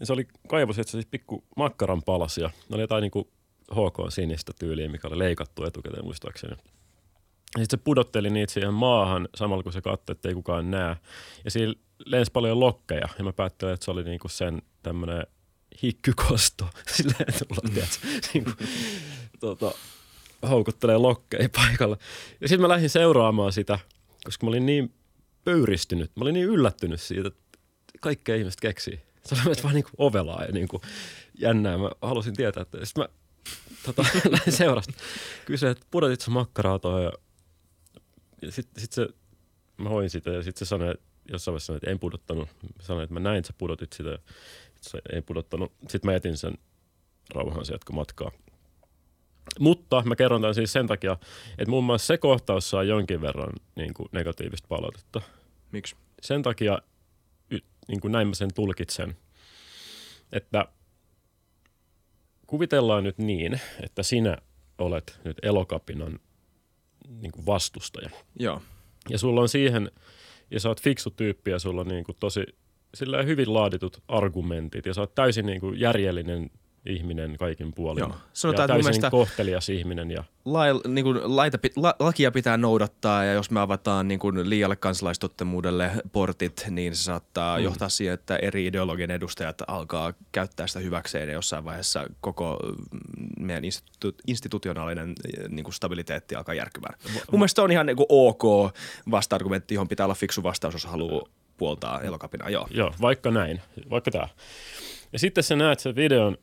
Ja 0.00 0.06
se 0.06 0.12
oli 0.12 0.26
kaivos, 0.48 0.78
että 0.78 0.90
se 0.90 0.96
siis 0.96 1.06
pikku 1.10 1.44
makkaran 1.56 2.02
palasia. 2.02 2.50
Ne 2.68 2.74
oli 2.74 2.82
jotain 2.82 3.02
niin 3.02 3.10
kuin 3.10 3.28
HK 3.72 4.12
sinistä 4.12 4.52
tyyliä, 4.58 4.88
mikä 4.88 5.08
oli 5.08 5.18
leikattu 5.18 5.64
etukäteen 5.64 6.04
muistaakseni. 6.04 6.52
Ja 6.52 7.62
sitten 7.62 7.78
se 7.78 7.84
pudotteli 7.84 8.30
niitä 8.30 8.52
siihen 8.52 8.74
maahan 8.74 9.28
samalla 9.34 9.62
kun 9.62 9.72
se 9.72 9.80
katsoi, 9.80 10.12
että 10.12 10.28
ei 10.28 10.34
kukaan 10.34 10.70
näe. 10.70 10.96
Ja 11.44 11.50
siinä 11.50 11.74
lensi 12.06 12.32
paljon 12.32 12.60
lokkeja 12.60 13.08
ja 13.18 13.24
mä 13.24 13.32
päättelin, 13.32 13.74
että 13.74 13.84
se 13.84 13.90
oli 13.90 14.04
niinku 14.04 14.28
sen 14.28 14.62
tämmönen 14.82 15.26
hikkykosto. 15.82 16.68
Silleen 16.96 17.34
tulla, 17.48 17.70
tiedätkö, 17.74 18.06
niinku, 18.34 18.50
tota, 19.40 19.74
houkuttelee 20.48 20.98
lokkeja 20.98 21.48
paikalla. 21.56 21.96
Ja 22.40 22.48
sitten 22.48 22.60
mä 22.62 22.68
lähdin 22.68 22.90
seuraamaan 22.90 23.52
sitä, 23.52 23.78
koska 24.24 24.46
mä 24.46 24.48
olin 24.48 24.66
niin 24.66 24.94
pöyristynyt, 25.44 26.10
mä 26.16 26.22
olin 26.22 26.34
niin 26.34 26.46
yllättynyt 26.46 27.00
siitä, 27.00 27.28
että 27.28 27.58
kaikkea 28.00 28.36
ihmiset 28.36 28.60
keksii. 28.60 29.00
Se 29.24 29.34
oli 29.46 29.54
vaan 29.62 29.74
niin 29.74 29.84
kuin 29.84 29.94
ovelaa 29.98 30.44
ja 30.44 30.52
niin 30.52 30.68
kuin 30.68 30.82
jännää. 31.38 31.78
Mä 31.78 31.90
halusin 32.02 32.36
tietää, 32.36 32.62
että 32.62 32.84
sitten 32.84 33.04
mä 33.04 33.08
tota, 33.86 34.04
lähdin 34.30 34.52
seurasta. 34.52 34.92
Kysyin, 35.44 35.72
että 35.72 35.86
pudotit 35.90 36.20
sä 36.20 36.30
makkaraa 36.30 36.78
toi 36.78 37.04
ja, 37.04 37.12
ja 38.42 38.52
sitten 38.52 38.80
sit 38.80 38.92
se, 38.92 39.08
mä 39.76 39.88
hoin 39.88 40.10
sitä 40.10 40.30
ja 40.30 40.42
sitten 40.42 40.66
se 40.66 40.68
sanoi, 40.68 40.94
jossain 41.32 41.52
vaiheessa 41.52 41.66
sanoi, 41.66 41.76
että 41.76 41.90
en 41.90 41.98
pudottanut. 41.98 42.48
Sanoin, 42.80 43.04
että 43.04 43.14
mä 43.14 43.20
näin, 43.20 43.38
että 43.38 43.46
sä 43.46 43.54
pudotit 43.58 43.92
sitä 43.92 44.08
ja 44.08 44.18
se 44.80 44.98
ei 45.12 45.22
pudottanut. 45.22 45.72
Sitten 45.88 46.08
mä 46.08 46.12
jätin 46.12 46.36
sen 46.36 46.58
rauhan 47.34 47.64
sieltä, 47.64 47.92
matkaa. 47.92 48.30
Mutta 49.60 50.02
mä 50.04 50.16
kerron 50.16 50.40
tämän 50.40 50.54
siis 50.54 50.72
sen 50.72 50.86
takia, 50.86 51.16
että 51.50 51.70
muun 51.70 51.84
muassa 51.84 52.06
se 52.06 52.18
kohtaus 52.18 52.70
saa 52.70 52.82
jonkin 52.82 53.20
verran 53.20 53.52
niin 53.76 53.94
kuin 53.94 54.08
negatiivista 54.12 54.68
palautetta. 54.68 55.20
Miksi? 55.72 55.96
Sen 56.22 56.42
takia, 56.42 56.78
niin 57.88 58.00
kuin 58.00 58.12
näin 58.12 58.28
mä 58.28 58.34
sen 58.34 58.54
tulkitsen, 58.54 59.16
että 60.32 60.64
kuvitellaan 62.46 63.04
nyt 63.04 63.18
niin, 63.18 63.60
että 63.82 64.02
sinä 64.02 64.36
olet 64.78 65.20
nyt 65.24 65.36
elokapinan 65.42 66.18
niin 67.08 67.32
kuin 67.32 67.46
vastustaja. 67.46 68.10
Joo. 68.38 68.62
Ja 69.10 69.18
sulla 69.18 69.40
on 69.40 69.48
siihen, 69.48 69.90
ja 70.50 70.60
sä 70.60 70.68
oot 70.68 70.82
fiksu 70.82 71.10
tyyppi 71.10 71.50
ja 71.50 71.58
sulla 71.58 71.80
on 71.80 71.88
niin 71.88 72.04
kuin 72.04 72.16
tosi 72.20 72.44
sillä 72.94 73.22
hyvin 73.22 73.54
laaditut 73.54 74.02
argumentit 74.08 74.86
ja 74.86 74.94
sä 74.94 75.00
oot 75.00 75.14
täysin 75.14 75.46
niin 75.46 75.60
kuin 75.60 75.80
järjellinen 75.80 76.50
ihminen 76.86 77.36
kaikin 77.36 77.72
puolin. 77.74 78.00
Joo. 78.00 78.08
Ja 78.08 78.14
Sanotaan, 78.32 78.62
mun 78.62 78.68
täysin 78.68 78.84
mielestä 78.84 79.10
kohtelias 79.10 79.68
ihminen. 79.68 80.10
Ja, 80.10 80.24
lail, 80.44 80.80
niin 80.88 81.04
kuin 81.04 81.36
laita, 81.36 81.58
la, 81.76 81.94
lakia 81.98 82.30
pitää 82.30 82.56
noudattaa 82.56 83.24
ja 83.24 83.32
jos 83.32 83.50
me 83.50 83.60
avataan 83.60 84.08
niin 84.08 84.18
kuin 84.18 84.50
liialle 84.50 84.76
kansalaistottemuudelle 84.76 85.90
portit, 86.12 86.66
niin 86.70 86.96
se 86.96 87.02
saattaa 87.02 87.58
mm. 87.58 87.64
johtaa 87.64 87.88
siihen, 87.88 88.14
että 88.14 88.36
eri 88.36 88.66
ideologian 88.66 89.10
edustajat 89.10 89.62
alkaa 89.66 90.12
käyttää 90.32 90.66
sitä 90.66 90.80
hyväkseen 90.80 91.28
ja 91.28 91.34
jossain 91.34 91.64
vaiheessa 91.64 92.06
koko 92.20 92.58
mm, 92.62 93.44
meidän 93.46 93.64
institu- 93.64 94.20
institutionaalinen 94.26 95.08
eh, 95.10 95.48
niin 95.48 95.64
kuin 95.64 95.74
stabiliteetti 95.74 96.34
alkaa 96.34 96.54
järkymään. 96.54 96.98
Mun 97.30 97.40
mielestä 97.40 97.62
on 97.62 97.72
ihan 97.72 97.86
niin 97.86 97.96
kuin 97.96 98.06
ok 98.08 98.42
vasta-argumentti, 99.10 99.74
johon 99.74 99.88
pitää 99.88 100.06
olla 100.06 100.14
fiksu 100.14 100.42
vastaus, 100.42 100.74
jos 100.74 100.86
haluaa 100.86 101.22
puoltaa 101.56 102.00
elokapinaa. 102.00 102.50
Joo. 102.50 102.66
joo, 102.70 102.94
vaikka 103.00 103.30
näin, 103.30 103.60
vaikka 103.90 104.10
tämä. 104.10 104.28
Ja 105.12 105.18
sitten 105.18 105.44
sä 105.44 105.56
näet 105.56 105.80
sen 105.80 105.96
videon, 105.96 106.38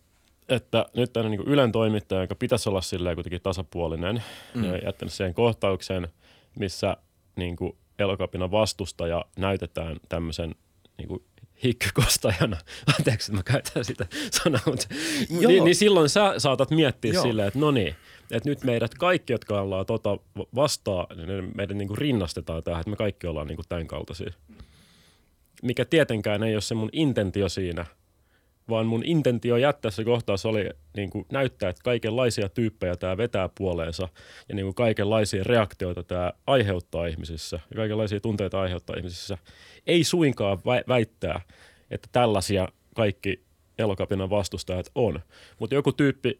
että 0.51 0.85
nyt 0.95 1.13
tämä 1.13 1.29
niin 1.29 1.41
Ylen 1.41 1.71
toimittaja, 1.71 2.21
joka 2.21 2.35
pitäisi 2.35 2.69
olla 2.69 2.81
silleen 2.81 3.15
kuitenkin 3.15 3.41
tasapuolinen, 3.41 4.23
mm. 4.55 4.63
ja 4.63 4.77
jättänyt 4.77 5.13
siihen 5.13 5.33
kohtauksen, 5.33 6.07
missä 6.59 6.97
niin 7.35 7.55
kuin 7.55 7.77
elokapinan 7.99 8.51
vastustaja 8.51 9.25
näytetään 9.37 9.97
tämmöisen 10.09 10.55
niin 10.97 11.07
kuin 11.07 11.23
hikkykostajana. 11.63 12.57
Anteeksi, 12.97 13.31
että 13.31 13.37
mä 13.37 13.43
käytän 13.43 13.85
sitä 13.85 14.05
sanaa, 14.31 14.61
mutta 14.65 14.85
niin, 15.47 15.63
niin 15.63 15.75
silloin 15.75 16.09
sä 16.09 16.33
saatat 16.37 16.71
miettiä 16.71 17.13
Joo. 17.13 17.23
silleen, 17.23 17.47
että 17.47 17.59
no 17.59 17.71
niin, 17.71 17.95
että 18.31 18.49
nyt 18.49 18.63
meidät 18.63 18.93
kaikki, 18.93 19.33
jotka 19.33 19.61
ollaan 19.61 19.85
tota 19.85 20.17
vastaan, 20.55 21.17
niin 21.17 21.51
meidän 21.55 21.77
niin 21.77 21.87
kuin 21.87 21.97
rinnastetaan 21.97 22.63
tähän, 22.63 22.79
että 22.79 22.89
me 22.89 22.95
kaikki 22.95 23.27
ollaan 23.27 23.47
niin 23.47 23.55
kuin 23.55 23.67
tämän 23.69 23.87
kaltaisia. 23.87 24.33
Mikä 25.63 25.85
tietenkään 25.85 26.43
ei 26.43 26.55
ole 26.55 26.61
se 26.61 26.75
mun 26.75 26.89
intentio 26.91 27.49
siinä– 27.49 27.85
vaan 28.69 28.85
mun 28.85 29.05
intentio 29.05 29.57
jättää 29.57 29.91
se 29.91 30.03
kohtaus 30.03 30.45
oli 30.45 30.69
niin 30.95 31.09
kuin 31.09 31.25
näyttää, 31.31 31.69
että 31.69 31.83
kaikenlaisia 31.83 32.49
tyyppejä 32.49 32.95
tämä 32.95 33.17
vetää 33.17 33.49
puoleensa 33.57 34.09
ja 34.49 34.55
niin 34.55 34.65
kuin 34.65 34.75
kaikenlaisia 34.75 35.43
reaktioita 35.43 36.03
tämä 36.03 36.31
aiheuttaa 36.47 37.05
ihmisissä 37.05 37.59
ja 37.69 37.75
kaikenlaisia 37.75 38.19
tunteita 38.19 38.61
aiheuttaa 38.61 38.95
ihmisissä. 38.97 39.37
Ei 39.87 40.03
suinkaan 40.03 40.57
väittää, 40.87 41.41
että 41.91 42.09
tällaisia 42.11 42.67
kaikki 42.95 43.43
elokapinan 43.77 44.29
vastustajat 44.29 44.91
on, 44.95 45.19
mutta 45.59 45.75
joku 45.75 45.91
tyyppi, 45.91 46.39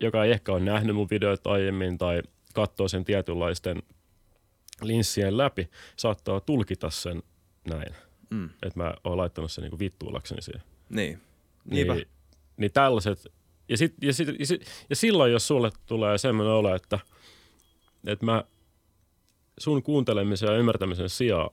joka 0.00 0.24
ei 0.24 0.32
ehkä 0.32 0.52
ole 0.52 0.60
nähnyt 0.60 0.96
mun 0.96 1.10
videoita 1.10 1.50
aiemmin 1.50 1.98
tai 1.98 2.22
katsoo 2.54 2.88
sen 2.88 3.04
tietynlaisten 3.04 3.82
linssien 4.82 5.36
läpi, 5.36 5.70
saattaa 5.96 6.40
tulkita 6.40 6.90
sen 6.90 7.22
näin. 7.68 7.94
Mm. 8.30 8.50
Että 8.62 8.80
mä 8.80 8.94
oon 9.04 9.16
laittanut 9.16 9.52
sen 9.52 9.64
niin 9.64 9.78
vittuulakseni 9.78 10.42
siihen. 10.42 10.62
Niin. 10.88 11.20
Niinpä. 11.64 11.94
Niin, 11.94 12.08
niin 12.56 12.72
tällaiset, 12.72 13.32
ja, 13.68 13.76
sit, 13.76 13.94
ja, 14.02 14.12
sit, 14.14 14.28
ja, 14.38 14.46
sit, 14.46 14.66
ja 14.90 14.96
silloin 14.96 15.32
jos 15.32 15.46
sulle 15.46 15.70
tulee 15.86 16.18
semmoinen 16.18 16.54
olo, 16.54 16.74
että, 16.74 16.98
että 18.06 18.24
mä 18.24 18.44
sun 19.58 19.82
kuuntelemisen 19.82 20.46
ja 20.46 20.56
ymmärtämisen 20.56 21.08
sijaan 21.08 21.50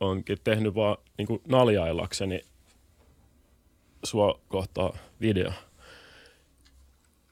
onkin 0.00 0.38
tehnyt 0.44 0.74
vaan 0.74 0.96
niin 1.18 1.26
kuin 1.26 1.42
naljaillakseni 1.48 2.40
sua 4.04 4.40
kohtaa 4.48 4.96
video, 5.20 5.52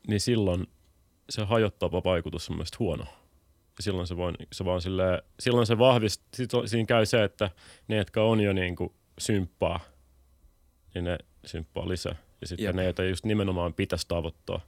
niin 0.06 0.20
silloin 0.20 0.66
se 1.30 1.44
hajottava 1.44 2.04
vaikutus 2.04 2.50
on 2.50 2.56
mielestäni 2.56 2.78
huono. 2.78 3.04
Ja 3.76 3.82
silloin 3.82 4.06
se, 4.06 4.16
voi, 4.16 4.32
se 4.52 4.64
vaan 4.64 4.80
silleen, 4.80 5.22
silloin 5.40 5.66
se 5.66 5.78
vahvistaa, 5.78 6.66
siinä 6.66 6.86
käy 6.86 7.06
se, 7.06 7.24
että 7.24 7.50
ne, 7.88 7.96
jotka 7.96 8.22
on 8.22 8.40
jo 8.40 8.52
niin 8.52 8.76
kuin 8.76 8.92
symppaa, 9.18 9.80
niin 10.94 11.04
ne 11.04 11.18
symppaa 11.44 11.88
lisää. 11.88 12.14
Ja 12.40 12.46
sitten 12.46 12.64
Jep. 12.64 12.74
ne, 12.74 12.84
joita 12.84 13.04
just 13.04 13.24
nimenomaan 13.24 13.74
pitäisi 13.74 14.08
tavoittaa, 14.08 14.60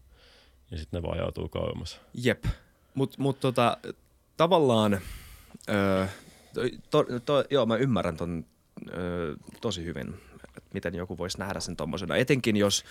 ja 0.70 0.78
sitten 0.78 1.02
ne 1.02 1.08
vaan 1.08 1.18
joutuu 1.18 1.48
kauemmas. 1.48 2.00
Jep, 2.14 2.44
mutta 2.94 3.16
mut 3.18 3.40
tota, 3.40 3.76
tavallaan, 4.36 5.00
öö, 5.68 6.06
to, 6.90 7.04
to, 7.24 7.44
joo 7.50 7.66
mä 7.66 7.76
ymmärrän 7.76 8.16
ton 8.16 8.44
öö, 8.92 9.34
tosi 9.60 9.84
hyvin, 9.84 10.14
että 10.56 10.70
miten 10.74 10.94
joku 10.94 11.18
voisi 11.18 11.38
nähdä 11.38 11.60
sen 11.60 11.76
tommosena. 11.76 12.16
Etenkin 12.16 12.56
jos, 12.56 12.84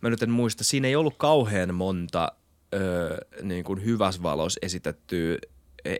mä 0.00 0.10
nyt 0.10 0.22
en 0.22 0.30
muista, 0.30 0.64
siinä 0.64 0.88
ei 0.88 0.96
ollut 0.96 1.14
kauhean 1.16 1.74
monta 1.74 2.32
öö, 2.74 3.18
niin 3.42 3.64
kuin 3.64 3.84
hyvässä 3.84 4.22
valossa 4.22 4.60
esitettyä 4.62 5.38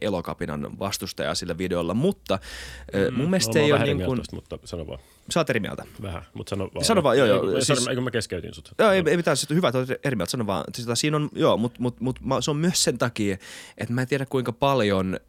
elokapinan 0.01 0.79
vastustaja 0.79 1.35
sillä 1.35 1.59
videolla, 1.59 1.95
mutta 1.95 2.39
mm, 2.93 3.15
mun 3.15 3.31
mielestä 3.31 3.59
no, 3.59 3.65
ei 3.65 3.73
ole 3.73 3.85
niin 3.85 4.03
kuin... 4.03 4.19
Tosta, 4.19 4.37
mutta 4.37 4.59
sano 4.65 4.87
vaan. 4.87 4.99
Sä 5.31 5.41
oot 5.41 5.51
eri 5.51 5.61
mieltä. 5.61 5.85
Vähän, 6.03 6.23
mutta 6.35 6.51
sano 6.51 6.71
vaan. 6.75 6.85
Sano 6.85 7.03
vaan, 7.03 7.19
joo, 7.19 7.27
joo. 7.27 7.57
Ei, 7.57 7.65
siis, 7.65 7.89
eikö 7.89 8.01
mä 8.01 8.11
keskeytin 8.11 8.55
sut? 8.55 8.73
Joo, 8.79 8.91
ei, 8.91 9.03
ei 9.07 9.17
mitään, 9.17 9.37
hyvä, 9.51 9.69
että 9.69 9.79
oot 9.79 9.89
eri 10.05 10.17
mieltä, 10.17 10.31
sano 10.31 10.47
vaan. 10.47 10.65
Siis, 10.75 10.89
siinä 10.95 11.17
on, 11.17 11.29
joo, 11.35 11.57
mutta 11.57 11.81
mut, 11.81 12.01
mut, 12.01 12.19
se 12.41 12.51
on 12.51 12.57
myös 12.57 12.83
sen 12.85 12.99
takia, 12.99 13.37
että 13.79 13.95
mä 13.95 14.03
en 14.03 14.09
tiedä 14.09 14.27
kuinka 14.27 14.53
paljon 14.53 15.21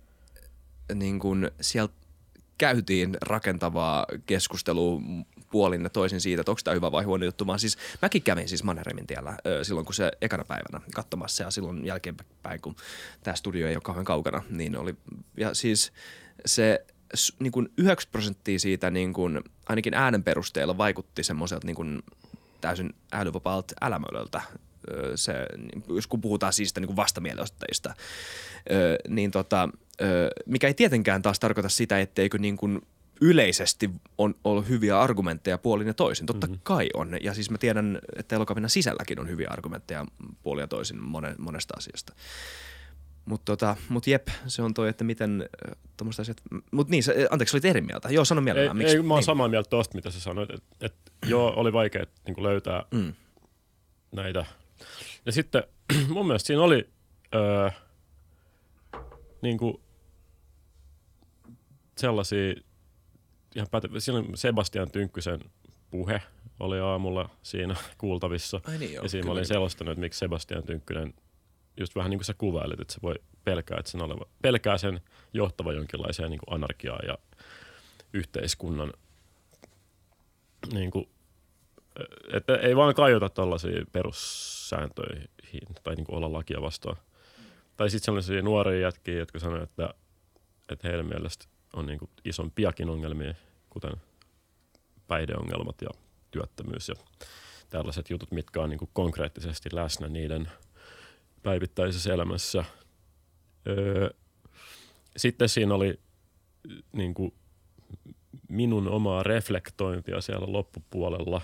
niin 0.93 1.19
kuin 1.19 1.51
sieltä 1.61 1.93
käytiin 2.57 3.17
rakentavaa 3.21 4.05
keskustelua 4.25 5.01
puolin 5.51 5.83
ja 5.83 5.89
toisin 5.89 6.21
siitä, 6.21 6.41
että 6.41 6.51
onko 6.51 6.61
tämä 6.63 6.75
hyvä 6.75 6.91
vai 6.91 7.03
huono 7.03 7.25
juttu, 7.25 7.47
vaan 7.47 7.59
siis 7.59 7.77
mäkin 8.01 8.23
kävin 8.23 8.49
siis 8.49 8.63
Mannerheimin 8.63 9.07
tiellä 9.07 9.37
silloin, 9.63 9.85
kun 9.85 9.95
se 9.95 10.11
ekana 10.21 10.43
päivänä 10.43 10.81
katsomassa 10.93 11.43
ja 11.43 11.51
silloin 11.51 11.85
jälkeenpäin, 11.85 12.61
kun 12.61 12.75
tämä 13.23 13.35
studio 13.35 13.67
ei 13.67 13.75
ole 13.75 13.81
kauhean 13.81 14.05
kaukana, 14.05 14.43
niin 14.49 14.77
oli, 14.77 14.95
ja 15.37 15.53
siis 15.53 15.91
se 16.45 16.85
niin 17.39 17.51
kuin 17.51 17.69
9 17.77 18.11
prosenttia 18.11 18.59
siitä 18.59 18.91
niin 18.91 19.13
kuin, 19.13 19.41
ainakin 19.69 19.93
äänen 19.93 20.23
perusteella 20.23 20.77
vaikutti 20.77 21.23
semmoiselta 21.23 21.67
niin 21.67 21.75
kuin 21.75 22.03
täysin 22.61 22.93
älyvapaalta 23.11 23.75
älämölöltä 23.81 24.41
se, 25.15 25.33
jos 25.89 26.07
kun 26.07 26.21
puhutaan 26.21 26.53
siis 26.53 26.75
niin 26.75 26.95
vastamielenosoittajista, 26.95 27.93
niin 29.07 29.31
tota, 29.31 29.69
mikä 30.45 30.67
ei 30.67 30.73
tietenkään 30.73 31.21
taas 31.21 31.39
tarkoita 31.39 31.69
sitä, 31.69 31.99
etteikö 31.99 32.37
niin 32.37 32.57
kuin 32.57 32.81
yleisesti 33.21 33.89
on 34.17 34.35
ollut 34.43 34.69
hyviä 34.69 34.99
argumentteja 34.99 35.57
puolin 35.57 35.87
ja 35.87 35.93
toisin. 35.93 36.25
Totta 36.25 36.47
mm-hmm. 36.47 36.59
kai 36.63 36.89
on. 36.93 37.17
Ja 37.21 37.33
siis 37.33 37.51
mä 37.51 37.57
tiedän, 37.57 37.99
että 38.15 38.35
elokapinan 38.35 38.69
sisälläkin 38.69 39.19
on 39.19 39.29
hyviä 39.29 39.47
argumentteja 39.51 40.05
puolin 40.43 40.61
ja 40.61 40.67
toisin 40.67 40.99
monesta 41.37 41.73
asiasta. 41.77 42.13
Mutta 43.25 43.45
tota, 43.45 43.75
mut 43.89 44.07
jep, 44.07 44.27
se 44.47 44.61
on 44.61 44.73
toi, 44.73 44.89
että 44.89 45.03
miten 45.03 45.49
tuommoista 45.97 46.21
asiat... 46.21 46.41
Mutta 46.71 46.91
niin, 46.91 47.03
sä, 47.03 47.13
anteeksi, 47.29 47.55
olit 47.55 47.65
eri 47.65 47.81
mieltä. 47.81 48.09
Joo, 48.09 48.25
sano 48.25 48.41
mielellään. 48.41 48.77
Ei, 48.77 48.83
Miksi? 48.83 48.95
ei 48.95 49.01
mä 49.01 49.13
oon 49.13 49.19
niin. 49.19 49.25
samaa 49.25 49.47
mieltä 49.47 49.69
tosta, 49.69 49.95
mitä 49.95 50.11
sä 50.11 50.19
sanoit. 50.19 50.49
Että 50.49 50.67
et, 50.81 50.95
joo, 51.25 51.53
oli 51.55 51.73
vaikea 51.73 52.05
niin 52.27 52.43
löytää 52.43 52.83
mm. 52.91 53.13
näitä. 54.11 54.45
Ja 55.25 55.31
sitten 55.31 55.63
mun 56.13 56.27
mielestä 56.27 56.47
siinä 56.47 56.61
oli 56.61 56.89
öö, 57.35 57.69
niin 59.41 59.57
kuin 59.57 59.81
sellaisia 61.97 62.55
ihan 63.57 63.67
pätevä. 63.71 63.99
Silloin 63.99 64.37
Sebastian 64.37 64.91
Tynkkysen 64.91 65.39
puhe 65.91 66.21
oli 66.59 66.79
aamulla 66.79 67.29
siinä 67.41 67.75
kuultavissa. 67.97 68.61
Ai 68.67 68.77
niin, 68.77 68.93
joo, 68.93 69.03
ja 69.03 69.09
siinä 69.09 69.25
mä 69.25 69.31
olin 69.31 69.45
selostanut, 69.45 69.91
että 69.91 70.01
miksi 70.01 70.19
Sebastian 70.19 70.63
Tynkkynen, 70.63 71.13
just 71.77 71.95
vähän 71.95 72.09
niin 72.09 72.19
kuin 72.19 72.25
sä 72.25 72.33
kuvailit, 72.33 72.79
että 72.79 72.93
se 72.93 72.99
voi 73.01 73.15
pelkää, 73.43 73.77
että 73.79 73.91
sen 73.91 74.01
oleva, 74.01 74.25
pelkää 74.41 74.77
sen 74.77 75.01
johtava 75.33 75.73
jonkinlaiseen 75.73 76.29
niin 76.29 76.39
kuin 76.45 76.55
anarkiaan 76.55 77.07
ja 77.07 77.17
yhteiskunnan 78.13 78.93
niin 80.73 80.91
kuin, 80.91 81.09
että 82.33 82.55
ei 82.55 82.75
vaan 82.75 82.95
kaiota 82.95 83.29
tällaisiin 83.29 83.87
perussääntöihin 83.91 85.29
tai 85.83 85.95
niin 85.95 86.05
kuin 86.05 86.15
olla 86.15 86.33
lakia 86.33 86.61
vastaan. 86.61 86.97
tai 87.77 87.89
sitten 87.89 88.05
sellaisia 88.05 88.41
nuoria 88.41 88.79
jätkiä, 88.79 89.17
jotka 89.17 89.39
sanoo, 89.39 89.63
että, 89.63 89.93
että 90.69 90.87
heidän 90.87 91.05
mielestä 91.05 91.45
on 91.73 91.85
niin 91.85 91.99
kuin 91.99 92.11
isompiakin 92.25 92.89
ongelmia, 92.89 93.33
kuten 93.79 94.01
päihdeongelmat 95.07 95.81
ja 95.81 95.89
työttömyys 96.31 96.89
ja 96.89 96.95
tällaiset 97.69 98.09
jutut, 98.09 98.31
mitkä 98.31 98.61
on 98.61 98.69
niin 98.69 98.77
kuin 98.77 98.89
konkreettisesti 98.93 99.69
läsnä 99.73 100.07
niiden 100.07 100.51
päivittäisessä 101.43 102.13
elämässä. 102.13 102.65
Öö, 103.67 104.09
sitten 105.17 105.49
siinä 105.49 105.75
oli 105.75 105.99
niin 106.91 107.13
kuin 107.13 107.33
minun 108.49 108.87
omaa 108.87 109.23
reflektointia 109.23 110.21
siellä 110.21 110.51
loppupuolella 110.51 111.41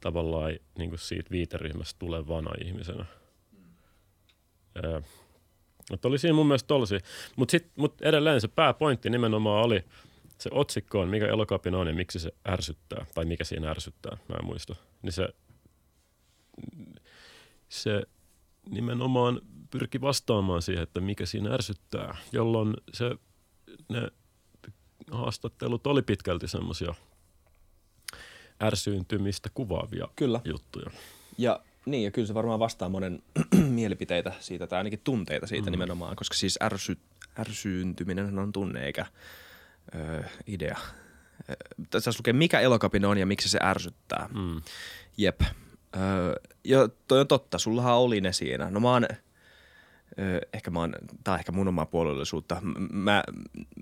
tavallaan 0.00 0.52
niin 0.78 0.90
kuin 0.90 0.98
siitä 0.98 1.30
viiteryhmästä 1.30 1.98
tulevana 1.98 2.50
ihmisenä. 2.64 3.04
Öö, 4.84 5.00
mutta 5.90 6.08
oli 6.08 6.18
siinä 6.18 6.34
mun 6.34 6.46
mielestä 6.46 6.66
tollasia. 6.66 6.98
Mutta 7.36 7.56
mut 7.76 8.02
edelleen 8.02 8.40
se 8.40 8.48
pääpointti 8.48 9.10
nimenomaan 9.10 9.64
oli, 9.64 9.84
se 10.42 10.50
otsikko 10.52 11.00
on, 11.00 11.08
mikä 11.08 11.26
elokapina 11.26 11.78
on 11.78 11.86
ja 11.86 11.94
miksi 11.94 12.18
se 12.18 12.32
ärsyttää, 12.48 13.06
tai 13.14 13.24
mikä 13.24 13.44
siinä 13.44 13.70
ärsyttää, 13.70 14.16
mä 14.28 14.34
en 14.38 14.44
muista. 14.44 14.74
Niin 15.02 15.12
se, 15.12 15.28
se 17.68 18.02
nimenomaan 18.70 19.40
pyrki 19.70 20.00
vastaamaan 20.00 20.62
siihen, 20.62 20.82
että 20.82 21.00
mikä 21.00 21.26
siinä 21.26 21.54
ärsyttää, 21.54 22.16
jolloin 22.32 22.74
se, 22.94 23.16
ne 23.88 24.08
haastattelut 25.10 25.86
oli 25.86 26.02
pitkälti 26.02 26.48
semmoisia 26.48 26.94
ärsyyntymistä 28.62 29.50
kuvaavia 29.54 30.08
Kyllä. 30.16 30.40
juttuja. 30.44 30.90
Ja 31.38 31.60
niin, 31.86 32.04
ja 32.04 32.10
kyllä 32.10 32.26
se 32.26 32.34
varmaan 32.34 32.58
vastaa 32.58 32.88
monen 32.88 33.22
mielipiteitä 33.68 34.32
siitä, 34.40 34.66
tai 34.66 34.78
ainakin 34.78 35.00
tunteita 35.04 35.46
siitä 35.46 35.66
mm. 35.66 35.70
nimenomaan, 35.70 36.16
koska 36.16 36.34
siis 36.34 36.58
ärsy, 36.62 36.98
ärsyyntyminen 37.38 38.38
on 38.38 38.52
tunne 38.52 38.86
eikä 38.86 39.06
ö, 39.94 40.24
idea. 40.46 40.78
Tässä 41.90 42.10
lukee, 42.18 42.32
mikä 42.32 42.60
elokapina 42.60 43.08
on 43.08 43.18
ja 43.18 43.26
miksi 43.26 43.48
se 43.48 43.58
ärsyttää. 43.62 44.28
Mm. 44.34 44.62
Jep. 45.16 45.40
Öö, 45.96 46.34
ja 46.64 46.88
toi 47.08 47.20
on 47.20 47.28
totta, 47.28 47.58
sullahan 47.58 47.96
oli 47.96 48.20
ne 48.20 48.32
siinä. 48.32 48.70
No 48.70 48.80
mä 48.80 48.90
oon, 48.90 49.06
öö, 50.18 50.40
ehkä 50.52 50.70
mä 50.70 50.80
oon, 50.80 50.94
tää 51.24 51.34
on 51.34 51.38
ehkä 51.38 51.52
mun 51.52 51.68
omaa 51.68 51.86
puolellisuutta. 51.86 52.56
Mä, 52.92 53.24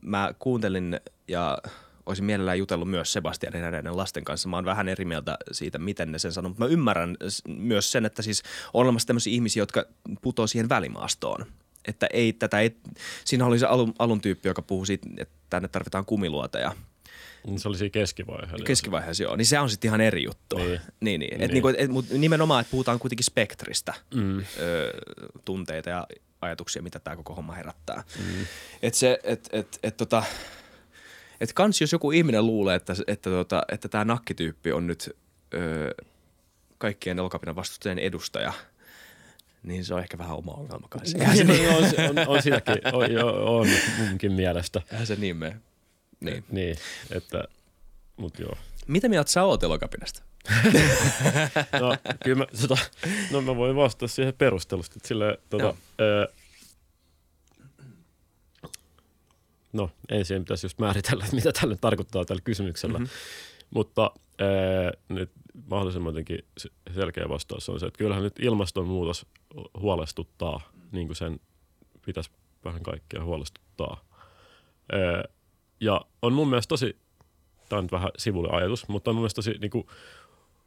mä 0.03 0.35
kuuntelin 0.39 1.01
ja 1.29 1.59
olisin 2.07 2.25
mielellään 2.25 2.59
jutellut 2.59 2.91
myös 2.91 3.13
Sebastianin 3.13 3.63
ja 3.63 3.71
näiden 3.71 3.97
lasten 3.97 4.25
kanssa. 4.25 4.49
Mä 4.49 4.57
oon 4.57 4.65
vähän 4.65 4.89
eri 4.89 5.05
mieltä 5.05 5.37
siitä, 5.53 5.79
miten 5.79 6.13
ne 6.13 6.19
sen 6.19 6.33
sanoo, 6.33 6.49
mutta 6.49 6.65
mä 6.65 6.71
ymmärrän 6.71 7.17
myös 7.47 7.93
sen, 7.93 8.07
että 8.07 8.23
siis 8.23 8.43
on 8.75 8.83
olemassa 8.83 9.07
tämmöisiä 9.07 9.33
ihmisiä, 9.33 9.63
jotka 9.63 9.85
putoo 10.23 10.47
siihen 10.47 10.69
välimaastoon. 10.69 11.47
Että 11.89 12.07
ei 12.13 12.33
tätä, 12.33 12.61
ei, 12.61 12.77
siinä 13.25 13.47
oli 13.47 13.59
se 13.59 13.67
alun, 13.67 13.95
alun 13.99 14.21
tyyppi, 14.21 14.49
joka 14.49 14.63
puhui 14.63 14.87
siitä, 14.87 15.09
että 15.19 15.35
tänne 15.51 15.69
tarvitaan 15.69 16.05
kumiluoteja– 16.05 16.73
niin 17.47 17.61
se 17.61 17.69
oli 17.69 17.79
siinä 17.79 17.91
keskivaiheessa. 17.91 18.65
Keskivaiheessa, 18.65 19.23
joo. 19.23 19.37
Niin 19.37 19.47
se 19.47 19.59
on 19.59 19.71
sitten 19.71 19.89
ihan 19.89 20.01
eri 20.01 20.25
juttu. 20.25 20.57
Niin. 20.57 20.81
niin, 21.01 21.21
niin. 21.21 21.35
Et 21.35 21.39
niin. 21.39 21.51
Niinku, 21.51 21.69
et, 21.69 21.91
mut 21.91 22.11
nimenomaan, 22.11 22.61
että 22.61 22.71
puhutaan 22.71 22.99
kuitenkin 22.99 23.25
spektristä, 23.25 23.95
mm. 24.15 24.39
ö, 24.39 24.45
tunteita 25.45 25.91
ja 25.91 26.07
ajatuksia, 26.41 26.83
mitä 26.83 26.99
tämä 26.99 27.17
koko 27.17 27.35
homma 27.35 27.55
herättää. 27.55 28.05
Mm. 28.19 28.47
Että 28.83 28.99
se, 28.99 29.21
että 29.23 29.49
et, 29.53 29.79
et, 29.83 29.97
tota, 29.97 30.23
et 31.41 31.53
kans 31.53 31.81
jos 31.81 31.93
joku 31.93 32.11
ihminen 32.11 32.47
luulee, 32.47 32.77
että, 32.77 32.95
että, 33.07 33.31
tota, 33.31 33.63
että 33.69 33.89
tämä 33.89 34.05
nakkityyppi 34.05 34.73
on 34.73 34.87
nyt 34.87 35.17
ö, 35.55 35.95
kaikkien 36.79 37.19
elokapinan 37.19 37.57
vastustajien 37.57 37.99
edustaja– 37.99 38.53
niin 39.63 39.85
se 39.85 39.95
on 39.95 40.01
ehkä 40.01 40.19
vähän 40.19 40.37
oma 40.37 40.53
ongelma 40.53 40.89
kanssa. 40.91 41.19
niin, 41.45 41.69
on, 41.69 41.85
on, 41.85 42.29
on, 42.37 42.43
sitäkin, 42.43 42.75
on, 42.93 43.39
on 43.49 43.69
munkin 43.99 44.33
mielestä. 44.33 44.83
Eihän 44.93 45.07
se 45.07 45.17
niin 45.17 45.37
mene. 45.37 45.57
Niin. 46.21 46.45
niin, 46.51 46.77
että, 47.11 47.45
mut 48.17 48.39
joo. 48.39 48.57
Mitä 48.87 49.09
mieltä 49.09 49.31
sä 49.31 49.45
oot 49.45 49.63
elokapinasta? 49.63 50.23
no, 51.81 51.97
kyllä 52.25 52.39
mä, 52.39 52.47
tota, 52.61 52.77
no 53.31 53.41
mä 53.41 53.57
voin 53.57 53.77
vastata 53.77 54.09
siihen 54.09 54.35
perustelusti. 54.35 54.95
Että 54.97 55.09
sille, 55.09 55.39
tota, 55.51 55.75
öö, 56.01 56.27
no 59.73 59.91
ensin 60.09 60.43
pitäisi 60.43 60.65
just 60.67 60.79
määritellä, 60.79 61.25
mitä 61.33 61.53
tällä 61.53 61.77
tarkoittaa 61.81 62.25
tällä 62.25 62.43
kysymyksellä. 62.45 62.99
Mm-hmm. 62.99 63.15
Mutta 63.71 64.11
öö, 64.41 64.91
nyt 65.09 65.31
mahdollisimman 65.71 66.11
jotenkin 66.11 66.39
selkeä 66.95 67.29
vastaus 67.29 67.69
on 67.69 67.81
se, 67.81 67.87
että 67.87 67.99
kyllähän 67.99 68.23
nyt 68.23 68.39
ilmastonmuutos 68.39 69.27
huolestuttaa, 69.81 70.61
niin 70.93 71.07
kuin 71.09 71.17
sen 71.17 71.41
pitäisi 72.07 72.31
vähän 72.65 72.83
kaikkea 72.83 73.25
huolestuttaa. 73.25 74.05
Ja 75.81 76.01
on 76.23 76.33
mun 76.33 76.49
mielestä 76.49 76.69
tosi, 76.69 76.97
tämä 77.69 77.79
on 77.79 77.85
nyt 77.85 77.93
vähän 77.93 78.11
sivulle 78.19 78.49
ajatus, 78.53 78.89
mutta 78.89 79.11
on 79.11 79.15
mun 79.15 79.23
mielestä 79.23 79.39
tosi 79.39 79.55
niin 79.61 79.71
kuin, 79.71 79.87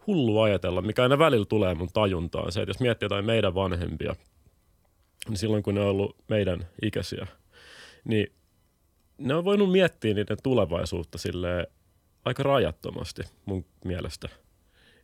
hullu 0.07 0.41
ajatella, 0.41 0.81
mikä 0.81 1.03
aina 1.03 1.19
välillä 1.19 1.45
tulee 1.45 1.75
mun 1.75 1.89
tajuntaan. 1.93 2.51
Se, 2.51 2.61
että 2.61 2.69
jos 2.69 2.79
miettii 2.79 3.05
jotain 3.05 3.25
meidän 3.25 3.55
vanhempia, 3.55 4.15
niin 5.29 5.37
silloin 5.37 5.63
kun 5.63 5.75
ne 5.75 5.81
on 5.81 5.87
ollut 5.87 6.15
meidän 6.27 6.67
ikäisiä, 6.81 7.27
niin 8.03 8.33
ne 9.17 9.35
on 9.35 9.45
voinut 9.45 9.71
miettiä 9.71 10.13
niiden 10.13 10.37
tulevaisuutta 10.43 11.17
sille 11.17 11.67
aika 12.25 12.43
rajattomasti 12.43 13.21
mun 13.45 13.65
mielestä. 13.85 14.29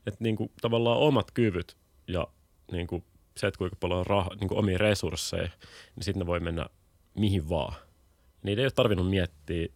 Että 0.08 0.24
niin 0.24 0.36
kuin, 0.36 0.52
tavallaan 0.62 0.98
omat 0.98 1.32
kyvyt 1.32 1.78
ja 2.08 2.28
niin 2.72 2.88
kuin, 2.88 3.04
se, 3.38 3.48
että 3.48 3.58
kuinka 3.58 3.76
paljon 3.80 4.00
on 4.00 4.08
raha, 4.08 4.30
niin 4.40 4.48
kuin 4.48 4.60
omia 4.60 4.78
resursseja, 4.78 5.50
niin 5.96 6.04
sitten 6.04 6.20
ne 6.20 6.26
voi 6.26 6.40
mennä 6.40 6.66
mihin 7.16 7.50
vaan. 7.50 7.76
Niitä 8.44 8.62
ei 8.62 8.66
ole 8.66 8.72
tarvinnut 8.72 9.10
miettiä 9.10 9.68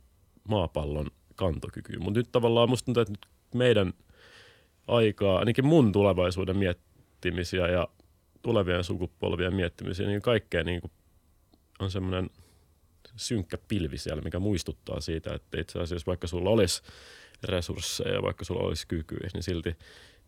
maapallon 0.47 1.11
kantokykyyn. 1.35 2.03
Mutta 2.03 2.19
nyt 2.19 2.31
tavallaan 2.31 2.69
musta 2.69 2.85
tuntuu, 2.85 3.01
että 3.01 3.11
nyt 3.13 3.27
meidän 3.55 3.93
aikaa, 4.87 5.39
ainakin 5.39 5.65
mun 5.65 5.91
tulevaisuuden 5.91 6.57
miettimisiä 6.57 7.67
ja 7.67 7.87
tulevien 8.41 8.83
sukupolvien 8.83 9.53
miettimisiä, 9.53 10.07
niin 10.07 10.21
kaikkea 10.21 10.63
niin 10.63 10.81
kuin 10.81 10.91
on 11.79 11.91
semmoinen 11.91 12.29
synkkä 13.15 13.57
pilvi 13.67 13.97
siellä, 13.97 14.21
mikä 14.21 14.39
muistuttaa 14.39 15.01
siitä, 15.01 15.33
että 15.33 15.61
itse 15.61 15.79
asiassa 15.79 16.05
vaikka 16.05 16.27
sulla 16.27 16.49
olisi 16.49 16.81
resursseja, 17.43 18.21
vaikka 18.21 18.45
sulla 18.45 18.63
olisi 18.63 18.87
kykyä, 18.87 19.27
niin 19.33 19.43
silti 19.43 19.75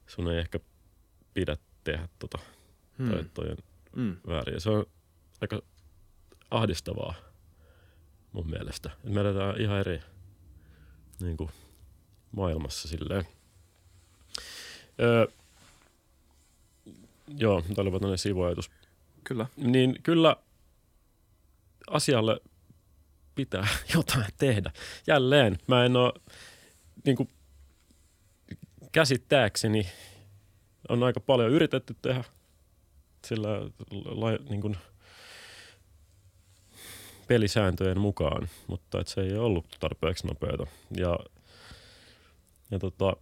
sun 0.08 0.32
ei 0.32 0.40
ehkä 0.40 0.60
pidä 1.34 1.58
tehdä 1.84 2.08
tota, 2.20 2.38
hmm. 2.98 3.10
tai 3.10 3.26
toi 3.34 3.50
on 3.50 3.58
hmm. 3.96 4.18
väärin. 4.28 4.62
se 4.62 4.70
on 4.70 4.86
aika 5.42 5.62
ahdistavaa 6.52 7.14
mun 8.32 8.50
mielestä. 8.50 8.92
Et 9.04 9.14
me 9.14 9.22
eletään 9.22 9.62
ihan 9.62 9.80
eri 9.80 10.02
niin 11.22 11.38
kuin, 11.38 11.50
maailmassa 12.32 12.88
silleen. 12.88 13.28
Öö, 15.00 15.28
joo, 17.28 17.62
tämä 17.62 17.74
oli 17.78 17.92
tämmöinen 17.92 18.18
sivuajatus. 18.18 18.72
Kyllä. 19.24 19.46
Niin 19.58 20.00
kyllä 20.04 20.36
asialle 21.90 22.42
pitää 23.36 23.68
jotain 23.96 24.26
tehdä. 24.38 24.72
Jälleen, 25.08 25.58
mä 25.68 25.86
en 25.86 25.96
ole 25.96 26.14
niin 27.06 27.18
kuin, 27.18 27.30
käsittääkseni 28.96 29.88
on 30.90 31.04
aika 31.04 31.20
paljon 31.20 31.52
yritetty 31.52 31.96
tehdä 32.02 32.24
sillä 33.26 33.50
la, 34.06 34.32
niin 34.50 34.62
kuin, 34.62 34.78
pelisääntöjen 37.28 38.00
mukaan, 38.00 38.50
mutta 38.68 39.00
et 39.00 39.08
se 39.08 39.22
ei 39.22 39.38
ollut 39.38 39.66
tarpeeksi 39.80 40.28
nopeata. 40.28 40.68
Ja, 40.98 41.20
ja 42.72 42.80
tota, 42.80 43.16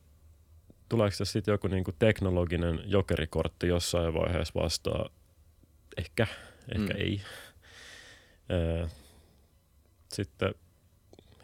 tuleeko 0.89 1.15
se 1.15 1.25
sitten 1.25 1.51
joku 1.51 1.67
niinku 1.67 1.91
teknologinen 1.99 2.81
jokerikortti 2.85 3.67
jossain 3.67 4.13
vaiheessa 4.13 4.59
vastaa? 4.59 5.09
Ehkä, 5.97 6.27
ehkä 6.75 6.93
mm. 6.93 7.01
ei. 7.01 7.21
sitten 10.13 10.55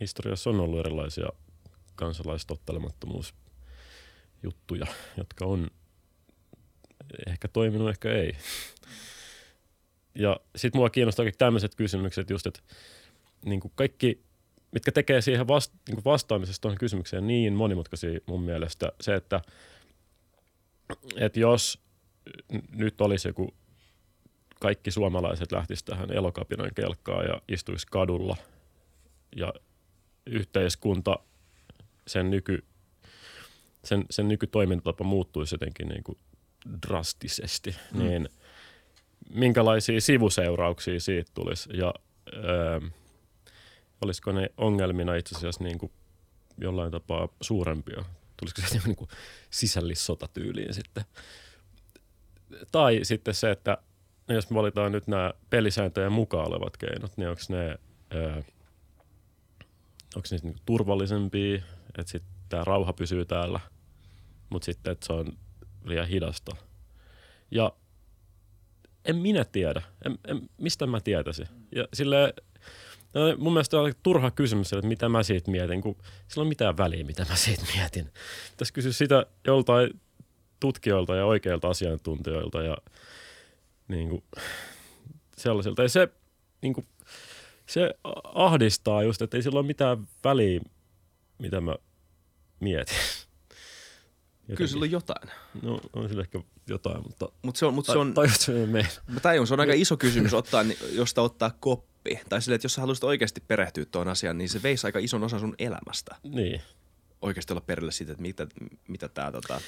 historiassa 0.02 0.50
on 0.50 0.60
ollut 0.60 0.80
erilaisia 0.80 1.30
kansalaistottelemattomuusjuttuja, 4.42 4.86
jotka 5.18 5.46
on 5.46 5.68
ehkä 7.28 7.48
toiminut, 7.48 7.90
ehkä 7.90 8.12
ei. 8.12 8.34
Ja 10.16 10.40
sitten 10.56 10.80
mua 10.80 10.90
kiinnostaa 10.90 11.26
tämmöiset 11.38 11.76
kysymykset 11.76 12.30
just, 12.30 12.48
että 12.48 12.60
niin 13.46 13.60
kuin 13.60 13.72
kaikki, 13.76 14.24
mitkä 14.72 14.92
tekee 14.92 15.22
siihen 15.22 15.48
vasta, 15.48 15.78
niin 15.88 15.96
kuin 15.96 16.06
vastaamisesta 16.06 16.62
tuohon 16.62 16.78
kysymykseen 16.78 17.28
niin 17.28 17.54
monimutkaisia 17.54 18.20
mun 18.26 18.42
mielestä. 18.42 18.92
Se, 19.02 19.16
että, 19.16 19.42
että 21.16 21.40
jos 21.40 21.80
nyt 22.76 23.02
olisi 23.02 23.28
joku 23.28 23.54
kaikki 24.60 24.92
suomalaiset 24.92 25.52
lähtis 25.52 25.84
tähän 25.84 26.12
elokapinan 26.12 26.72
kelkkaan 26.76 27.26
ja 27.26 27.42
istuisi 27.48 27.88
kadulla 27.92 28.38
ja 29.36 29.54
yhteiskunta, 30.26 31.20
sen, 32.08 32.30
nyky, 32.30 32.66
sen, 33.84 34.06
sen 34.10 34.28
nykytoimintatapa 34.28 35.04
muuttuisi 35.04 35.56
jotenkin 35.56 35.88
niin 35.88 36.04
kuin 36.04 36.18
drastisesti, 36.88 37.76
mm. 37.94 38.00
niin– 38.00 38.30
minkälaisia 39.30 40.02
sivuseurauksia 40.02 41.00
siitä 41.00 41.32
tulisi 41.34 41.70
ja 41.74 41.94
ö, 42.34 42.82
olisiko 44.02 44.32
ne 44.32 44.50
ongelmina 44.58 45.16
itse 45.16 45.36
asiassa 45.36 45.64
niin 45.64 45.78
kuin 45.78 45.92
jollain 46.58 46.92
tapaa 46.92 47.30
suurempia? 47.42 48.06
Tulisiko 48.38 48.62
se 48.62 48.80
niin 48.86 48.96
kuin 48.96 49.10
sisällissotatyyliin 49.50 50.74
sitten? 50.74 51.04
Tai 52.72 53.00
sitten 53.04 53.34
se, 53.34 53.52
että 53.52 53.78
jos 54.28 54.50
me 54.50 54.56
valitaan 54.56 54.92
nyt 54.92 55.08
nämä 55.08 55.34
pelisääntöjen 55.50 56.12
mukaan 56.12 56.48
olevat 56.48 56.78
keinot, 56.78 57.18
niin 57.18 57.30
onko 57.30 57.42
ne, 57.50 57.78
ö, 58.14 58.34
onko 60.16 60.28
ne 60.32 60.38
niin 60.44 60.56
turvallisempia, 60.66 61.56
että 61.98 62.12
sitten 62.12 62.39
tämä 62.50 62.64
rauha 62.64 62.94
pysyy 62.94 63.26
täällä, 63.26 63.60
mutta 64.50 64.66
sitten, 64.66 64.92
että 64.92 65.08
se 65.08 65.14
on 65.14 65.38
liian 65.84 66.08
hidasta. 66.08 66.56
Ja 67.52 67.74
en 69.06 69.16
minä 69.16 69.46
tiedä. 69.46 69.82
En, 70.06 70.18
en, 70.28 70.50
mistä 70.58 70.88
mä 70.88 71.02
tietäisin? 71.02 71.48
Ja 71.76 71.88
sille 71.94 72.34
no, 73.14 73.22
mun 73.38 73.54
mielestä 73.54 73.80
on 73.80 73.94
turha 74.04 74.32
kysymys, 74.32 74.74
että 74.74 74.88
mitä 74.88 75.10
mä 75.10 75.24
siitä 75.24 75.52
mietin, 75.52 75.82
kun 75.82 75.96
sillä 76.28 76.42
on 76.42 76.48
mitään 76.48 76.78
väliä, 76.78 77.04
mitä 77.04 77.26
mä 77.30 77.36
siitä 77.36 77.64
mietin. 77.76 78.12
Tässä 78.58 78.74
kysyä 78.74 78.92
sitä 78.92 79.26
joltain 79.48 80.02
tutkijoilta 80.60 81.16
ja 81.16 81.26
oikeilta 81.26 81.70
asiantuntijoilta 81.70 82.62
ja 82.62 82.78
niin 83.88 84.10
kuin, 84.10 84.24
sellaisilta. 85.38 85.82
Ja 85.82 85.90
se, 85.90 86.08
niin 86.62 86.74
kuin, 86.74 86.88
se 87.66 87.96
ahdistaa 88.24 89.04
just, 89.04 89.22
että 89.22 89.38
ei 89.38 89.44
sillä 89.44 89.60
ole 89.60 89.68
mitään 89.68 90.08
väliä, 90.24 90.62
mitä 91.38 91.62
mä 91.62 91.76
mietin. 92.60 92.98
Jotenkin. 94.50 94.58
Kyllä 94.58 94.68
sillä 94.70 94.84
on 94.84 94.92
jotain. 94.92 95.30
No 95.62 95.80
on 95.94 96.10
sillä 96.10 96.22
ehkä 96.22 96.40
jotain, 96.68 97.04
mutta... 97.04 97.30
Mut 97.42 97.56
se 97.56 97.66
on, 97.66 97.74
mut 97.74 97.86
se 97.86 97.98
on, 97.98 98.14
tai, 98.14 98.30
se 98.30 98.64
on 98.64 98.70
Mä 99.08 99.20
tajun, 99.22 99.48
se 99.48 99.54
on 99.54 99.60
aika 99.60 99.74
iso 99.74 99.98
kysymys 99.98 100.34
ottaa, 100.34 100.66
josta 100.92 101.22
ottaa 101.22 101.52
koppi. 101.60 102.20
Tai 102.30 102.42
sille, 102.42 102.56
että 102.56 102.66
jos 102.66 102.74
sä 102.74 102.82
haluaisit 102.82 103.04
oikeasti 103.04 103.44
perehtyä 103.48 103.86
tuon 103.86 104.08
asiaan, 104.08 104.38
niin 104.38 104.50
se 104.50 104.64
veisi 104.64 104.88
aika 104.88 105.00
ison 105.00 105.24
osan 105.24 105.40
sun 105.40 105.56
elämästä. 105.60 106.16
Niin. 106.24 106.62
Oikeasti 107.22 107.54
olla 107.54 107.62
perille 107.62 107.92
siitä, 107.92 108.12
että 108.12 108.22
mitä, 108.22 108.48
mitä 108.88 109.10
tää 109.10 109.32
tota... 109.32 109.62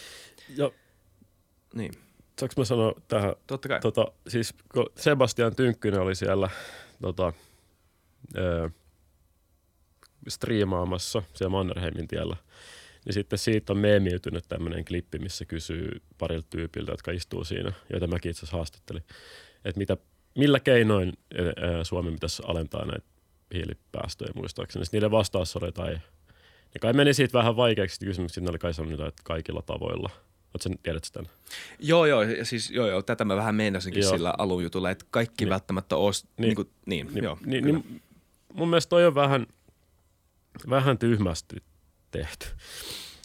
Ja, 0.58 0.72
niin. 1.74 1.92
Saanko 2.40 2.54
mä 2.58 2.66
sanoa 2.66 2.94
tähän? 3.08 3.36
Totta 3.48 3.68
kai. 3.68 3.80
Tota, 3.80 4.06
siis 4.28 4.54
kun 4.74 4.90
Sebastian 4.98 5.56
Tynkkynen 5.56 6.02
oli 6.02 6.16
siellä 6.16 6.50
tota, 7.02 7.34
ö, 8.38 8.70
striimaamassa 10.28 11.24
siellä 11.34 11.52
Mannerheimin 11.52 12.08
tiellä– 12.08 12.36
niin 13.06 13.14
sitten 13.14 13.40
siitä 13.40 13.74
on 13.74 13.80
meemiytynyt 13.80 14.46
tämmöinen 14.50 14.86
klippi, 14.86 15.20
missä 15.20 15.46
kysyy 15.46 16.02
parilta 16.18 16.48
tyypiltä, 16.50 16.92
jotka 16.92 17.12
istuu 17.12 17.44
siinä, 17.44 17.74
joita 17.92 18.08
mäkin 18.08 18.30
itse 18.30 18.40
asiassa 18.40 18.58
haastattelin, 18.58 19.04
että 19.66 19.80
mitä, 19.80 19.98
millä 20.38 20.60
keinoin 20.60 21.14
Suomi 21.84 22.12
pitäisi 22.12 22.44
alentaa 22.46 22.86
näitä 22.86 23.06
hiilipäästöjä 23.54 24.32
muistaakseni. 24.36 24.86
Sitten 24.86 24.98
niiden 24.98 25.12
vastaus 25.12 25.56
oli 25.56 25.72
tai 25.72 25.94
ne 26.74 26.80
kai 26.82 26.94
meni 26.94 27.14
siitä 27.14 27.38
vähän 27.38 27.56
vaikeaksi 27.56 28.06
kysymyksiä, 28.06 28.44
ne 28.44 28.50
oli 28.50 28.60
kai 28.60 28.74
sanonut 28.74 29.00
että 29.00 29.22
kaikilla 29.24 29.62
tavoilla. 29.62 30.10
Oletko 30.54 30.60
sen, 30.60 30.80
tiedät 30.84 31.04
sitä? 31.04 31.24
Joo, 31.80 32.06
joo, 32.06 32.22
ja 32.22 32.46
siis, 32.46 32.72
joo, 32.72 32.88
joo, 32.88 33.02
tätä 33.02 33.26
mä 33.26 33.36
vähän 33.36 33.56
meinasinkin 33.56 34.04
joo. 34.04 34.12
sillä 34.12 34.34
alujutulla, 34.38 34.90
että 34.92 35.06
kaikki 35.12 35.46
niin. 35.46 35.50
välttämättä 35.50 35.96
olisi, 35.96 36.28
niin, 36.38 36.48
niin, 36.48 36.56
kuin, 36.56 36.70
niin, 36.86 37.08
niin, 37.14 37.24
joo, 37.24 37.38
niin, 37.46 37.66
niin, 37.66 38.02
mun 38.54 38.70
mielestä 38.70 38.90
toi 38.90 39.06
on 39.06 39.16
vähän, 39.16 39.48
vähän 40.70 40.98
tyhmästi 40.98 41.56
tehty. 42.12 42.46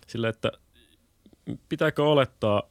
Sillä, 0.06 0.28
että 0.28 0.52
pitääkö 1.68 2.04
olettaa, 2.04 2.62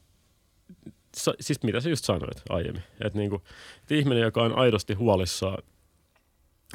siis 1.40 1.64
mitä 1.64 1.80
sä 1.80 1.90
just 1.90 2.06
sanoit 2.06 2.42
aiemmin, 2.50 2.84
että, 3.02 3.20
niin 3.20 3.30
kuin, 3.30 3.42
että 3.82 3.96
ihminen, 3.96 4.24
joka 4.24 4.44
on 4.44 4.58
aidosti 4.58 4.94
huolissaan 4.94 5.64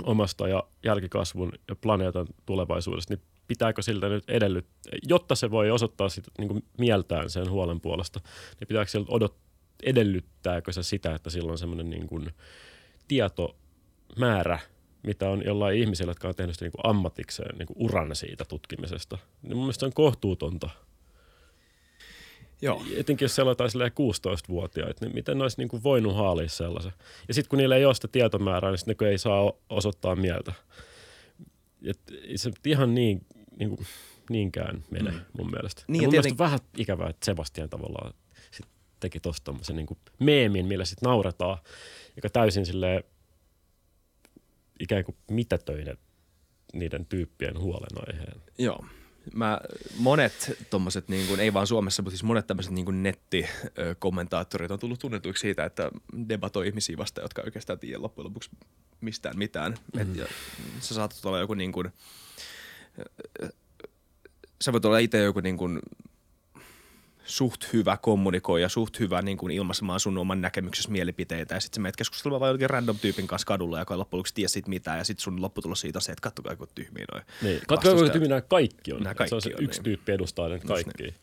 omasta 0.03 0.49
ja 0.49 0.63
jälkikasvun 0.85 1.53
ja 1.69 1.77
planeetan 1.77 2.27
tulevaisuudesta, 2.47 3.15
niin 3.15 3.23
pitääkö 3.49 3.83
siltä 3.83 4.09
nyt 4.09 4.31
edellyttää, 4.31 4.93
jotta 5.09 5.35
se 5.35 5.51
voi 5.51 5.71
osoittaa 5.71 6.09
sit, 6.09 6.25
niin 6.39 6.49
kuin 6.49 6.65
mieltään 6.79 7.31
sen 7.31 7.51
huolen 7.51 7.81
puolesta, 7.81 8.21
niin 8.61 8.69
pitääkö 8.69 8.91
siltä 8.91 9.13
odot, 9.13 9.37
edellyttääkö 9.83 10.73
se 10.73 10.83
sitä, 10.83 11.15
että 11.15 11.31
sillä 11.31 11.53
on 11.53 11.59
semmoinen 11.59 11.91
niin 11.91 12.35
tietomäärä 13.09 14.59
mitä 15.03 15.29
on 15.29 15.43
jollain 15.45 15.79
ihmisellä, 15.79 16.11
jotka 16.11 16.29
on 16.29 16.35
tehnyt 16.35 16.55
sitä 16.55 16.65
niin 16.65 16.73
kuin 16.73 16.87
ammatikseen 16.87 17.59
niin 17.59 17.67
kuin 17.67 17.77
uran 17.79 18.17
siitä 18.17 18.45
tutkimisesta. 18.45 19.19
Niin 19.43 19.57
mun 19.57 19.65
mielestä 19.65 19.81
se 19.81 19.87
on 19.87 19.93
kohtuutonta. 19.93 20.71
Joo. 22.63 22.83
Etenkin 22.97 23.25
jos 23.25 23.35
siellä 23.35 23.51
on 23.51 23.57
16-vuotiaita, 23.91 25.05
niin 25.05 25.15
miten 25.15 25.39
ne 25.39 25.45
olisi 25.45 25.59
niin 25.59 25.69
kuin 25.69 25.83
voinut 25.83 26.17
haalia 26.17 26.49
sellaisen. 26.49 26.93
Ja 27.29 27.35
sitten 27.35 27.49
kun 27.49 27.57
niillä 27.57 27.77
ei 27.77 27.85
ole 27.85 27.95
sitä 27.95 28.09
tietomäärää, 28.09 28.71
niin 28.71 28.79
sitten 28.79 28.97
ne 29.01 29.09
ei 29.09 29.19
saa 29.19 29.53
osoittaa 29.69 30.17
mieltä. 30.17 30.53
Et 31.85 32.01
se 32.37 32.51
ihan 32.67 32.95
niin, 32.95 33.27
niin 33.59 33.77
kuin, 33.77 33.87
niinkään 34.31 34.85
mene 34.91 35.11
mm. 35.11 35.21
mun 35.39 35.51
mielestä. 35.51 35.83
Niin, 35.89 36.03
ja 36.03 36.07
mun 36.07 36.11
tieten... 36.11 36.25
mielestä 36.25 36.45
on 36.45 36.47
vähän 36.47 36.61
ikävää, 36.77 37.09
että 37.09 37.25
Sebastian 37.25 37.71
tavallaan 37.71 38.15
sit 38.51 38.67
teki 39.01 39.21
tuosta 39.21 39.55
niin 39.73 39.87
meemin, 40.19 40.67
millä 40.67 40.85
sitten 40.85 41.07
nauretaan, 41.07 41.59
joka 42.17 42.31
täysin 42.31 42.67
silleen 42.67 43.05
ikään 44.81 45.05
kuin 45.05 45.17
mitätöinen 45.31 45.99
niiden 46.73 47.07
tyyppien 47.07 47.59
huolenaiheen. 47.59 48.43
Joo. 48.59 48.85
Mä, 49.35 49.61
monet 49.99 50.67
tommoset, 50.71 51.09
niin 51.09 51.27
kuin, 51.27 51.41
ei 51.41 51.53
vaan 51.53 51.67
Suomessa, 51.67 52.03
mutta 52.03 52.17
siis 52.17 52.23
monet 52.23 52.47
tämmöiset 52.47 52.73
niin 52.73 53.03
nettikommentaattorit 53.03 54.71
on 54.71 54.79
tullut 54.79 54.99
tunnetuiksi 54.99 55.41
siitä, 55.41 55.65
että 55.65 55.91
debatoi 56.29 56.67
ihmisiä 56.67 56.97
vastaan, 56.97 57.25
jotka 57.25 57.43
oikeastaan 57.43 57.79
tiedä 57.79 58.03
loppujen 58.03 58.27
lopuksi 58.27 58.51
mistään 59.01 59.39
mitään. 59.39 59.73
Mm-hmm. 59.73 60.13
Et, 60.13 60.17
ja, 60.17 60.27
sä 60.81 60.95
saatat 60.95 61.25
olla 61.25 61.39
joku 61.39 61.55
niin 61.55 61.73
kuin, 61.73 61.89
sä 64.61 64.73
voit 64.73 64.85
olla 64.85 64.99
itse 64.99 65.23
joku 65.23 65.41
niin 65.41 65.57
kuin 65.57 65.79
suht 67.25 67.73
hyvä 67.73 67.97
kommunikoija, 67.97 68.69
suht 68.69 68.99
hyvä 68.99 69.23
niin 69.23 69.37
kuin 69.37 69.53
ilmaisemaan 69.53 70.01
sun 70.01 70.19
oman 70.19 70.41
näkemyksessä 70.41 70.91
mielipiteitä 70.91 71.55
ja 71.55 71.61
sitten 71.61 71.77
sä 71.77 71.81
menet 71.81 71.97
keskustelemaan 71.97 72.41
vain 72.41 72.53
jokin 72.53 72.71
random 72.71 72.99
tyypin 72.99 73.27
kanssa 73.27 73.47
kadulla, 73.47 73.79
joka 73.79 73.95
ei 73.95 73.99
loppujen 73.99 74.19
lopuksi 74.19 74.35
tiedä 74.35 74.49
siitä 74.49 74.69
mitään 74.69 74.99
ja 74.99 75.05
sitten 75.05 75.23
sun 75.23 75.43
lopputulos 75.43 75.81
siitä 75.81 76.01
se, 76.01 76.13
että 76.13 76.23
katsokaa 76.23 76.57
kun 76.57 76.69
tyhmiä 76.75 77.05
noin. 77.13 77.25
Niin, 77.43 77.61
katsokaa 77.69 77.99
kun 77.99 78.11
tyhmiä 78.11 78.29
nämä 78.29 78.41
kaikki 78.41 78.93
on. 78.93 79.03
Nämä 79.03 79.15
kaikki 79.15 79.29
se 79.29 79.35
on 79.35 79.43
se 79.43 79.55
on, 79.59 79.65
yksi 79.65 79.79
niin. 79.79 79.85
tyyppi 79.85 80.13
edustaa 80.13 80.49
ne 80.49 80.59
kaikki. 80.59 81.03
Niin. 81.03 81.15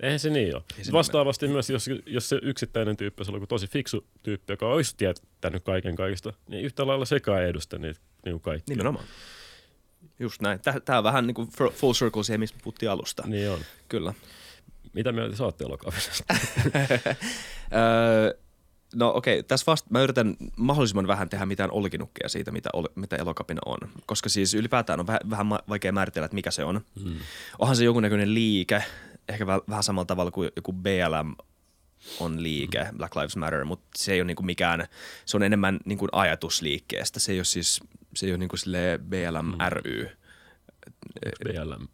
Eihän 0.00 0.18
se 0.18 0.30
niin 0.30 0.54
ole. 0.54 0.62
Se 0.82 0.92
Vastaavasti 0.92 1.48
myös, 1.48 1.70
jos, 1.70 1.90
jos 2.06 2.28
se 2.28 2.38
yksittäinen 2.42 2.96
tyyppi 2.96 3.22
on 3.32 3.46
tosi 3.48 3.66
fiksu 3.66 4.06
tyyppi, 4.22 4.52
joka 4.52 4.66
olisi 4.66 4.96
tietänyt 4.96 5.64
kaiken 5.64 5.96
kaikista, 5.96 6.32
niin 6.48 6.64
yhtä 6.64 6.86
lailla 6.86 7.04
sekaan 7.04 7.42
ei 7.42 7.48
edusta 7.48 7.78
niitä 7.78 8.00
niin 8.24 8.40
kaikki. 8.40 8.72
Nimenomaan. 8.72 9.04
Just 10.18 10.40
näin. 10.40 10.60
Tämä 10.84 10.98
on 10.98 11.04
vähän 11.04 11.26
niin 11.26 11.34
kuin 11.34 11.48
full 11.72 11.92
circle 11.92 12.24
siihen, 12.24 12.40
missä 12.40 12.56
puhuttiin 12.62 12.90
alusta. 12.90 13.22
Niin 13.26 13.50
on. 13.50 13.58
Kyllä. 13.88 14.14
Mitä 14.92 15.12
mieltä 15.12 15.36
sä 15.36 15.44
ootte 15.44 15.64
elokapinasta? 15.64 16.24
no 18.94 19.12
okei, 19.14 19.38
okay, 19.38 19.42
tässä 19.48 19.66
vasta 19.66 19.88
mä 19.90 20.02
yritän 20.02 20.36
mahdollisimman 20.56 21.06
vähän 21.06 21.28
tehdä 21.28 21.46
mitään 21.46 21.70
olkinukkeja 21.70 22.28
siitä, 22.28 22.50
mitä, 22.50 22.70
ol, 22.72 22.86
mitä 22.94 23.16
elokapina 23.16 23.60
on. 23.66 23.78
Koska 24.06 24.28
siis 24.28 24.54
ylipäätään 24.54 25.00
on 25.00 25.06
vähän, 25.06 25.20
vähän 25.30 25.48
vaikea 25.68 25.92
määritellä, 25.92 26.24
että 26.24 26.34
mikä 26.34 26.50
se 26.50 26.64
on. 26.64 26.80
Hmm. 27.02 27.16
Onhan 27.58 27.76
se 27.76 27.84
jonkunnäköinen 27.84 28.34
liike, 28.34 28.84
ehkä 29.28 29.46
vähän 29.46 29.82
samalla 29.82 30.06
tavalla 30.06 30.30
kuin 30.30 30.50
joku 30.56 30.72
BLM 30.72 31.34
on 32.20 32.42
liike, 32.42 32.84
hmm. 32.84 32.98
Black 32.98 33.16
Lives 33.16 33.36
Matter, 33.36 33.64
mutta 33.64 33.88
se 33.96 34.12
ei 34.12 34.20
ole 34.20 34.26
niinku 34.26 34.42
mikään, 34.42 34.86
se 35.24 35.36
on 35.36 35.42
enemmän 35.42 35.80
niinku 35.84 36.08
ajatusliikkeestä. 36.12 37.20
Se 37.20 37.32
ei 37.32 37.38
ole 37.38 37.44
siis, 37.44 37.80
se 38.14 38.26
ei 38.26 38.32
ole 38.32 38.38
niinku 38.38 38.56
BLM 39.08 39.46
hmm. 39.46 39.58
ry. 39.68 40.08
BLM 41.44 41.88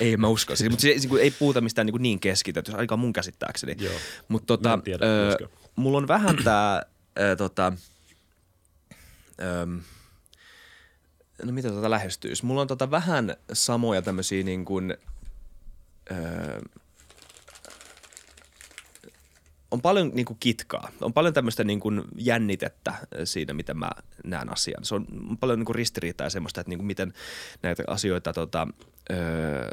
ei 0.00 0.16
mä 0.16 0.28
usko. 0.28 0.56
Siis, 0.56 0.70
mutta 0.70 0.82
se, 0.82 0.94
se, 0.98 1.08
ei 1.20 1.30
puhuta 1.30 1.60
mistään 1.60 1.86
niin, 1.86 2.02
niin 2.02 2.20
keskitetystä, 2.20 2.78
ainakaan 2.78 2.98
mun 2.98 3.12
käsittääkseni. 3.12 3.76
Mutta 4.28 4.46
tota, 4.46 4.78
tiedä, 4.84 5.06
ö, 5.06 5.48
mulla 5.76 5.98
on 5.98 6.08
vähän 6.08 6.36
tää, 6.44 6.82
ö, 7.20 7.36
tota, 7.36 7.72
ö, 9.40 9.66
no 11.44 11.52
mitä 11.52 11.68
tota 11.68 11.90
lähestyisi? 11.90 12.46
Mulla 12.46 12.60
on 12.60 12.68
tota 12.68 12.90
vähän 12.90 13.36
samoja 13.52 14.02
tämmöisiä 14.02 14.42
niin 14.42 14.64
kuin, 14.64 14.96
ö, 16.10 16.14
on 19.70 19.80
paljon 19.80 20.10
niin 20.14 20.26
kuin 20.26 20.36
kitkaa, 20.40 20.90
on 21.00 21.12
paljon 21.12 21.34
tämmöistä 21.34 21.64
niin 21.64 21.80
kuin 21.80 22.02
jännitettä 22.16 22.94
siinä, 23.24 23.54
miten 23.54 23.78
mä 23.78 23.90
näen 24.24 24.52
asian. 24.52 24.84
Se 24.84 24.94
on 24.94 25.06
paljon 25.40 25.58
niin 25.58 25.66
kuin 25.66 25.76
ristiriitaa 25.76 26.26
ja 26.26 26.30
semmoista, 26.30 26.60
että 26.60 26.70
niin 26.70 26.78
kuin 26.78 26.86
miten 26.86 27.12
näitä 27.62 27.82
asioita 27.86 28.32
tota, 28.32 28.68
öö, 29.10 29.70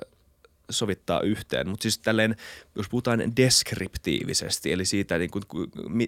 sovittaa 0.69 1.21
yhteen. 1.21 1.69
Mutta 1.69 1.83
siis 1.83 1.97
tälleen, 1.97 2.35
jos 2.75 2.89
puhutaan 2.89 3.35
deskriptiivisesti, 3.37 4.71
eli 4.71 4.85
siitä, 4.85 5.17
niin 5.17 5.31
kuin, 5.31 5.43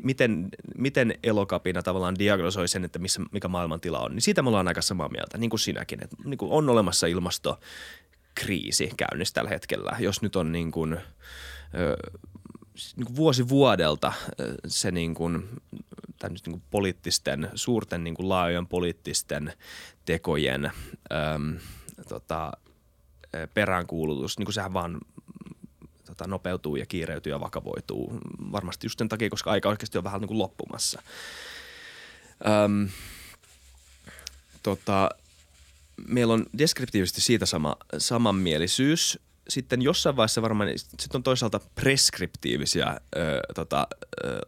miten, 0.04 0.50
miten 0.78 1.14
elokapina 1.24 1.84
tavallaan 1.84 2.20
diagnosoi 2.20 2.68
sen, 2.68 2.86
että 2.86 3.00
missä, 3.00 3.22
mikä 3.32 3.48
maailmantila 3.48 4.00
on, 4.00 4.12
niin 4.12 4.22
siitä 4.22 4.42
me 4.42 4.50
ollaan 4.50 4.68
aika 4.68 4.82
samaa 4.82 5.10
mieltä, 5.10 5.38
niin 5.38 5.50
kuin 5.50 5.60
sinäkin. 5.60 6.04
Että 6.04 6.16
niin 6.26 6.38
kuin 6.38 6.52
on 6.52 6.70
olemassa 6.70 7.08
ilmastokriisi 7.08 8.92
käynnissä 8.98 9.34
tällä 9.34 9.50
hetkellä. 9.50 9.98
Jos 10.00 10.22
nyt 10.22 10.36
on 10.36 10.52
niin 10.52 10.72
kuin, 10.72 10.98
niin 12.96 13.16
vuosi 13.16 13.50
vuodelta 13.50 14.14
se 14.68 14.92
niin 14.92 15.16
kuin 15.16 15.50
niin 16.30 16.42
kuin 16.44 16.64
poliittisten, 16.72 17.50
suurten 17.56 18.04
niin 18.04 18.16
kuin 18.16 18.30
laajojen 18.30 18.68
poliittisten 18.68 19.54
tekojen 20.06 20.66
äm, 20.66 21.60
tota, 22.10 22.52
peräänkuulutus, 23.54 24.38
niin 24.38 24.46
kuin 24.46 24.54
sehän 24.54 24.74
vaan 24.74 25.00
tota, 26.06 26.28
nopeutuu 26.28 26.76
ja 26.76 26.86
kiireytyy 26.86 27.32
ja 27.32 27.40
vakavoituu. 27.40 28.20
Varmasti 28.52 28.86
just 28.86 29.00
sen 29.00 29.10
takia, 29.10 29.30
koska 29.30 29.52
aika 29.52 29.70
oikeasti 29.70 29.98
on 29.98 30.04
vähän 30.04 30.22
niin 30.22 30.28
kuin 30.28 30.38
loppumassa. 30.38 31.02
Öm, 32.66 32.90
tota, 34.64 35.10
meillä 36.08 36.34
on 36.34 36.46
deskriptiivisesti 36.58 37.22
siitä 37.22 37.46
sama, 37.46 37.76
samanmielisyys. 37.98 39.20
Sitten 39.50 39.82
jossain 39.82 40.16
vaiheessa 40.16 40.42
varmaan, 40.42 40.70
sitten 40.76 41.10
on 41.14 41.24
toisaalta 41.24 41.60
preskriptiivisia 41.76 42.98
ö, 43.16 43.42
tota, 43.56 43.88
ö, 44.26 44.40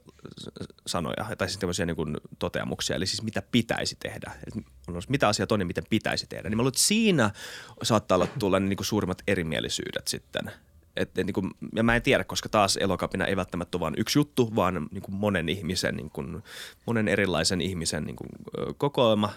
sanoja, 0.87 1.25
tai 1.37 1.47
siis 1.47 1.59
tämmöisiä 1.59 1.85
niin 1.85 1.95
kuin 1.95 2.17
toteamuksia, 2.39 2.95
eli 2.95 3.05
siis 3.05 3.23
mitä 3.23 3.41
pitäisi 3.51 3.97
tehdä. 3.99 4.31
Et 4.47 4.63
mitä 5.09 5.27
asiat 5.27 5.51
on 5.51 5.59
ja 5.59 5.65
miten 5.65 5.83
pitäisi 5.89 6.27
tehdä. 6.27 6.49
Niin 6.49 6.57
mä 6.57 6.61
luulen, 6.61 6.71
että 6.71 6.81
siinä 6.81 7.31
saattaa 7.83 8.15
olla 8.15 8.27
tulla 8.39 8.59
niin 8.59 8.77
kuin 8.77 8.85
suurimmat 8.85 9.21
erimielisyydet 9.27 10.07
sitten– 10.07 10.51
et, 10.99 11.17
et, 11.17 11.25
niin 11.25 11.33
kuin, 11.33 11.51
ja 11.75 11.83
mä 11.83 11.95
en 11.95 12.01
tiedä, 12.01 12.23
koska 12.23 12.49
taas 12.49 12.77
elokapina 12.77 13.25
ei 13.25 13.35
välttämättä 13.35 13.77
ole 13.77 13.81
vain 13.81 13.93
yksi 13.97 14.19
juttu, 14.19 14.55
vaan 14.55 14.87
niin 14.91 15.01
kuin 15.01 15.15
monen 15.15 15.49
ihmisen, 15.49 15.95
niin 15.95 16.09
kuin, 16.09 16.43
monen 16.85 17.07
erilaisen 17.07 17.61
ihmisen 17.61 18.03
niin 18.03 18.15
kuin, 18.15 18.29
kokoelma. 18.77 19.33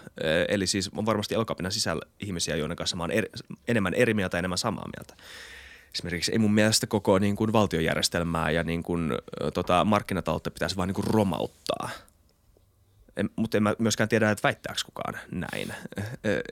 Eli 0.47 0.67
siis 0.67 0.89
on 0.95 1.05
varmasti 1.05 1.35
elokapinan 1.35 1.71
sisällä 1.71 2.01
ihmisiä, 2.19 2.55
joiden 2.55 2.77
kanssa 2.77 2.95
mä 2.95 3.03
oon 3.03 3.11
eri, 3.11 3.29
enemmän 3.67 3.93
eri 3.93 4.13
mieltä 4.13 4.37
ja 4.37 4.39
enemmän 4.39 4.57
samaa 4.57 4.89
mieltä. 4.97 5.23
Esimerkiksi 5.95 6.31
ei 6.31 6.39
mun 6.39 6.53
mielestä 6.53 6.87
koko 6.87 7.19
niin 7.19 7.35
kuin 7.35 7.53
valtiojärjestelmää 7.53 8.51
ja 8.51 8.63
niin 8.63 8.83
kuin, 8.83 9.11
tota, 9.53 9.85
markkinataloutta 9.85 10.51
pitäisi 10.51 10.77
vaan 10.77 10.87
niin 10.87 10.95
kuin 10.95 11.07
romauttaa– 11.07 11.89
mutta 13.35 13.57
en 13.57 13.63
mä 13.63 13.75
myöskään 13.79 14.09
tiedä, 14.09 14.31
että 14.31 14.43
väittääkö 14.43 14.81
kukaan 14.85 15.19
näin. 15.31 15.73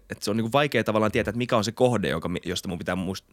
Et 0.10 0.24
se 0.24 0.32
on 0.32 0.38
niin 0.38 0.52
vaikea 0.52 0.84
tavallaan 0.84 1.12
tietää, 1.12 1.30
että 1.30 1.38
mikä 1.38 1.58
on 1.58 1.64
se 1.64 1.72
kohde, 1.72 2.10
joka, 2.10 2.30
josta 2.46 2.70
mun 2.70 2.78
pitää 2.78 2.96
muist, 2.96 3.26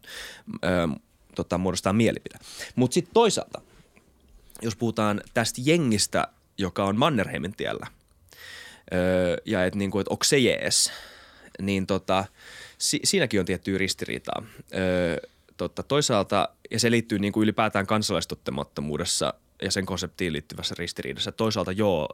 tota, 1.35 1.57
muodostaa 1.57 1.93
mielipide. 1.93 2.37
Mutta 2.75 2.93
sitten 2.93 3.13
toisaalta, 3.13 3.61
jos 4.61 4.75
puhutaan 4.75 5.21
tästä 5.33 5.61
jengistä, 5.63 6.27
joka 6.57 6.85
on 6.85 6.97
Mannerheimin 6.97 7.55
tiellä, 7.55 7.87
öö, 8.93 9.37
ja 9.45 9.65
että 9.65 9.79
niinku, 9.79 9.99
et 9.99 10.07
onko 10.07 10.23
se 10.23 10.37
jees, 10.37 10.91
niin 11.61 11.87
tota, 11.87 12.25
si- 12.77 13.01
siinäkin 13.03 13.39
on 13.39 13.45
tiettyä 13.45 13.77
ristiriitaa. 13.77 14.43
Öö, 14.73 15.17
tota, 15.59 15.83
toisaalta, 15.83 16.49
ja 16.71 16.79
se 16.79 16.91
liittyy 16.91 17.19
niinku 17.19 17.41
ylipäätään 17.41 17.87
kansalaistottamattomuudessa 17.87 19.33
ja 19.61 19.71
sen 19.71 19.85
konseptiin 19.85 20.33
liittyvässä 20.33 20.75
ristiriidassa. 20.77 21.31
Toisaalta 21.31 21.71
joo, 21.71 22.09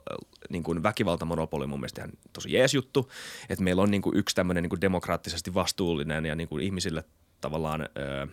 niin 0.49 0.63
kuin 0.63 0.83
väkivaltamonopoli 0.83 1.67
mun 1.67 1.79
mielestä 1.79 2.01
ihan 2.01 2.11
tosi 2.33 2.53
jees 2.53 2.73
juttu, 2.73 3.11
että 3.49 3.63
meillä 3.63 3.81
on 3.81 3.91
niin 3.91 4.01
kuin 4.01 4.17
yksi 4.17 4.35
tämmöinen 4.35 4.63
niin 4.63 4.69
kuin 4.69 4.81
demokraattisesti 4.81 5.53
vastuullinen 5.53 6.25
ja 6.25 6.35
niin 6.35 6.47
kuin 6.47 6.63
ihmisille 6.63 7.03
tavallaan 7.41 7.81
ö, 7.81 8.27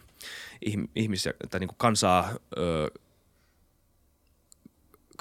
ihmisiä 0.96 1.32
tai 1.50 1.60
niin 1.60 1.68
kuin 1.68 1.78
kansaa, 1.78 2.30
ö, 2.56 2.90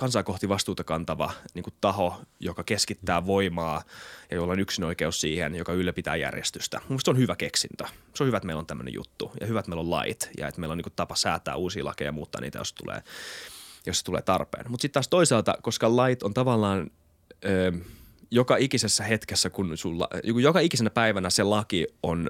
kansaa 0.01 0.23
kohti 0.23 0.49
vastuuta 0.49 0.83
kantava 0.83 1.31
niin 1.53 1.63
kuin 1.63 1.73
taho, 1.81 2.21
joka 2.39 2.63
keskittää 2.63 3.25
voimaa 3.25 3.83
ja 4.31 4.37
jolla 4.37 4.53
on 4.53 4.59
yksin 4.59 4.83
oikeus 4.83 5.21
siihen, 5.21 5.55
joka 5.55 5.73
ylläpitää 5.73 6.15
järjestystä. 6.15 6.81
Mun 6.89 6.99
on 7.07 7.17
hyvä 7.17 7.35
keksintö. 7.35 7.85
Se 8.13 8.23
on 8.23 8.27
hyvä, 8.27 8.37
että 8.37 8.45
meillä 8.45 8.59
on 8.59 8.65
tämmöinen 8.65 8.93
juttu 8.93 9.31
ja 9.41 9.47
hyvä, 9.47 9.59
että 9.59 9.69
meillä 9.69 9.81
on 9.81 9.89
lait 9.89 10.29
ja 10.37 10.47
että 10.47 10.61
meillä 10.61 10.71
on 10.71 10.77
niin 10.77 10.83
kuin 10.83 10.93
tapa 10.95 11.15
säätää 11.15 11.55
uusia 11.55 11.85
lakeja 11.85 12.07
ja 12.07 12.11
muuttaa 12.11 12.41
niitä, 12.41 12.57
jos 12.57 12.73
tulee, 12.73 13.01
jos 13.85 13.99
se 13.99 14.05
tulee 14.05 14.21
tarpeen. 14.21 14.71
Mutta 14.71 14.81
sitten 14.81 14.93
taas 14.93 15.07
toisaalta, 15.07 15.55
koska 15.61 15.95
lait 15.95 16.23
on 16.23 16.33
tavallaan 16.33 16.91
ö, 17.45 17.71
joka 18.31 18.57
ikisessä 18.57 19.03
hetkessä, 19.03 19.49
kun 19.49 19.77
sulla, 19.77 20.07
joka 20.23 20.59
ikisenä 20.59 20.89
päivänä 20.89 21.29
se 21.29 21.43
laki 21.43 21.87
on 22.03 22.27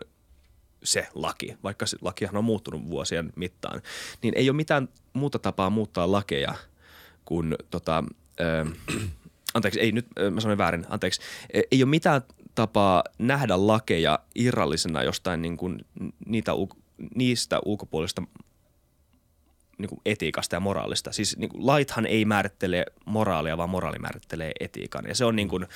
se 0.84 1.08
laki, 1.14 1.58
vaikka 1.64 1.86
se 1.86 1.98
lakihan 2.02 2.38
on 2.38 2.44
muuttunut 2.44 2.90
vuosien 2.90 3.34
mittaan, 3.36 3.82
niin 4.22 4.34
ei 4.38 4.50
ole 4.50 4.56
mitään 4.56 4.90
muuta 5.14 5.40
tapaa 5.40 5.70
muuttaa 5.70 6.12
lakeja 6.12 6.56
kuin 7.32 7.56
tota, 7.70 8.04
äh, 8.42 8.74
anteeksi, 9.54 9.80
ei 9.80 9.92
nyt, 9.92 10.06
mä 10.32 10.42
sanoin 10.42 10.58
väärin, 10.58 10.86
anteeksi, 10.90 11.22
e, 11.54 11.62
ei 11.72 11.84
ole 11.84 11.90
mitään 11.90 12.22
tapaa 12.56 13.04
nähdä 13.18 13.68
lakeja 13.68 14.20
irrallisena 14.36 15.04
jostain 15.04 15.42
niin 15.42 15.58
kuin 15.58 15.86
niitä, 16.26 16.52
niistä 17.16 17.60
ulkopuolista 17.66 18.24
niin 19.78 19.90
kuin 19.90 20.02
etiikasta 20.06 20.56
ja 20.56 20.60
moraalista. 20.60 21.12
Siis 21.12 21.38
niin 21.38 21.50
kuin 21.50 21.66
laithan 21.66 22.06
ei 22.06 22.26
määrittele 22.26 22.86
moraalia, 23.06 23.58
vaan 23.58 23.70
moraali 23.70 24.00
määrittelee 24.00 24.52
etiikan. 24.60 25.06
Ja 25.08 25.16
se 25.16 25.26
on 25.26 25.36
niin 25.36 25.48
kuin, 25.48 25.68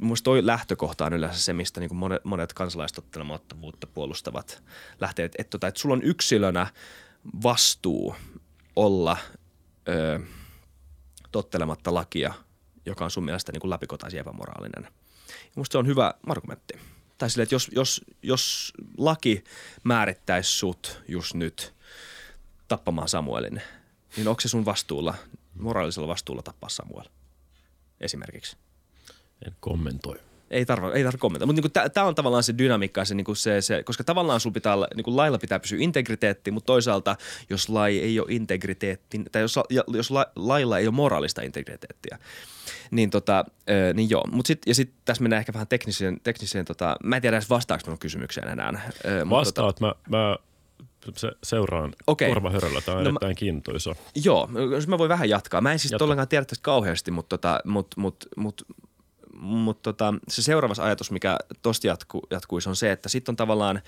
musta 0.00 0.24
toi 0.24 0.46
lähtökohta 0.46 1.06
on 1.06 1.14
yleensä 1.14 1.40
se, 1.40 1.52
mistä 1.52 1.80
niin 1.80 1.88
kuin 1.88 1.98
monet, 1.98 2.24
monet 2.24 2.52
kansalaistottelemattomuutta 2.52 3.86
puolustavat 3.86 4.62
lähtee. 5.00 5.24
Että, 5.24 5.36
että, 5.42 5.68
että 5.68 5.80
sulla 5.80 5.94
on 5.94 6.02
yksilönä 6.02 6.66
vastuu 7.42 8.14
olla 8.76 9.16
ö, 9.88 10.20
tottelematta 11.32 11.94
lakia, 11.94 12.34
joka 12.86 13.04
on 13.04 13.10
sun 13.10 13.24
mielestä 13.24 13.52
niin 13.52 13.60
kuin 13.60 13.70
läpikotaisin 13.70 14.20
epämoraalinen. 14.20 14.84
Ja 15.28 15.52
musta 15.56 15.72
se 15.72 15.78
on 15.78 15.86
hyvä 15.86 16.14
argumentti. 16.28 16.74
Tai 17.18 17.30
sille, 17.30 17.42
että 17.42 17.54
jos, 17.54 17.68
jos, 17.72 18.04
jos 18.22 18.72
laki 18.98 19.44
määrittäisi 19.84 20.50
sut 20.50 21.02
just 21.08 21.34
nyt– 21.34 21.74
tappamaan 22.68 23.08
Samuelin, 23.08 23.62
niin 24.16 24.28
onko 24.28 24.40
se 24.40 24.48
sun 24.48 24.64
vastuulla, 24.64 25.14
moraalisella 25.54 26.08
vastuulla 26.08 26.42
tappaa 26.42 26.68
Samuel 26.68 27.06
esimerkiksi? 28.00 28.56
En 29.46 29.56
kommentoi. 29.60 30.20
Ei 30.50 30.66
tarvitse 30.66 30.98
ei 30.98 31.04
tarvi 31.04 31.18
kommentoida, 31.18 31.52
mutta 31.52 31.68
niinku 31.68 31.90
tämä 31.94 32.06
on 32.06 32.14
tavallaan 32.14 32.42
se 32.42 32.58
dynamiikka, 32.58 33.04
se, 33.04 33.14
niinku 33.14 33.34
se, 33.34 33.60
se, 33.60 33.82
koska 33.82 34.04
tavallaan 34.04 34.40
sulla 34.40 34.54
pitää 34.54 34.74
olla, 34.74 34.88
niinku 34.94 35.16
lailla 35.16 35.38
pitää 35.38 35.58
pysyä 35.58 35.78
integriteetti, 35.80 36.50
mutta 36.50 36.66
toisaalta 36.66 37.16
jos 37.50 37.68
lai 37.68 37.98
ei 37.98 38.20
ole 38.20 38.26
integriteetti, 38.30 39.22
tai 39.32 39.42
jos, 39.42 39.58
jos 39.88 40.10
la, 40.10 40.26
lailla 40.36 40.78
ei 40.78 40.86
ole 40.86 40.94
moraalista 40.94 41.42
integriteettiä, 41.42 42.18
niin, 42.90 43.10
tota, 43.10 43.44
niin 43.94 44.10
joo. 44.10 44.24
Mut 44.32 44.46
sit, 44.46 44.62
ja 44.66 44.74
sitten 44.74 44.98
tässä 45.04 45.22
mennään 45.22 45.40
ehkä 45.40 45.52
vähän 45.52 45.68
tekniseen, 45.68 46.20
tekniseen 46.22 46.64
tota, 46.64 46.96
mä 47.04 47.16
en 47.16 47.22
tiedä 47.22 47.36
edes 47.36 47.50
vastaako 47.50 47.82
minun 47.86 47.98
kysymykseen 47.98 48.48
enää. 48.48 48.90
Vastaat, 49.30 49.76
tota, 49.76 49.94
mä, 50.08 50.18
mä 50.18 50.36
se, 51.16 51.32
seuraan 51.42 51.94
okay. 52.06 52.28
korvahöröllä. 52.28 52.80
Tämä 52.80 52.98
on 52.98 53.04
no 53.04 53.10
erittäin 53.10 53.30
mä, 53.30 53.34
kiintoisa. 53.34 53.94
Joo, 54.24 54.48
jos 54.70 54.88
mä 54.88 54.98
voin 54.98 55.08
vähän 55.08 55.28
jatkaa. 55.28 55.60
Mä 55.60 55.72
en 55.72 55.78
siis 55.78 55.94
ollenkaan 55.94 56.28
tiedä 56.28 56.44
tästä 56.44 56.62
kauheasti, 56.62 57.10
mutta, 57.10 57.38
tota, 57.38 57.60
mut, 57.64 57.94
mut, 57.96 58.28
mut, 58.36 58.62
mut, 59.40 59.82
tota, 59.82 60.14
se 60.28 60.42
seuraava 60.42 60.74
ajatus, 60.78 61.10
mikä 61.10 61.38
tosta 61.62 61.86
jatku, 61.86 62.22
jatkuisi, 62.30 62.68
on 62.68 62.76
se, 62.76 62.92
että 62.92 63.08
sitten 63.08 63.32
on 63.32 63.36
tavallaan 63.36 63.82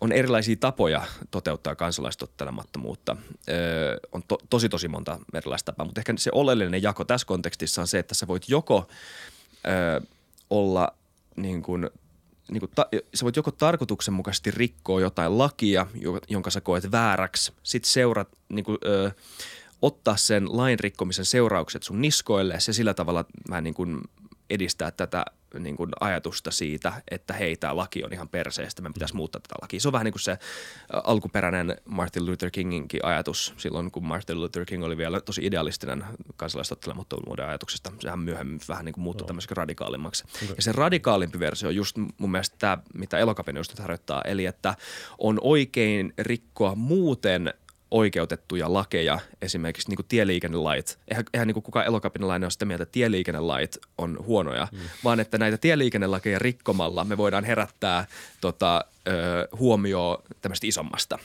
on 0.00 0.12
erilaisia 0.12 0.56
tapoja 0.56 1.02
toteuttaa 1.30 1.74
kansalaistottelemattomuutta. 1.74 3.16
Öö, 3.48 3.98
on 4.12 4.22
to, 4.28 4.38
tosi 4.50 4.68
tosi 4.68 4.88
monta 4.88 5.18
erilaista 5.34 5.72
tapaa, 5.72 5.86
mutta 5.86 6.00
ehkä 6.00 6.14
se 6.16 6.30
oleellinen 6.34 6.82
jako 6.82 7.04
tässä 7.04 7.26
kontekstissa 7.26 7.80
on 7.80 7.88
se, 7.88 7.98
että 7.98 8.14
sä 8.14 8.26
voit 8.26 8.48
joko 8.48 8.88
öö, 9.66 10.00
olla 10.50 10.94
niin 11.36 11.62
kuin 11.62 11.90
niin 12.50 12.60
kuin 12.60 12.70
ta, 12.74 12.86
sä 13.14 13.24
voit 13.24 13.36
joko 13.36 13.50
tarkoituksenmukaisesti 13.50 14.50
rikkoa 14.50 15.00
jotain 15.00 15.38
lakia, 15.38 15.86
jonka 16.28 16.50
sä 16.50 16.60
koet 16.60 16.92
vääräksi, 16.92 17.52
sit 17.62 17.84
seurat, 17.84 18.28
niin 18.48 18.64
kuin, 18.64 18.78
ö, 18.84 19.10
ottaa 19.82 20.16
sen 20.16 20.56
lain 20.56 20.78
rikkomisen 20.78 21.24
seuraukset 21.24 21.82
sun 21.82 22.00
niskoille 22.00 22.54
ja 22.54 22.60
sillä 22.60 22.94
tavalla 22.94 23.24
vähän 23.50 23.64
niin 23.64 23.74
kuin 23.74 24.00
edistää 24.52 24.90
tätä 24.90 25.24
niin 25.58 25.76
kuin 25.76 25.90
ajatusta 26.00 26.50
siitä, 26.50 26.92
että 27.10 27.34
hei, 27.34 27.56
tämä 27.56 27.76
laki 27.76 28.04
on 28.04 28.12
ihan 28.12 28.28
perseestä, 28.28 28.82
me 28.82 28.90
pitäisi 28.94 29.16
muuttaa 29.16 29.40
tätä 29.40 29.54
lakia. 29.62 29.80
Se 29.80 29.88
on 29.88 29.92
vähän 29.92 30.04
niin 30.04 30.12
kuin 30.12 30.22
se 30.22 30.38
alkuperäinen 31.04 31.76
Martin 31.84 32.26
Luther 32.26 32.50
Kinginkin 32.50 33.04
ajatus 33.04 33.54
silloin, 33.56 33.90
kun 33.90 34.04
Martin 34.04 34.40
Luther 34.40 34.64
King 34.64 34.84
oli 34.84 34.96
vielä 34.96 35.20
tosi 35.20 35.46
idealistinen 35.46 36.04
kansalaistottelemattomuuden 36.36 37.48
ajatuksesta. 37.48 37.92
Sehän 38.00 38.18
myöhemmin 38.18 38.60
vähän 38.68 38.84
niin 38.84 38.92
kuin 38.92 39.02
muuttui 39.02 39.24
no. 39.24 39.26
tämmöiseksi 39.26 39.54
radikaalimmaksi. 39.54 40.24
Okay. 40.44 40.56
Ja 40.56 40.62
se 40.62 40.72
radikaalimpi 40.72 41.38
versio 41.38 41.68
on 41.68 41.76
just 41.76 41.96
mun 42.18 42.30
mielestä 42.30 42.56
tämä, 42.58 42.78
mitä 42.94 43.18
elokapin 43.18 43.56
just 43.56 43.78
harjoittaa, 43.78 44.22
eli 44.24 44.46
että 44.46 44.74
on 45.18 45.38
oikein 45.42 46.14
rikkoa 46.18 46.74
muuten 46.74 47.54
oikeutettuja 47.92 48.72
lakeja, 48.72 49.18
esimerkiksi 49.42 49.88
niin 49.88 49.96
kuin 49.96 50.06
tieliikennelait. 50.08 50.98
Eihän, 51.08 51.24
eihän 51.34 51.48
niin 51.48 51.54
kuin 51.54 51.62
kukaan 51.64 51.86
elokapinalainen 51.86 52.44
ole 52.46 52.50
sitä 52.50 52.64
mieltä, 52.64 52.82
että 52.82 52.92
tieliikennelait 52.92 53.78
on 53.98 54.18
huonoja, 54.26 54.68
mm. 54.72 54.78
vaan 55.04 55.20
että 55.20 55.38
näitä 55.38 55.58
tieliikennelakeja 55.58 56.38
rikkomalla 56.38 57.04
me 57.04 57.16
voidaan 57.16 57.44
herättää 57.44 58.06
tota, 58.40 58.84
ö, 59.08 59.48
huomioon 59.58 60.22
tämmöistä 60.40 60.66
isommasta. 60.66 61.18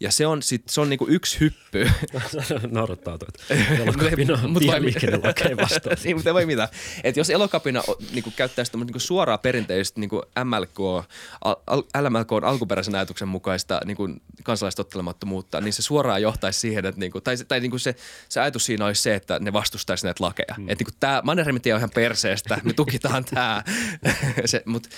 Ja 0.00 0.10
se 0.10 0.26
on, 0.26 0.42
sit, 0.42 0.62
se 0.68 0.80
on 0.80 0.90
niinku 0.90 1.06
yksi 1.08 1.40
hyppy. 1.40 1.90
Naurattaa 2.70 3.18
toi, 3.18 3.28
että 3.28 3.54
elokapina 3.82 4.38
on 4.44 4.54
tieliikenne 4.54 5.20
lakeen 5.24 5.56
vastaan. 5.56 5.96
niin, 6.04 6.16
mutta 6.16 6.30
ei 6.30 6.34
voi 6.34 6.46
mitään. 6.46 6.68
Et 7.04 7.16
jos 7.16 7.30
elokapina 7.30 7.82
niinku 8.12 8.32
käyttäisi 8.36 8.76
niinku 8.76 8.98
suoraa 8.98 9.38
perinteistä 9.38 10.00
niinku 10.00 10.22
MLK, 10.44 11.04
al, 11.44 11.82
LMLK 12.00 12.32
on 12.32 12.44
alkuperäisen 12.44 12.94
ajatuksen 12.94 13.28
mukaista 13.28 13.80
niinku 13.84 14.08
kansalaistottelemattomuutta, 14.42 15.60
niin 15.60 15.72
se 15.72 15.82
suoraan 15.82 16.22
johtaisi 16.22 16.60
siihen, 16.60 16.86
että 16.86 17.00
niinku, 17.00 17.20
tai, 17.20 17.36
tai 17.48 17.60
niinku 17.60 17.78
se, 17.78 17.94
se 18.28 18.40
ajatus 18.40 18.66
siinä 18.66 18.86
olisi 18.86 19.02
se, 19.02 19.14
että 19.14 19.38
ne 19.38 19.52
vastustaisi 19.52 20.04
näitä 20.06 20.24
lakeja. 20.24 20.54
Mm. 20.56 20.68
Että 20.68 20.84
niinku 20.84 20.96
tämä 21.00 21.22
Mannerheimin 21.24 21.62
on 21.72 21.78
ihan 21.78 21.90
perseestä, 21.94 22.58
me 22.64 22.72
tukitaan 22.72 23.24
tämä. 23.24 23.62
Mutta 24.66 24.88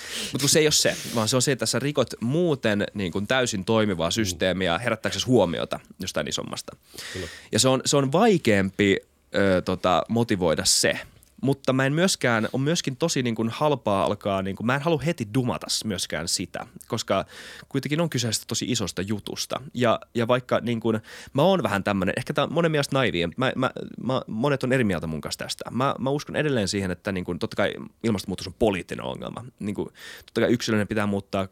mut 0.41 0.51
se 0.51 0.59
ei 0.59 0.65
ole 0.65 0.71
se, 0.71 0.95
vaan 1.15 1.27
se 1.27 1.35
on 1.35 1.41
se, 1.41 1.51
että 1.51 1.65
sä 1.65 1.79
rikot 1.79 2.13
muuten 2.19 2.85
niinku 2.93 3.21
täysin 3.21 3.65
toimivaa 3.65 4.11
systeemiä 4.11 4.77
herättääksesi 4.87 5.25
huomiota 5.25 5.79
jostain 5.99 6.27
isommasta. 6.27 6.75
Kyllä. 7.13 7.27
Ja 7.51 7.59
se 7.59 7.67
on, 7.67 7.81
se 7.85 7.97
on 7.97 8.11
vaikeampi 8.11 8.97
ö, 9.35 9.61
tota, 9.61 10.03
motivoida 10.09 10.65
se– 10.65 10.99
mutta 11.41 11.73
mä 11.73 11.85
en 11.85 11.93
myöskään, 11.93 12.47
on 12.53 12.61
myöskin 12.61 12.97
tosi 12.97 13.23
niin 13.23 13.35
kuin 13.35 13.49
halpaa 13.49 14.03
alkaa, 14.03 14.41
niin 14.41 14.55
kuin, 14.55 14.67
mä 14.67 14.75
en 14.75 14.81
halua 14.81 15.01
heti 15.05 15.27
dumata 15.33 15.67
myöskään 15.85 16.27
sitä, 16.27 16.67
koska 16.87 17.25
kuitenkin 17.69 18.01
on 18.01 18.09
kyseessä 18.09 18.43
tosi 18.47 18.65
isosta 18.69 19.01
jutusta. 19.01 19.61
Ja, 19.73 19.99
ja 20.15 20.27
vaikka 20.27 20.59
niin 20.59 20.79
kuin, 20.79 20.99
mä 21.33 21.41
oon 21.41 21.63
vähän 21.63 21.83
tämmöinen, 21.83 22.13
ehkä 22.17 22.33
tämä 22.33 22.43
on 22.43 22.53
monen 22.53 22.71
mielestä 22.71 22.95
naivi, 22.95 23.27
mä, 23.37 23.51
mä, 23.55 23.71
mä, 24.03 24.21
monet 24.27 24.63
on 24.63 24.73
eri 24.73 24.83
mieltä 24.83 25.07
mun 25.07 25.21
kanssa 25.21 25.45
tästä. 25.45 25.71
Mä, 25.71 25.95
mä 25.99 26.09
uskon 26.09 26.35
edelleen 26.35 26.67
siihen, 26.67 26.91
että 26.91 27.11
niin 27.11 27.25
kuin, 27.25 27.39
totta 27.39 27.55
kai 27.55 27.73
ilmastonmuutos 28.03 28.47
on 28.47 28.53
poliittinen 28.59 29.05
ongelma. 29.05 29.45
Niin 29.59 29.75
kuin, 29.75 29.89
totta 30.25 30.41
kai 30.41 30.51
yksilöinen 30.51 30.87
pitää 30.87 31.07
muuttaa 31.07 31.47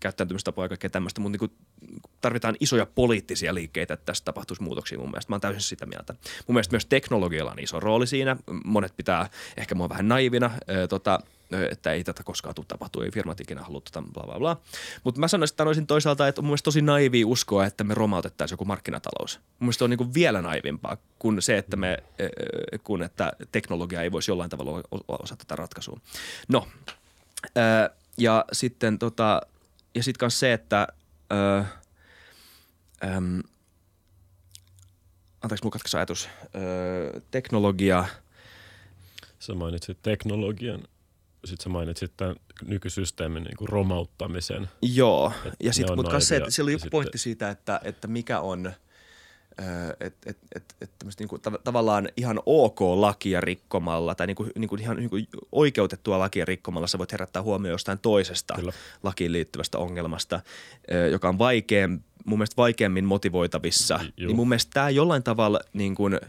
käyttäytymistapoja 0.00 0.64
ja 0.64 0.68
kaikkea 0.68 0.90
tämmöistä, 0.90 1.20
mutta 1.20 1.32
niin 1.32 1.50
kuin, 1.50 1.52
tarvitaan 2.20 2.56
isoja 2.60 2.86
poliittisia 2.86 3.54
liikkeitä, 3.54 3.94
että 3.94 4.06
tässä 4.06 4.24
tapahtuisi 4.24 4.62
muutoksia 4.62 4.98
mun 4.98 5.10
mielestä. 5.10 5.30
Mä 5.30 5.34
oon 5.34 5.40
täysin 5.40 5.60
sitä 5.60 5.86
mieltä. 5.86 6.14
Mun 6.46 6.54
mielestä 6.54 6.72
myös 6.72 6.86
teknologialla 6.86 7.50
on 7.50 7.58
iso 7.58 7.80
rooli 7.80 8.06
siinä. 8.06 8.36
Monet 8.64 8.96
pitää 8.96 9.19
ehkä 9.56 9.74
mua 9.74 9.88
vähän 9.88 10.08
naivina, 10.08 10.46
äh, 10.46 10.88
tota, 10.88 11.20
että 11.70 11.92
ei 11.92 12.04
tätä 12.04 12.22
koskaan 12.22 12.54
tule 12.54 12.66
tapahtua, 12.68 13.04
ei 13.04 13.10
firmat 13.10 13.40
ikinä 13.40 13.62
halua 13.62 13.80
tätä, 13.80 14.02
bla 14.12 14.22
bla 14.22 14.38
bla. 14.38 14.56
Mutta 15.04 15.20
mä 15.20 15.28
sanoisin, 15.28 15.52
että 15.52 15.62
sanoisin 15.62 15.86
toisaalta, 15.86 16.28
että 16.28 16.40
on 16.40 16.44
mun 16.44 16.58
tosi 16.64 16.82
naivi 16.82 17.24
uskoa, 17.24 17.66
että 17.66 17.84
me 17.84 17.94
romautettaisiin 17.94 18.54
joku 18.54 18.64
markkinatalous. 18.64 19.36
Mun 19.38 19.66
mielestä 19.66 19.84
on 19.84 19.90
niin 19.90 20.14
vielä 20.14 20.42
naivimpaa 20.42 20.96
kuin 21.18 21.42
se, 21.42 21.58
että, 21.58 21.76
me, 21.76 21.98
kun 22.84 23.02
että 23.02 23.32
teknologia 23.52 24.02
ei 24.02 24.12
voisi 24.12 24.30
jollain 24.30 24.50
tavalla 24.50 24.82
osa 25.08 25.36
tätä 25.36 25.56
ratkaisua. 25.56 26.00
No, 26.48 26.68
ja 28.18 28.44
sitten 28.52 28.98
tota, 28.98 29.40
ja 29.94 30.02
myös 30.20 30.40
se, 30.40 30.52
että 30.52 30.88
öö, 31.32 31.62
äm, 33.16 33.42
anteeksi, 35.42 35.64
mun 35.64 35.70
katkaisi 35.70 35.96
ajatus. 35.96 36.28
Öö, 36.54 37.20
teknologia. 37.30 38.04
Sä 39.40 39.54
mainitsit 39.54 39.98
teknologian, 40.02 40.80
sitten 41.44 41.64
sä 41.64 41.68
mainitsit 41.68 42.12
tämän 42.16 42.36
nykysysteemin 42.64 43.42
niin 43.42 43.56
kuin 43.56 43.68
romauttamisen. 43.68 44.68
Joo, 44.82 45.32
ja 45.62 45.72
sitten 45.72 45.96
mutta 45.96 46.20
se, 46.20 46.36
että 46.36 46.50
siellä 46.50 46.66
oli 46.66 46.72
joku 46.72 46.88
pointti 46.90 47.18
siitä, 47.18 47.50
että, 47.50 47.80
että 47.84 48.08
mikä 48.08 48.40
on– 48.40 48.72
että 50.00 50.30
et, 50.30 50.38
et, 50.54 50.74
et 50.80 50.90
niinku, 51.18 51.36
tav- 51.36 51.60
tavallaan 51.64 52.08
ihan 52.16 52.40
ok 52.46 52.80
lakia 52.80 53.40
rikkomalla 53.40 54.14
tai 54.14 54.26
niinku, 54.26 54.46
niinku 54.58 54.74
ihan 54.74 54.96
niinku 54.96 55.16
oikeutettua 55.52 56.18
lakia 56.18 56.44
rikkomalla 56.44 56.86
sä 56.86 56.98
voit 56.98 57.12
herättää 57.12 57.42
huomioon 57.42 57.74
jostain 57.74 57.98
toisesta 57.98 58.54
Kyllä. 58.54 58.72
lakiin 59.02 59.32
liittyvästä 59.32 59.78
ongelmasta, 59.78 60.40
joka 61.10 61.28
on 61.28 61.38
vaikeam, 61.38 62.00
mun 62.24 62.38
mielestä 62.38 62.56
vaikeammin 62.56 63.04
motivoitavissa. 63.04 64.00
J- 64.16 64.26
niin 64.26 64.36
mun 64.36 64.48
mielestä 64.48 64.70
tämä 64.74 64.90
jollain 64.90 65.22
tavalla 65.22 65.60
niin 65.72 65.94
kuin, 65.94 66.20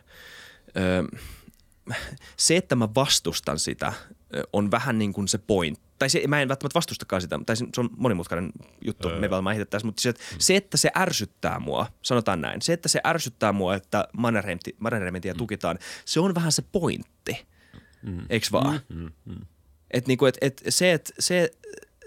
se, 2.37 2.57
että 2.57 2.75
mä 2.75 2.89
vastustan 2.95 3.59
sitä, 3.59 3.93
on 4.53 4.71
vähän 4.71 4.99
niin 4.99 5.13
kuin 5.13 5.27
se 5.27 5.37
pointti 5.37 5.91
tai 6.01 6.09
se, 6.09 6.27
mä 6.27 6.41
en 6.41 6.47
välttämättä 6.47 6.75
vastustakaan 6.75 7.21
sitä, 7.21 7.39
tai 7.45 7.55
se 7.55 7.65
on 7.77 7.89
monimutkainen 7.97 8.51
juttu, 8.85 9.09
öö. 9.09 9.19
me 9.19 9.29
vaan 9.29 9.47
ehitettäisiin, 9.47 9.87
mutta 9.87 10.01
se, 10.01 10.09
että, 10.09 10.21
mm. 10.31 10.35
se, 10.39 10.55
että 10.55 10.77
se 10.77 10.91
ärsyttää 10.97 11.59
mua, 11.59 11.87
sanotaan 12.01 12.41
näin, 12.41 12.61
se, 12.61 12.73
että 12.73 12.89
se 12.89 13.01
ärsyttää 13.07 13.51
mua, 13.51 13.75
että 13.75 14.07
Mannerheimintia 14.79 15.33
mm. 15.33 15.37
tukitaan, 15.37 15.79
se 16.05 16.19
on 16.19 16.35
vähän 16.35 16.51
se 16.51 16.63
pointti, 16.71 17.45
mm. 18.03 18.25
eikö 18.29 18.47
vaan? 18.51 18.81
Mm. 18.89 18.97
Mm. 18.99 19.11
mm. 19.25 19.45
Et 19.91 20.07
niinku, 20.07 20.25
et, 20.25 20.37
et 20.41 20.61
se, 20.69 20.93
et, 20.93 21.13
se, 21.19 21.51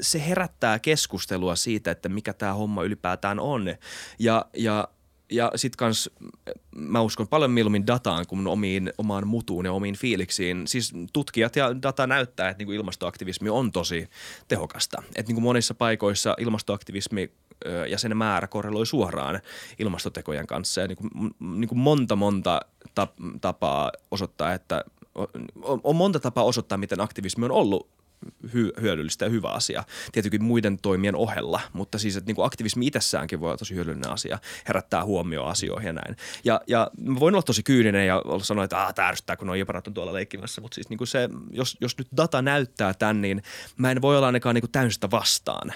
se 0.00 0.28
herättää 0.28 0.78
keskustelua 0.78 1.56
siitä, 1.56 1.90
että 1.90 2.08
mikä 2.08 2.32
tämä 2.32 2.54
homma 2.54 2.82
ylipäätään 2.82 3.40
on. 3.40 3.74
Ja, 4.18 4.44
ja 4.56 4.88
ja 5.34 5.52
sitten 5.56 5.76
kans 5.76 6.10
mä 6.76 7.00
uskon 7.00 7.28
paljon 7.28 7.50
mieluummin 7.50 7.86
dataan 7.86 8.26
kuin 8.26 8.46
omiin, 8.46 8.92
omaan 8.98 9.26
mutuun 9.26 9.64
ja 9.64 9.72
omiin 9.72 9.96
fiiliksiin. 9.96 10.66
Siis 10.66 10.92
tutkijat 11.12 11.56
ja 11.56 11.82
data 11.82 12.06
näyttää, 12.06 12.48
että 12.48 12.58
niinku 12.58 12.72
ilmastoaktivismi 12.72 13.48
on 13.48 13.72
tosi 13.72 14.08
tehokasta. 14.48 15.02
Että 15.08 15.30
niinku 15.30 15.40
monissa 15.40 15.74
paikoissa 15.74 16.34
ilmastoaktivismi 16.38 17.30
ja 17.88 17.98
sen 17.98 18.16
määrä 18.16 18.46
korreloi 18.46 18.86
suoraan 18.86 19.40
ilmastotekojen 19.78 20.46
kanssa. 20.46 20.80
Ja 20.80 20.86
niinku, 20.86 21.08
niinku 21.40 21.74
monta 21.74 22.16
monta 22.16 22.60
tapaa 23.40 23.92
osoittaa, 24.10 24.52
että 24.52 24.84
on 25.82 25.96
monta 25.96 26.20
tapaa 26.20 26.44
osoittaa, 26.44 26.78
miten 26.78 27.00
aktivismi 27.00 27.44
on 27.44 27.50
ollut 27.50 27.88
hy- 28.46 28.80
hyödyllistä 28.80 29.24
ja 29.24 29.30
hyvä 29.30 29.48
asia. 29.48 29.84
Tietenkin 30.12 30.44
muiden 30.44 30.78
toimien 30.78 31.16
ohella, 31.16 31.60
mutta 31.72 31.98
siis 31.98 32.16
että 32.16 32.28
niin 32.28 32.36
kuin 32.36 32.46
aktivismi 32.46 32.86
itsessäänkin 32.86 33.40
voi 33.40 33.48
olla 33.48 33.58
tosi 33.58 33.74
hyödyllinen 33.74 34.10
asia, 34.10 34.38
herättää 34.68 35.04
huomioon 35.04 35.48
asioihin 35.48 35.86
ja 35.86 35.92
näin. 35.92 36.16
Ja, 36.44 36.60
ja 36.66 36.90
mä 37.00 37.20
voin 37.20 37.34
olla 37.34 37.42
tosi 37.42 37.62
kyyninen 37.62 38.06
ja 38.06 38.22
sanoa, 38.42 38.64
että 38.64 38.92
tämä 38.94 39.08
ärsyttää, 39.08 39.36
kun 39.36 39.50
on 39.50 39.58
jopanat 39.58 39.86
on 39.86 39.94
tuolla 39.94 40.12
leikkimässä, 40.12 40.60
mutta 40.60 40.74
siis 40.74 40.88
niin 40.88 40.98
kuin 40.98 41.08
se, 41.08 41.28
jos, 41.50 41.76
jos 41.80 41.98
nyt 41.98 42.08
data 42.16 42.42
näyttää 42.42 42.94
tämän, 42.94 43.20
niin 43.20 43.42
mä 43.76 43.90
en 43.90 44.02
voi 44.02 44.16
olla 44.16 44.26
ainakaan 44.26 44.54
niin 44.54 44.62
kuin 44.62 44.72
täysin 44.72 44.92
sitä 44.92 45.10
vastaan 45.10 45.72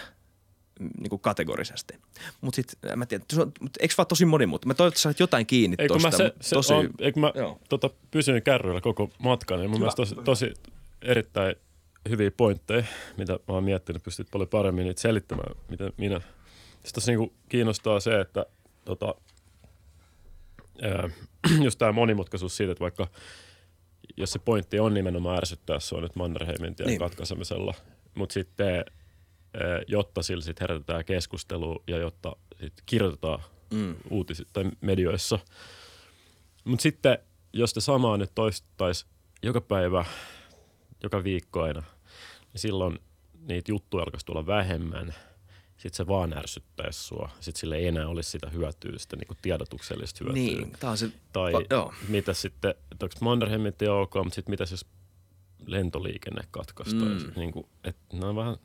niin 0.79 1.11
kuin 1.11 1.21
kategorisesti. 1.21 1.95
Mutta 2.41 2.57
sitten, 2.57 2.99
mä 2.99 3.07
tiedän, 3.07 3.27
mutta 3.61 3.79
eikö 3.81 3.95
vaan 3.99 4.07
tosi 4.07 4.25
monimutkainen? 4.25 4.71
Mä 4.71 4.75
toivottavasti 4.75 5.03
saat 5.03 5.21
jotain 5.21 5.47
kiinni 5.47 5.77
tuosta. 5.89 6.11
Se, 6.11 6.33
se 6.41 6.55
tosi, 6.55 6.73
on, 6.73 6.91
eikö 6.99 7.21
mä 7.21 7.33
tota, 7.69 7.91
pysyin 8.11 8.43
kärryillä 8.43 8.81
koko 8.81 9.11
matkan, 9.19 9.59
niin 9.61 9.71
mun 9.71 9.81
Hyvä. 9.81 9.93
mielestä 9.95 9.97
tosi, 9.97 10.15
tosi 10.25 10.55
erittäin 11.03 11.57
hyviä 12.09 12.31
pointteja, 12.31 12.85
mitä 13.17 13.33
mä 13.33 13.55
oon 13.55 13.65
miettinyt, 13.65 14.03
pystyt 14.03 14.29
paljon 14.31 14.49
paremmin 14.49 14.85
niitä 14.85 15.01
selittämään, 15.01 15.55
miten 15.71 15.93
minä. 15.97 16.21
Sitten 16.71 16.93
tässä 16.93 17.13
niinku 17.13 17.33
kiinnostaa 17.49 18.01
se, 18.01 18.21
että 18.21 18.47
tota, 18.85 19.15
ää, 20.83 21.11
just 21.65 21.79
tämä 21.79 21.93
monimutkaisuus 21.93 22.57
siitä, 22.57 22.73
että 22.73 22.83
vaikka 22.83 23.09
jos 24.17 24.33
se 24.33 24.39
pointti 24.39 24.81
on 24.81 24.95
nimenomaan 24.95 25.37
ärsyttää, 25.37 25.79
on 25.93 26.03
nyt 26.03 26.17
Mannerheimin 26.17 26.75
tien 26.75 26.87
niin. 26.87 26.99
katkaisemisella, 26.99 27.75
mutta 28.15 28.33
sitten 28.33 28.75
ää, 28.77 28.85
jotta 29.87 30.23
sillä 30.23 30.43
sit 30.43 30.61
herätetään 30.61 31.05
keskustelua 31.05 31.83
ja 31.87 31.99
jotta 31.99 32.37
sit 32.61 32.83
kirjoitetaan 32.87 33.43
mm. 33.75 33.97
uutis- 34.11 34.47
tai 34.53 34.65
medioissa. 34.81 35.39
Mutta 36.65 36.83
sitten, 36.83 37.19
jos 37.53 37.75
te 37.75 37.81
samaa 37.81 38.17
nyt 38.17 38.31
toistaisi 38.35 39.07
joka 39.43 39.61
päivä, 39.61 40.05
joka 41.03 41.25
viikko 41.25 41.63
aina– 41.63 41.83
niin 42.53 42.61
silloin 42.61 42.99
niitä 43.47 43.73
juttuja 43.73 44.03
alkaisi 44.03 44.27
tulla 44.27 44.47
vähemmän. 44.47 45.15
Sitten 45.77 45.97
se 45.97 46.07
vaan 46.07 46.39
ärsyttäisi 46.39 47.03
sua. 47.03 47.31
Sitten 47.41 47.61
sille 47.61 47.77
ei 47.77 47.87
enää 47.87 48.09
olisi 48.09 48.31
sitä 48.31 48.51
hyötyä, 48.51 48.93
sitä 48.99 49.17
niin 49.17 49.27
kuin 49.27 49.39
tiedotuksellista 49.43 50.25
hyötyä. 50.25 50.43
Niin, 50.43 50.73
tämä 50.81 50.91
on 50.91 50.99
se... 50.99 51.11
Tai 51.33 51.53
va- 51.53 51.63
joo. 51.71 51.95
mitä 52.09 52.35
sitten, 52.35 52.75
että 52.93 53.07
onko 53.07 53.17
Mannerheimit 53.21 53.83
ja 53.83 53.95
ok, 53.95 54.15
mutta 54.15 54.35
sitten 54.35 54.53
mitä 54.53 54.65
jos 54.71 54.87
lentoliikenne 55.67 56.43
katkaistaan. 56.51 57.23
Mm. 57.23 57.33
Niin 57.37 57.53
kuin, 57.53 57.67
että 57.85 58.17
ne 58.17 58.27
on 58.27 58.37
vähän 58.37 58.57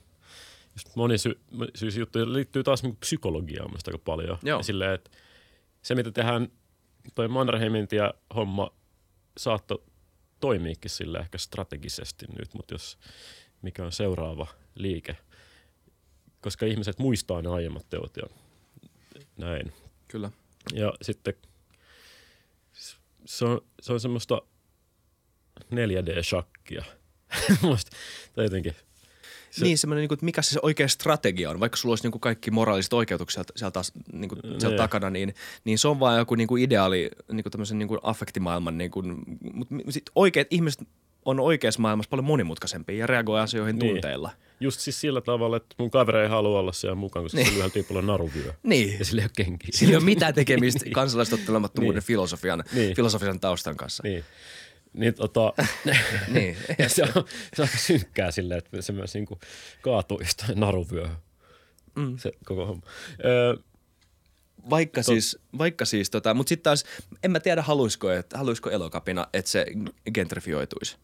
just 0.75 0.95
monisyisiä 0.95 1.99
juttuja 1.99 2.34
liittyy 2.34 2.63
taas 2.63 2.84
niin 2.84 2.95
psykologiaan 2.95 3.69
mielestäni 3.69 3.93
aika 3.93 4.03
paljon. 4.05 4.38
Joo. 4.43 4.59
Ja 4.59 4.63
silleen, 4.63 4.93
että 4.93 5.11
se 5.81 5.95
mitä 5.95 6.11
tehdään, 6.11 6.47
toi 7.15 7.27
Mannerheimin 7.27 7.88
ja 7.91 8.13
homma 8.36 8.71
saattoi 9.38 9.84
toimiikin 10.43 10.91
sille 10.91 11.17
ehkä 11.17 11.37
strategisesti 11.37 12.25
nyt, 12.39 12.53
mutta 12.53 12.73
jos 12.73 12.97
mikä 13.61 13.85
on 13.85 13.91
seuraava 13.91 14.47
liike, 14.75 15.17
koska 16.41 16.65
ihmiset 16.65 16.99
muistaa 16.99 17.41
ne 17.41 17.49
aiemmat 17.49 17.89
teot 17.89 18.17
ja 18.17 18.23
näin. 19.37 19.73
Kyllä. 20.07 20.31
Ja 20.73 20.93
sitten 21.01 21.33
se 23.25 23.45
on, 23.45 23.61
se 23.81 23.93
on 23.93 23.99
semmoista 23.99 24.41
4D-shakkia. 25.63 26.83
tai 28.35 28.45
jotenkin– 28.45 28.75
se, 29.53 29.63
niin, 29.65 29.77
semmoinen, 29.77 30.01
niin 30.01 30.13
että 30.13 30.25
mikä 30.25 30.41
se 30.41 30.59
oikea 30.63 30.87
strategia 30.87 31.49
on, 31.49 31.59
vaikka 31.59 31.75
sulla 31.77 31.91
olisi 31.91 32.03
niin 32.03 32.11
kuin 32.11 32.21
kaikki 32.21 32.51
moraaliset 32.51 32.93
oikeutukset 32.93 33.35
sieltä, 33.55 33.83
sieltä, 33.83 34.01
niin 34.13 34.29
kuin, 34.29 34.41
sieltä 34.43 34.69
ne. 34.69 34.75
takana, 34.77 35.09
niin, 35.09 35.35
niin 35.65 35.77
se 35.79 35.87
on 35.87 35.99
vaan 35.99 36.17
joku 36.17 36.35
niin 36.35 36.47
kuin 36.47 36.63
ideaali 36.63 37.09
niin 37.31 37.43
kuin 37.43 37.51
tämmöisen 37.51 37.79
niin 37.79 37.87
kuin 37.87 37.99
affektimaailman, 38.03 38.77
niin 38.77 38.91
kuin, 38.91 39.15
mutta 39.53 39.75
sit 39.89 40.03
oikeat 40.15 40.47
ihmiset 40.51 40.87
on 41.25 41.39
oikeassa 41.39 41.81
maailmassa 41.81 42.09
paljon 42.09 42.25
monimutkaisempia 42.25 42.97
ja 42.97 43.07
reagoi 43.07 43.39
asioihin 43.41 43.79
Niin. 43.79 43.91
tunteilla. 43.93 44.31
Just 44.59 44.79
siis 44.79 45.01
sillä 45.01 45.21
tavalla, 45.21 45.57
että 45.57 45.75
mun 45.77 45.91
kaveri 45.91 46.19
ei 46.21 46.27
halua 46.27 46.59
olla 46.59 46.71
siellä 46.71 46.95
mukaan, 46.95 47.25
koska 47.25 47.37
niin. 47.37 47.47
sillä 47.49 47.69
tyypillä 47.69 47.99
on 47.99 48.07
naruvyö. 48.07 48.53
Niin. 48.63 48.99
Ja 48.99 49.05
sillä 49.05 49.21
ei 49.21 49.25
ole 49.25 49.31
kenkiä. 49.45 49.69
Sillä 49.73 49.91
ei 49.91 49.95
ole 49.97 50.03
mitään 50.03 50.33
tekemistä 50.43 50.85
kansalaistottelemattomuuden 50.93 51.95
Niin. 51.99 52.07
filosofian, 52.07 52.63
Niin. 52.73 52.95
filosofisen 52.95 53.39
taustan 53.39 53.75
kanssa. 53.77 54.03
Niin. 54.03 54.23
Niin, 54.93 55.13
tota, 55.13 55.53
Niin. 56.33 56.57
ja 56.77 56.89
se, 56.89 57.03
on, 57.03 57.25
se 57.55 57.61
on 57.61 57.67
synkkää 57.77 58.31
silleen, 58.31 58.57
että 58.57 58.81
se 58.81 58.93
myös 58.93 59.13
niin 59.13 59.27
kaatuu 59.81 60.19
jostain 60.19 60.59
naruvyöhön. 60.59 61.17
Mm. 61.95 62.17
Se 62.17 62.31
koko 62.45 62.65
homma. 62.65 62.81
Öö, 63.25 63.55
Vaikka 64.69 65.03
siis, 65.03 65.39
vaikka 65.57 65.85
siis 65.85 66.09
tota, 66.09 66.33
mutta 66.33 66.49
sitten 66.49 66.63
taas 66.63 66.83
en 67.23 67.31
mä 67.31 67.39
tiedä 67.39 67.61
haluisiko, 67.61 68.11
että, 68.11 68.37
haluisiko 68.37 68.69
elokapina, 68.69 69.27
että 69.33 69.51
se 69.51 69.65
gentrifioituisi. 70.13 70.97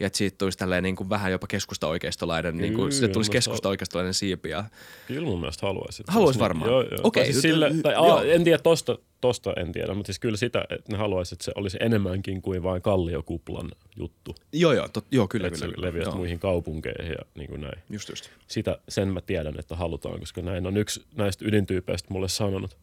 Ja 0.00 0.06
että 0.06 0.16
siitä 0.16 0.38
tulisi 0.38 0.58
tälleen 0.58 0.82
niin 0.82 0.96
kuin 0.96 1.10
vähän 1.10 1.32
jopa 1.32 1.46
keskusta-oikeistolainen, 1.46 2.56
niin 2.56 2.74
kuin, 2.74 2.92
se 2.92 3.08
tulisi 3.08 3.30
keskusta-oikeistolainen 3.30 4.14
siipi. 4.14 4.48
Ja, 4.48 4.64
kyllä 5.06 5.26
mun 5.26 5.40
mielestä 5.40 5.66
haluaisit. 5.66 6.08
Haluais 6.08 6.34
Siis 6.34 6.40
varmaan. 6.40 6.70
Joo, 6.70 6.82
joo. 6.82 7.00
Okei, 7.02 7.24
Tai 7.24 7.32
siis 7.32 7.42
sille, 7.42 7.70
tai, 7.82 7.94
aa, 7.94 8.24
en 8.24 8.44
tiedä 8.44 8.58
tosta, 8.58 8.98
tosta 9.22 9.52
en 9.56 9.72
tiedä, 9.72 9.94
mutta 9.94 10.06
siis 10.06 10.18
kyllä 10.18 10.36
sitä, 10.36 10.64
että 10.70 10.92
ne 10.92 10.98
haluaisivat, 10.98 11.36
että 11.36 11.44
se 11.44 11.52
olisi 11.54 11.78
enemmänkin 11.80 12.42
kuin 12.42 12.62
vain 12.62 12.82
kalliokuplan 12.82 13.70
juttu. 13.96 14.34
joo, 14.52 14.72
joo, 14.72 14.88
tot, 14.88 15.04
joo, 15.10 15.28
kyllä, 15.28 15.46
että 15.46 15.58
kyllä. 15.58 15.70
se 15.70 15.74
kyllä. 15.74 15.88
leviäisi 15.88 16.10
joo. 16.10 16.16
muihin 16.16 16.38
kaupunkeihin 16.38 17.12
ja 17.12 17.24
niin 17.34 17.48
kuin 17.48 17.60
näin. 17.60 17.82
Just 17.90 18.08
just. 18.08 18.30
Sitä, 18.46 18.78
sen 18.88 19.08
mä 19.08 19.20
tiedän, 19.20 19.58
että 19.58 19.76
halutaan, 19.76 20.20
koska 20.20 20.42
näin 20.42 20.66
on 20.66 20.76
yksi 20.76 21.04
näistä 21.14 21.44
ydintyypeistä 21.48 22.08
mulle 22.10 22.28
sanonut. 22.28 22.78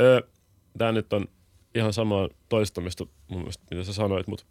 Öö, 0.00 0.20
Tämä 0.78 0.92
nyt 0.92 1.12
on 1.12 1.28
ihan 1.74 1.92
samaa 1.92 2.28
toistamista 2.48 3.06
mun 3.28 3.40
mielestä, 3.40 3.64
mitä 3.70 3.84
sä 3.84 3.92
sanoit, 3.92 4.26
mutta 4.26 4.44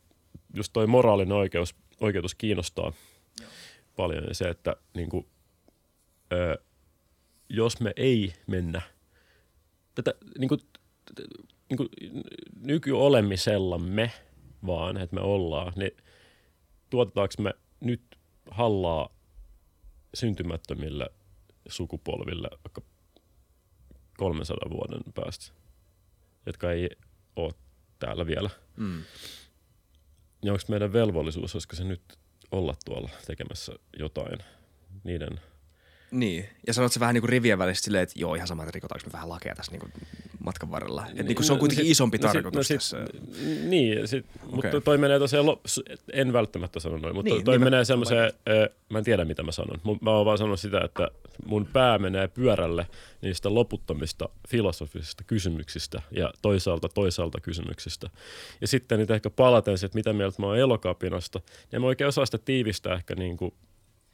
just 0.54 0.74
toi 0.74 0.88
moraalinen 0.88 1.38
oikeus, 1.38 1.76
oikeutus 2.00 2.36
kiinnostaa 2.36 2.94
paljon. 3.96 4.24
Ja 4.28 4.34
se, 4.34 4.50
että 4.50 4.76
niin 4.94 5.10
kuin, 5.10 5.28
öö, 6.34 6.56
jos 7.50 7.80
me 7.80 7.94
ei 7.96 8.34
mennä 8.48 8.82
tätä 9.96 10.14
niin 10.38 10.50
kuin, 10.50 10.60
niin 11.70 11.78
kuin 11.78 11.90
nykyolemisella 12.62 13.80
vaan, 14.66 14.98
että 14.98 15.16
me 15.16 15.22
ollaan, 15.22 15.74
niin 15.76 15.98
tuotetaanko 16.90 17.34
me 17.40 17.54
nyt 17.80 18.02
hallaa 18.52 19.10
syntymättömille 20.14 21.10
sukupolville 21.68 22.50
vaikka 22.52 22.82
300 24.18 24.70
vuoden 24.70 25.14
päästä, 25.14 25.54
jotka 26.46 26.72
ei 26.72 26.90
ole 27.36 27.54
täällä 28.00 28.28
vielä. 28.28 28.50
Mm. 28.78 29.04
Niin 30.42 30.52
onko 30.52 30.64
meidän 30.68 30.94
velvollisuus, 30.94 31.56
olisiko 31.56 31.76
se 31.76 31.84
nyt 31.84 32.20
olla 32.52 32.74
tuolla 32.86 33.10
tekemässä 33.28 33.74
jotain 34.00 34.40
niiden 35.04 35.40
Niin, 36.12 36.46
ja 36.68 36.74
sanot 36.74 36.92
se 36.92 37.00
vähän 37.00 37.14
niin 37.14 37.22
kuin 37.22 37.30
rivien 37.30 37.60
välissä 37.60 37.84
silleen, 37.84 38.04
että 38.04 38.16
joo, 38.20 38.36
ihan 38.36 38.48
sama, 38.48 38.64
että 38.64 38.72
rikotaanko 38.76 39.08
me 39.08 39.12
vähän 39.14 39.30
lakeja 39.30 39.56
tässä 39.56 39.72
niin 39.72 39.80
kuin 39.80 39.92
matkan 40.44 40.72
varrella. 40.72 41.06
Et 41.16 41.26
niin 41.26 41.36
kuin 41.36 41.46
se 41.46 41.54
on 41.54 41.60
kuitenkin 41.60 41.86
sit- 41.86 41.92
isompi 41.92 42.18
no 42.18 42.22
sit- 42.22 42.34
tarkoitus 42.34 42.70
no 42.70 42.76
tässä. 42.76 42.98
sit, 43.12 43.70
Niin, 43.70 44.08
sit, 44.08 44.26
okay. 44.36 44.50
mutta 44.56 44.82
toi 44.82 44.98
menee 44.98 45.20
tosiaan, 45.20 45.46
lo, 45.46 45.62
s- 45.68 45.82
en 46.14 46.34
välttämättä 46.34 46.80
sano 46.80 46.98
noin, 46.98 47.16
mutta 47.16 47.30
Niin, 47.30 47.36
niin, 47.38 47.46
toi 47.46 47.54
niin 47.58 47.64
menee 47.64 47.86
semmoiseen, 47.86 48.32
mä 48.90 48.98
en 48.98 49.04
tiedä 49.04 49.26
mitä 49.26 49.44
mä 49.44 49.52
sanon, 49.52 49.78
Mun- 49.84 49.98
mä 50.02 50.12
oon 50.12 50.26
vaan 50.26 50.38
sanonut 50.38 50.60
sitä, 50.60 50.82
että 50.86 51.08
mun 51.46 51.66
pää 51.74 51.98
menee 52.00 52.28
pyörälle 52.28 52.88
niistä 53.22 53.54
loputtomista 53.54 54.30
filosofisista 54.48 55.24
kysymyksistä 55.28 56.02
ja 56.12 56.34
toisaalta 56.42 56.90
toisaalta 56.90 57.42
kysymyksistä. 57.42 58.10
Ja 58.62 58.68
sitten 58.68 59.00
nyt 59.00 59.12
ehkä 59.12 59.30
palaten 59.30 59.78
se, 59.78 59.86
että 59.86 59.96
mitä 59.98 60.14
mieltä 60.14 60.42
mä 60.42 60.48
oon 60.48 60.58
elokapinasta, 60.58 61.40
niin 61.40 61.76
en 61.76 61.82
mä 61.82 61.88
oikein 61.88 62.08
osaa 62.08 62.26
sitä 62.26 62.38
tiivistää 62.38 62.94
ehkä 62.96 63.16
niin 63.16 63.38
kuin 63.38 63.54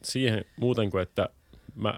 siihen 0.04 0.46
muuten 0.60 0.90
kuin, 0.90 1.04
että 1.04 1.30
mä 1.78 1.98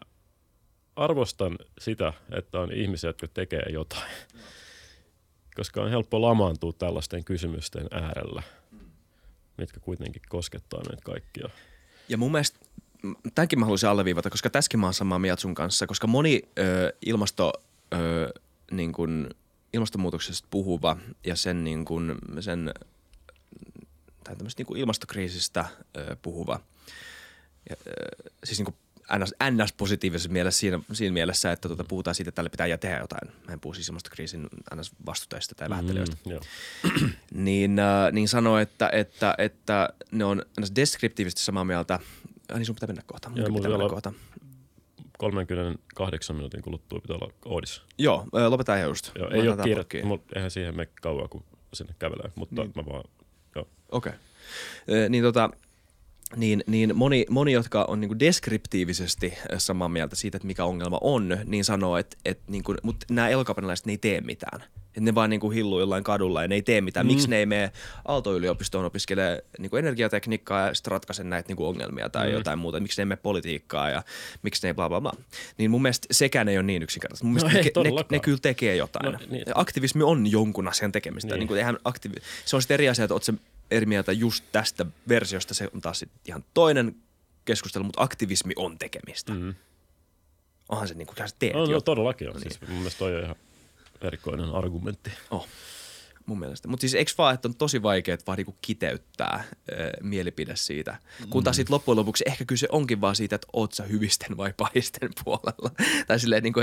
arvostan 0.96 1.58
sitä, 1.80 2.14
että 2.32 2.60
on 2.60 2.72
ihmisiä, 2.72 3.10
jotka 3.10 3.28
tekee 3.28 3.64
jotain. 3.70 4.12
Koska 5.56 5.82
on 5.82 5.90
helppo 5.90 6.22
lamaantua 6.22 6.74
tällaisten 6.74 7.24
kysymysten 7.24 7.88
äärellä, 7.92 8.44
mitkä 9.58 9.80
kuitenkin 9.80 10.22
koskettaa 10.30 10.82
meitä 10.90 11.02
kaikkia. 11.06 11.50
Ja 12.10 12.18
mun 12.18 12.32
mielestä, 12.32 12.60
tämänkin 13.36 13.60
mä 13.60 13.66
haluaisin 13.66 13.90
alleviivata, 13.90 14.30
koska 14.30 14.50
tässäkin 14.50 14.80
mä 14.80 14.86
oon 14.88 14.94
samaa 14.94 15.20
mieltä 15.20 15.42
sun 15.42 15.56
kanssa, 15.56 15.88
koska 15.88 16.08
moni 16.08 16.42
ö, 16.60 16.94
ilmasto, 17.06 17.54
ö, 17.94 18.34
niin 18.72 18.92
kun, 18.92 19.30
ilmastonmuutoksesta 19.74 20.48
puhuva 20.52 20.98
ja 21.26 21.36
sen, 21.36 21.64
niin 21.64 21.86
kun, 21.86 22.20
sen 22.40 22.74
tai 24.24 24.36
niin 24.58 24.66
kuin 24.66 24.80
ilmastokriisistä 24.80 25.66
ö, 25.98 26.16
puhuva, 26.22 26.60
ja, 27.70 27.76
ö, 27.88 27.92
siis 28.44 28.60
niin 28.60 28.76
NS, 29.18 29.34
NS-positiivisessa 29.52 30.30
mielessä 30.30 30.60
siinä, 30.60 30.80
siinä 30.94 31.14
mielessä, 31.14 31.52
että 31.52 31.70
tuota, 31.70 31.84
puhutaan 31.84 32.16
siitä, 32.16 32.30
että 32.30 32.36
tälle 32.36 32.50
pitää 32.50 32.78
tehdä 32.78 32.98
jotain. 32.98 33.32
Mä 33.48 33.54
en 33.54 33.60
puhu 33.60 33.74
siis 33.74 33.88
ilmastokriisin 33.88 34.48
NS-vastustajista 34.76 35.56
tai 35.56 35.70
vähättelijöistä 35.70 36.16
Mm, 36.26 37.10
niin, 37.46 37.80
äh, 37.80 38.12
niin 38.12 38.28
sanoi, 38.28 38.62
että, 38.62 38.90
että, 38.94 39.36
että 39.38 39.90
ne 40.12 40.26
on 40.26 40.42
ns. 40.62 40.72
deskriptiivisesti 40.76 41.42
samaa 41.42 41.64
mieltä. 41.64 41.94
Äh, 41.94 42.58
niin 42.58 42.66
sun 42.66 42.76
pitää 42.76 42.88
mennä 42.88 43.04
kohta. 43.06 43.30
Mun 43.30 43.38
Joo, 43.38 43.48
pitää 43.48 43.72
mennä 43.72 43.90
kohta. 43.90 44.14
38 45.18 46.36
minuutin 46.36 46.62
kuluttua 46.62 47.00
pitää 47.00 47.16
olla 47.16 47.34
Oodissa. 47.46 47.82
Joo, 47.98 48.26
äh, 48.38 48.48
lopetaan 48.48 48.78
ihan 48.78 48.90
just. 48.90 49.12
Joo, 49.16 49.30
ei 49.30 49.48
ole 49.48 49.64
kiire, 49.64 49.86
eihän 50.36 50.52
siihen 50.52 50.76
mene 50.76 50.90
kauan, 51.02 51.30
kun 51.30 51.44
sinne 51.74 51.96
kävelee, 52.00 52.32
mutta 52.36 52.56
Niin. 52.56 52.72
niin. 52.76 52.86
mä 52.86 52.94
vaan, 52.94 53.04
joo. 53.56 53.68
Okei. 53.92 54.14
Okay. 54.88 55.10
Niin 55.10 55.24
tota, 55.24 55.50
niin, 56.36 56.64
niin 56.68 56.96
moni, 56.96 57.26
moni, 57.30 57.52
jotka 57.52 57.86
on 57.88 58.02
niinku 58.02 58.20
deskriptiivisesti 58.20 59.34
samaa 59.58 59.90
mieltä 59.90 60.16
siitä, 60.16 60.38
että 60.38 60.48
mikä 60.48 60.66
ongelma 60.66 60.98
on, 61.02 61.38
niin 61.46 61.66
sanoo, 61.66 61.98
että, 61.98 62.18
että 62.26 62.44
niinku, 62.48 62.76
mutta 62.84 63.06
nämä 63.12 63.30
elokapanalaiset 63.30 63.86
ne 63.86 63.94
ei 63.94 63.98
tee 63.98 64.22
mitään. 64.22 64.64
Että 64.90 65.02
ne 65.02 65.16
vaan 65.16 65.30
niinku 65.30 65.50
hilluu 65.50 65.80
jollain 65.80 66.04
kadulla 66.04 66.42
ja 66.42 66.48
ne 66.48 66.56
ei 66.56 66.62
tee 66.62 66.82
mitään. 66.82 67.06
Mm. 67.06 67.12
Miksi 67.12 67.30
ne 67.30 67.38
ei 67.38 67.46
mene 67.46 67.72
Aalto-yliopistoon 68.06 68.86
opiskelemaan 68.86 69.40
niinku 69.60 69.78
energiatekniikkaa 69.78 70.68
ja 70.68 70.74
sitten 70.74 70.92
ratkaise 70.92 71.24
näitä 71.24 71.48
niinku 71.48 71.68
ongelmia 71.68 72.10
tai 72.10 72.28
mm. 72.28 72.34
jotain 72.34 72.60
muuta. 72.60 72.80
Miksi 72.80 73.00
ne 73.00 73.02
ei 73.02 73.06
mene 73.06 73.20
politiikkaa 73.24 73.90
ja 73.90 74.04
miksi 74.44 74.64
ne 74.64 74.70
ei 74.70 74.74
bla 74.74 74.90
bla 74.90 75.02
bla. 75.02 75.14
Niin 75.58 75.72
mun 75.72 75.82
mielestä 75.82 76.08
sekään 76.12 76.50
ei 76.50 76.58
ole 76.58 76.64
niin 76.64 76.84
yksinkertaista. 76.84 77.26
Mun 77.26 77.36
No 77.36 77.48
mielestä 77.48 77.80
ei 77.80 77.84
ne, 77.84 77.92
ne, 77.92 78.06
ne, 78.12 78.20
kyllä 78.20 78.38
tekee 78.42 78.76
jotain. 78.76 79.14
No, 79.14 79.20
niin. 79.30 79.44
Aktivismi 79.56 80.04
on 80.04 80.32
jonkun 80.32 80.68
asian 80.68 80.92
tekemistä. 80.92 81.28
Niin. 81.28 81.34
Niin. 81.34 81.40
Niin 81.40 81.48
kuin, 81.48 81.58
eihän 81.58 81.78
aktivi- 81.90 82.22
se 82.46 82.56
on 82.56 82.62
sitten 82.62 82.76
eri 82.76 82.90
asia, 82.90 83.06
että 83.06 83.14
oot 83.14 83.24
se 83.24 83.34
eri 83.72 83.86
mieltä 83.86 84.12
just 84.12 84.44
tästä 84.52 84.86
versiosta. 85.10 85.54
Se 85.54 85.70
on 85.74 85.82
taas 85.82 86.06
ihan 86.26 86.44
toinen 86.54 86.96
keskustelu, 87.46 87.84
mutta 87.84 88.04
aktivismi 88.04 88.54
on 88.56 88.78
tekemistä. 88.78 89.34
Mm. 89.34 89.40
Mm. 89.40 89.56
Onhan 90.70 90.88
se 90.88 90.94
niin 90.94 91.08
kuin, 91.08 91.18
sä 91.18 91.36
teet 91.40 91.54
No, 91.54 91.66
no 91.66 91.82
todellakin 91.82 92.28
on. 92.28 92.34
No 92.34 92.40
Siis 92.40 92.62
mun 92.62 92.78
mielestä 92.78 93.00
toi 93.00 93.16
on 93.16 93.24
ihan 93.24 93.36
erikoinen 94.02 94.50
argumentti. 94.50 95.12
Oh, 95.32 95.48
mun 96.26 96.40
mielestä. 96.40 96.68
Mutta 96.68 96.82
siis 96.82 96.94
eikö 96.94 97.12
vaan, 97.18 97.36
että 97.36 97.48
on 97.48 97.56
tosi 97.56 97.84
vaikea 97.84 98.18
vaan 98.28 98.38
niinku 98.38 98.56
kiteyttää 98.62 99.44
ö, 99.72 99.74
mielipide 100.02 100.56
siitä. 100.56 100.98
Kun 101.30 101.44
taas 101.44 101.56
sit 101.56 101.70
loppujen 101.70 101.98
lopuksi 101.98 102.24
ehkä 102.28 102.46
kyse 102.46 102.68
onkin 102.72 103.02
vaan 103.02 103.16
siitä, 103.16 103.36
että 103.36 103.48
oot 103.54 103.74
sä 103.74 103.84
hyvisten 103.84 104.38
vai 104.38 104.54
pahisten 104.58 105.10
puolella. 105.24 105.72
tai 106.08 106.20
silleen 106.20 106.44
niinku, 106.44 106.60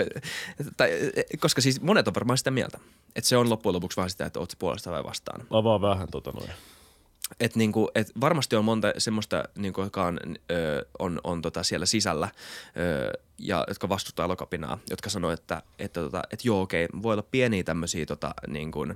tai, 0.76 0.90
koska 1.40 1.60
siis 1.60 1.80
monet 1.80 2.08
on 2.08 2.14
varmaan 2.14 2.38
sitä 2.38 2.50
mieltä. 2.50 2.78
Että 3.16 3.28
se 3.28 3.36
on 3.36 3.50
loppujen 3.50 3.74
lopuksi 3.74 3.96
vaan 3.96 4.10
sitä, 4.10 4.26
että 4.26 4.40
oot 4.40 4.52
puolesta 4.58 4.90
vai 4.90 5.04
vastaan. 5.04 5.46
Avaa 5.50 5.80
vähän 5.80 6.08
tota 6.10 6.30
noin. 6.30 6.50
Et 7.40 7.56
niinku, 7.56 7.90
et 7.94 8.12
varmasti 8.20 8.56
on 8.56 8.64
monta 8.64 8.92
semmoista, 8.98 9.44
niinku, 9.58 9.82
joka 9.82 10.04
on, 10.04 10.18
ö, 10.50 10.86
on, 10.98 11.20
on 11.24 11.42
tota 11.42 11.62
siellä 11.62 11.86
sisällä 11.86 12.28
ö, 12.76 13.12
ja 13.38 13.64
jotka 13.68 13.88
vastustaa 13.88 14.24
elokapinaa, 14.24 14.78
jotka 14.90 15.10
sanoo, 15.10 15.30
että, 15.30 15.62
että, 15.78 16.00
tota, 16.00 16.22
että 16.30 16.48
joo 16.48 16.60
okei, 16.60 16.88
voi 17.02 17.12
olla 17.12 17.26
pieniä 17.30 17.64
tämmöisiä 17.64 18.06
tota, 18.06 18.34
niinku, 18.48 18.86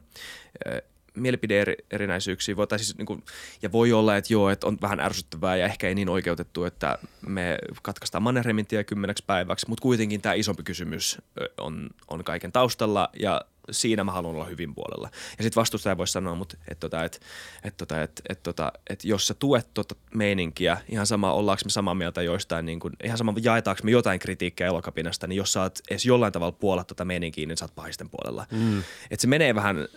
mielipide-erinäisyyksiä, 1.15 2.57
voi, 2.57 2.67
siis, 2.77 2.99
niin 2.99 3.07
kuin, 3.07 3.25
ja 3.63 3.73
voi 3.73 3.93
olla, 3.93 4.17
että 4.17 4.33
joo, 4.33 4.51
että 4.51 4.67
on 4.67 4.79
vähän 4.83 5.01
ärsyttävää 5.01 5.57
ja 5.57 5.67
ehkä 5.67 5.89
ei 5.89 5.95
niin 5.95 6.09
oikeutettu, 6.09 6.65
että 6.65 6.99
me 7.27 7.59
katkaistaan 7.83 8.23
Mannerheimin 8.23 8.67
tie 8.67 8.85
kymmeneksi 8.85 9.25
päiväksi, 9.27 9.69
mutta 9.69 9.83
kuitenkin 9.83 10.21
tämä 10.21 10.33
isompi 10.33 10.63
kysymys 10.63 11.19
on, 11.61 11.91
on 12.09 12.25
kaiken 12.25 12.53
taustalla 12.53 13.09
ja 13.21 13.41
siinä 13.71 14.05
mä 14.05 14.13
haluan 14.13 14.35
olla 14.35 14.45
hyvin 14.45 14.75
puolella. 14.75 15.11
Ja 15.39 15.43
sitten 15.43 15.61
vastustaja 15.61 15.97
voisi 15.97 16.13
sanoa, 16.13 16.35
mutta 16.35 16.57
että 16.69 16.81
tota, 16.81 17.05
et, 17.05 17.21
et, 17.65 17.77
tota, 17.77 18.03
et, 18.03 18.23
et, 18.29 18.43
tota, 18.43 18.73
et 18.91 19.05
jos 19.05 19.27
sä 19.27 19.35
tuet 19.35 19.69
tota 19.75 19.95
meininkiä, 20.15 20.79
ihan 20.89 21.07
sama 21.07 21.33
ollaanko 21.33 21.61
me 21.65 21.71
samaa 21.71 21.95
mieltä 21.95 22.23
joistain, 22.23 22.67
niin 22.67 22.81
kun, 22.81 22.93
ihan 23.05 23.19
sama 23.19 23.35
jaetaanko 23.43 23.81
me 23.85 23.91
jotain 23.91 24.21
kritiikkiä 24.21 24.67
elokapinasta, 24.67 25.27
niin 25.27 25.37
jos 25.37 25.53
sä 25.53 25.63
oot 25.63 25.79
edes 25.91 26.07
jollain 26.07 26.33
tavalla 26.33 26.53
puolla 26.53 26.85
tota 26.85 27.05
meininkiä, 27.05 27.47
niin 27.47 27.57
sä 27.57 27.65
oot 27.65 27.75
pahisten 27.75 28.11
puolella. 28.11 28.47
Mm. 28.51 28.83
Et 29.11 29.21
se 29.21 29.27
menee 29.27 29.55
vähän, 29.55 29.89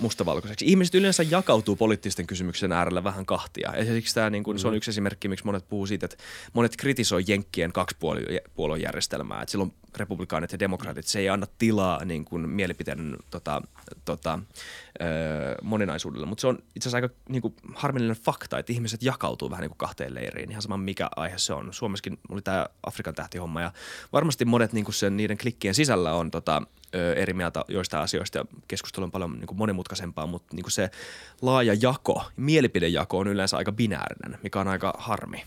mustavalkoiseksi. 0.00 0.66
Ihmiset 0.66 0.94
yleensä 0.94 1.22
jakautuu 1.22 1.76
poliittisten 1.76 2.26
kysymyksen 2.26 2.72
äärellä 2.72 3.04
vähän 3.04 3.26
kahtia. 3.26 3.76
Ja 3.76 3.84
siksi 3.84 4.14
tämä, 4.14 4.30
niin 4.30 4.44
kuin, 4.44 4.58
se 4.58 4.68
on 4.68 4.74
yksi 4.74 4.90
esimerkki, 4.90 5.28
miksi 5.28 5.44
monet 5.44 5.68
puhuu 5.68 5.86
siitä, 5.86 6.06
että 6.06 6.16
monet 6.52 6.76
kritisoi 6.76 7.24
Jenkkien 7.26 7.72
kaksipuoluejärjestelmää. 7.72 9.42
Että 9.42 9.50
silloin 9.50 9.72
republikaanit 9.96 10.52
ja 10.52 10.58
demokraatit, 10.58 11.06
se 11.06 11.18
ei 11.18 11.28
anna 11.28 11.46
tilaa 11.58 12.04
niin 12.04 12.24
kuin, 12.24 12.48
mielipiteiden 12.48 13.16
tota, 13.30 13.62
tota, 14.04 14.38
ö, 15.00 15.04
moninaisuudelle. 15.62 16.26
Mutta 16.26 16.40
se 16.40 16.46
on 16.46 16.58
itse 16.76 16.88
asiassa 16.88 16.96
aika 16.96 17.14
niin 17.28 17.42
kuin, 17.42 17.54
harmillinen 17.74 18.16
fakta, 18.16 18.58
että 18.58 18.72
ihmiset 18.72 19.02
jakautuu 19.02 19.50
vähän 19.50 19.62
niin 19.62 19.70
kuin 19.70 19.78
kahteen 19.78 20.14
leiriin. 20.14 20.50
Ihan 20.50 20.62
sama 20.62 20.76
mikä 20.76 21.08
aihe 21.16 21.38
se 21.38 21.52
on. 21.52 21.72
Suomessakin 21.72 22.18
oli 22.28 22.42
tämä 22.42 22.66
Afrikan 22.86 23.14
tähtihomma 23.14 23.60
ja 23.60 23.72
varmasti 24.12 24.44
monet 24.44 24.72
niin 24.72 24.84
kuin 24.84 24.94
sen, 24.94 25.16
niiden 25.16 25.38
klikkien 25.38 25.74
sisällä 25.74 26.12
on 26.12 26.30
tota, 26.30 26.62
ö, 26.94 27.14
eri 27.14 27.32
mieltä 27.32 27.64
joista 27.68 28.00
asioista 28.00 28.38
ja 28.38 28.44
keskustelu 28.68 29.04
on 29.04 29.10
paljon 29.10 29.32
niin 29.32 29.46
kuin 29.46 29.58
monimutkaisempaa, 29.58 30.26
mutta 30.26 30.56
niin 30.56 30.64
kuin 30.64 30.72
se 30.72 30.90
laaja 31.42 31.74
jako, 31.82 32.24
mielipidejako 32.36 33.18
on 33.18 33.28
yleensä 33.28 33.56
aika 33.56 33.72
binäärinen, 33.72 34.38
mikä 34.42 34.60
on 34.60 34.68
aika 34.68 34.94
harmi. 34.98 35.44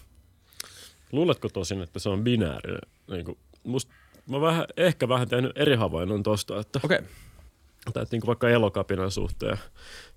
Luuletko 1.12 1.50
tosin, 1.50 1.82
että 1.82 2.00
se 2.00 2.10
on 2.10 2.24
binäärinen? 2.24 2.82
Niin 3.08 3.26
kuin, 3.26 3.38
musta, 3.64 3.94
mä 4.30 4.42
vähän, 4.42 4.66
ehkä 4.78 5.10
vähän 5.10 5.30
tehnyt 5.30 5.52
eri 5.56 5.76
havainnon 5.76 6.24
tosta, 6.24 6.60
että, 6.60 6.80
Okei. 6.84 6.98
Okay. 6.98 7.10
Että 7.88 8.08
niin 8.12 8.22
kuin 8.22 8.28
vaikka 8.28 8.50
elokapinan 8.50 9.12
suhteen 9.12 9.58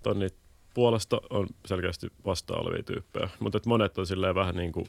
tonni 0.02 0.28
puolesta 0.74 1.20
on 1.30 1.46
selkeästi 1.66 2.06
vastaan 2.24 2.60
olevia 2.60 2.82
tyyppejä, 2.82 3.28
mutta 3.38 3.60
monet 3.66 3.98
on 3.98 4.06
silleen 4.06 4.34
vähän 4.34 4.56
niin 4.56 4.72
kuin 4.72 4.86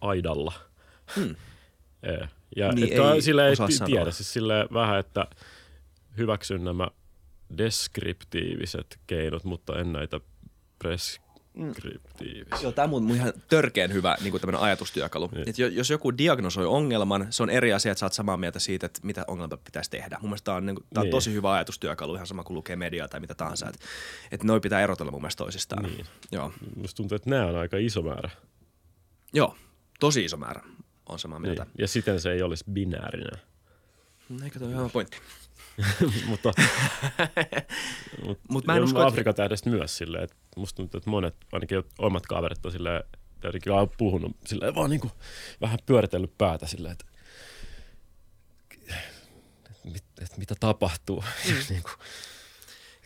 aidalla. 0.00 0.52
Hmm. 1.16 1.36
Ja 2.56 2.72
Niin, 2.72 2.88
että 2.88 3.12
ei 3.12 3.22
sille 3.22 3.48
ei 3.48 3.56
sanoa. 3.56 3.86
tiedä, 3.86 4.10
siis 4.10 4.34
vähän, 4.72 4.98
että 4.98 5.26
hyväksyn 6.16 6.64
nämä 6.64 6.88
deskriptiiviset 7.58 8.98
keinot, 9.06 9.44
mutta 9.44 9.78
en 9.78 9.92
näitä 9.92 10.20
preskriptiivisiä. 11.64 12.58
Joo, 12.62 12.72
tämä 12.72 12.84
on 12.84 13.04
mun 13.04 13.16
ihan 13.16 13.32
törkeen 13.48 13.92
hyvä 13.92 14.16
niin 14.20 14.30
kuin 14.30 14.54
ajatustyökalu. 14.54 15.28
Niin. 15.32 15.48
Et 15.48 15.58
jo- 15.58 15.68
jos 15.68 15.90
joku 15.90 16.18
diagnosoi 16.18 16.66
ongelman, 16.66 17.26
se 17.30 17.42
on 17.42 17.50
eri 17.50 17.72
asia, 17.72 17.92
että 17.92 18.00
sä 18.00 18.06
oot 18.06 18.12
samaa 18.12 18.36
mieltä 18.36 18.58
siitä, 18.58 18.86
että 18.86 19.00
mitä 19.02 19.24
ongelma 19.28 19.56
pitäisi 19.56 19.90
tehdä. 19.90 20.18
Mun 20.20 20.30
mielestä 20.30 20.44
tämä 20.44 20.56
on, 20.56 20.66
niin 20.66 20.76
kuin, 20.76 20.86
tää 20.94 21.00
on 21.00 21.04
Niin. 21.04 21.10
tosi 21.10 21.32
hyvä 21.32 21.52
ajatustyökalu, 21.52 22.14
ihan 22.14 22.26
sama 22.26 22.44
kuin 22.44 22.54
lukee 22.54 22.76
mediaa 22.76 23.08
tai 23.08 23.20
mitä 23.20 23.34
tahansa. 23.34 23.68
Että 23.68 23.78
et 24.32 24.44
noi 24.44 24.60
pitää 24.60 24.80
erotella 24.80 25.12
mun 25.12 25.20
mielestä 25.20 25.44
toisistaan. 25.44 25.82
Niin. 25.82 26.06
Joo. 26.32 26.52
Musta 26.76 26.96
tuntuu, 26.96 27.16
että 27.16 27.30
nämä 27.30 27.46
on 27.46 27.56
aika 27.56 27.76
iso 27.76 28.02
määrä. 28.02 28.30
Joo, 29.32 29.56
tosi 30.00 30.24
iso 30.24 30.36
määrä 30.36 30.60
on 31.08 31.18
samaa 31.18 31.38
Niin. 31.38 31.48
mieltä. 31.48 31.66
Ja 31.78 31.88
siten 31.88 32.20
se 32.20 32.32
ei 32.32 32.42
olisi 32.42 32.64
binäärinen. 32.72 33.40
Niin. 34.28 34.42
Eikö 34.44 34.58
ole 34.64 34.74
hyvä 34.74 34.88
pointti? 34.88 35.16
Mutta 36.26 36.52
mut, 38.26 38.38
Mut 38.50 38.66
mä 38.66 38.76
en 38.76 38.82
usko, 38.82 38.98
että- 38.98 39.06
Afrikan 39.06 39.34
tähdestä 39.34 39.70
myös 39.70 39.96
silleen, 39.98 40.24
että 40.24 40.36
musta 40.56 40.76
tuntuu, 40.76 40.98
että 40.98 41.10
monet, 41.10 41.34
ainakin 41.52 41.82
omat 41.98 42.26
kaverit 42.26 42.66
on 42.66 42.72
silleen, 42.72 43.04
jotenkin 43.44 43.72
on 43.72 43.90
puhunut 43.98 44.36
silleen, 44.46 44.74
vaan 44.74 44.90
niinku 44.90 45.10
vähän 45.60 45.78
pyöritellyt 45.86 46.38
päätä 46.38 46.66
silleen, 46.66 46.92
että 46.92 47.04
et, 49.70 49.84
mit, 49.84 50.04
et 50.20 50.36
mitä 50.36 50.54
tapahtuu. 50.60 51.24
Mm. 51.48 51.54
niinku, 51.68 51.90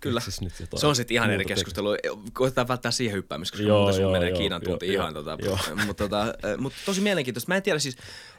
Kyllä. 0.01 0.21
keksis 0.21 0.41
Nyt 0.41 0.53
Se 0.77 0.87
on 0.87 0.97
sitten 0.97 1.15
ihan 1.15 1.31
eri 1.31 1.45
keskustelu. 1.45 1.89
Koitetaan 2.33 2.69
välttää 2.69 2.91
siihen 2.93 3.17
hyppäämistä, 3.17 3.53
koska 3.53 3.69
Joo, 3.69 3.83
muuten 3.83 4.03
joo, 4.03 4.13
menee 4.13 4.29
joo, 4.29 4.39
Kiinan 4.39 4.63
tunti 4.63 4.87
joo, 4.87 5.03
ihan. 5.03 5.15
Tota, 5.15 5.37
joo. 5.45 5.59
mutta 5.87 6.05
tota, 6.05 6.23
äh, 6.23 6.59
mut 6.59 6.73
tosi 6.87 7.01
mielenkiintoista. 7.01 7.49
Mä 7.49 7.57
en 7.57 7.63
tiedä 7.63 7.79
siis, 7.79 7.97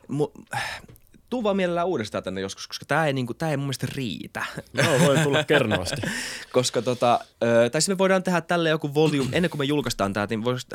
mu, 0.07 0.31
tuu 1.35 1.43
vaan 1.43 1.55
mielellään 1.55 1.87
uudestaan 1.87 2.23
tänne 2.23 2.41
joskus, 2.41 2.67
koska 2.67 2.85
tämä 2.85 3.05
ei, 3.05 3.13
niinku, 3.13 3.33
tää 3.33 3.49
ei 3.49 3.57
mun 3.57 3.65
mielestä 3.65 3.87
riitä. 3.95 4.45
Joo, 4.73 4.99
voi 4.99 5.17
tulla 5.17 5.43
kernaasti. 5.43 6.01
koska 6.53 6.81
tota, 6.81 7.19
ö, 7.43 7.69
tai 7.69 7.81
sitten 7.81 7.95
me 7.95 7.97
voidaan 7.97 8.23
tehdä 8.23 8.41
tälle 8.41 8.69
joku 8.69 8.93
volume, 8.93 9.29
ennen 9.31 9.49
kuin 9.49 9.59
me 9.59 9.65
julkaistaan 9.65 10.13
tämä, 10.13 10.27
niin 10.29 10.43
voisi 10.43 10.67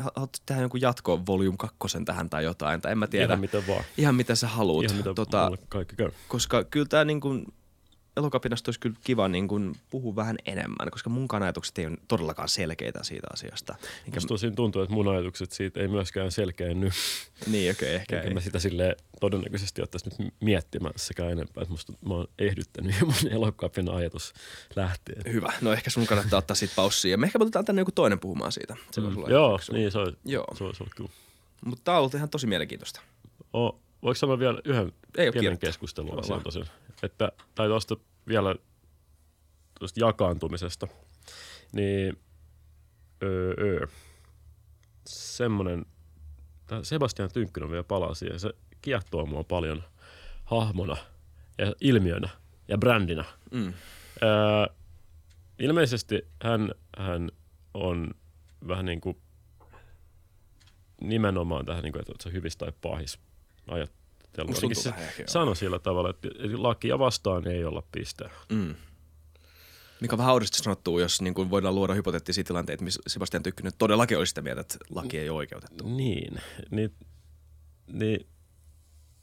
tehdä 0.46 0.62
joku 0.62 0.76
jatko 0.76 1.26
volume 1.26 1.56
kakkosen 1.58 2.04
tähän 2.04 2.30
tai 2.30 2.44
jotain, 2.44 2.80
tai 2.80 2.92
en 2.92 2.98
mä 2.98 3.06
tiedä. 3.06 3.26
Ihan 3.26 3.40
mitä 3.40 3.62
vaan. 3.68 3.84
Ihan 3.96 4.14
mitä 4.14 4.34
sä 4.34 4.48
haluut. 4.48 4.84
Ihan 4.84 4.96
mitä 4.96 5.14
tota, 5.14 5.50
kaikki 5.68 5.96
käy. 5.96 6.10
koska 6.28 6.64
kyllä 6.64 6.86
tämä 6.86 7.04
niin 7.04 7.20
kuin, 7.20 7.46
elokapinasta 8.20 8.68
olisi 8.68 8.80
kyllä 8.80 8.96
kiva 9.04 9.28
niin 9.28 9.48
kuin, 9.48 9.76
puhua 9.90 10.16
vähän 10.16 10.36
enemmän, 10.46 10.90
koska 10.90 11.10
mun 11.10 11.28
ajatukset 11.42 11.78
ei 11.78 11.86
ole 11.86 11.96
todellakaan 12.08 12.48
selkeitä 12.48 12.98
siitä 13.02 13.26
asiasta. 13.32 13.74
Enkä, 14.06 14.16
Musta 14.16 14.28
tosin 14.28 14.54
tuntuu, 14.54 14.82
että 14.82 14.94
mun 14.94 15.08
ajatukset 15.08 15.52
siitä 15.52 15.80
ei 15.80 15.88
myöskään 15.88 16.32
selkeänny. 16.32 16.90
niin, 17.46 17.70
okei, 17.70 17.88
okay, 17.88 17.94
ehkä 17.96 18.16
Enkä 18.16 18.28
ei. 18.28 18.34
mä 18.34 18.40
sitä 18.40 18.58
sille 18.58 18.96
todennäköisesti 19.20 19.82
ottaisi 19.82 20.08
nyt 20.08 20.32
miettimään 20.40 20.94
sekään 20.96 21.32
enempää. 21.32 21.62
Että 21.62 21.72
musta 21.72 21.92
mä 22.08 22.14
oon 22.14 22.26
ehdyttänyt 22.38 23.00
jo 23.00 23.06
mun 23.06 23.32
elokapin 23.32 23.90
ajatus 23.90 24.32
lähtien. 24.76 25.22
Hyvä. 25.32 25.52
No 25.60 25.72
ehkä 25.72 25.90
sun 25.90 26.06
kannattaa 26.06 26.38
ottaa 26.38 26.54
siitä 26.54 26.72
paussia. 26.76 27.18
Me 27.18 27.26
ehkä 27.26 27.38
me 27.38 27.42
otetaan 27.42 27.64
tänne 27.64 27.80
joku 27.80 27.92
toinen 27.92 28.20
puhumaan 28.20 28.52
siitä. 28.52 28.76
Se 28.90 29.00
Mm. 29.00 29.30
Joo, 29.30 29.58
fiksua. 29.58 29.76
niin 29.76 29.92
se 29.92 29.98
olisi, 29.98 30.18
Joo. 30.24 30.46
se 30.54 30.64
olisi 30.64 30.82
ollut 30.82 30.94
kyllä. 30.94 31.10
Mutta 31.64 31.84
tämä 31.84 31.96
on 31.96 31.98
ollut 31.98 32.14
ihan 32.14 32.28
tosi 32.28 32.46
mielenkiintoista. 32.46 33.00
O, 33.56 33.80
voiko 34.02 34.14
sanoa 34.14 34.38
vielä 34.38 34.60
yhden 34.64 34.92
Ei 35.18 35.32
pienen 35.32 35.58
keskustelun 35.58 36.18
asian 36.18 36.42
tosin? 36.42 36.64
Että, 37.02 37.32
tai 37.54 37.68
tuosta 37.68 37.96
vielä 38.28 38.54
tuosta 39.78 40.00
jakaantumisesta. 40.00 40.86
Niin 41.72 42.18
öö, 43.22 43.54
öö. 43.58 43.86
semmoinen, 45.06 45.86
Sebastian 46.82 47.30
Tynkkynen 47.32 47.70
vielä 47.70 47.84
palaa 47.84 48.14
siihen. 48.14 48.40
Se 48.40 48.52
kiehtoo 48.82 49.26
mua 49.26 49.44
paljon 49.44 49.82
hahmona 50.44 50.96
ja 51.58 51.74
ilmiönä 51.80 52.28
ja 52.68 52.78
brändinä. 52.78 53.24
Mm. 53.52 53.72
Öö, 54.22 54.74
ilmeisesti 55.58 56.28
hän, 56.42 56.70
hän 56.98 57.30
on 57.74 58.10
vähän 58.68 58.84
niin 58.84 59.00
kuin 59.00 59.16
nimenomaan 61.00 61.66
tähän, 61.66 61.82
niin 61.82 61.92
kuin, 61.92 62.00
että 62.00 62.12
se 62.20 62.28
on 62.28 62.32
hyvissä 62.32 62.58
tai 62.58 62.72
pahis 62.80 63.18
ajattelu. 63.68 63.99
Tuntuu 64.36 64.74
se 64.74 64.92
sanoi 65.26 65.56
sillä 65.56 65.78
tavalla, 65.78 66.10
että 66.10 66.28
lakia 66.56 66.98
vastaan 66.98 67.46
ei 67.46 67.64
olla 67.64 67.82
piste. 67.92 68.30
Mm. 68.52 68.74
Mikä 70.00 70.14
on 70.14 70.18
vähän 70.18 70.32
oudosti 70.32 70.58
sanottu, 70.58 70.98
jos 70.98 71.22
niin 71.22 71.34
kuin 71.34 71.50
voidaan 71.50 71.74
luoda 71.74 71.94
hypoteettisia 71.94 72.44
tilanteita, 72.44 72.84
missä 72.84 73.02
Sebastian 73.06 73.42
Tykkynen 73.42 73.72
todellakin 73.78 74.18
olisi 74.18 74.30
sitä 74.30 74.42
mieltä, 74.42 74.60
että 74.60 74.78
laki 74.90 75.18
ei 75.18 75.30
ole 75.30 75.36
oikeutettu. 75.36 75.88
Niin, 75.88 76.40
niin, 76.70 76.94
niin 77.86 78.26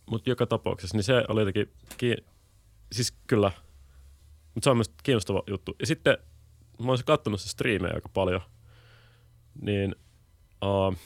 mutta 0.10 0.30
joka 0.30 0.46
tapauksessa, 0.46 0.98
niin 0.98 1.04
se 1.04 1.24
oli 1.28 1.42
jotenkin, 1.42 1.74
ki- 1.98 2.26
siis 2.92 3.14
kyllä, 3.28 3.52
mutta 4.54 4.66
se 4.66 4.70
on 4.70 4.78
myös 4.78 4.92
kiinnostava 5.04 5.44
juttu. 5.48 5.76
Ja 5.80 5.86
sitten 5.86 6.18
mä 6.80 6.92
oon 6.92 6.98
katsonut 7.06 7.42
se 7.42 7.50
striimejä 7.50 7.94
aika 7.94 8.10
paljon, 8.10 8.42
niin 9.62 9.96
uh, 10.66 10.98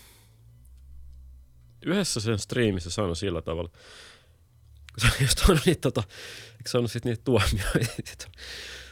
yhdessä 1.85 2.19
sen 2.19 2.39
striimissä 2.39 2.89
sanoi 2.89 3.15
sillä 3.15 3.41
tavalla, 3.41 3.69
kun 3.69 4.99
se 5.01 5.07
on 5.07 5.13
just 5.21 5.49
ollut 5.49 5.65
niitä, 5.65 5.81
tota, 5.81 6.03
eikö 6.51 6.69
saanut 6.69 6.91
sit 6.91 7.05
niitä 7.05 7.21
tuomioita, 7.23 7.93
että 8.11 8.27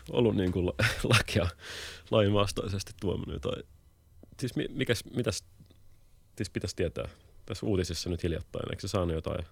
on 0.09 0.19
ollut 0.19 0.35
niin 0.35 0.51
kuin 0.51 0.65
la- 0.65 0.85
lakia 1.03 1.47
lainvastaisesti 2.11 2.91
tuominut 3.01 3.41
tai 3.41 3.63
siis 4.39 4.55
mi- 4.55 4.67
mikäs, 4.69 5.03
mitäs 5.15 5.43
siis 6.37 6.49
pitäisi 6.49 6.75
tietää 6.75 7.09
tässä 7.45 7.65
uutisissa 7.65 8.09
nyt 8.09 8.23
hiljattain, 8.23 8.71
eikö 8.71 8.81
se 8.81 8.87
saanut 8.87 9.15
jotain 9.15 9.45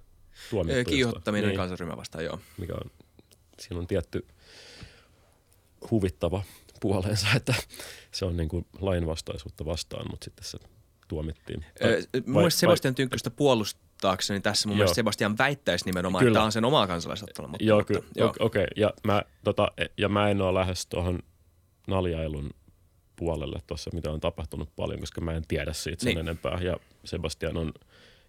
tuomittua? 0.49 0.77
Öö, 0.77 0.83
Kiihottaminen 0.83 1.47
niin, 1.47 1.57
kansanryhmä 1.57 1.97
vastaan, 1.97 2.25
joo. 2.25 2.39
mikä 2.57 2.73
on, 2.73 2.91
siinä 3.59 3.79
on 3.79 3.87
tietty 3.87 4.27
huvittava 5.91 6.43
puolensa, 6.79 7.27
että 7.35 7.53
se 8.11 8.25
on 8.25 8.37
niin 8.37 8.49
kuin 8.49 8.65
lainvastaisuutta 8.79 9.65
vastaan, 9.65 10.11
mutta 10.11 10.25
sitten 10.25 10.45
se 10.45 10.57
tuomittiin. 11.07 11.65
Öö, 11.83 12.01
mun 12.25 12.33
vai- 12.35 12.41
mielestä 12.41 12.59
Sebastian 12.59 12.95
Tynkkystä 12.95 13.29
puolustaakseni 13.29 14.39
tässä 14.41 14.67
mun 14.67 14.73
Joo. 14.73 14.77
mielestä 14.77 14.95
Sebastian 14.95 15.37
väittäisi 15.37 15.85
nimenomaan, 15.85 16.19
Kyllä. 16.19 16.29
että 16.31 16.37
tämä 16.37 16.45
on 16.45 16.51
sen 16.51 16.65
omaa 16.65 16.87
kansalaisottelua. 16.87 17.47
Mutta, 17.47 17.63
Joo, 17.63 17.83
kyllä. 17.83 18.01
joo. 18.15 18.33
Okei, 18.39 18.63
okay. 18.63 18.67
ja, 18.75 18.93
mä, 19.03 19.21
tota, 19.43 19.71
ja 19.97 20.09
mä 20.09 20.29
en 20.29 20.41
ole 20.41 20.59
lähes 20.59 20.85
tuohon 20.87 21.19
naljailun 21.87 22.49
puolelle 23.15 23.59
tuossa, 23.67 23.89
mitä 23.93 24.11
on 24.11 24.19
tapahtunut 24.19 24.69
paljon, 24.75 24.99
koska 24.99 25.21
mä 25.21 25.31
en 25.33 25.43
tiedä 25.47 25.73
siitä 25.73 26.03
sen 26.03 26.07
Niin. 26.09 26.17
enempää. 26.19 26.59
Ja 26.61 26.77
Sebastian 27.05 27.57
on 27.57 27.73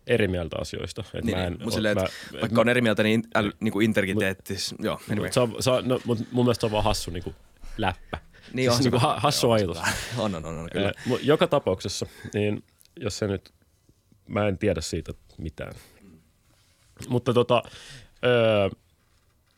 eri 0.06 0.28
mieltä 0.28 0.56
asioista. 0.60 1.05
Et 1.14 1.24
Niin, 1.24 1.36
mä 1.36 1.44
en, 1.44 1.52
niin. 1.52 1.62
Mut 1.64 1.72
silleen, 1.72 1.96
mä, 1.96 2.02
että 2.02 2.40
vaikka 2.40 2.60
on 2.60 2.68
eri 2.68 2.80
mieltä, 2.80 3.02
niin, 3.02 3.22
äly, 3.34 3.52
niin 3.60 3.72
kuin 3.72 3.84
integriteettis, 3.84 4.74
joo, 4.78 5.00
anyway. 5.10 5.26
Mut, 5.26 5.32
se 5.32 5.40
on, 5.40 5.56
se 5.60 5.70
on, 5.70 5.88
no, 5.88 6.00
mut 6.05 6.18
mun 6.32 6.44
mielestä 6.44 6.60
se 6.60 6.66
on 6.66 6.72
vaan 6.72 6.84
hassu 6.84 7.10
niin 7.10 7.22
kuin 7.22 7.36
läppä. 7.78 8.18
Niin 8.53 8.70
siis 8.70 8.79
on 8.79 8.85
niinku 8.85 8.97
vähän. 8.97 9.11
ha- 9.15 9.20
hassu 9.20 9.51
ajatus. 9.51 9.79
On, 10.19 10.35
on, 10.35 10.45
on, 10.45 10.59
on 10.59 10.69
kyllä. 10.73 10.93
Joka 11.23 11.47
tapauksessa, 11.47 12.07
niin 12.35 12.65
jos 13.01 13.19
se 13.19 13.27
nyt, 13.27 13.53
mä 14.29 14.49
en 14.49 14.59
tiedä 14.59 14.81
siitä 14.81 15.12
mitään. 15.39 15.73
Mutta 17.09 17.35
tota, 17.35 17.62
öö, 18.25 18.69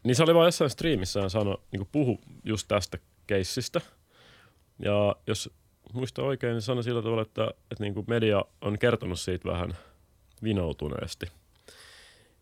niin 0.02 0.16
se 0.16 0.22
oli 0.22 0.34
vaan 0.34 0.46
jossain 0.46 0.70
striimissä 0.70 1.20
hän 1.20 1.30
sanoi, 1.30 1.58
niin 1.72 1.88
puhu 1.92 2.20
just 2.44 2.68
tästä 2.68 2.98
keissistä. 3.26 3.80
Ja 4.78 5.16
jos 5.26 5.50
muista 5.92 6.22
oikein, 6.22 6.52
niin 6.52 6.62
sanoi 6.62 6.84
sillä 6.84 7.02
tavalla, 7.02 7.22
että, 7.22 7.44
että 7.44 7.84
niin 7.84 7.94
media 8.06 8.44
on 8.60 8.78
kertonut 8.78 9.20
siitä 9.20 9.48
vähän 9.48 9.76
vinoutuneesti. 10.42 11.26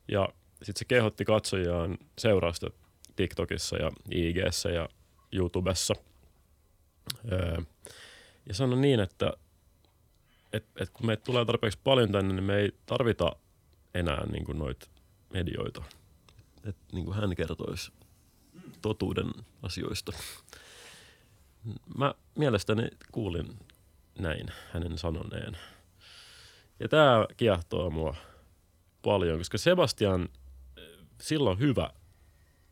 Ja 0.09 0.29
sitten 0.63 0.79
se 0.79 0.85
kehotti 0.85 1.25
katsojiaan 1.25 1.99
seurausta 2.19 2.71
TikTokissa 3.17 3.77
ja 3.77 3.93
IGssä 4.11 4.69
ja 4.69 4.89
YouTubessa. 5.33 5.95
Öö, 7.33 7.61
ja 8.47 8.55
sanon 8.55 8.81
niin, 8.81 9.01
että 9.01 9.33
et, 10.53 10.65
et 10.77 10.91
kun 10.91 11.07
meitä 11.07 11.23
tulee 11.25 11.45
tarpeeksi 11.45 11.79
paljon 11.85 12.13
tänne, 12.13 12.35
niin 12.35 12.45
me 12.45 12.57
ei 12.57 12.73
tarvita 12.87 13.37
enää 13.95 14.27
niin 14.27 14.45
kuin 14.45 14.59
noita 14.59 14.87
medioita. 15.33 15.83
Et 16.65 16.77
niin 16.93 17.05
kuin 17.05 17.17
hän 17.17 17.37
kertoisi 17.37 17.93
totuuden 18.83 19.31
asioista. 19.63 20.13
Mä 21.97 22.15
mielestäni 22.35 22.89
kuulin 23.13 23.59
näin 24.19 24.47
hänen 24.73 24.99
sanoneen. 24.99 25.59
Ja 26.81 26.89
tämä 26.89 27.27
kiehtoo 27.37 27.91
mua 27.91 28.17
paljon, 29.03 29.39
koska 29.39 29.59
Sebastian, 29.59 30.29
sillä 31.21 31.51
on 31.51 31.59
hyvä, 31.59 31.91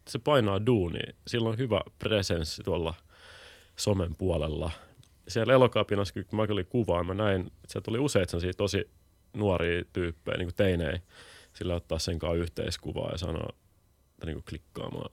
se 0.08 0.18
painaa 0.18 0.66
duuni, 0.66 1.00
sillä 1.26 1.48
on 1.48 1.58
hyvä 1.58 1.80
presenssi 1.98 2.62
tuolla 2.62 2.94
somen 3.76 4.16
puolella. 4.16 4.70
Siellä 5.28 5.52
elokapinassa, 5.52 6.14
kun 6.14 6.24
mä 6.32 6.46
olin 6.50 6.66
kuvaan, 6.66 7.06
mä 7.06 7.14
näin, 7.14 7.40
että 7.40 7.52
siellä 7.68 7.84
tuli 7.84 7.98
useita 7.98 8.36
tosi 8.56 8.90
nuoria 9.32 9.84
tyyppejä, 9.92 10.38
niin 10.38 10.46
kuin 10.46 10.54
teinejä, 10.54 11.00
sillä 11.52 11.74
ottaa 11.74 11.98
sen 11.98 12.18
kanssa 12.18 12.36
yhteiskuvaa 12.36 13.10
ja 13.12 13.18
sanoa, 13.18 13.48
että 14.10 14.26
niin 14.26 14.34
kuin 14.34 14.44
klikkaamaan, 14.48 15.10